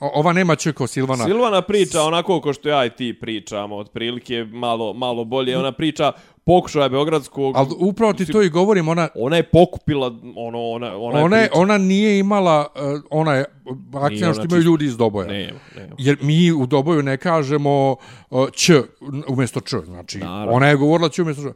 Ova 0.00 0.32
nema 0.32 0.56
će 0.56 0.72
kao 0.72 0.86
Silvana. 0.86 1.24
Silvana 1.24 1.62
priča 1.62 2.02
onako 2.02 2.40
ko 2.40 2.52
što 2.52 2.68
ja 2.68 2.84
i 2.86 2.90
ti 2.90 3.18
pričamo, 3.20 3.76
otprilike 3.76 4.44
malo, 4.44 4.92
malo 4.92 5.24
bolje. 5.24 5.58
Ona 5.58 5.72
priča 5.72 6.12
pokušaja 6.44 6.88
Beogradskog, 6.88 7.56
Ali 7.56 7.68
upravo 7.78 8.12
ti 8.12 8.26
to 8.26 8.42
i 8.42 8.48
govorim, 8.48 8.88
ona, 8.88 9.08
ona 9.14 9.36
je 9.36 9.42
pokupila, 9.42 10.06
ono, 10.36 10.62
ona, 10.70 10.96
ona, 10.96 11.18
ona, 11.24 11.36
je 11.36 11.46
priča. 11.48 11.60
ona 11.60 11.78
nije 11.78 12.18
imala 12.18 12.66
uh, 12.76 13.02
ona 13.10 13.34
je 13.34 13.44
ona 13.92 14.08
što 14.32 14.42
imaju 14.42 14.62
čist- 14.62 14.64
ljudi 14.64 14.84
iz 14.84 14.96
Doboja. 14.96 15.28
Nema, 15.28 15.58
nema. 15.76 15.94
Jer 15.98 16.16
mi 16.20 16.52
u 16.52 16.66
Doboju 16.66 17.02
ne 17.02 17.16
kažemo 17.16 17.96
uh, 18.30 18.48
ć 18.52 18.70
umjesto 19.28 19.60
č. 19.60 19.76
Znači, 19.84 20.18
Naravno. 20.18 20.52
ona 20.52 20.66
je 20.66 20.76
govorila 20.76 21.08
ć 21.08 21.18
umjesto 21.18 21.42
č. 21.42 21.46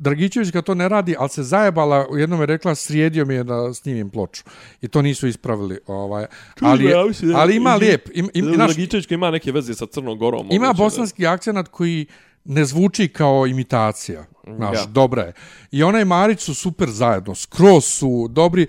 Dragićević 0.00 0.50
kad 0.50 0.64
to 0.64 0.74
ne 0.74 0.88
radi, 0.88 1.14
ali 1.18 1.28
se 1.28 1.42
zajebala, 1.42 2.06
jednom 2.12 2.40
je 2.40 2.46
rekla, 2.46 2.74
srijedio 2.74 3.24
mi 3.24 3.34
je 3.34 3.44
da 3.44 3.74
snimim 3.74 4.10
ploču. 4.10 4.42
I 4.82 4.88
to 4.88 5.02
nisu 5.02 5.26
ispravili. 5.26 5.78
Ovaj. 5.86 6.26
Ali, 6.60 6.84
je- 6.84 6.94
ali 7.34 7.56
ima 7.56 7.74
lijep. 7.74 8.08
Im, 8.14 8.28
im, 8.34 8.46
naš, 8.46 8.74
Dragičević 8.74 9.10
ima 9.10 9.30
neke 9.30 9.52
veze 9.52 9.74
sa 9.74 9.86
Crnom 9.86 10.18
Gorom. 10.18 10.48
ima 10.50 10.66
moguće 10.66 10.78
bosanski 10.78 11.26
akcenat 11.26 11.68
koji 11.68 12.06
ne 12.44 12.64
zvuči 12.64 13.08
kao 13.08 13.46
imitacija. 13.46 14.24
Znaš, 14.56 14.76
Ja. 14.76 14.86
dobra 14.86 15.22
je. 15.22 15.32
I 15.70 15.82
ona 15.82 16.00
i 16.00 16.04
Marić 16.04 16.40
su 16.40 16.54
super 16.54 16.88
zajedno. 16.90 17.34
Skroz 17.34 17.84
su 17.84 18.28
dobri. 18.30 18.62
E, 18.62 18.66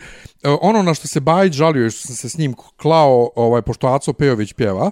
ono 0.62 0.84
na 0.84 0.94
što 0.94 1.08
se 1.08 1.20
Bajić 1.20 1.53
žalio, 1.53 1.90
što 1.90 2.08
sam 2.08 2.16
se 2.16 2.30
s 2.30 2.38
njim 2.38 2.53
klao, 2.78 3.30
ovaj, 3.36 3.62
pošto 3.62 3.88
Aco 3.88 4.14
Pejović 4.14 4.53
pjeva, 4.53 4.91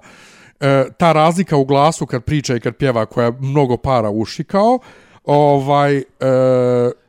e, 0.59 0.85
ta 0.97 1.11
razlika 1.13 1.57
u 1.57 1.65
glasu 1.65 2.05
kad 2.05 2.23
priča 2.23 2.55
i 2.55 2.59
kad 2.59 2.75
pjeva, 2.75 3.05
koja 3.05 3.31
mnogo 3.31 3.77
para 3.77 4.09
uši 4.09 4.43
kao, 4.43 4.79
ovaj, 5.29 5.97
e. 5.97 6.03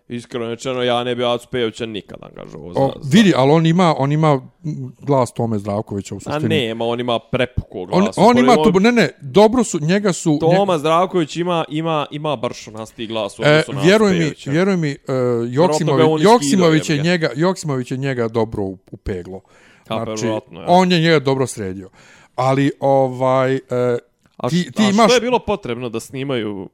Iskreno 0.09 0.47
rečeno, 0.47 0.83
ja 0.83 1.05
ne 1.05 1.15
bi 1.15 1.25
Acu 1.25 1.49
Pejovića 1.49 1.87
nikad 1.87 2.19
angažovao. 2.23 2.73
za- 2.73 2.81
o, 2.81 2.93
vidi, 3.05 3.33
ali 3.37 3.51
on 3.51 3.67
ima, 3.67 3.95
on 3.99 4.13
ima 4.13 4.41
glas 5.01 5.33
Tome 5.33 5.59
Zdravkovića 5.59 6.15
u 6.15 6.19
A 6.19 6.21
suštini. 6.23 6.49
nema, 6.49 6.85
on 6.85 7.01
ima 7.01 7.19
prepuko 7.21 7.79
On, 7.83 7.89
glas. 8.01 8.15
on 8.19 8.39
ima 8.39 8.53
on, 8.59 8.73
tu, 8.73 8.81
ne, 8.81 8.93
ne, 8.93 9.09
dobro 9.21 9.65
su, 9.65 9.79
njega 9.81 10.13
su... 10.13 10.39
Toma 10.41 10.79
Zdravković 10.79 11.37
ima, 11.37 11.65
ima, 11.69 12.07
ima 12.11 12.37
bršonasti 12.37 13.07
glas 13.07 13.39
u 13.39 13.43
E, 13.45 13.63
na 13.69 13.81
vjeruj 13.81 14.13
mi, 14.13 14.33
vjeruj 14.47 14.77
mi, 14.77 14.91
uh, 14.91 15.53
Joksimović, 16.21 16.91
je 16.91 16.99
njega, 16.99 17.31
Joksimović 17.37 17.91
je 17.91 17.97
njega 17.97 18.29
dobro 18.29 18.63
u- 18.63 18.79
upeglo. 18.91 19.41
Znači, 19.87 20.27
ja. 20.27 20.41
on 20.67 20.93
je 20.93 21.01
njega 21.01 21.19
dobro 21.19 21.47
sredio. 21.47 21.91
Ali 22.37 22.71
ovaj 22.81 23.55
uh, 23.55 23.61
A, 24.37 24.49
ti, 24.49 24.57
š- 24.57 24.71
ti 24.71 24.83
a 24.83 24.91
imaš 24.91 25.07
što 25.07 25.15
je 25.15 25.21
bilo 25.21 25.39
potrebno 25.39 25.89
da 25.89 26.01
snimaju? 26.01 26.69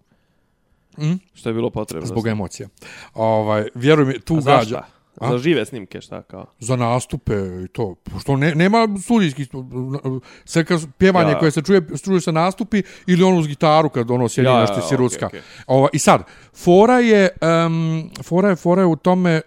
Mm? 0.98 1.18
Što 1.34 1.48
je 1.48 1.52
bilo 1.54 1.70
potrebno? 1.70 2.06
zbog 2.06 2.26
emocija. 2.26 2.68
Ovaj 3.14 3.68
vjeruj 3.74 4.04
mi, 4.04 4.20
tu? 4.20 4.40
Za 4.40 4.50
gađa 4.50 4.64
šta? 4.66 4.86
A? 5.20 5.30
Za 5.30 5.38
žive 5.38 5.64
snimke, 5.64 6.00
šta 6.00 6.22
kao? 6.22 6.46
za 6.58 6.76
nastupe 6.76 7.34
i 7.64 7.68
to. 7.68 7.94
Što 8.20 8.36
ne, 8.36 8.54
nema 8.54 8.88
studijskih 9.02 9.48
sve 10.44 10.64
kad 10.64 10.86
pjevanje 10.98 11.30
Ja. 11.30 11.38
koje 11.38 11.50
se 11.50 11.62
čuje, 11.62 11.82
čuje 12.04 12.20
se 12.20 12.32
nastupi 12.32 12.82
ili 13.06 13.22
ono 13.22 13.38
uz 13.38 13.46
gitaru 13.46 13.88
kad 13.88 14.10
ono 14.10 14.28
sjedi 14.28 14.48
Ja, 14.48 14.60
nešto 14.60 14.74
ja, 14.76 14.82
sirucka. 14.82 15.26
okej, 15.26 15.40
okej. 15.40 15.50
Ova, 15.66 15.88
I 15.92 15.98
sad, 15.98 16.22
fora 16.54 16.98
je, 16.98 17.28
um, 17.66 18.10
fora 18.24 18.48
je, 18.48 18.56
fora 18.56 18.82
je 18.82 18.86
u 18.86 18.96
tome 18.96 19.40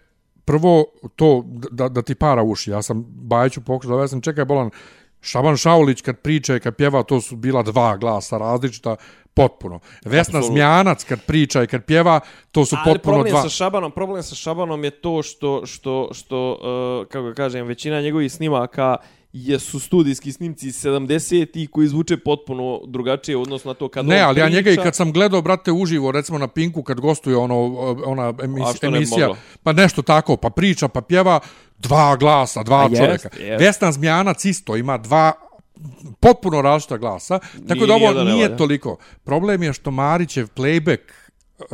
prvo 0.45 0.85
to 1.15 1.43
da, 1.71 1.89
da 1.89 2.01
ti 2.01 2.15
para 2.15 2.43
uši. 2.43 2.71
Ja 2.71 2.81
sam 2.81 3.05
Bajiću 3.07 3.61
pokušao, 3.61 3.95
da 3.95 4.01
ja 4.01 4.07
sam 4.07 4.21
čekaj 4.21 4.45
bolan, 4.45 4.69
Šaban 5.21 5.57
Šaulić 5.57 6.01
kad 6.01 6.19
priča 6.19 6.55
i 6.55 6.59
kad 6.59 6.75
pjeva, 6.75 7.03
to 7.03 7.21
su 7.21 7.35
bila 7.35 7.63
dva 7.63 7.97
glasa 7.97 8.37
različita, 8.37 8.95
potpuno. 9.33 9.79
Vesna 10.05 10.39
Apsolutno. 10.39 10.53
Zmijanac 10.55 11.03
kad 11.03 11.25
priča 11.25 11.63
i 11.63 11.67
kad 11.67 11.85
pjeva, 11.85 12.19
to 12.51 12.65
su 12.65 12.75
Ali 12.75 12.93
potpuno 12.93 13.13
problem 13.13 13.31
dva... 13.31 13.41
sa 13.41 13.49
Šabanom, 13.49 13.91
problem 13.91 14.23
sa 14.23 14.35
Šabanom 14.35 14.83
je 14.83 14.91
to 14.91 15.23
što 15.23 15.65
što 15.65 16.09
što 16.13 16.51
uh, 16.51 17.07
kako 17.07 17.33
kažem, 17.35 17.67
većina 17.67 18.01
njegovih 18.01 18.31
snimaka 18.31 18.97
jesu 19.34 19.80
studijski 19.80 20.31
snimci 20.31 20.68
iz 20.68 20.84
70-ih 20.84 21.69
koji 21.69 21.88
zvuče 21.88 22.18
potpuno 22.18 22.81
drugačije 22.88 23.38
u 23.38 23.41
odnosu 23.41 23.68
na 23.68 23.73
to 23.73 23.88
kad 23.88 24.06
Ne, 24.06 24.19
ali 24.19 24.39
ja 24.39 24.49
njega 24.49 24.72
i 24.72 24.77
kad 24.77 24.95
sam 24.95 25.11
gledao, 25.14 25.41
brate, 25.41 25.72
uživo, 25.72 26.11
recimo 26.11 26.38
na 26.38 26.47
Pinku, 26.47 26.84
kad 26.84 26.99
gostuje 26.99 27.38
ono, 27.38 27.56
ona 28.06 28.34
emis, 28.43 28.81
ne 28.81 28.88
emisija, 28.88 29.27
moglo? 29.27 29.41
pa 29.64 29.73
nešto 29.73 30.01
tako, 30.01 30.38
pa 30.38 30.49
priča, 30.49 30.88
pa 30.88 31.01
pjeva, 31.01 31.39
dva 31.80 32.15
glasa, 32.15 32.64
dva 32.64 32.80
A 32.80 32.84
jest, 32.84 32.95
čovjeka. 32.97 33.30
jest. 33.39 33.61
Vesna 33.61 33.91
Zmijanac 33.91 34.45
isto 34.45 34.77
ima 34.77 34.97
dva 34.97 35.34
potpuno 36.19 36.61
različita 36.61 36.97
glasa, 36.97 37.39
tako 37.39 37.73
Nije 37.73 37.88
da 37.88 37.93
ovo 37.93 37.99
nijedan 37.99 38.26
ne 38.26 38.34
nije 38.34 38.45
valja. 38.45 38.57
toliko. 38.57 38.97
Problem 39.23 39.64
je 39.64 39.73
što 39.73 39.91
Marićev 39.91 40.47
playback 40.56 40.99
uh, 41.60 41.68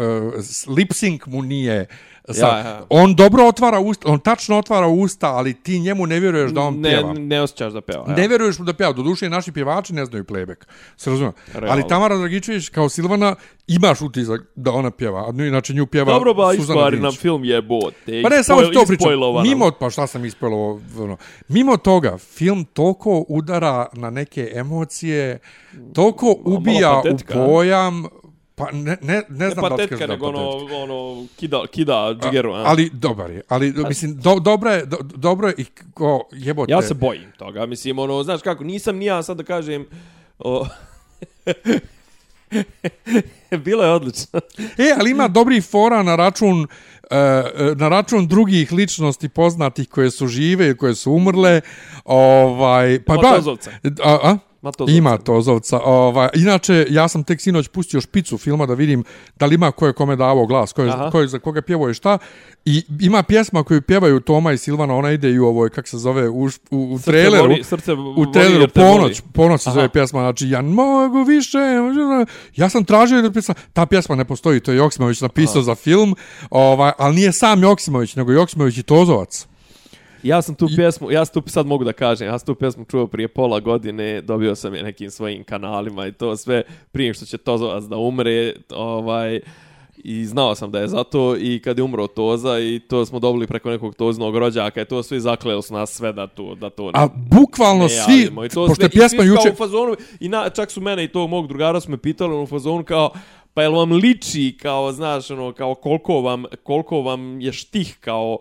lip 0.76 0.92
sync 0.92 1.28
mu 1.28 1.42
nije 1.42 1.88
sa, 2.34 2.48
Ja, 2.48 2.58
ja. 2.58 2.86
on 2.90 3.16
dobro 3.16 3.48
otvara 3.48 3.80
usta, 3.80 4.10
on 4.12 4.20
tačno 4.20 4.58
otvara 4.58 4.88
usta, 4.88 5.28
ali 5.28 5.54
ti 5.54 5.80
njemu 5.80 6.06
ne 6.06 6.20
vjeruješ 6.20 6.52
da 6.52 6.62
on 6.62 6.80
ne, 6.80 6.90
pjeva. 6.90 7.14
ne 7.14 7.42
osjećaš 7.42 7.74
da 7.74 7.82
peva. 7.82 8.06
Ne 8.08 8.28
vjeruješ 8.28 8.60
mu 8.60 8.66
da 8.66 8.74
pjeva. 8.74 8.94
Do 8.94 9.04
duše, 9.04 9.30
naši 9.30 9.52
pjevači 9.52 9.94
ne 9.94 10.06
znaju 10.06 10.24
playback. 10.24 10.66
Se 10.98 11.10
razumije. 11.10 11.34
Ali 11.70 11.88
Tamara 11.88 12.18
Dragičević 12.18 12.70
kao 12.70 12.90
Silvana 12.90 13.36
imaš 13.68 14.02
utisak 14.02 14.42
da 14.56 14.72
ona 14.72 14.92
pjeva. 14.92 15.20
A 15.20 15.44
inače 15.44 15.74
nju 15.74 15.86
pjeva 15.86 16.14
Dobro, 16.14 16.34
ba, 16.34 16.54
Suzana 16.56 16.90
nam 16.90 17.12
film 17.12 17.44
jebote. 17.44 18.22
Pa 18.24 18.30
ne, 18.30 18.44
samo 18.44 18.62
ti 18.62 18.74
to 18.74 18.86
pričam. 18.88 19.12
Mimo... 19.44 19.72
Pa 19.80 19.90
šta 19.90 20.08
sam 20.08 20.22
ono, 21.00 21.18
mimo 21.48 21.78
toga, 21.78 22.18
film 22.18 22.66
toliko 22.66 23.26
udara 23.30 23.86
na 23.94 24.10
neke 24.10 24.52
emocije, 24.54 25.40
toliko 25.94 26.36
ubija 26.46 27.02
u 27.12 27.34
pojam, 27.34 28.06
pa 28.56 28.72
ne, 28.72 28.98
ne, 29.02 29.04
ne 29.04 29.24
Ne 29.30 29.50
znam 29.50 29.62
da 29.62 29.62
li 29.62 29.70
patetka, 29.70 29.96
kažem 29.96 30.08
da 30.08 30.14
je 30.14 30.18
nego 30.18 30.28
ono, 30.28 30.50
ono, 30.84 31.28
kida, 31.36 31.64
kida 31.72 32.16
džigeru. 32.24 32.54
a? 32.54 32.64
Ali 32.66 32.90
dobar 32.94 33.32
je, 33.32 33.42
ali 33.48 33.74
mislim, 33.88 34.16
do, 34.16 34.40
dobro 34.40 34.72
je, 34.72 34.86
do, 34.86 34.98
dobro 35.02 35.48
je 35.48 35.54
i 35.58 35.66
ko 35.94 36.28
jebote. 36.32 36.72
Ja 36.72 36.82
se 36.82 36.94
bojim 36.94 37.32
toga. 37.38 37.66
Mislim, 37.66 38.00
ono, 38.00 38.24
znaš 38.24 38.42
kako, 38.42 38.64
nisam 38.64 38.98
ni 38.98 39.06
ja 39.06 39.24
sad 39.24 39.38
da 39.38 39.44
kažem... 39.44 39.86
O... 40.40 40.68
Bilo 43.66 43.84
je 43.84 43.92
odlično. 43.92 44.40
E, 44.78 44.94
ali 45.00 45.12
ima 45.12 45.28
dobri 45.28 45.62
fora 45.62 46.04
na 46.04 46.16
račun 46.16 46.68
e, 47.12 47.44
na 47.76 47.90
račun 47.90 48.28
drugih 48.28 48.72
ličnosti 48.72 49.30
poznatih 49.30 49.90
koje 49.90 50.12
su 50.12 50.28
žive 50.28 50.70
i 50.70 50.78
koje 50.78 50.96
su 50.96 51.12
umrle. 51.12 51.62
Ovaj, 52.06 53.00
pa 53.06 53.14
ba-. 53.14 53.58
A, 54.04 54.20
a? 54.24 54.38
Ma 54.66 54.72
Tozovca. 54.72 54.98
Ima 54.98 55.18
Tozovca. 55.18 55.80
Ovaj, 55.80 56.30
inače, 56.36 56.86
ja 56.90 57.08
sam 57.08 57.24
tek 57.24 57.42
sinoć 57.42 57.68
pustio 57.68 58.02
špicu 58.02 58.38
filma 58.38 58.66
da 58.66 58.74
vidim 58.74 59.04
da 59.36 59.46
li 59.46 59.56
ima 59.56 59.72
ko 59.72 59.88
je 59.88 59.94
kome 59.94 60.16
davao 60.16 60.46
glas, 60.46 60.74
ko 60.74 60.82
je, 60.82 60.90
Aha. 60.90 61.10
ko 61.12 61.20
je 61.22 61.28
za 61.28 61.40
koga 61.40 61.62
pjevao 61.62 61.90
i 61.90 61.94
šta. 61.94 62.18
I 62.66 62.84
ima 63.00 63.24
pjesma 63.24 63.64
koju 63.64 63.82
pjevaju 63.82 64.20
Toma 64.20 64.52
i 64.54 64.58
Silvana, 64.58 64.96
ona 64.96 65.12
ide 65.12 65.32
i 65.32 65.40
u 65.40 65.46
ovoj, 65.46 65.70
kak 65.70 65.88
se 65.88 65.98
zove, 65.98 66.30
u, 66.30 66.44
u, 66.44 66.48
u 66.92 66.98
Srce 66.98 67.12
traileru. 67.12 67.44
voli- 67.46 67.64
srce 67.64 67.94
u 67.94 68.32
traileru 68.32 68.68
Ponoć. 68.68 69.22
Ponoć 69.34 69.62
se 69.62 69.70
Aha. 69.70 69.76
zove 69.76 69.90
pjesma, 69.90 70.20
znači 70.20 70.50
ja 70.50 70.62
mogu 70.62 71.24
više, 71.24 71.58
ja 72.56 72.70
sam 72.70 72.86
tražio 72.86 73.22
da 73.22 73.32
pjesma, 73.32 73.56
ta 73.74 73.86
pjesma 73.86 74.16
ne 74.16 74.26
postoji, 74.26 74.60
to 74.60 74.72
je 74.72 74.78
Joksimović 74.78 75.22
napisao 75.22 75.62
za 75.62 75.76
film, 75.76 76.16
ovaj, 76.50 76.92
ali 76.98 77.16
nije 77.16 77.32
sam 77.32 77.64
Joksimović, 77.64 78.16
nego 78.16 78.32
Joksimović 78.32 78.78
i 78.78 78.84
Tozovac. 78.84 79.48
Ja 80.24 80.42
sam 80.42 80.56
tu 80.56 80.68
pjesmu, 80.76 81.12
ja 81.12 81.26
sam 81.26 81.42
tu 81.42 81.50
sad 81.50 81.66
mogu 81.66 81.84
da 81.84 81.94
kažem, 81.94 82.28
ja 82.28 82.40
sam 82.40 82.46
tu 82.46 82.56
pjesmu 82.56 82.86
čuo 82.86 83.08
prije 83.08 83.28
pola 83.28 83.60
godine, 83.60 84.22
dobio 84.22 84.56
sam 84.56 84.76
je 84.76 84.84
nekim 84.84 85.12
svojim 85.12 85.44
kanalima 85.44 86.08
i 86.08 86.12
to 86.12 86.38
sve 86.38 86.64
prije 86.92 87.14
što 87.14 87.26
će 87.26 87.38
Tozovac 87.38 87.84
da 87.84 87.98
umre, 87.98 88.54
ovaj 88.70 89.40
i 89.98 90.26
znao 90.26 90.56
sam 90.56 90.72
da 90.72 90.80
je 90.80 90.88
zato 90.88 91.36
i 91.40 91.62
kad 91.64 91.78
je 91.78 91.84
umro 91.84 92.08
Toza 92.08 92.60
i 92.60 92.80
to 92.80 93.06
smo 93.06 93.20
dobili 93.20 93.48
preko 93.48 93.70
nekog 93.70 93.96
Toznog 93.96 94.38
rođaka 94.38 94.82
i 94.82 94.86
to 94.86 95.04
svi 95.04 95.20
zakleli 95.20 95.64
su 95.64 95.74
nas 95.74 95.92
sve 95.92 96.14
da 96.14 96.28
to 96.28 96.56
da 96.56 96.70
to 96.70 96.86
ne, 96.86 96.92
A 96.94 97.08
bukvalno 97.16 97.84
ne 97.84 97.90
svi, 97.90 98.20
javimo. 98.20 98.46
I 98.46 98.50
to 98.50 98.68
pošto 98.68 98.76
sve, 98.76 98.86
je 98.86 98.90
pjesma 98.90 99.24
i 99.24 99.28
juče... 99.28 99.52
u 99.52 99.56
fazonu, 99.56 99.96
i 100.20 100.30
na, 100.30 100.50
čak 100.50 100.72
su 100.72 100.82
mene 100.82 101.04
i 101.04 101.08
tog 101.08 101.30
mog 101.30 101.48
drugara 101.48 101.80
su 101.80 101.92
me 101.92 101.98
pitali 101.98 102.36
u 102.36 102.48
fazonu 102.48 102.84
kao 102.84 103.10
pa 103.54 103.62
jel 103.62 103.74
vam 103.74 103.92
liči 103.92 104.58
kao, 104.62 104.92
znaš, 104.92 105.32
ono, 105.32 105.54
kao 105.54 105.76
koliko 105.76 106.22
vam, 106.22 106.44
koliko 106.64 107.02
vam 107.02 107.42
je 107.42 107.54
štih 107.54 107.98
kao 108.00 108.38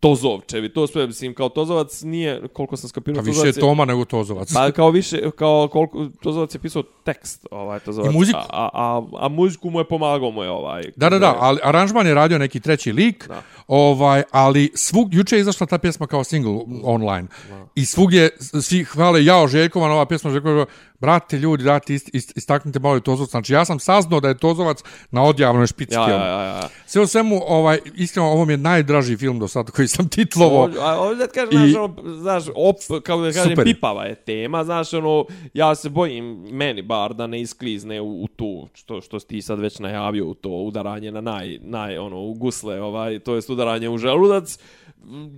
Tozovčevi, 0.00 0.68
to 0.68 0.86
sve, 0.86 1.06
mislim, 1.06 1.34
kao 1.34 1.48
Tozovac 1.48 2.02
nije, 2.02 2.48
koliko 2.48 2.76
sam 2.76 2.88
skapirao, 2.88 3.22
Pa 3.22 3.26
više 3.26 3.38
je 3.38 3.52
Tozovac 3.52 3.56
je, 3.56 3.60
Toma 3.60 3.84
nego 3.84 4.04
Tozovac. 4.04 4.52
Pa 4.54 4.70
kao 4.70 4.90
više, 4.90 5.30
kao 5.30 5.68
koliko, 5.68 6.06
Tozovac 6.22 6.54
je 6.54 6.58
pisao 6.58 6.82
tekst, 6.82 7.46
ovaj, 7.50 7.80
Tozovac. 7.80 8.12
I 8.12 8.16
muziku. 8.16 8.38
A, 8.38 8.68
a, 8.72 9.02
a 9.12 9.28
muziku 9.28 9.70
mu 9.70 9.80
je 9.80 9.84
pomagao 9.84 10.30
mu 10.30 10.42
je 10.42 10.50
ovaj. 10.50 10.82
Da, 10.96 11.10
da, 11.10 11.18
da, 11.18 11.36
ali 11.38 11.58
aranžman 11.62 12.06
je 12.06 12.14
radio 12.14 12.38
neki 12.38 12.60
treći 12.60 12.92
lik, 12.92 13.28
Da. 13.28 13.42
ovaj, 13.66 14.22
ali 14.30 14.72
svug, 14.74 15.14
juče 15.14 15.36
je 15.36 15.40
izašla 15.40 15.66
ta 15.66 15.78
pjesma 15.78 16.06
kao 16.06 16.24
single 16.24 16.60
online. 16.82 17.28
I 17.74 17.86
svug 17.86 18.12
je, 18.12 18.30
svi 18.62 18.84
hvale, 18.84 19.24
jao 19.24 19.48
Željkova, 19.48 19.88
nova 19.88 20.06
pjesma 20.06 20.30
Željkova, 20.30 20.66
brate 21.00 21.38
ljudi, 21.38 21.64
dati 21.64 21.94
ist, 21.94 22.10
ist, 22.12 22.36
istaknite 22.36 22.78
malo 22.78 23.00
Tozovac. 23.00 23.30
Znači, 23.30 23.52
ja 23.52 23.64
sam 23.64 23.78
saznao 23.78 24.20
da 24.20 24.28
je 24.28 24.38
Tozovac 24.38 24.78
na 25.10 25.22
odjavnoj 25.22 25.66
špici 25.66 25.94
Ja, 25.94 26.10
ja, 26.10 26.26
ja, 26.26 26.42
ja. 26.42 26.68
Sve 26.86 27.02
u 27.02 27.06
svemu, 27.06 27.40
ovaj, 27.46 27.78
iskreno, 27.94 28.28
ovo 28.28 28.44
mi 28.44 28.52
je 28.52 28.56
najdraži 28.56 29.16
film 29.16 29.38
do 29.38 29.48
sada 29.48 29.72
koji 29.72 29.88
sam 29.96 30.08
titlovo. 30.08 30.62
Ovdje, 30.62 30.80
a 30.82 31.00
ovdje 31.00 31.26
kažem, 31.28 31.48
I- 31.52 31.56
znaš, 31.56 31.74
ono, 31.76 32.16
znaš, 32.18 32.44
op, 32.54 32.76
kako 33.02 33.20
da 33.22 33.32
kažem, 33.32 33.50
Super 33.50 33.64
pipava 33.64 34.04
je 34.04 34.14
tema, 34.14 34.64
znaš, 34.64 34.94
ono, 34.94 35.24
ja 35.54 35.74
se 35.74 35.88
bojim, 35.88 36.48
meni 36.50 36.82
bar, 36.82 37.14
da 37.14 37.26
ne 37.26 37.40
isklizne 37.40 38.00
u, 38.00 38.22
u 38.22 38.28
tu, 38.28 38.68
što, 38.74 39.00
što 39.00 39.20
si 39.20 39.26
ti 39.26 39.42
sad 39.42 39.60
već 39.60 39.78
najavio, 39.78 40.26
u 40.26 40.34
to 40.34 40.48
udaranje 40.48 41.12
na 41.12 41.20
naj, 41.20 41.58
naj, 41.62 41.98
ono, 41.98 42.20
u 42.20 42.34
gusle, 42.34 42.82
ovaj, 42.82 43.18
to 43.18 43.34
jest 43.34 43.50
udaranje 43.50 43.88
u 43.88 43.98
želudac, 43.98 44.58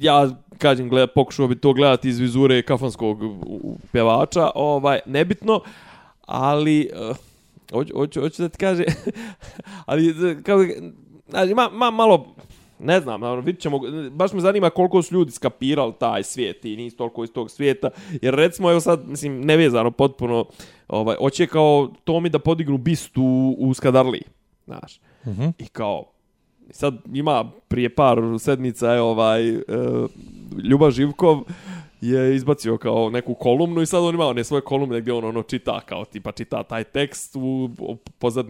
ja 0.01 0.29
kažem 0.59 0.89
gleda, 0.89 1.07
pokušao 1.07 1.49
bi 1.49 1.59
to 1.59 1.73
gledati 1.73 2.09
iz 2.09 2.19
vizure 2.19 2.63
kafanskog 2.63 3.19
pjevača, 3.93 4.51
ovaj 4.55 5.01
nebitno, 5.07 5.61
ali 6.27 6.91
uh, 7.11 7.17
hoću, 7.73 7.95
hoću, 7.95 8.21
hoću 8.21 8.43
da 8.43 8.49
ti 8.49 8.59
kaže 8.59 8.85
ali 9.87 10.09
eh, 10.09 10.43
kao 10.43 10.65
znači 11.29 11.55
ma, 11.55 11.69
ma 11.73 11.91
malo 11.91 12.35
ne 12.81 13.01
znam, 13.01 13.23
ono, 13.23 13.41
vidit 13.41 13.61
ćemo, 13.61 13.81
baš 14.11 14.33
me 14.33 14.41
zanima 14.41 14.71
koliko 14.71 15.03
su 15.03 15.15
ljudi 15.15 15.31
skapirali 15.31 15.93
taj 15.99 16.23
svijet 16.23 16.65
i 16.65 16.77
nisu 16.77 16.97
toliko 16.97 17.25
iz 17.25 17.31
tog 17.33 17.51
svijeta, 17.51 17.91
jer 18.23 18.35
recimo, 18.35 18.71
evo 18.71 18.81
sad, 18.81 19.09
mislim, 19.09 19.41
nevezano 19.41 19.91
potpuno, 19.91 20.45
ovaj, 20.89 21.17
hoće 21.17 21.47
kao 21.47 21.89
Tomi 22.05 22.29
da 22.29 22.39
podignu 22.39 22.79
bistu 22.79 23.23
u, 23.23 23.57
u 23.59 23.75
Skadarli, 23.75 24.23
znaš, 24.67 25.01
mm 25.27 25.31
-hmm. 25.31 25.53
i 25.59 25.67
kao, 25.67 26.05
sad 26.71 26.95
ima 27.13 27.51
prije 27.69 27.95
par 27.95 28.19
sedmica 28.39 28.93
je 28.93 29.01
ovaj 29.01 29.57
uh, 29.57 29.63
Ljuba 30.65 30.91
Živkov 30.91 31.43
je 32.01 32.37
izbacio 32.37 32.79
kao 32.79 33.11
neku 33.11 33.35
kolumnu 33.35 33.83
i 33.83 33.87
sad 33.87 34.03
on 34.03 34.15
ima 34.15 34.27
one 34.27 34.45
svoje 34.45 34.61
kolumne 34.61 35.01
gdje 35.01 35.13
on 35.13 35.25
ono 35.25 35.43
čita 35.43 35.81
kao 35.81 36.05
tipa 36.05 36.33
čita 36.33 36.63
taj 36.63 36.85
tekst 36.85 37.37
u, 37.37 37.71
u 37.79 37.97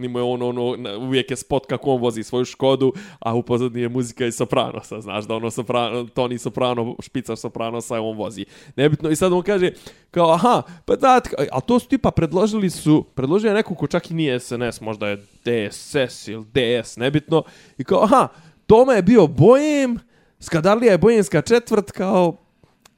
mu 0.09 0.19
je 0.19 0.23
on 0.23 0.41
ono 0.41 0.95
uvijek 0.99 1.31
je 1.31 1.37
spot 1.37 1.65
kako 1.65 1.91
on 1.91 2.01
vozi 2.01 2.23
svoju 2.23 2.45
Škodu 2.45 2.93
a 3.19 3.33
u 3.33 3.43
pozadni 3.43 3.81
je 3.81 3.89
muzika 3.89 4.25
iz 4.25 4.35
Sopranosa 4.35 5.01
znaš 5.01 5.25
da 5.25 5.35
ono 5.35 5.51
soprano, 5.51 6.03
Toni 6.03 6.37
Soprano 6.37 6.95
špicar 6.99 7.37
Sopranosa 7.37 8.01
on 8.01 8.17
vozi. 8.17 8.45
Nebitno 8.75 9.09
i 9.09 9.15
sad 9.15 9.33
on 9.33 9.41
kaže 9.41 9.71
kao 10.11 10.31
aha 10.33 10.61
pa 10.85 10.95
da 10.95 11.21
a 11.51 11.61
to 11.61 11.79
su 11.79 11.87
tipa 11.87 12.11
predložili 12.11 12.69
su 12.69 13.05
predložio 13.15 13.47
je 13.47 13.53
neko 13.53 13.75
ko 13.75 13.87
čak 13.87 14.11
i 14.11 14.13
nije 14.13 14.39
SNS 14.39 14.81
možda 14.81 15.07
je 15.07 15.15
DSS 15.17 16.27
ili 16.27 16.45
DS 16.45 16.97
nebitno 16.97 17.43
i 17.77 17.83
kao 17.83 18.03
aha 18.03 18.27
Toma 18.67 18.93
je 18.93 19.01
bio 19.01 19.27
bojem 19.27 19.99
Skadarlija 20.39 20.91
je 20.91 20.97
bojenska 20.97 21.41
četvrt 21.41 21.91
kao 21.91 22.37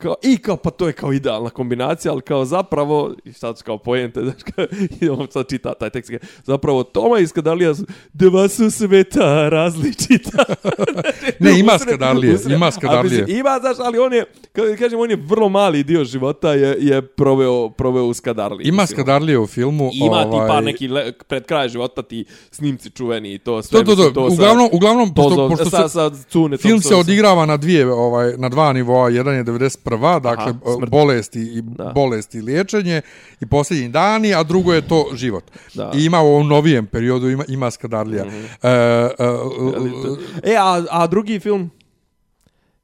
kao, 0.01 0.15
i 0.23 0.37
kao, 0.37 0.57
pa 0.57 0.69
to 0.69 0.87
je 0.87 0.93
kao 0.93 1.13
idealna 1.13 1.49
kombinacija, 1.49 2.11
ali 2.11 2.21
kao 2.21 2.45
zapravo, 2.45 3.13
i 3.25 3.33
sad 3.33 3.57
su 3.57 3.63
kao 3.63 3.77
pojente, 3.77 4.21
znaš, 4.23 4.43
kao, 4.45 4.65
i 5.01 5.09
on 5.09 5.27
sad 5.29 5.49
čita 5.49 5.73
taj 5.73 5.89
tekst, 5.89 6.11
zapravo 6.43 6.83
Toma 6.83 7.19
i 7.19 7.27
Skadalija 7.27 7.75
su 7.75 7.83
dva 8.13 8.47
su 8.47 8.71
sveta 8.71 9.49
različita. 9.49 10.43
Ne, 11.39 11.59
ima 11.59 11.71
Usred- 11.73 11.81
usred- 12.33 12.51
ima 12.51 12.65
mislim, 12.65 12.81
Ima, 13.29 13.57
znaš, 13.59 13.77
ali 13.79 13.99
on 13.99 14.13
je, 14.13 14.25
kao 14.51 14.65
kažem, 14.75 14.99
on 14.99 15.09
je 15.09 15.17
vrlo 15.17 15.49
mali 15.49 15.83
dio 15.83 16.03
života 16.03 16.53
je, 16.53 16.77
je 16.79 17.01
proveo, 17.03 17.69
proveo 17.69 18.05
u 18.05 18.13
Skadarliji. 18.13 18.67
Ima 18.67 18.83
mislim. 18.83 18.95
Skadarlije 18.95 19.39
u 19.39 19.47
filmu. 19.47 19.89
Ima 19.95 20.21
ti 20.21 20.29
ovaj, 20.29 20.47
par 20.47 20.63
neki 20.63 20.87
le, 20.87 21.11
pred 21.19 21.45
kraj 21.45 21.69
života 21.69 22.01
ti 22.01 22.25
snimci 22.51 22.89
čuveni 22.89 23.33
i 23.33 23.37
to 23.37 23.61
sve. 23.61 23.79
To, 23.79 23.85
to, 23.85 23.91
mislim, 23.91 24.13
to, 24.13 24.29
sa- 24.29 24.33
uglavnom, 24.33 24.69
uglavnom, 24.71 25.13
pošto, 25.13 25.49
pošto 25.49 25.65
sa, 25.67 25.81
se, 25.81 25.89
sa 25.89 26.11
Cunetom, 26.23 26.61
film 26.61 26.77
to 26.77 26.81
se 26.81 26.89
sa- 26.89 26.97
odigrava 26.97 27.45
na 27.45 27.57
dvije, 27.57 27.85
ovaj, 27.87 28.33
na 28.37 28.49
dva 28.49 28.73
nivoa. 28.73 29.09
Jedan 29.09 29.35
je 29.35 29.43
91. 29.43 29.90
Dakle, 29.97 30.53
smrt. 30.77 30.91
bolesti 30.91 31.39
i 31.41 31.61
Da. 31.61 31.91
bolesti 31.95 32.37
i 32.37 32.41
liječenje 32.41 33.01
i 33.41 33.45
posljednji 33.45 33.89
dani, 33.89 34.33
a 34.35 34.43
drugo 34.43 34.73
je 34.73 34.87
to 34.87 35.05
život. 35.13 35.43
Da. 35.73 35.91
I 35.95 36.05
ima 36.05 36.21
u 36.21 36.27
ovom 36.27 36.47
novijem 36.47 36.85
periodu, 36.87 37.29
ima, 37.29 37.43
ima 37.47 37.71
Skadarlija. 37.71 38.25
Mhm. 38.25 38.35
E, 38.63 38.69
e, 38.69 40.51
E, 40.53 40.55
a, 40.59 40.83
a 40.89 41.07
drugi 41.07 41.39
film? 41.39 41.69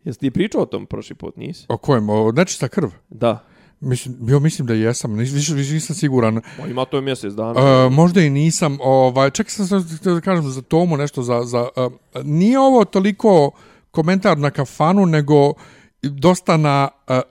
Jesi 0.04 0.20
ti 0.20 0.32
pričao 0.32 0.62
o 0.62 0.66
tom 0.66 0.86
prošli 0.86 1.16
put, 1.16 1.36
nisi? 1.38 1.66
o 1.70 1.78
kojem? 1.78 2.10
O 2.10 2.32
nečista 2.32 2.68
krv? 2.68 2.90
Da. 3.10 3.44
Mislim, 3.80 4.16
bio 4.20 4.40
mislim 4.40 4.68
da 4.68 4.74
jesam, 4.74 5.16
nis, 5.16 5.32
više, 5.34 5.54
više 5.54 5.74
nisam 5.74 5.96
siguran. 5.96 6.38
O, 6.38 6.68
ima 6.68 6.86
to 6.86 6.98
je 6.98 7.02
mjesec 7.02 7.34
dana. 7.34 7.86
Uh, 7.86 7.92
možda 7.94 8.22
i 8.22 8.30
nisam, 8.30 8.78
ovaj, 8.82 9.30
čekaj 9.30 9.52
sam 9.52 9.68
sam 9.68 9.98
htio 9.98 10.14
da 10.14 10.22
kažem 10.22 10.50
za 10.50 10.62
Tomu 10.62 10.98
nešto, 10.98 11.24
za, 11.24 11.44
za, 11.44 11.68
uh, 11.76 11.92
nije 12.24 12.60
ovo 12.60 12.86
toliko 12.86 13.52
komentar 13.92 14.38
na 14.38 14.50
kafanu, 14.50 15.06
nego 15.06 15.54
dosta 16.02 16.58
na, 16.58 16.90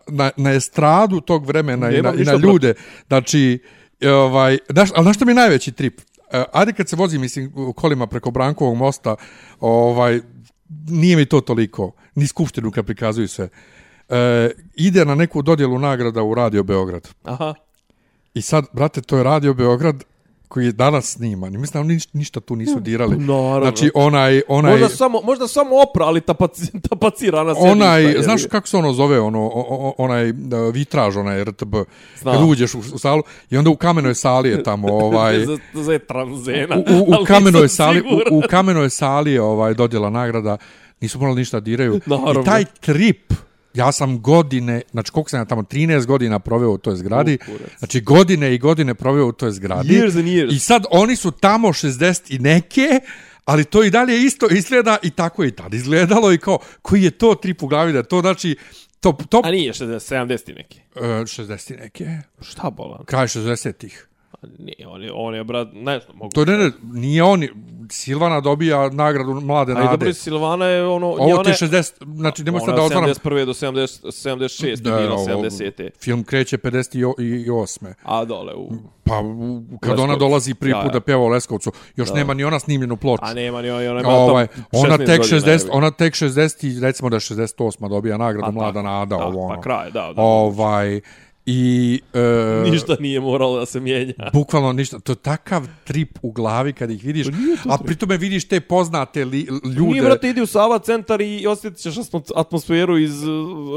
na, 0.08 0.30
na 0.36 0.52
estradu 0.52 1.20
tog 1.20 1.46
vremena 1.46 1.90
i 1.90 1.92
Nemam 1.92 2.16
na, 2.16 2.22
i 2.22 2.24
na 2.24 2.34
ljude. 2.34 2.74
Znači, 3.08 3.58
ovaj, 4.04 4.58
daš, 4.68 4.90
ali 4.94 5.04
znaš 5.04 5.16
što 5.16 5.24
mi 5.24 5.30
je 5.30 5.34
najveći 5.34 5.72
trip? 5.72 6.00
Uh, 6.00 6.42
ajde 6.52 6.72
kad 6.72 6.88
se 6.88 6.96
vozi, 6.96 7.18
mislim, 7.18 7.52
kolima 7.76 8.06
preko 8.06 8.30
Brankovog 8.30 8.76
mosta, 8.76 9.16
ovaj, 9.60 10.20
nije 10.88 11.16
mi 11.16 11.26
to 11.26 11.40
toliko, 11.40 11.92
ni 12.14 12.26
skupštinu 12.26 12.70
kad 12.70 12.86
prikazuju 12.86 13.28
sve. 13.28 13.48
Uh, 14.08 14.16
ide 14.74 15.04
na 15.04 15.14
neku 15.14 15.42
dodjelu 15.42 15.78
nagrada 15.78 16.22
u 16.22 16.34
Radio 16.34 16.62
Beograd. 16.62 17.08
Aha. 17.22 17.54
I 18.34 18.42
sad, 18.42 18.64
brate, 18.72 19.00
to 19.00 19.16
je 19.16 19.22
Radio 19.22 19.54
Beograd 19.54 20.04
koji 20.48 20.64
je 20.64 20.72
danas 20.72 21.12
sniman. 21.12 21.54
I 21.54 21.58
mislim 21.58 21.72
da 21.72 21.80
oni 21.80 21.94
niš- 21.94 22.08
ništa 22.12 22.40
tu 22.40 22.56
nisu 22.56 22.80
dirali. 22.80 23.16
naravno. 23.16 23.60
Znači, 23.60 23.90
onaj... 23.94 24.42
onaj 24.48 24.72
Možda 24.72 24.88
samo, 24.88 25.20
možda 25.24 25.48
samo 25.48 25.70
oprali 25.82 26.20
tapaci, 26.20 26.62
tapacirana 26.88 27.54
sedišta. 27.54 27.72
onaj, 27.72 28.02
jebi 28.02 28.22
znaš 28.22 28.42
kako 28.50 28.68
se 28.68 28.76
ono 28.76 28.92
zove, 28.92 29.20
ono, 29.20 29.50
onaj 29.98 30.32
da, 30.32 30.60
vitraž, 30.60 31.16
onaj 31.16 31.44
RTB, 31.44 31.74
Znam. 32.20 32.34
kad 32.34 32.48
uđeš 32.48 32.74
u, 32.74 32.78
u 32.94 32.98
salu 32.98 33.22
i 33.50 33.56
onda 33.56 33.70
u 33.70 33.76
kamenoj 33.76 34.14
sali 34.14 34.48
je 34.48 34.62
tamo, 34.62 34.88
ovaj, 35.04 35.44
za, 35.46 35.58
za 35.74 35.98
tranzena. 35.98 36.76
u, 36.76 36.80
u, 36.80 37.00
u 37.00 37.14
ali 37.14 37.26
kamenoj 37.26 37.68
sali, 37.68 38.00
u, 38.00 38.38
u 38.38 38.42
kamenoj 38.50 38.90
sali 38.90 39.32
je 39.32 39.42
ovaj 39.42 39.74
dodjela 39.74 40.10
nagrada, 40.10 40.56
nisu 41.00 41.18
morali 41.18 41.38
ništa 41.38 41.60
diraju. 41.60 42.00
Naravno. 42.06 42.40
I 42.40 42.44
taj 42.44 42.64
trip, 42.80 43.32
ja 43.76 43.92
sam 43.92 44.22
godine, 44.22 44.82
znači 44.90 45.10
koliko 45.12 45.30
sam 45.30 45.40
ja 45.40 45.44
tamo, 45.44 45.62
13 45.62 46.06
godina 46.06 46.38
proveo 46.38 46.70
u 46.70 46.78
toj 46.78 46.96
zgradi, 46.96 47.38
kurac. 47.38 47.78
znači 47.78 48.00
godine 48.00 48.54
i 48.54 48.58
godine 48.58 48.94
proveo 48.94 49.26
u 49.26 49.32
toj 49.32 49.50
zgradi. 49.50 49.88
Years 49.88 50.18
and 50.18 50.28
years. 50.28 50.54
I 50.54 50.58
sad 50.58 50.84
oni 50.90 51.16
su 51.16 51.30
tamo 51.30 51.68
60 51.68 52.34
i 52.34 52.38
neke, 52.38 53.00
ali 53.44 53.64
to 53.64 53.84
i 53.84 53.90
dalje 53.90 54.22
isto 54.22 54.46
izgleda 54.50 54.96
i 55.02 55.10
tako 55.10 55.42
je 55.42 55.48
i 55.48 55.52
tad 55.52 55.74
izgledalo 55.74 56.32
i 56.32 56.38
kao, 56.38 56.58
koji 56.82 57.02
je 57.02 57.10
to 57.10 57.34
trip 57.34 57.62
u 57.62 57.66
glavi 57.66 57.92
da 57.92 58.02
to 58.02 58.20
znači 58.20 58.56
top, 59.00 59.22
top 59.28 59.44
A 59.46 59.50
nije 59.50 59.72
60, 59.72 60.14
70 60.14 60.56
neki. 60.56 60.80
uh, 60.94 61.02
60 61.02 61.74
i 61.74 61.76
neke, 61.76 62.18
Šta 62.40 62.70
bolan? 62.70 63.04
kraj 63.04 63.26
60-ih. 63.26 64.06
Nije, 64.58 64.88
on 64.88 65.02
je, 65.02 65.10
on 65.14 65.34
je, 65.34 65.44
brat, 65.44 65.68
ne 65.72 66.00
znam, 66.00 66.16
mogu. 66.16 66.30
To 66.30 66.44
ne, 66.44 66.56
ne, 66.56 66.70
nije 66.84 67.22
on, 67.22 67.42
Silvana 67.90 68.40
dobija 68.40 68.88
nagradu 68.90 69.34
mlade 69.34 69.72
A 69.72 69.74
i 69.74 69.76
dobro, 69.76 69.90
nade. 69.90 70.14
Silvana 70.14 70.66
je 70.66 70.86
ono... 70.86 71.06
Ovo 71.06 71.24
ona 71.24 71.42
ti 71.42 71.48
je 71.48 71.52
je- 71.52 71.82
60, 71.82 72.16
znači 72.16 72.44
nemoj 72.44 72.60
sad 72.60 72.68
ona 72.68 72.76
da 72.76 72.82
je 72.82 72.86
otvaram. 72.86 73.08
71. 73.10 73.44
do 73.44 73.52
70, 73.52 74.06
76. 74.06 74.66
je 74.66 74.76
Da, 74.76 75.12
ovo- 75.12 75.26
70. 75.26 75.90
Film 76.00 76.24
kreće 76.24 76.58
58. 76.58 77.94
A 78.02 78.24
dole, 78.24 78.54
u... 78.54 78.68
Pa 79.04 79.18
u- 79.20 79.62
kad 79.80 79.90
Leskovcu. 79.90 80.02
ona 80.02 80.16
dolazi 80.16 80.54
prvi 80.54 80.74
put 80.82 80.92
da 80.92 81.00
peva 81.00 81.20
u 81.20 81.28
Leskovcu, 81.28 81.72
još 81.96 82.12
nema 82.12 82.34
ni 82.34 82.44
ona 82.44 82.58
snimljenu 82.60 82.96
ploču. 82.96 83.22
A 83.24 83.34
nema 83.34 83.62
ni 83.62 83.70
ona, 83.70 83.90
ona 83.90 84.00
je 84.00 84.06
ovaj, 84.06 84.46
ona 84.72 84.88
16 84.88 85.06
tek 85.06 85.18
godina, 85.20 85.40
60, 85.40 85.48
jebi. 85.50 85.64
ona 85.72 85.90
tek 85.90 86.14
60 86.14 86.66
i 86.66 86.80
recimo 86.80 87.08
da 87.10 87.16
je 87.16 87.20
68 87.20 87.88
dobija 87.88 88.16
nagradu 88.16 88.48
A, 88.48 88.50
mlada 88.50 88.72
tako, 88.72 88.82
nada 88.84 89.16
da, 89.16 89.24
ovo 89.24 89.46
ono. 89.46 89.54
Pa 89.54 89.60
kraj, 89.60 89.90
da, 89.90 90.12
da. 90.16 90.22
Ovaj 90.22 91.00
i 91.46 92.00
e, 92.14 92.70
Ništa 92.70 92.96
nije 93.00 93.20
moralo 93.20 93.58
da 93.58 93.66
se 93.66 93.80
mijenja. 93.80 94.14
Bukvalno 94.32 94.72
ništa. 94.72 94.98
To 94.98 95.12
je 95.12 95.16
takav 95.16 95.66
trip 95.84 96.18
u 96.22 96.32
glavi 96.32 96.72
kad 96.72 96.90
ih 96.90 97.04
vidiš. 97.04 97.26
A 97.68 97.78
pritome 97.78 98.16
vidiš 98.16 98.48
te 98.48 98.60
poznate 98.60 99.24
li, 99.24 99.46
ljude. 99.76 99.90
Nije, 99.90 100.02
brate, 100.02 100.28
idi 100.28 100.40
u 100.40 100.46
Sava 100.46 100.78
centar 100.78 101.20
i 101.20 101.46
osjetit 101.46 101.78
ćeš 101.78 101.94
atmo- 101.94 102.32
atmosferu 102.36 102.98
iz, 102.98 103.22
uh, 103.24 103.30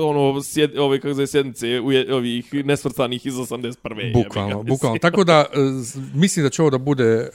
ono, 0.05 0.41
sjed, 0.43 0.77
ove, 0.77 0.99
kako 0.99 1.13
zove, 1.13 1.27
sjednice, 1.27 1.79
uje, 1.79 2.15
ovih 2.15 2.53
nesvrstanih 2.53 3.25
iz 3.25 3.33
81. 3.33 3.97
jebi 3.97 4.13
ga, 4.13 4.23
Bukvalno, 4.23 4.63
bukvalno. 4.63 4.97
Tako 4.97 5.23
da, 5.23 5.45
e, 5.53 5.57
mislim 6.13 6.43
da 6.45 6.49
će 6.49 6.61
ovo 6.61 6.71
da 6.71 6.77
bude 6.77 7.03
e, 7.03 7.29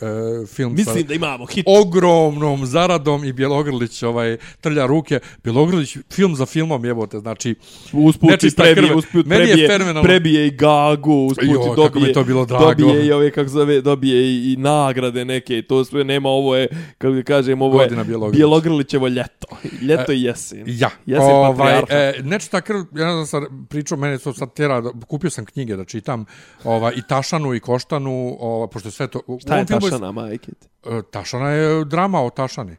film 0.47 0.73
Mislim 0.73 0.97
sa 0.97 1.09
da 1.09 1.15
imamo 1.15 1.47
hit. 1.47 1.65
ogromnom 1.69 2.67
zaradom 2.67 3.25
i 3.25 3.33
Bjelogrlić 3.33 4.03
ovaj, 4.03 4.37
trlja 4.61 4.87
ruke. 4.87 5.21
Bjelogrlić, 5.45 5.97
film 6.13 6.37
za 6.37 6.47
filmom, 6.47 6.85
jebote, 6.85 7.19
znači... 7.19 7.55
Usput 7.93 8.29
i 8.29 8.33
nečista 8.33 8.63
prebije, 8.63 8.89
krv. 8.89 8.99
usput 8.99 9.27
Meni 9.27 9.61
je 9.61 9.69
prebije, 10.03 10.24
prebije 10.25 10.47
i 10.47 10.51
gagu, 10.51 11.27
usput 11.27 11.45
Jo, 11.45 11.51
i 11.53 11.55
kako 11.55 11.71
mi 11.71 11.77
dobije, 12.01 12.13
to 12.13 12.25
bilo 12.25 12.45
drago. 12.45 12.65
dobije 12.67 13.07
i 13.07 13.13
ove, 13.13 13.31
kako 13.31 13.49
zove, 13.49 13.81
dobije 13.81 14.23
i, 14.25 14.53
i 14.53 14.57
nagrade 14.57 15.25
neke, 15.25 15.63
to 15.63 15.85
sve 15.85 16.05
nema, 16.05 16.29
ovo 16.29 16.57
je, 16.57 16.69
kako 16.99 17.15
kažem, 17.27 17.63
ovo 17.63 17.79
Godina 17.79 18.01
je 18.01 18.05
Bjelogrlić. 18.05 18.37
Bjelogrlićevo 18.37 19.09
ljeto. 19.09 19.47
Ljeto 19.89 20.13
i 20.13 20.23
jesen. 20.23 20.65
Ja, 20.67 20.91
Jesen 21.07 21.31
patrijarha. 21.49 21.87
e, 21.91 22.21
nečista 22.23 22.61
krv, 22.61 22.77
ja 22.77 23.07
ne 23.07 23.13
znam 23.15 23.27
sad 23.27 23.43
pričao, 23.69 23.99
mene 23.99 24.19
to 24.19 24.33
sad 24.33 24.55
tjera, 24.55 24.83
kupio 25.09 25.31
sam 25.31 25.45
knjige 25.45 25.77
da 25.77 25.85
čitam, 25.85 26.25
ovaj, 26.65 26.93
i 26.97 27.03
Tašanu 27.09 27.55
i 27.55 27.61
Koštanu, 27.61 28.37
ovaj, 28.41 28.69
pošto 28.69 28.89
je 28.89 28.93
sve 28.93 29.07
to... 29.07 29.21
Šta 29.41 29.57
je 29.57 29.67
Tašana, 29.67 30.13
majke? 30.13 30.47
ti? 30.53 30.69
E, 30.87 31.03
Tašana 31.11 31.51
je 31.51 31.85
drama 31.85 32.23
o 32.23 32.31
Tašani. 32.31 32.77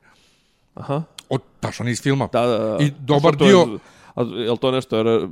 Aha. 0.73 1.03
O 1.29 1.37
Tašani 1.59 1.91
iz 1.91 2.01
filma. 2.01 2.29
Da, 2.33 2.41
da, 2.41 2.57
da. 2.57 2.77
I 2.79 2.91
dobar 2.99 3.35
to 3.35 3.43
je- 3.43 3.49
dio... 3.49 3.79
A, 4.15 4.21
je 4.21 4.51
li 4.51 4.57
to 4.57 4.71
nešto 4.71 5.03
re, 5.03 5.27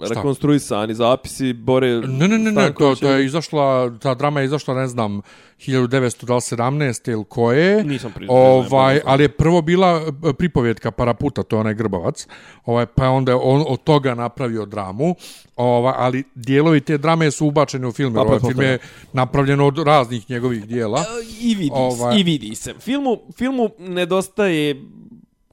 rekonstruisani 0.00 0.94
zapisi 0.94 1.52
Bore 1.52 2.00
Ne, 2.00 2.28
ne, 2.28 2.38
ne, 2.38 2.52
ne, 2.52 2.74
to, 2.74 2.94
to 2.94 3.10
je 3.10 3.24
izašla, 3.24 3.98
ta 3.98 4.14
drama 4.14 4.40
je 4.40 4.44
izašla, 4.44 4.74
ne 4.74 4.86
znam, 4.88 5.20
1917 5.58 7.10
ili 7.10 7.24
koje. 7.28 7.84
Nisam 7.84 8.12
priznao, 8.12 8.36
ne 8.36 8.68
znam, 8.68 8.78
Ovaj, 8.78 9.00
ali 9.04 9.24
je 9.24 9.28
prvo 9.28 9.62
bila 9.62 10.02
e, 10.28 10.32
pripovjetka 10.32 10.90
Paraputa, 10.90 11.42
to 11.42 11.56
je 11.56 11.60
onaj 11.60 11.74
Grbavac. 11.74 12.26
Ovaj, 12.64 12.86
pa 12.86 13.04
je 13.04 13.10
onda 13.10 13.36
on 13.36 13.64
od 13.68 13.82
toga 13.84 14.14
napravio 14.14 14.66
dramu. 14.66 15.14
Ovaj, 15.56 15.94
ali 15.96 16.24
dijelovi 16.34 16.80
te 16.80 16.98
drame 16.98 17.30
su 17.30 17.46
ubačeni 17.46 17.86
u 17.86 17.92
film. 17.92 18.14
Pa, 18.14 18.20
jer 18.20 18.26
ovaj 18.26 18.38
film 18.40 18.48
pretpostavljam. 18.48 18.72
je 18.72 18.78
napravljen 19.12 19.60
od 19.60 19.78
raznih 19.78 20.30
njegovih 20.30 20.66
dijela. 20.66 21.00
E, 21.00 21.04
I 21.40 21.54
vidi, 21.54 21.70
ovaj... 21.74 22.20
i 22.20 22.22
vidi 22.22 22.54
se. 22.54 22.74
Filmu, 22.80 23.18
filmu 23.36 23.70
nedostaje 23.78 24.82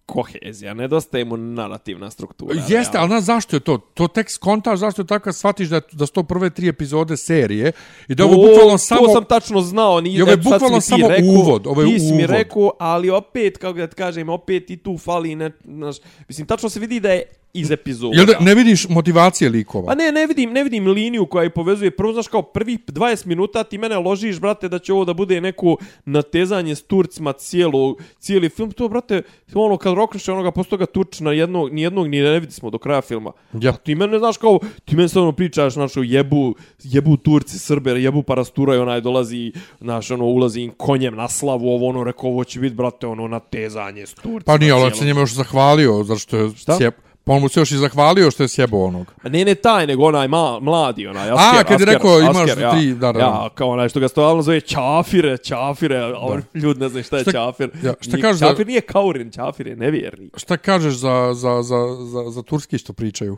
kohezija, 0.09 0.73
nedostaje 0.73 1.25
mu 1.25 1.37
narativna 1.37 2.09
struktura. 2.11 2.55
Jeste, 2.67 2.75
realno. 2.93 3.13
ali 3.13 3.23
znaš 3.23 3.39
zašto 3.39 3.55
je 3.55 3.59
to? 3.59 3.77
To 3.77 4.07
tek 4.07 4.29
skontaš 4.31 4.79
zašto 4.79 5.01
je 5.01 5.07
tako 5.07 5.23
kad 5.23 5.35
shvatiš 5.35 5.69
da, 5.69 5.81
da 5.91 6.05
su 6.05 6.13
to 6.13 6.23
prve 6.23 6.49
tri 6.49 6.67
epizode 6.67 7.17
serije 7.17 7.71
i 8.07 8.15
da 8.15 8.23
je 8.23 8.27
ovo 8.27 8.35
To- 8.35 8.49
bukvalno 8.49 8.77
samo... 8.77 9.05
To 9.05 9.13
sam 9.13 9.25
tačno 9.25 9.61
znao. 9.61 10.01
Ni, 10.01 10.13
I 10.13 10.21
ovo 10.21 10.31
je 10.31 10.37
bukvalno 10.37 10.81
samo 10.81 11.07
rekao, 11.07 11.29
uvod, 11.29 11.67
ovo 11.67 11.81
je 11.81 11.87
ti 11.87 11.99
si 11.99 12.05
mi 12.05 12.23
uvod. 12.23 12.29
rekao, 12.29 12.71
ali 12.79 13.09
opet, 13.09 13.57
kako 13.57 13.77
da 13.77 13.87
ti 13.87 13.95
kažem, 13.95 14.29
opet 14.29 14.69
i 14.69 14.77
tu 14.77 14.97
fali, 14.97 15.35
ne, 15.35 15.51
znaš, 15.65 15.95
mislim, 16.27 16.47
tačno 16.47 16.69
se 16.69 16.79
vidi 16.79 16.99
da 16.99 17.11
je 17.11 17.23
iz 17.53 17.71
epizoda. 17.71 18.17
Jel 18.17 18.25
da 18.25 18.33
ne 18.39 18.55
vidiš 18.55 18.89
motivacije 18.89 19.49
likova? 19.49 19.85
Pa 19.85 19.95
ne, 19.95 20.11
ne 20.11 20.27
vidim, 20.27 20.51
ne 20.51 20.63
vidim 20.63 20.87
liniju 20.87 21.25
koja 21.25 21.45
ih 21.45 21.51
povezuje. 21.55 21.91
Prvo, 21.91 22.13
znaš, 22.13 22.27
kao 22.27 22.41
prvih 22.41 22.79
20 22.79 23.25
minuta 23.25 23.63
ti 23.63 23.77
mene 23.77 23.97
ložiš, 23.97 24.39
brate, 24.39 24.69
da 24.69 24.79
će 24.79 24.93
ovo 24.93 25.05
da 25.05 25.13
bude 25.13 25.41
neko 25.41 25.77
natezanje 26.05 26.75
s 26.75 26.83
Turcima 26.83 27.33
cijelo, 27.33 27.95
cijeli 28.19 28.49
film. 28.49 28.71
To, 28.71 28.87
brate, 28.87 29.21
ono, 29.53 29.77
kad 29.77 29.93
rokneš 29.93 30.29
onoga, 30.29 30.51
posto 30.51 30.77
ga 30.77 30.85
tuč 30.85 31.19
na 31.19 31.31
jednog, 31.31 31.73
ni 31.73 31.81
jednog 31.81 32.07
ni 32.07 32.21
ne 32.21 32.39
vidi 32.39 32.53
smo 32.53 32.69
do 32.69 32.77
kraja 32.77 33.01
filma. 33.01 33.31
Ja. 33.53 33.73
Ti 33.73 33.95
mene, 33.95 34.19
znaš, 34.19 34.37
kao, 34.37 34.59
ti 34.85 34.95
mene 34.95 35.09
stvarno 35.09 35.31
pričaš, 35.31 35.73
znaš, 35.73 35.97
o 35.97 36.03
jebu, 36.03 36.55
jebu 36.83 37.17
Turci, 37.17 37.59
Srbe, 37.59 37.91
jebu 37.91 38.23
Parastura 38.23 38.75
i 38.75 38.77
onaj 38.77 39.01
dolazi, 39.01 39.51
znaš, 39.81 40.11
ono, 40.11 40.25
ulazi 40.25 40.61
im 40.61 40.71
konjem 40.77 41.15
na 41.15 41.27
slavu, 41.27 41.69
ovo, 41.69 41.87
ono, 41.87 42.03
rekao, 42.03 42.29
ovo 42.29 42.43
će 42.43 42.59
biti, 42.59 42.75
brate, 42.75 43.07
ono, 43.07 43.27
natezanje 43.27 44.05
s 44.05 44.13
Turcima. 44.13 44.41
Pa 44.45 44.57
nije, 44.57 44.71
ali 44.71 44.95
se 44.95 45.05
njemu 45.05 45.19
još 45.19 45.33
zahvalio, 45.33 46.03
zato 46.03 46.19
što 46.19 46.37
je 46.37 46.49
Šta? 46.55 46.77
sjeb... 46.77 46.93
Pa 47.29 47.33
on 47.33 47.41
mu 47.41 47.49
se 47.49 47.59
još 47.59 47.71
i 47.71 47.77
zahvalio 47.77 48.31
što 48.31 48.43
je 48.43 48.47
sjebo 48.47 48.77
onog. 48.79 49.13
A 49.23 49.29
Ne, 49.29 49.45
ne 49.45 49.55
taj, 49.55 49.87
nego 49.87 50.05
onaj 50.05 50.27
ma, 50.27 50.59
mladi, 50.59 51.07
onaj, 51.07 51.29
asker, 51.29 51.63
kad 51.63 51.69
je 51.71 51.75
asker, 51.75 51.87
rekao, 51.87 52.19
imaš 52.21 52.35
asker, 52.37 52.59
ja, 52.59 52.71
tri, 52.71 52.93
da, 52.93 53.11
da. 53.11 53.19
Ja, 53.19 53.49
kao 53.55 53.69
onaj 53.69 53.89
što 53.89 53.99
ga 53.99 54.07
stalno 54.07 54.41
zove 54.41 54.61
Čafire, 54.61 55.37
Čafire, 55.37 55.97
a 55.97 56.19
on, 56.19 56.41
ljudi 56.55 56.79
ne 56.79 56.89
znaju 56.89 57.03
šta 57.03 57.17
je 57.17 57.23
Šta- 57.23 57.31
Čafir. 57.31 57.69
ja, 57.83 57.93
šta 58.01 58.11
Nije- 58.11 58.21
kažeš 58.21 58.39
za- 58.39 58.47
Čafir 58.47 58.67
nije 58.67 58.81
Kaurin, 58.81 59.31
Čafir 59.31 59.67
je 59.67 59.75
nevjerni. 59.75 60.29
Šta 60.35 60.57
kažeš 60.57 60.93
za, 60.93 61.31
za, 61.33 61.63
za, 61.63 61.77
za, 62.03 62.31
za 62.31 62.41
turski 62.43 62.77
što 62.77 62.93
pričaju? 62.93 63.37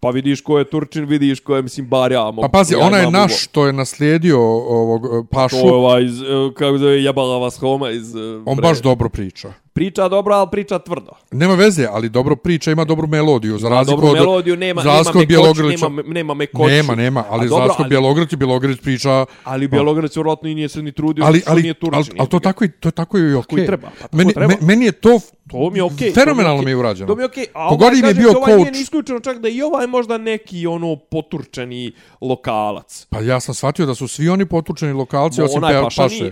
Pa 0.00 0.10
vidiš 0.10 0.40
ko 0.40 0.58
je 0.58 0.64
Turčin, 0.64 1.04
vidiš 1.04 1.40
ko 1.40 1.56
je, 1.56 1.62
mislim, 1.62 1.88
bar 1.88 2.12
ja 2.12 2.24
mogu. 2.24 2.42
Pa 2.42 2.48
pazi, 2.48 2.74
ja 2.74 2.80
onaj 2.80 3.00
imam 3.00 3.12
naš 3.12 3.42
što 3.42 3.66
je 3.66 3.72
naslijedio 3.72 4.40
ovog 4.40 5.04
e, 5.06 5.08
Pašu, 5.30 5.56
To 5.56 5.66
je 5.66 5.72
ovaj, 5.72 6.04
iz, 6.04 6.22
e, 6.22 6.24
kako 6.56 6.78
zove, 6.78 7.02
jebala 7.02 7.38
vas 7.38 7.58
Homa 7.58 7.90
iz... 7.90 8.14
e, 8.14 8.18
on 8.46 8.56
bre- 8.56 8.62
baš 8.62 8.78
dobro 8.78 9.08
priča. 9.08 9.52
Priča 9.74 10.08
dobro, 10.08 10.34
ali 10.34 10.48
priča 10.50 10.78
tvrdo. 10.78 11.10
Nema 11.30 11.54
veze, 11.54 11.86
ali 11.90 12.08
dobro 12.08 12.36
priča, 12.36 12.70
ima 12.70 12.84
dobru 12.84 13.06
melodiju, 13.06 13.58
za 13.58 13.68
razliku 13.68 14.00
Dobru 14.00 14.10
od... 14.10 14.14
melodiju, 14.16 14.56
nema, 14.56 14.82
nema 14.82 14.94
me 15.10 15.26
nema, 15.64 16.02
nema 16.04 16.34
me. 16.34 16.46
Nema, 16.66 16.94
nema, 16.94 17.24
ali 17.28 17.40
A 17.40 17.48
za 17.48 17.48
dobro, 17.48 17.60
razliku 17.60 17.74
od 17.74 17.84
ali- 17.84 17.88
Bjelogrlić, 17.88 18.34
Bjelogrlić 18.34 18.80
priča... 18.80 19.26
Ali 19.44 19.68
Bjelograd 19.68 20.10
vjerojatno 20.14 20.48
i 20.48 20.54
nije 20.54 20.68
se 20.68 20.82
ni 20.82 20.92
trudio, 20.92 21.24
Ali, 21.24 21.42
ali, 21.46 21.62
nije 21.62 21.74
Turčin. 21.74 21.94
ali, 21.94 22.18
ali 22.18 22.28
to 22.28 22.38
tako 22.38 22.64
i 22.64 22.68
to 22.70 22.88
je 22.88 22.92
tako 22.92 23.18
i 23.18 23.34
okej. 23.34 23.62
i 23.62 23.66
treba, 23.66 23.88
pa 23.90 23.96
tako 23.98 24.16
meni, 24.16 24.32
treba. 24.32 24.48
me- 24.48 24.58
meni 24.62 24.84
je 24.84 24.92
to 24.92 25.20
To 25.50 25.70
mi 25.70 25.78
je 25.78 25.82
okej. 25.82 26.08
to 26.08 26.14
Fenomenalno 26.14 26.62
mi 26.62 26.70
je 26.70 26.76
urađeno. 26.76 27.06
To 27.06 27.14
mi 27.14 27.22
je 27.22 27.26
okej. 27.26 27.46
A 27.54 27.68
Kogod 27.68 27.82
ovaj, 27.82 27.98
im 27.98 28.04
je 28.04 28.14
bio 28.14 28.30
ovaj 28.30 28.54
nije 28.54 28.66
coach- 28.66 28.72
ni 28.72 28.80
isključeno 28.80 29.20
čak 29.20 29.38
da 29.38 29.48
i 29.48 29.62
ovaj 29.62 29.86
možda 29.86 30.18
neki 30.18 30.66
ono 30.66 30.96
poturčeni 30.96 31.92
lokalac. 32.20 33.06
Pa 33.06 33.20
ja 33.20 33.40
sam 33.40 33.54
shvatio 33.54 33.86
da 33.86 33.94
su 33.94 34.08
svi 34.08 34.28
oni 34.28 34.46
potučeni 34.46 34.92
lokalci, 34.92 35.42
osim 35.42 35.62
Paše. 35.96 36.14
nije. 36.14 36.30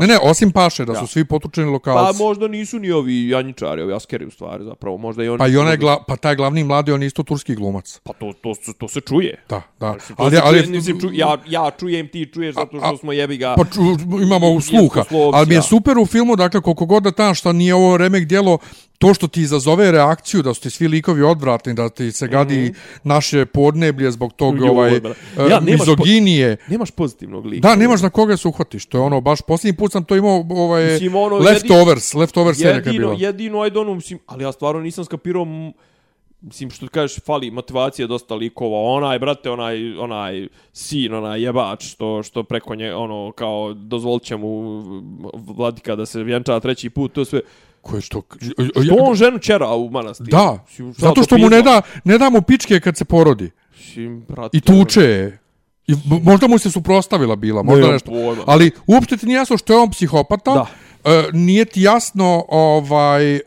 Ne, 0.00 0.06
ne, 0.06 0.18
osim 0.22 0.50
Paše, 0.52 0.84
da 0.84 0.94
su 0.94 1.06
svi 1.06 1.24
potučeni 1.24 1.66
Pa 1.66 1.72
lokalci. 1.72 2.18
možda 2.18 2.48
nisu 2.48 2.78
ni 2.84 2.92
ovi 2.92 3.28
janjičari, 3.28 3.82
ovi 3.82 3.94
askeri 3.94 4.26
u 4.26 4.30
stvari 4.30 4.64
zapravo. 4.64 4.96
Možda 4.98 5.24
i 5.24 5.28
oni... 5.28 5.38
Pa 5.38 5.48
i 5.48 5.56
onaj 5.56 5.76
gla, 5.76 6.04
pa 6.08 6.16
taj 6.16 6.36
glavni 6.36 6.64
mladi, 6.64 6.92
on 6.92 7.02
je 7.02 7.06
isto 7.06 7.22
turski 7.22 7.54
glumac. 7.54 8.00
Pa 8.04 8.12
to, 8.12 8.32
to, 8.42 8.54
to, 8.78 8.88
se 8.88 9.00
čuje. 9.00 9.44
Da, 9.48 9.62
da. 9.80 9.92
To 9.92 10.14
Ali, 10.16 10.38
ali, 10.42 10.58
čuje, 10.60 10.70
mislim, 10.70 11.00
ču, 11.00 11.08
ja, 11.12 11.36
ja 11.48 11.70
čujem, 11.80 12.08
ti 12.08 12.30
čuješ 12.34 12.54
zato 12.54 12.78
što 12.78 12.94
A- 12.94 12.96
smo 12.96 13.12
jebi 13.12 13.36
ga... 13.36 13.54
pa 13.56 13.64
ču, 13.64 13.80
imamo 14.22 14.60
sluha. 14.60 15.00
Jesmo 15.00 15.04
slovci, 15.18 15.36
Ali 15.36 15.46
mi 15.46 15.54
je 15.54 15.62
super 15.62 15.98
u 15.98 16.06
filmu, 16.06 16.36
dakle, 16.36 16.60
koliko 16.60 16.86
god 16.86 17.02
da 17.02 17.10
ta 17.10 17.34
što 17.34 17.52
nije 17.52 17.74
ovo 17.74 17.96
remek 17.96 18.24
djelo, 18.24 18.58
to 19.04 19.14
što 19.14 19.28
ti 19.28 19.40
izazove 19.40 19.90
reakciju, 19.90 20.42
da 20.42 20.54
su 20.54 20.60
ti 20.60 20.70
svi 20.70 20.88
likovi 20.88 21.22
odvratni, 21.24 21.74
da 21.74 21.88
ti 21.88 22.12
se 22.12 22.28
gadi 22.28 22.54
Mhm. 22.60 22.72
naše 23.04 23.46
podneblje 23.46 24.10
zbog 24.10 24.32
tog 24.32 24.62
ovaj, 24.62 24.90
e, 24.90 25.00
Ja, 25.40 25.60
nemaš 25.60 25.62
po- 25.62 25.70
mizoginije. 25.70 26.56
Nemaš 26.68 26.90
pozitivnog 26.90 27.46
lika. 27.46 27.68
Da, 27.68 27.76
nemaš 27.76 28.02
na 28.02 28.10
koga 28.10 28.36
se 28.36 28.48
uhvatiš. 28.48 28.86
To 28.86 28.98
je 28.98 29.02
ono, 29.02 29.20
baš 29.20 29.40
posljednji 29.42 29.76
put 29.76 29.92
sam 29.92 30.04
to 30.04 30.16
imao 30.16 30.46
ovaj, 30.50 30.84
Mislim, 30.84 31.14
ono, 31.16 31.36
leftovers, 31.38 32.14
leftovers 32.14 32.58
serija 32.58 32.74
kad 32.74 32.86
je 32.86 32.90
jedino, 32.90 33.08
bila. 33.08 33.20
jedino, 33.20 33.60
ajde 33.60 33.78
ono, 33.78 33.94
mislim, 33.94 34.18
ali 34.26 34.44
ja 34.44 34.52
stvarno 34.52 34.80
nisam 34.80 35.04
skapirao, 35.04 35.46
mislim, 36.40 36.70
što 36.70 36.88
kažeš, 36.88 37.20
fali 37.20 37.50
motivacije 37.50 38.06
dosta 38.06 38.34
likova, 38.34 38.78
onaj, 38.80 39.18
brate, 39.18 39.50
onaj, 39.50 39.96
onaj 39.96 40.48
sin, 40.72 41.14
onaj 41.14 41.42
jebač, 41.42 41.84
što, 41.84 42.22
što 42.22 42.42
preko 42.42 42.74
nje, 42.74 42.94
ono, 42.94 43.32
kao, 43.32 43.74
dozvolit 43.74 44.22
će 44.22 44.36
mu 44.36 44.80
vladika 45.34 45.96
da 45.96 46.06
se 46.06 46.22
vjenča 46.22 46.60
treći 46.60 46.90
put, 46.90 47.12
to 47.12 47.24
sve, 47.24 47.40
Ko 47.84 47.96
je 47.96 48.02
to? 48.02 48.22
što 48.84 48.94
on 49.00 49.14
ženu 49.14 49.38
čera 49.38 49.68
u 49.68 49.90
manastir? 49.90 50.26
Da, 50.26 50.64
zato 50.96 51.14
to 51.14 51.22
što 51.22 51.38
mu 51.38 51.48
ne 51.50 51.62
da, 51.62 51.82
ne 52.04 52.18
da 52.18 52.30
mu 52.30 52.42
pičke 52.42 52.80
kad 52.80 52.96
se 52.96 53.04
porodi. 53.04 53.50
Brate, 54.28 54.56
I 54.56 54.60
tuče 54.60 55.00
je. 55.00 55.38
I 55.86 55.92
možda 56.22 56.48
mu 56.48 56.58
se 56.58 56.70
suprostavila 56.70 57.36
bila, 57.36 57.62
možda 57.62 57.80
Nemam 57.80 57.92
nešto. 57.92 58.10
pojma. 58.10 58.42
Ali 58.46 58.70
uopšte 58.86 59.16
ti 59.16 59.26
nije 59.26 59.36
jasno 59.36 59.56
što 59.56 59.72
je 59.72 59.78
on 59.78 59.90
psihopata. 59.90 60.54
Da. 60.54 60.66
E, 61.06 61.24
nije 61.32 61.64
ti 61.64 61.82
jasno 61.82 62.44
ovaj... 62.48 63.34
E, 63.34 63.40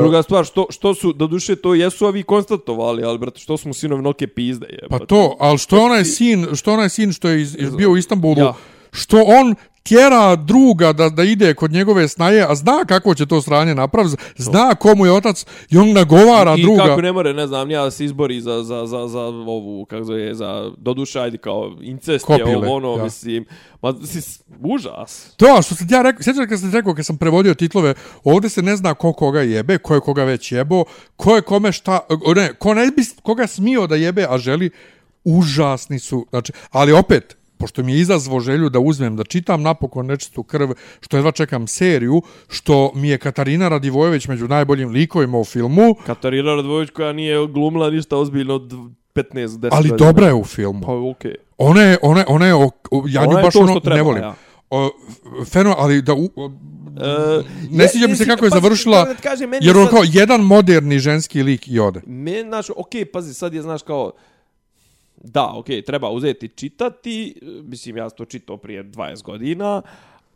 Druga 0.00 0.22
stvar, 0.22 0.44
što, 0.44 0.66
što 0.70 0.94
su, 0.94 1.12
do 1.12 1.26
duše 1.26 1.56
to 1.56 1.74
jesu 1.74 2.06
ovi 2.06 2.22
konstatovali, 2.22 3.04
ali 3.04 3.18
brate, 3.18 3.38
što 3.40 3.56
su 3.56 3.68
mu 3.68 3.74
sinovi 3.74 4.02
noke 4.02 4.26
pizde, 4.26 4.66
je. 4.66 4.78
Pa 4.90 4.98
to, 4.98 5.36
ali 5.40 5.58
što 5.58 5.76
je 5.76 5.82
onaj 5.82 6.04
sin, 6.04 6.46
što 6.54 6.70
je 6.70 6.74
onaj 6.74 6.88
sin 6.88 7.12
što 7.12 7.28
je 7.28 7.42
iz, 7.42 7.56
iz- 7.58 7.76
bio 7.76 7.90
u 7.90 7.96
Istanbulu, 7.96 8.38
Ja. 8.38 8.54
što 8.92 9.22
on 9.22 9.54
tjera 9.82 10.36
druga 10.36 10.92
da, 10.92 11.08
da 11.08 11.22
ide 11.22 11.54
kod 11.54 11.72
njegove 11.72 12.08
snaje, 12.08 12.46
a 12.48 12.54
zna 12.54 12.84
kako 12.88 13.14
će 13.14 13.26
to 13.26 13.42
sranje 13.42 13.74
napraviti, 13.74 14.16
zna 14.36 14.74
komu 14.74 15.06
je 15.06 15.12
otac 15.12 15.46
i 15.70 15.78
on 15.78 15.92
nagovara 15.92 16.54
I 16.58 16.62
druga. 16.62 16.84
kako 16.84 17.00
ne 17.00 17.12
more, 17.12 17.34
ne 17.34 17.46
znam, 17.46 17.70
ja 17.70 17.90
se 17.90 18.04
izbori 18.04 18.40
za, 18.40 18.62
za, 18.62 18.86
za, 18.86 19.08
za 19.08 19.20
ovu, 19.20 19.84
kako 19.84 20.04
zove, 20.04 20.34
za 20.34 20.70
doduša, 20.76 21.22
ajde 21.22 21.38
kao 21.38 21.76
incest 21.80 22.24
Kopile, 22.24 22.50
je 22.50 22.56
ovo, 22.56 22.74
ono, 22.74 22.96
ja. 22.96 23.04
mislim, 23.04 23.44
ma, 23.82 23.92
mislim, 23.92 24.24
užas. 24.60 25.34
To, 25.36 25.62
što 25.62 25.74
sam 25.74 25.86
ja 25.90 26.02
rekao, 26.02 26.22
sjećaš 26.22 26.46
kad 26.48 26.60
sam 26.60 26.72
rekao, 26.72 26.94
kad 26.94 27.06
sam 27.06 27.16
prevodio 27.16 27.54
titlove, 27.54 27.94
ovdje 28.24 28.50
se 28.50 28.62
ne 28.62 28.76
zna 28.76 28.94
ko 28.94 29.12
koga 29.12 29.40
jebe, 29.40 29.78
ko 29.78 29.94
je 29.94 30.00
koga 30.00 30.24
već 30.24 30.52
jebo, 30.52 30.84
ko 31.16 31.36
je 31.36 31.42
kome 31.42 31.72
šta, 31.72 32.00
ne, 32.36 32.54
ko 32.54 32.74
ne 32.74 32.86
bi 32.86 33.02
koga 33.22 33.46
smio 33.46 33.86
da 33.86 33.96
jebe, 33.96 34.26
a 34.28 34.38
želi, 34.38 34.70
užasni 35.24 35.98
su, 35.98 36.26
znači, 36.30 36.52
ali 36.70 36.92
opet, 36.92 37.39
pošto 37.60 37.82
mi 37.82 37.92
je 37.92 38.00
izazvo 38.00 38.40
želju 38.40 38.68
da 38.68 38.78
uzmem, 38.78 39.16
da 39.16 39.24
čitam 39.24 39.62
napokon 39.62 40.06
nečistu 40.06 40.42
krv, 40.42 40.70
što 41.00 41.16
jedva 41.16 41.32
čekam 41.32 41.66
seriju, 41.66 42.22
što 42.48 42.92
mi 42.94 43.08
je 43.08 43.18
Katarina 43.18 43.68
Radivojević 43.68 44.28
među 44.28 44.48
najboljim 44.48 44.88
likovima 44.90 45.38
u 45.38 45.44
filmu, 45.44 45.94
Katarina 46.06 46.54
Radvojević 46.54 46.90
koja 46.90 47.12
nije 47.12 47.46
glumila 47.46 47.90
ništa 47.90 48.16
ozbiljno 48.16 48.54
od 48.54 48.72
15-10 49.14 49.68
ali 49.72 49.90
dobra 49.98 50.26
je 50.26 50.34
u 50.34 50.44
filmu. 50.44 50.80
Pa 50.86 51.10
okej. 51.10 51.34
Ona 51.58 51.82
je, 51.82 51.98
ona 52.02 52.24
ona 52.28 52.46
je, 52.46 52.54
ja 53.08 53.24
nju 53.24 53.30
Ona 53.30 53.42
baš 53.42 53.56
ono 53.56 53.80
treba, 53.80 53.96
ne 53.96 54.02
volim. 54.02 54.22
ja. 54.22 54.34
O, 54.70 54.90
feno, 55.44 55.74
ali 55.78 56.02
da... 56.02 56.14
U, 56.14 56.30
o, 56.36 56.50
E, 56.96 57.42
ne 57.70 57.88
sviđa 57.88 58.06
mi 58.06 58.16
se 58.16 58.26
kako 58.26 58.44
je 58.44 58.50
pazi, 58.50 58.60
završila, 58.62 59.14
kažem, 59.22 59.50
meni 59.50 59.66
jer 59.66 59.76
je 59.76 59.80
on 59.80 59.86
sad- 59.86 59.94
kao 59.94 60.04
jedan 60.06 60.40
moderni 60.40 60.98
ženski 60.98 61.42
lik 61.42 61.68
i 61.68 61.78
ode. 61.78 62.00
Men, 62.06 62.46
znaš, 62.48 62.66
okej, 62.76 63.04
pazi, 63.04 63.34
sad 63.34 63.54
je, 63.54 63.62
znaš, 63.62 63.82
kao, 63.82 64.12
da, 65.20 65.52
okej, 65.54 65.82
treba 65.82 66.10
uzeti 66.10 66.48
čitati, 66.48 67.40
mislim, 67.42 67.96
ja 67.96 68.10
sam 68.10 68.16
to 68.16 68.24
čitao 68.24 68.56
prije 68.56 68.84
20 68.84 69.22
godina, 69.22 69.82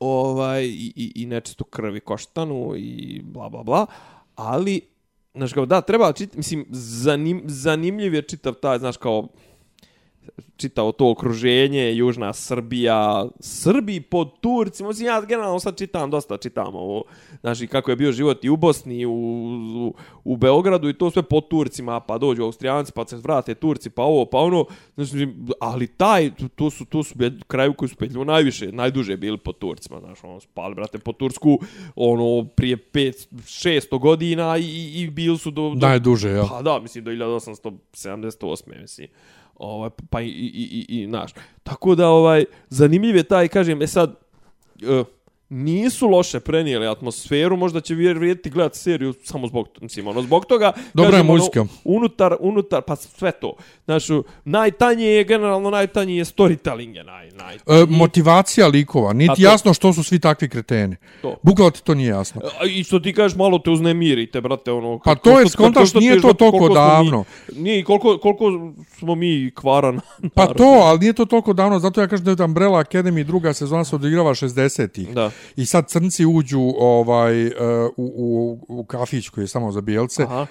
ovaj, 0.00 0.64
i, 0.64 0.92
i, 0.96 1.12
i 1.14 1.26
nečistu 1.26 1.64
krvi 1.64 2.00
koštanu 2.00 2.72
i 2.76 3.20
bla, 3.24 3.48
bla, 3.48 3.62
bla, 3.62 3.86
ali, 4.36 4.80
znaš, 5.34 5.52
kao, 5.52 5.66
da, 5.66 5.80
treba 5.80 6.12
čitati, 6.12 6.36
mislim, 6.36 6.66
zanim, 6.70 7.42
zanimljiv 7.46 8.14
je 8.14 8.22
čitav 8.22 8.54
taj, 8.54 8.78
znaš, 8.78 8.96
kao, 8.96 9.28
čitao 10.56 10.92
to 10.92 11.10
okruženje, 11.10 11.96
Južna 11.96 12.32
Srbija, 12.32 13.26
Srbi 13.40 14.00
pod 14.00 14.40
Turcima, 14.40 14.88
mislim, 14.88 15.06
ja 15.06 15.20
generalno 15.20 15.60
sad 15.60 15.78
čitam, 15.78 16.10
dosta 16.10 16.36
čitam 16.36 16.74
ovo, 16.74 17.02
znači 17.40 17.66
kako 17.66 17.90
je 17.90 17.96
bio 17.96 18.12
život 18.12 18.44
i 18.44 18.48
u 18.48 18.56
Bosni, 18.56 19.06
u, 19.06 19.12
u, 19.12 19.94
u 20.24 20.36
Beogradu 20.36 20.88
i 20.88 20.94
to 20.94 21.10
sve 21.10 21.22
pod 21.22 21.48
Turcima, 21.48 22.00
pa 22.00 22.18
dođu 22.18 22.42
Austrijanci, 22.42 22.92
pa 22.92 23.06
se 23.06 23.16
vrate 23.16 23.54
Turci, 23.54 23.90
pa 23.90 24.02
ovo, 24.02 24.24
pa 24.24 24.38
ono, 24.38 24.66
znači, 24.94 25.28
ali 25.60 25.86
taj, 25.86 26.30
to 26.54 26.70
su, 26.70 26.84
to 26.84 27.02
su 27.02 27.14
kraju 27.46 27.74
koji 27.74 27.88
su 27.88 27.96
petljivo 27.96 28.24
najviše, 28.24 28.72
najduže 28.72 29.16
bili 29.16 29.38
pod 29.38 29.58
Turcima, 29.58 30.00
znaš, 30.00 30.24
ono, 30.24 30.40
spali, 30.40 30.74
brate, 30.74 30.98
po 30.98 31.12
Tursku, 31.12 31.58
ono, 31.96 32.44
prije 32.44 32.76
5, 32.76 33.26
600 33.32 33.98
godina 33.98 34.56
i, 34.58 34.62
i, 34.62 35.02
i 35.02 35.10
bili 35.10 35.38
su 35.38 35.50
do, 35.50 35.74
do 35.74 35.86
Najduže, 35.86 36.30
ja. 36.30 36.46
Pa 36.48 36.62
da, 36.62 36.78
mislim 36.80 37.04
do 37.04 37.10
1878. 37.10 38.80
mislim. 38.80 39.08
Ovaj 39.56 39.90
pa 40.10 40.20
i 40.20 40.28
i 40.28 40.86
i 40.88 41.02
i 41.02 41.06
naš. 41.06 41.32
Tako 41.62 41.94
da 41.94 42.08
ovaj 42.08 42.44
zanimljiv 42.68 43.16
je 43.16 43.22
taj 43.22 43.48
kažem 43.48 43.82
e 43.82 43.86
sad 43.86 44.14
uh, 44.82 45.06
nisu 45.48 46.08
loše 46.08 46.40
prenijeli 46.40 46.86
atmosferu, 46.86 47.56
možda 47.56 47.80
će 47.80 47.94
vrijediti 47.94 48.50
gledati 48.50 48.78
seriju 48.78 49.14
samo 49.24 49.46
zbog, 49.46 49.68
mislim, 49.80 50.06
ono, 50.06 50.22
zbog 50.22 50.46
toga, 50.46 50.72
Dobra 50.94 51.06
je 51.06 51.12
kažem, 51.12 51.30
ono, 51.30 51.38
muzika. 51.38 51.64
unutar, 51.84 52.36
unutar, 52.40 52.82
pa 52.82 52.96
sve 52.96 53.32
to. 53.32 53.54
Znači, 53.84 54.12
najtanje 54.44 55.06
je, 55.06 55.24
generalno 55.24 55.70
najtanje 55.70 56.16
je 56.16 56.24
storytelling 56.26 56.96
je 56.96 57.04
naj, 57.04 57.30
naj. 57.30 57.54
E, 57.54 57.86
motivacija 57.88 58.66
likova, 58.66 59.12
niti 59.12 59.34
to- 59.34 59.42
jasno 59.42 59.74
što 59.74 59.92
su 59.92 60.02
svi 60.02 60.18
takvi 60.18 60.48
kreteni. 60.48 60.96
To. 61.22 61.36
Bukvalo 61.42 61.70
ti 61.70 61.84
to 61.84 61.94
nije 61.94 62.08
jasno. 62.08 62.40
A 62.60 62.66
I 62.66 62.84
što 62.84 63.00
ti 63.00 63.12
kažeš, 63.12 63.36
malo 63.36 63.58
te 63.58 63.70
uznemirite, 63.70 64.40
brate, 64.40 64.72
ono... 64.72 64.98
Pa 64.98 65.04
kad 65.04 65.22
to 65.22 65.40
je, 65.40 65.48
skontaš, 65.48 65.94
nije 65.94 66.20
to 66.20 66.32
toliko 66.32 66.58
smo 66.58 66.68
mi- 66.68 66.74
davno. 66.74 67.24
Nije, 67.54 67.84
koliko, 67.84 68.18
koliko 68.18 68.44
smo 68.88 69.14
mi 69.14 69.50
kvaran. 69.54 70.00
Pa 70.34 70.46
to, 70.46 70.64
ali 70.64 70.98
nije 70.98 71.12
to 71.12 71.24
toliko 71.24 71.52
davno, 71.52 71.78
zato 71.78 72.00
ja 72.00 72.06
kažem 72.06 72.24
da 72.26 72.30
je 72.32 72.44
Umbrella 72.44 72.78
Academy 72.80 73.24
druga 73.24 73.52
sezona 73.52 73.84
se 73.84 73.96
odigrava 73.96 74.30
60-ih. 74.30 75.08
Da. 75.08 75.30
I 75.56 75.66
sad 75.66 75.88
crnci 75.88 76.26
uđu 76.26 76.72
ovaj, 76.78 77.46
e, 77.46 77.52
u, 77.96 78.12
u, 78.16 78.58
u 78.68 78.84
kafić 78.84 79.28
koji 79.28 79.44
je 79.44 79.48
samo 79.48 79.72
za 79.72 79.80
bijelce. 79.80 80.22
Aha. 80.22 80.46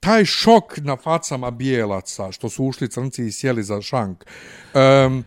taj 0.00 0.24
šok 0.24 0.78
na 0.78 0.96
facama 0.96 1.50
bijelaca 1.50 2.32
što 2.32 2.48
su 2.48 2.64
ušli 2.64 2.90
crnci 2.90 3.26
i 3.26 3.32
sjeli 3.32 3.62
za 3.62 3.82
šank. 3.82 4.24
Um, 4.74 5.24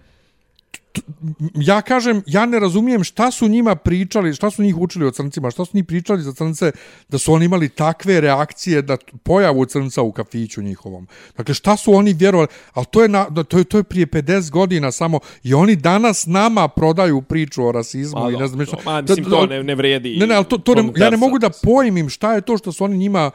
ja 1.55 1.81
kažem, 1.81 2.23
ja 2.25 2.45
ne 2.45 2.59
razumijem 2.59 3.03
šta 3.03 3.31
su 3.31 3.47
njima 3.47 3.75
pričali, 3.75 4.33
šta 4.33 4.49
su 4.49 4.63
njih 4.63 4.77
učili 4.77 5.05
o 5.05 5.11
crncima, 5.11 5.51
šta 5.51 5.65
su 5.65 5.71
njih 5.77 5.85
pričali 5.85 6.21
za 6.21 6.33
crnce, 6.33 6.71
da 7.09 7.17
su 7.17 7.33
oni 7.33 7.45
imali 7.45 7.69
takve 7.69 8.21
reakcije 8.21 8.81
da 8.81 8.97
pojavu 9.23 9.65
crnca 9.65 10.01
u 10.01 10.11
kafiću 10.11 10.61
njihovom. 10.61 11.07
Dakle, 11.37 11.53
šta 11.53 11.77
su 11.77 11.93
oni 11.93 12.13
vjerovali, 12.13 12.47
ali 12.73 12.85
to 12.91 13.01
je, 13.01 13.09
na, 13.09 13.25
to 13.43 13.57
je, 13.57 13.63
to 13.63 13.77
je 13.77 13.83
prije 13.83 14.07
50 14.07 14.49
godina 14.49 14.91
samo 14.91 15.19
i 15.43 15.53
oni 15.53 15.75
danas 15.75 16.25
nama 16.25 16.67
prodaju 16.67 17.21
priču 17.21 17.65
o 17.65 17.71
rasizmu 17.71 18.23
Ma, 18.23 18.31
i 18.31 18.35
ne 18.35 18.47
znam 18.47 18.65
šta. 18.65 18.77
ma, 18.85 19.01
mislim, 19.01 19.25
to 19.25 19.45
ne, 19.45 19.63
ne 19.63 19.75
vredi. 19.75 20.17
Ne, 20.17 20.27
ne, 20.27 20.35
ali 20.35 20.45
to, 20.45 20.57
to 20.57 20.75
ne, 20.75 20.91
ja 20.95 21.09
ne 21.09 21.17
mogu 21.17 21.39
da 21.39 21.49
pojmim 21.63 22.09
šta 22.09 22.33
je 22.33 22.41
to 22.41 22.57
što 22.57 22.71
su 22.71 22.83
oni 22.83 22.97
njima 22.97 23.31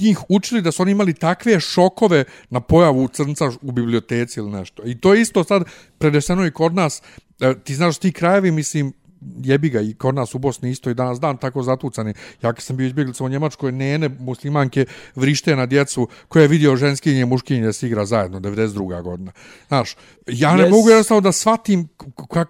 njih 0.00 0.18
učili 0.28 0.62
da 0.62 0.72
su 0.72 0.82
oni 0.82 0.92
imali 0.92 1.14
takve 1.14 1.60
šokove 1.60 2.24
na 2.50 2.60
pojavu 2.60 3.08
crnca 3.08 3.50
u 3.62 3.72
biblioteci 3.72 4.40
ili 4.40 4.50
nešto. 4.50 4.82
I 4.86 5.00
to 5.00 5.14
je 5.14 5.20
isto 5.20 5.44
sad 5.44 5.62
preneseno 5.98 6.46
i 6.46 6.50
kod 6.50 6.74
nas. 6.74 7.02
E, 7.40 7.54
Ti 7.64 7.74
znaš 7.74 7.98
ti 7.98 8.12
krajevi, 8.12 8.50
mislim, 8.50 8.92
jebi 9.36 9.68
ga 9.68 9.80
i 9.80 9.94
kod 9.94 10.14
nas 10.14 10.34
u 10.34 10.38
Bosni 10.38 10.70
isto 10.70 10.90
i 10.90 10.94
danas 10.94 11.20
dan 11.20 11.36
tako 11.36 11.62
zatucani. 11.62 12.14
Ja 12.42 12.52
kad 12.52 12.62
sam 12.62 12.76
bio 12.76 12.86
izbjeglica 12.86 13.24
u 13.24 13.28
Njemačkoj, 13.28 13.72
nene 13.72 14.08
muslimanke 14.08 14.84
vrište 15.14 15.56
na 15.56 15.66
djecu 15.66 16.08
koje 16.28 16.44
je 16.44 16.48
vidio 16.48 16.76
ženskinje 16.76 17.20
i 17.20 17.24
muškinje 17.24 17.66
da 17.66 17.72
se 17.72 17.86
igra 17.86 18.06
zajedno, 18.06 18.40
92. 18.40 19.02
godina. 19.02 19.32
Znaš, 19.68 19.96
ja 20.26 20.56
ne 20.56 20.64
Yes. 20.64 20.70
mogu 20.70 20.88
jednostavno 20.88 21.20
da 21.20 21.32
shvatim 21.32 21.88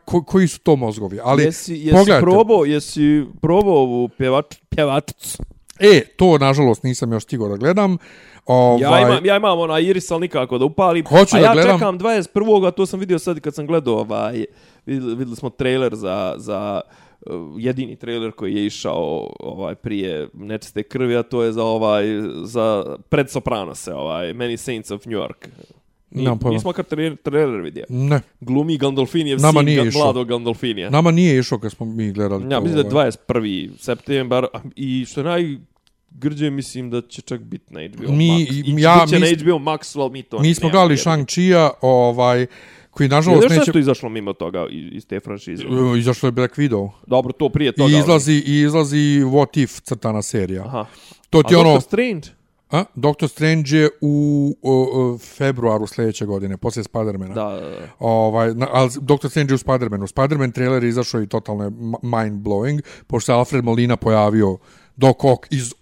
ko, 0.05 0.23
koji 0.25 0.49
su 0.49 0.61
to 0.61 0.77
mozgovi, 0.77 1.19
ali 1.23 1.43
jesi, 1.45 1.75
jesi 1.75 1.91
pogledajte. 1.91 2.21
probao, 2.21 2.65
jesi 2.65 3.25
probao 3.43 3.75
ovu 3.75 4.09
pjevač, 4.09 4.57
pjevačicu? 4.69 5.39
E, 5.81 6.01
to 6.07 6.39
nažalost 6.39 6.83
nisam 6.83 7.13
još 7.13 7.23
stigao 7.23 7.49
da 7.49 7.57
gledam. 7.57 7.97
Ovaj, 8.47 8.81
Ja 8.83 9.09
imam, 9.09 9.27
ja 9.27 9.37
imam 9.37 9.59
ona 9.59 9.79
Iris, 9.81 10.11
ali 10.11 10.21
nikako 10.21 10.59
da 10.59 10.65
upalim. 10.65 11.05
Hoću 11.07 11.37
a 11.37 11.41
da 11.41 11.47
ja 11.47 11.53
gledam. 11.53 11.79
čekam 11.79 11.99
21. 11.99 12.67
a 12.67 12.71
to 12.71 12.87
sam 12.87 13.01
vidio 13.01 13.19
sad 13.19 13.41
kad 13.41 13.55
sam 13.55 13.67
gledao 13.67 13.95
ovaj, 13.95 14.45
vidjeli, 14.87 15.11
vidjeli 15.11 15.37
smo 15.37 15.51
trailer 15.51 15.95
za, 15.95 16.35
za 16.37 16.81
uh, 17.21 17.33
jedini 17.57 17.97
trailer 17.97 18.33
koji 18.33 18.55
je 18.55 18.67
išao 18.67 19.31
ovaj 19.41 19.75
prije 19.75 20.29
nečiste 20.35 20.83
krvi, 20.83 21.17
a 21.17 21.23
to 21.23 21.43
je 21.43 21.53
za 21.53 21.65
ovaj 21.65 22.05
za 22.45 22.85
pred 23.09 23.31
Sopranose, 23.31 23.95
ovaj 23.95 24.27
Many 24.27 24.57
Saints 24.57 24.91
of 24.91 25.07
New 25.07 25.19
York. 25.19 25.49
Ni, 26.11 26.23
Nemam 26.23 26.39
pojma. 26.39 26.55
nismo 26.55 26.73
kad 26.73 26.87
trailer, 26.87 27.17
trailer 27.17 27.61
vidio. 27.61 27.85
Ne, 27.89 28.21
Glumi 28.41 28.79
Gandolfinijev 28.79 29.41
Nama 29.41 29.61
sin, 29.61 29.85
ga, 29.85 29.91
mladog 29.95 30.29
Gandolfinija. 30.29 30.91
nama 30.91 31.11
nije 31.11 31.39
išao 31.39 31.59
kad 31.59 31.73
smo 31.73 31.87
mi 31.87 32.13
gledali 32.13 32.45
Ja, 32.51 32.61
mislim 32.61 32.83
da 32.83 32.89
ovaj. 32.89 33.07
je 33.07 33.13
21. 33.13 33.71
septembar 33.79 34.45
a- 34.45 34.59
i 34.77 35.05
što 35.05 35.21
je 35.21 35.59
najgrđe 36.11 36.51
mislim 36.51 36.91
da 36.91 37.01
će 37.01 37.23
čak 37.23 37.41
biti 37.41 37.75
na 37.75 37.81
HBO 37.89 38.13
Mi- 38.13 38.29
Max. 38.29 38.79
I 38.79 38.83
ja- 38.83 39.01
bit 39.01 39.11
će 39.11 39.19
mi- 39.19 39.21
na 39.21 39.37
HBO 39.37 39.59
Max, 39.59 40.01
ali 40.01 40.11
mi 40.11 40.23
to 40.23 40.39
Mi 40.39 40.55
smo 40.55 40.69
gledali 40.69 40.93
jedno. 40.93 41.03
Shang-Chi-a, 41.03 41.71
ovaj, 41.81 42.47
koji 42.91 43.09
nažalost 43.09 43.43
još 43.43 43.51
neće... 43.51 43.61
nešto 43.61 43.79
izašlo 43.79 44.09
mimo 44.09 44.33
toga 44.33 44.67
iz, 44.71 45.07
te 45.07 45.21
franšize? 45.21 45.67
Uh, 45.67 45.99
Izašlo 45.99 46.27
je 46.27 46.33
Black 46.33 46.57
Widow. 46.57 46.91
Dobro, 47.07 47.33
to 47.33 47.49
prije 47.49 47.73
toga. 47.73 47.91
I 47.91 47.95
ali- 47.95 48.01
izlazi, 48.01 48.33
i 48.47 48.61
izlazi 48.61 48.97
What 49.25 49.63
If 49.63 49.81
crtana 49.81 50.23
serija. 50.23 50.63
Aha. 50.67 50.87
To 51.31 51.43
ti 51.43 51.55
A 51.55 51.59
ono... 51.59 51.73
Doctor 51.73 51.83
Strange? 51.83 52.29
A? 52.71 52.85
Doctor 52.95 53.29
Strange 53.29 53.77
je 53.77 53.89
u 54.01 54.57
o, 54.63 54.89
o, 54.93 55.19
februaru 55.19 55.87
sljedeće 55.87 56.27
godine, 56.27 56.57
poslije 56.57 56.85
Spidermana. 56.85 57.35
Da, 57.35 57.45
da, 57.51 57.61
da. 57.61 57.89
Ovaj, 57.99 58.55
na, 58.55 58.69
ali 58.73 58.91
Doctor 59.01 59.31
Strange 59.31 59.51
je 59.51 59.55
u 59.55 59.59
Spidermanu. 59.59 60.07
Spiderman 60.07 60.53
trailer 60.53 60.83
je 60.85 60.89
izašao 60.89 61.23
i 61.23 61.27
totalno 61.27 61.65
je 61.65 61.71
mind-blowing, 62.03 62.81
pošto 63.07 63.27
se 63.27 63.33
Alfred 63.33 63.65
Molina 63.65 63.97
pojavio 63.97 64.59
Doc 64.97 65.17
Ock 65.23 65.47
iz 65.51 65.75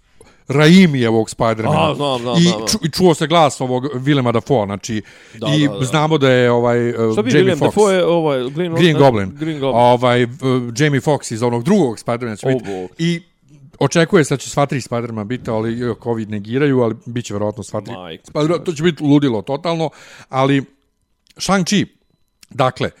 Raimijevog 0.49 1.29
Spidermana. 1.29 1.91
A, 1.91 1.95
znam, 1.95 2.21
znam, 2.21 2.37
I, 2.37 2.41
znam, 2.41 2.67
ču, 2.67 2.77
I 2.83 2.89
čuo 2.89 3.13
se 3.13 3.27
glas 3.27 3.61
ovog 3.61 3.85
Willema 3.93 4.31
Dafoe, 4.31 4.65
znači, 4.65 5.01
Da, 5.37 5.47
i 5.55 5.67
da, 5.67 5.73
da. 5.73 5.85
znamo 5.85 6.17
da 6.17 6.31
je 6.31 6.51
ovaj, 6.51 6.89
uh, 6.89 7.13
Šta 7.13 7.21
bi 7.21 7.37
Jamie 7.37 7.55
Foxx. 7.55 7.59
Dafoe 7.59 7.95
je 7.95 8.05
ovaj 8.05 8.49
Green, 8.49 8.75
Green 8.75 8.93
ne? 8.93 8.99
Goblin. 8.99 9.31
Green 9.35 9.59
Goblin. 9.59 9.81
Ovaj, 9.81 10.23
uh, 10.23 10.29
Jamie 10.77 11.01
Foxx 11.01 11.33
iz 11.33 11.43
onog 11.43 11.63
drugog 11.63 11.99
Spidermana 11.99 12.35
će. 12.35 12.47
I 12.97 13.21
očekuje 13.79 14.23
se 14.23 14.33
da 14.33 14.37
će 14.37 14.49
sva 14.49 14.65
tri 14.65 14.81
Spidermana 14.81 15.23
biti, 15.23 15.49
ali 15.51 15.95
ovi 16.03 16.25
negiraju, 16.25 16.81
ali 16.81 16.95
bit 17.05 17.25
će 17.25 17.33
verovatno 17.33 17.63
sva 17.63 17.81
tri. 17.81 17.93
Majko, 17.93 18.23
Spider- 18.31 18.63
to 18.63 18.71
će 18.71 18.83
biti 18.83 19.03
ludilo 19.03 19.41
totalno, 19.41 19.89
ali 20.29 20.63
Shang-Chi, 21.35 21.85
dakle, 22.49 22.91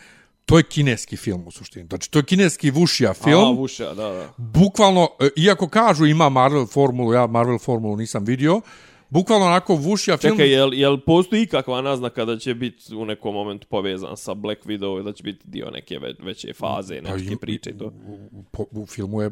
to 0.49 0.57
je 0.57 0.63
kineski 0.63 1.17
film 1.17 1.43
u 1.47 1.51
suštini. 1.51 1.85
Znači, 1.85 2.11
to 2.11 2.19
je 2.19 2.23
kineski 2.23 2.71
vušija 2.71 3.13
film. 3.13 3.43
A, 3.45 3.51
Vuša, 3.51 3.85
da, 3.85 4.03
da. 4.03 4.29
bukvalno, 4.37 5.07
e, 5.19 5.29
iako 5.37 5.67
kažu 5.67 6.05
ima 6.05 6.29
Marvel 6.29 6.65
formulu, 6.65 7.13
ja 7.13 7.27
Marvel 7.27 7.59
formulu 7.59 7.95
nisam 7.95 8.25
vidio, 8.25 8.61
bukvalno 9.09 9.45
onako 9.45 9.75
vušija 9.75 10.17
film. 10.17 10.33
Čekaj, 10.33 10.51
jel, 10.51 10.73
jel 10.73 10.97
postoji 10.99 11.41
ikakva 11.41 11.81
naznaka 11.81 12.25
da 12.25 12.37
će 12.37 12.53
biti 12.53 12.95
u 12.95 13.05
nekom 13.05 13.33
momentu 13.33 13.67
povezan 13.67 14.17
sa 14.17 14.33
Black 14.33 14.65
Widow 14.65 15.01
i 15.01 15.03
da 15.03 15.13
će 15.13 15.23
biti 15.23 15.41
dio 15.45 15.69
neke 15.71 15.99
ve, 15.99 16.15
veće 16.19 16.53
faze, 16.53 17.01
Pa 17.03 17.15
neke 17.15 17.35
priče 17.35 17.69
i 17.69 17.77
to? 17.77 17.85
u, 18.31 18.43
po, 18.51 18.65
u 18.71 18.85
filmu 18.85 19.21
je 19.21 19.29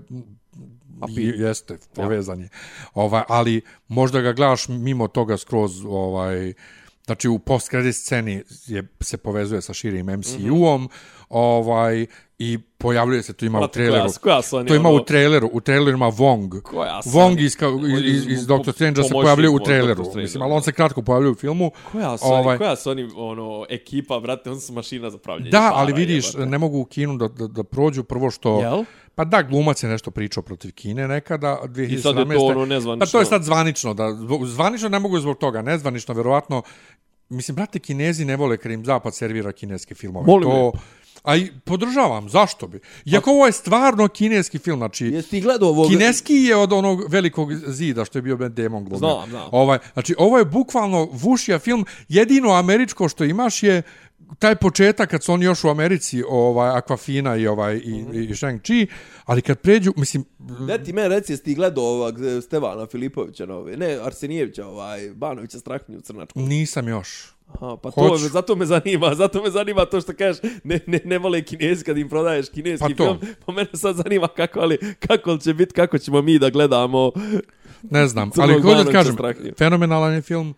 pi- 1.00 1.20
je- 1.20 1.36
jeste 1.40 1.78
povezan 1.96 2.40
je. 2.40 2.50
Ovaj 2.94 3.24
ali 3.28 3.62
možda 3.88 4.22
ga 4.22 4.34
gledaš 4.34 4.68
mimo 4.68 5.08
toga 5.08 5.38
skroz 5.38 5.86
ovaj 5.86 6.54
znači 7.08 7.28
u 7.28 7.40
post 7.40 7.70
sceni 7.94 8.34
je 8.66 8.88
se 9.02 9.18
povezuje 9.18 9.62
sa 9.62 9.74
širim 9.74 10.06
MCU-om, 10.08 10.82
Mhm. 10.82 10.92
ovaj 11.30 12.06
i 12.40 12.58
pojavljuje 12.78 13.24
se 13.24 13.34
tu 13.34 13.46
ima 13.46 13.60
u 13.60 13.68
traileru. 13.68 14.04
koja- 14.14 14.42
koja 14.42 14.60
oni 14.60 14.68
to 14.68 14.76
ima 14.76 14.90
ono- 14.90 14.98
u 14.98 15.06
traileru, 15.06 15.50
u 15.54 15.62
traileru 15.62 15.98
ima 15.98 16.06
Wong. 16.08 16.62
Koja 16.62 17.02
Wong 17.02 17.40
iz, 17.40 17.56
kao, 17.56 17.80
iz, 17.88 18.06
iz, 18.06 18.28
iz 18.30 18.48
Doctor 18.48 18.74
Strange 18.74 19.04
se 19.04 19.10
pojavljuje 19.12 19.50
u 19.50 19.60
traileru. 19.60 20.06
Mislim, 20.16 20.42
ali 20.44 20.54
on 20.54 20.64
se 20.64 20.72
kratko 20.72 21.02
pojavljuje 21.02 21.32
u 21.32 21.36
filmu. 21.36 21.72
Koja 21.92 22.18
su, 22.18 22.26
Ovaj- 22.26 22.58
koja 22.58 22.76
su 22.76 22.90
oni, 22.90 23.10
ono, 23.16 23.66
ekipa, 23.70 24.20
brate, 24.20 24.52
oni 24.52 24.60
su 24.62 24.74
mašina 24.74 25.10
za 25.10 25.18
pravljenje 25.18 25.50
Da, 25.50 25.60
para, 25.60 25.72
ali 25.74 25.94
vidiš, 25.94 26.26
jebote. 26.28 26.46
ne 26.46 26.58
mogu 26.58 26.80
u 26.80 26.86
Kinu 26.86 27.18
da, 27.18 27.28
da, 27.28 27.48
da 27.48 27.64
prođu 27.64 28.04
prvo 28.04 28.32
što... 28.32 28.60
Jel? 28.62 28.84
Pa 29.18 29.26
da, 29.26 29.42
glumac 29.42 29.84
je 29.84 29.90
nešto 29.90 30.12
pričao 30.12 30.44
protiv 30.44 30.72
Kine 30.72 31.08
nekada, 31.08 31.60
2017. 31.64 31.94
I 31.94 32.02
sad 32.02 32.18
je 32.18 32.26
to 32.26 32.46
ono 32.46 32.66
nezvanično. 32.66 33.06
Pa 33.06 33.12
to 33.12 33.20
je 33.20 33.26
sad 33.26 33.44
zvanično, 33.44 33.94
da, 33.94 34.18
zvanično 34.46 34.90
ne 34.90 35.00
mogu 35.00 35.20
zbog 35.20 35.38
toga, 35.38 35.62
nezvanično, 35.62 36.14
verovatno, 36.14 36.62
mislim, 37.30 37.56
brate, 37.56 37.80
kinezi 37.80 38.26
ne 38.26 38.36
vole 38.36 38.58
kad 38.58 38.72
im 38.72 38.86
zapad 38.86 39.16
servira 39.16 39.52
kineske 39.52 39.96
filmove. 39.96 40.26
Molim 40.26 40.50
to, 40.50 40.72
a 41.24 41.36
i 41.36 41.52
podržavam, 41.66 42.30
zašto 42.30 42.68
bi? 42.68 42.80
Iako 43.06 43.32
ovo 43.32 43.46
je 43.46 43.52
stvarno 43.52 44.08
kineski 44.08 44.60
film, 44.60 44.80
znači, 44.80 45.06
Jesi 45.06 45.30
ti 45.30 45.42
gledao 45.42 45.70
ovog... 45.70 45.90
kineski 45.90 46.34
je 46.34 46.56
od 46.56 46.74
onog 46.74 47.12
velikog 47.12 47.54
zida 47.54 48.06
što 48.06 48.18
je 48.18 48.22
bio 48.22 48.38
Ben 48.38 48.54
Damon 48.54 48.84
glumio. 48.84 48.98
Znam, 48.98 49.30
znam. 49.30 49.50
Ovaj, 49.52 49.78
znači, 49.94 50.16
ovo 50.18 50.38
je 50.38 50.46
bukvalno 50.46 51.08
vušija 51.12 51.60
film. 51.60 51.86
Jedino 52.10 52.52
američko 52.52 53.10
što 53.10 53.24
imaš 53.24 53.64
je 53.64 53.82
taj 54.40 54.56
početak 54.56 55.10
kad 55.10 55.24
su 55.24 55.34
oni 55.34 55.46
još 55.46 55.64
u 55.64 55.70
Americi, 55.70 56.24
ovaj 56.30 56.70
Aquafina 56.72 57.36
i 57.36 57.48
ovaj 57.48 57.82
i, 57.84 58.02
Mhm. 58.02 58.14
i 58.14 58.28
Shang-Chi, 58.28 58.88
ali 59.26 59.42
kad 59.42 59.60
pređu, 59.60 59.94
mislim, 59.96 60.26
Ne, 60.60 60.84
ti 60.84 60.94
meni 60.94 61.10
reci, 61.10 61.34
jesi 61.34 61.44
ti 61.44 61.56
gledao 61.56 61.84
ovog 61.86 62.22
e, 62.22 62.42
Stevana 62.42 62.86
Filipovića, 62.86 63.46
nove, 63.46 63.78
ne, 63.78 63.98
Arsenijevića, 63.98 64.68
ovaj, 64.68 65.10
Banovića 65.12 65.60
Strahnju 65.60 66.02
Crnačku. 66.02 66.40
nisam 66.40 66.88
još. 66.88 67.34
Aha, 67.50 67.78
pa 67.78 67.90
Hoću. 67.92 68.08
to, 68.10 68.18
To, 68.18 68.18
zato 68.18 68.56
me 68.56 68.66
zanima, 68.66 69.16
zato 69.16 69.44
me 69.44 69.50
zanima 69.50 69.86
to 69.86 70.02
što 70.02 70.14
kažeš, 70.14 70.42
ne, 70.64 70.80
ne, 70.88 71.00
ne 71.06 71.18
vole 71.18 71.42
kinezi 71.42 71.84
kad 71.84 71.98
im 71.98 72.10
prodaješ 72.10 72.50
kineski 72.50 72.84
Pa 72.84 72.96
to. 72.96 73.04
film, 73.20 73.34
pa 73.46 73.52
mene 73.52 73.70
sad 73.74 73.96
zanima 73.96 74.28
kako, 74.28 74.60
ali, 74.60 74.78
kako 75.00 75.38
će 75.38 75.54
biti, 75.54 75.74
kako 75.74 75.98
ćemo 75.98 76.22
mi 76.22 76.40
da 76.40 76.50
gledamo. 76.50 77.12
Ne 77.84 78.08
znam, 78.08 78.32
ali 78.38 78.62
hoću 78.62 78.84
da 78.84 78.92
kažem, 78.92 79.16
fenomenalan 79.58 80.14
je 80.14 80.22
film. 80.22 80.54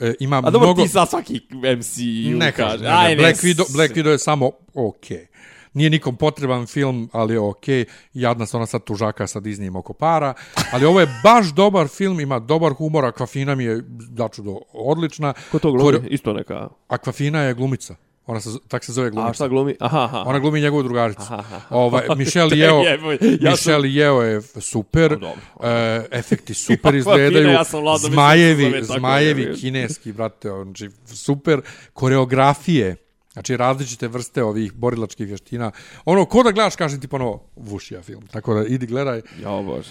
E, 0.00 0.14
ima 0.20 0.38
A 0.38 0.50
dobro, 0.50 0.66
mnogo 0.68 0.82
ti 0.82 0.88
sa 0.88 1.06
svaki 1.06 1.40
MCU 1.50 2.38
ne 2.38 2.52
kaže. 2.52 2.84
ne, 2.84 3.08
ne, 3.08 3.16
Black 3.16 3.38
Widow, 3.38 3.72
Black 3.72 3.94
Widow 3.94 4.10
je 4.10 4.18
samo 4.18 4.50
okej. 4.74 5.16
Okay. 5.16 5.26
Nije 5.74 5.90
nikom 5.90 6.16
potreban 6.16 6.66
film, 6.66 7.08
ali 7.12 7.34
je 7.34 7.40
okej. 7.40 7.84
Okay. 7.84 7.88
Jadna 8.14 8.46
se 8.46 8.56
ona 8.56 8.66
sad 8.66 8.84
tužaka 8.84 9.26
sa 9.26 9.40
Disneyem 9.40 9.76
oko 9.76 9.92
para. 9.92 10.34
Ali 10.72 10.84
ovo 10.86 11.00
je 11.00 11.20
baš 11.22 11.46
dobar 11.54 11.88
film, 11.88 12.20
ima 12.20 12.38
dobar 12.38 12.72
humor. 12.72 13.04
Aquafina 13.04 13.54
mi 13.54 13.64
je, 13.64 13.82
začudo, 14.16 14.58
odlična. 14.72 15.34
Ko 15.52 15.58
to 15.58 15.72
glumi? 15.72 15.84
Kore- 15.84 16.08
Isto 16.10 16.32
neka. 16.32 16.68
Aquafina 16.88 17.40
je 17.40 17.54
glumica. 17.54 17.94
Ona 18.26 18.40
se, 18.40 18.48
tak 18.68 18.84
se 18.84 18.92
zove 18.92 19.06
A 19.06 19.10
glumica. 19.10 19.32
šta 19.34 19.48
glumi? 19.48 19.76
Aha, 19.80 19.98
aha. 20.00 20.22
Ona 20.26 20.38
glumi 20.38 20.60
njegovu 20.60 20.82
drugaricu. 20.82 21.20
Aha, 21.22 21.34
aha. 21.36 21.60
Ovaj, 21.70 22.02
Michelle 22.16 22.50
Yeo, 22.50 22.84
ja 22.84 22.98
sam- 23.40 23.50
Michelle 23.50 23.88
Yeo 23.88 24.20
je 24.20 24.42
super. 24.60 25.10
No, 25.10 25.18
dobro. 25.18 25.68
E, 25.70 26.04
efekti 26.10 26.54
super 26.66 26.94
izgledaju. 26.94 27.48
ja 27.48 27.64
sam 27.64 27.80
se 27.98 28.06
zmajevi, 28.06 28.62
zove 28.64 28.82
zmajevi 28.84 29.42
je. 29.42 29.54
kineski, 29.54 30.12
brate, 30.12 30.48
znači 30.64 30.90
super. 31.06 31.60
Koreografije, 31.92 32.96
znači 33.32 33.56
različite 33.56 34.08
vrste 34.08 34.42
ovih 34.42 34.72
borilačkih 34.72 35.26
vještina. 35.26 35.70
Ono, 36.04 36.24
ko 36.24 36.42
da 36.42 36.50
gledaš, 36.50 36.76
kažem 36.76 37.00
ti 37.00 37.08
ponovo, 37.08 37.42
vušija 37.56 38.02
film. 38.02 38.22
Tako 38.26 38.54
da 38.54 38.64
idi 38.64 38.86
gledaj. 38.86 39.22
Ja, 39.42 39.62
bože. 39.62 39.90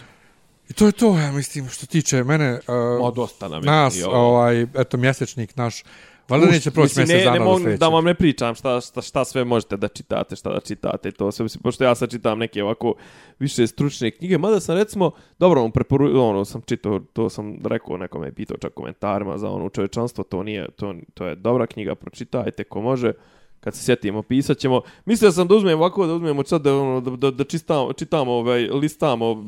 I 0.70 0.74
to 0.74 0.86
je 0.86 0.92
to, 0.92 1.18
ja 1.18 1.32
mislim, 1.32 1.70
što 1.70 1.86
tiče 1.86 2.24
mene. 2.24 2.60
Ma, 2.68 2.74
Uh, 3.00 3.16
dosta 3.16 3.48
nam 3.48 3.64
je. 3.64 3.66
nas, 3.66 3.96
ovaj, 4.06 4.62
eto, 4.62 4.98
mjesečnik 4.98 5.56
naš. 5.56 5.84
Valjda 6.30 6.48
neće 6.48 6.72
proći 6.72 6.84
Mislim, 6.84 7.04
mjesec 7.04 7.18
ne, 7.18 7.24
dana 7.24 7.40
ne 7.40 7.46
mogu 7.46 7.78
da 7.80 7.88
vam 7.88 8.06
ne 8.06 8.14
pričam 8.14 8.56
šta, 8.56 8.82
šta, 8.82 9.02
šta 9.02 9.26
sve 9.26 9.44
možete 9.44 9.78
da 9.78 9.88
čitate, 9.88 10.36
šta 10.36 10.50
da 10.54 10.60
čitate 10.60 11.12
to 11.12 11.32
sve, 11.32 11.44
mislim, 11.44 11.62
pošto 11.62 11.84
ja 11.84 11.96
sad 11.96 12.12
čitam 12.12 12.40
neke 12.40 12.64
ovako 12.64 12.94
više 13.40 13.68
stručne 13.68 14.12
knjige, 14.12 14.38
mada 14.38 14.60
sam 14.60 14.78
recimo, 14.78 15.12
dobro, 15.40 15.64
on 15.64 15.72
preporu, 15.72 16.22
ono, 16.22 16.46
sam 16.46 16.62
čitao, 16.62 17.00
to 17.00 17.30
sam 17.30 17.58
rekao 17.66 17.98
nekome, 17.98 18.32
pitao 18.32 18.58
čak 18.58 18.74
komentarima 18.74 19.38
za 19.38 19.50
ono 19.50 19.70
čovečanstvo, 19.70 20.24
to 20.24 20.44
nije, 20.44 20.68
to, 20.76 20.96
to 21.14 21.26
je 21.26 21.36
dobra 21.36 21.68
knjiga, 21.68 21.96
pročitajte 21.96 22.64
ko 22.64 22.82
može, 22.82 23.14
kad 23.60 23.76
se 23.76 23.84
sjetimo, 23.84 24.22
pisat 24.22 24.58
ćemo. 24.58 24.82
Mislio 25.06 25.32
sam 25.32 25.48
da 25.48 25.56
uzmem 25.56 25.80
ovako, 25.80 26.08
da 26.08 26.14
uzmemo 26.14 26.44
sad 26.44 26.62
da, 26.62 26.76
ono, 26.76 27.02
da, 27.02 27.12
da, 27.12 27.32
da 27.32 27.44
čitamo, 27.44 27.94
čitamo, 27.94 28.32
ovaj, 28.32 28.62
listamo 28.62 29.44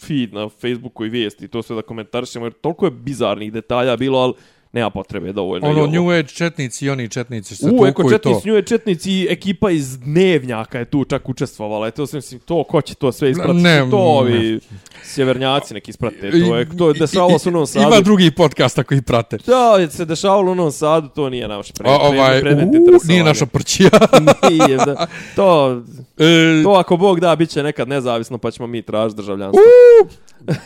feed 0.00 0.34
na 0.34 0.48
Facebooku 0.48 1.04
i 1.04 1.08
vijesti 1.08 1.48
to 1.48 1.62
sve 1.62 1.76
da 1.76 1.82
komentarišemo, 1.82 2.46
jer 2.46 2.52
toliko 2.52 2.84
je 2.84 2.90
bizarnih 2.90 3.52
detalja 3.52 3.96
bilo, 3.96 4.18
ali 4.18 4.34
nema 4.72 4.90
potrebe 4.90 5.32
dovoljno. 5.32 5.68
Ono. 5.68 5.86
New 5.86 6.10
Age 6.10 6.28
četnici 6.28 6.86
i 6.86 6.90
oni 6.90 7.08
četnici 7.08 7.56
se 7.56 7.66
U, 7.66 7.70
tuku 7.70 7.86
eko 7.86 8.02
i 8.02 8.04
to. 8.04 8.10
četnici, 8.10 8.48
nju 8.48 8.54
je 8.54 8.62
četnici 8.62 9.12
i 9.12 9.26
ekipa 9.30 9.70
iz 9.70 9.98
Dnevnjaka 9.98 10.78
je 10.78 10.84
tu 10.84 11.04
čak 11.04 11.28
učestvovala. 11.28 11.86
Eto, 11.86 12.06
mislim, 12.12 12.40
to, 12.40 12.64
ko 12.64 12.80
će 12.80 12.94
to 12.94 13.12
sve 13.12 13.30
ispratiti? 13.30 13.62
Ne, 13.62 13.78
to 13.78 13.96
ne. 13.96 14.02
ovi 14.02 14.60
sjevernjaci 15.02 15.74
neki 15.74 15.90
isprate. 15.90 16.30
To 16.30 16.56
je, 16.56 16.76
to 16.78 16.88
je 16.88 16.94
dešavalo 16.94 17.38
se 17.38 17.48
u 17.48 17.52
Novom 17.52 17.66
Sadu. 17.66 17.86
Ima 17.86 18.00
drugi 18.00 18.30
podcasta 18.30 18.82
koji 18.82 19.02
prate. 19.02 19.38
To 19.38 19.78
je 19.78 19.90
se 19.90 20.04
dešavalo 20.04 20.52
u 20.52 20.54
Novom 20.54 20.72
Sadu, 20.72 21.08
to 21.08 21.30
nije 21.30 21.48
naš 21.48 21.72
pre, 21.72 21.90
O, 21.90 21.94
ovaj, 21.94 22.40
predmet 22.40 22.68
u, 22.68 23.06
nije 23.08 23.24
naša 23.24 23.46
prćija. 23.46 23.90
Nije, 24.50 24.76
da. 24.76 25.06
To, 25.36 25.82
e, 26.18 26.62
to 26.64 26.70
ako 26.70 26.96
Bog 26.96 27.20
da, 27.20 27.36
bit 27.36 27.50
će 27.50 27.62
nekad 27.62 27.88
nezavisno, 27.88 28.38
pa 28.38 28.50
ćemo 28.50 28.66
mi 28.66 28.82
tražiti 28.82 29.16
državljanstvo. 29.16 29.62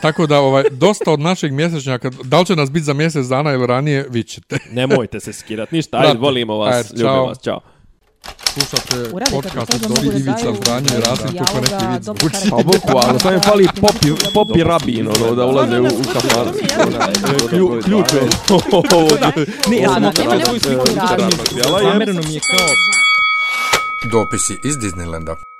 tako 0.03 0.27
da, 0.27 0.41
ovaj, 0.41 0.65
dosta 0.71 1.13
od 1.13 1.21
našeg 1.21 1.53
mjesečnjaka, 1.53 2.11
da 2.25 2.41
li 2.41 2.47
će 2.47 2.57
nas 2.57 2.71
biti 2.71 2.85
za 2.85 2.93
mjesec 2.93 3.27
dana 3.27 3.53
ili 3.53 3.67
ranije, 3.67 3.92
nije, 3.93 4.07
vi 4.11 4.23
ćete. 4.23 4.59
Nemojte 4.71 5.21
se 5.21 5.33
skirat, 5.33 5.73
ništa, 5.73 5.99
ajde, 5.99 6.19
volimo 6.19 6.57
vas, 6.57 6.75
ajde, 6.75 7.03
ljubim 7.03 7.23
vas, 7.23 7.39
čao. 7.45 7.61
Slušate 8.53 9.11
podcast 9.31 9.75
od 9.75 9.81
Dobri 9.81 10.09
Ivica, 10.09 10.55
Zbranje 10.55 10.89
i 10.99 11.01
Rasim, 11.01 11.39
kako 11.39 11.61
neki 11.61 11.87
vid 11.93 12.03
zvuči. 12.03 12.51
Pa 12.51 12.57
boku, 12.57 12.99
ali 13.07 13.21
sam 13.21 13.35
im 13.35 13.41
fali 13.41 13.69
popi, 13.81 14.09
popi 14.35 14.63
rabin, 14.65 15.09
ono, 15.09 15.35
da 15.35 15.47
ulaze 15.47 15.81
u, 15.81 15.87
u 15.87 16.03
kafar. 16.13 16.47
Ključ 17.85 18.13
je. 18.13 18.23
Ne, 19.71 19.77
ja 19.77 19.89
sam 19.89 20.05
okrema 20.05 20.35
nemoj 20.35 20.61
sliku. 20.61 20.87
Zamereno 21.83 22.23
mi 22.29 22.35
je 22.35 22.41
kao... 22.41 22.69
Dopisi 24.13 24.59
iz 24.65 24.77
Disneylanda. 24.77 25.52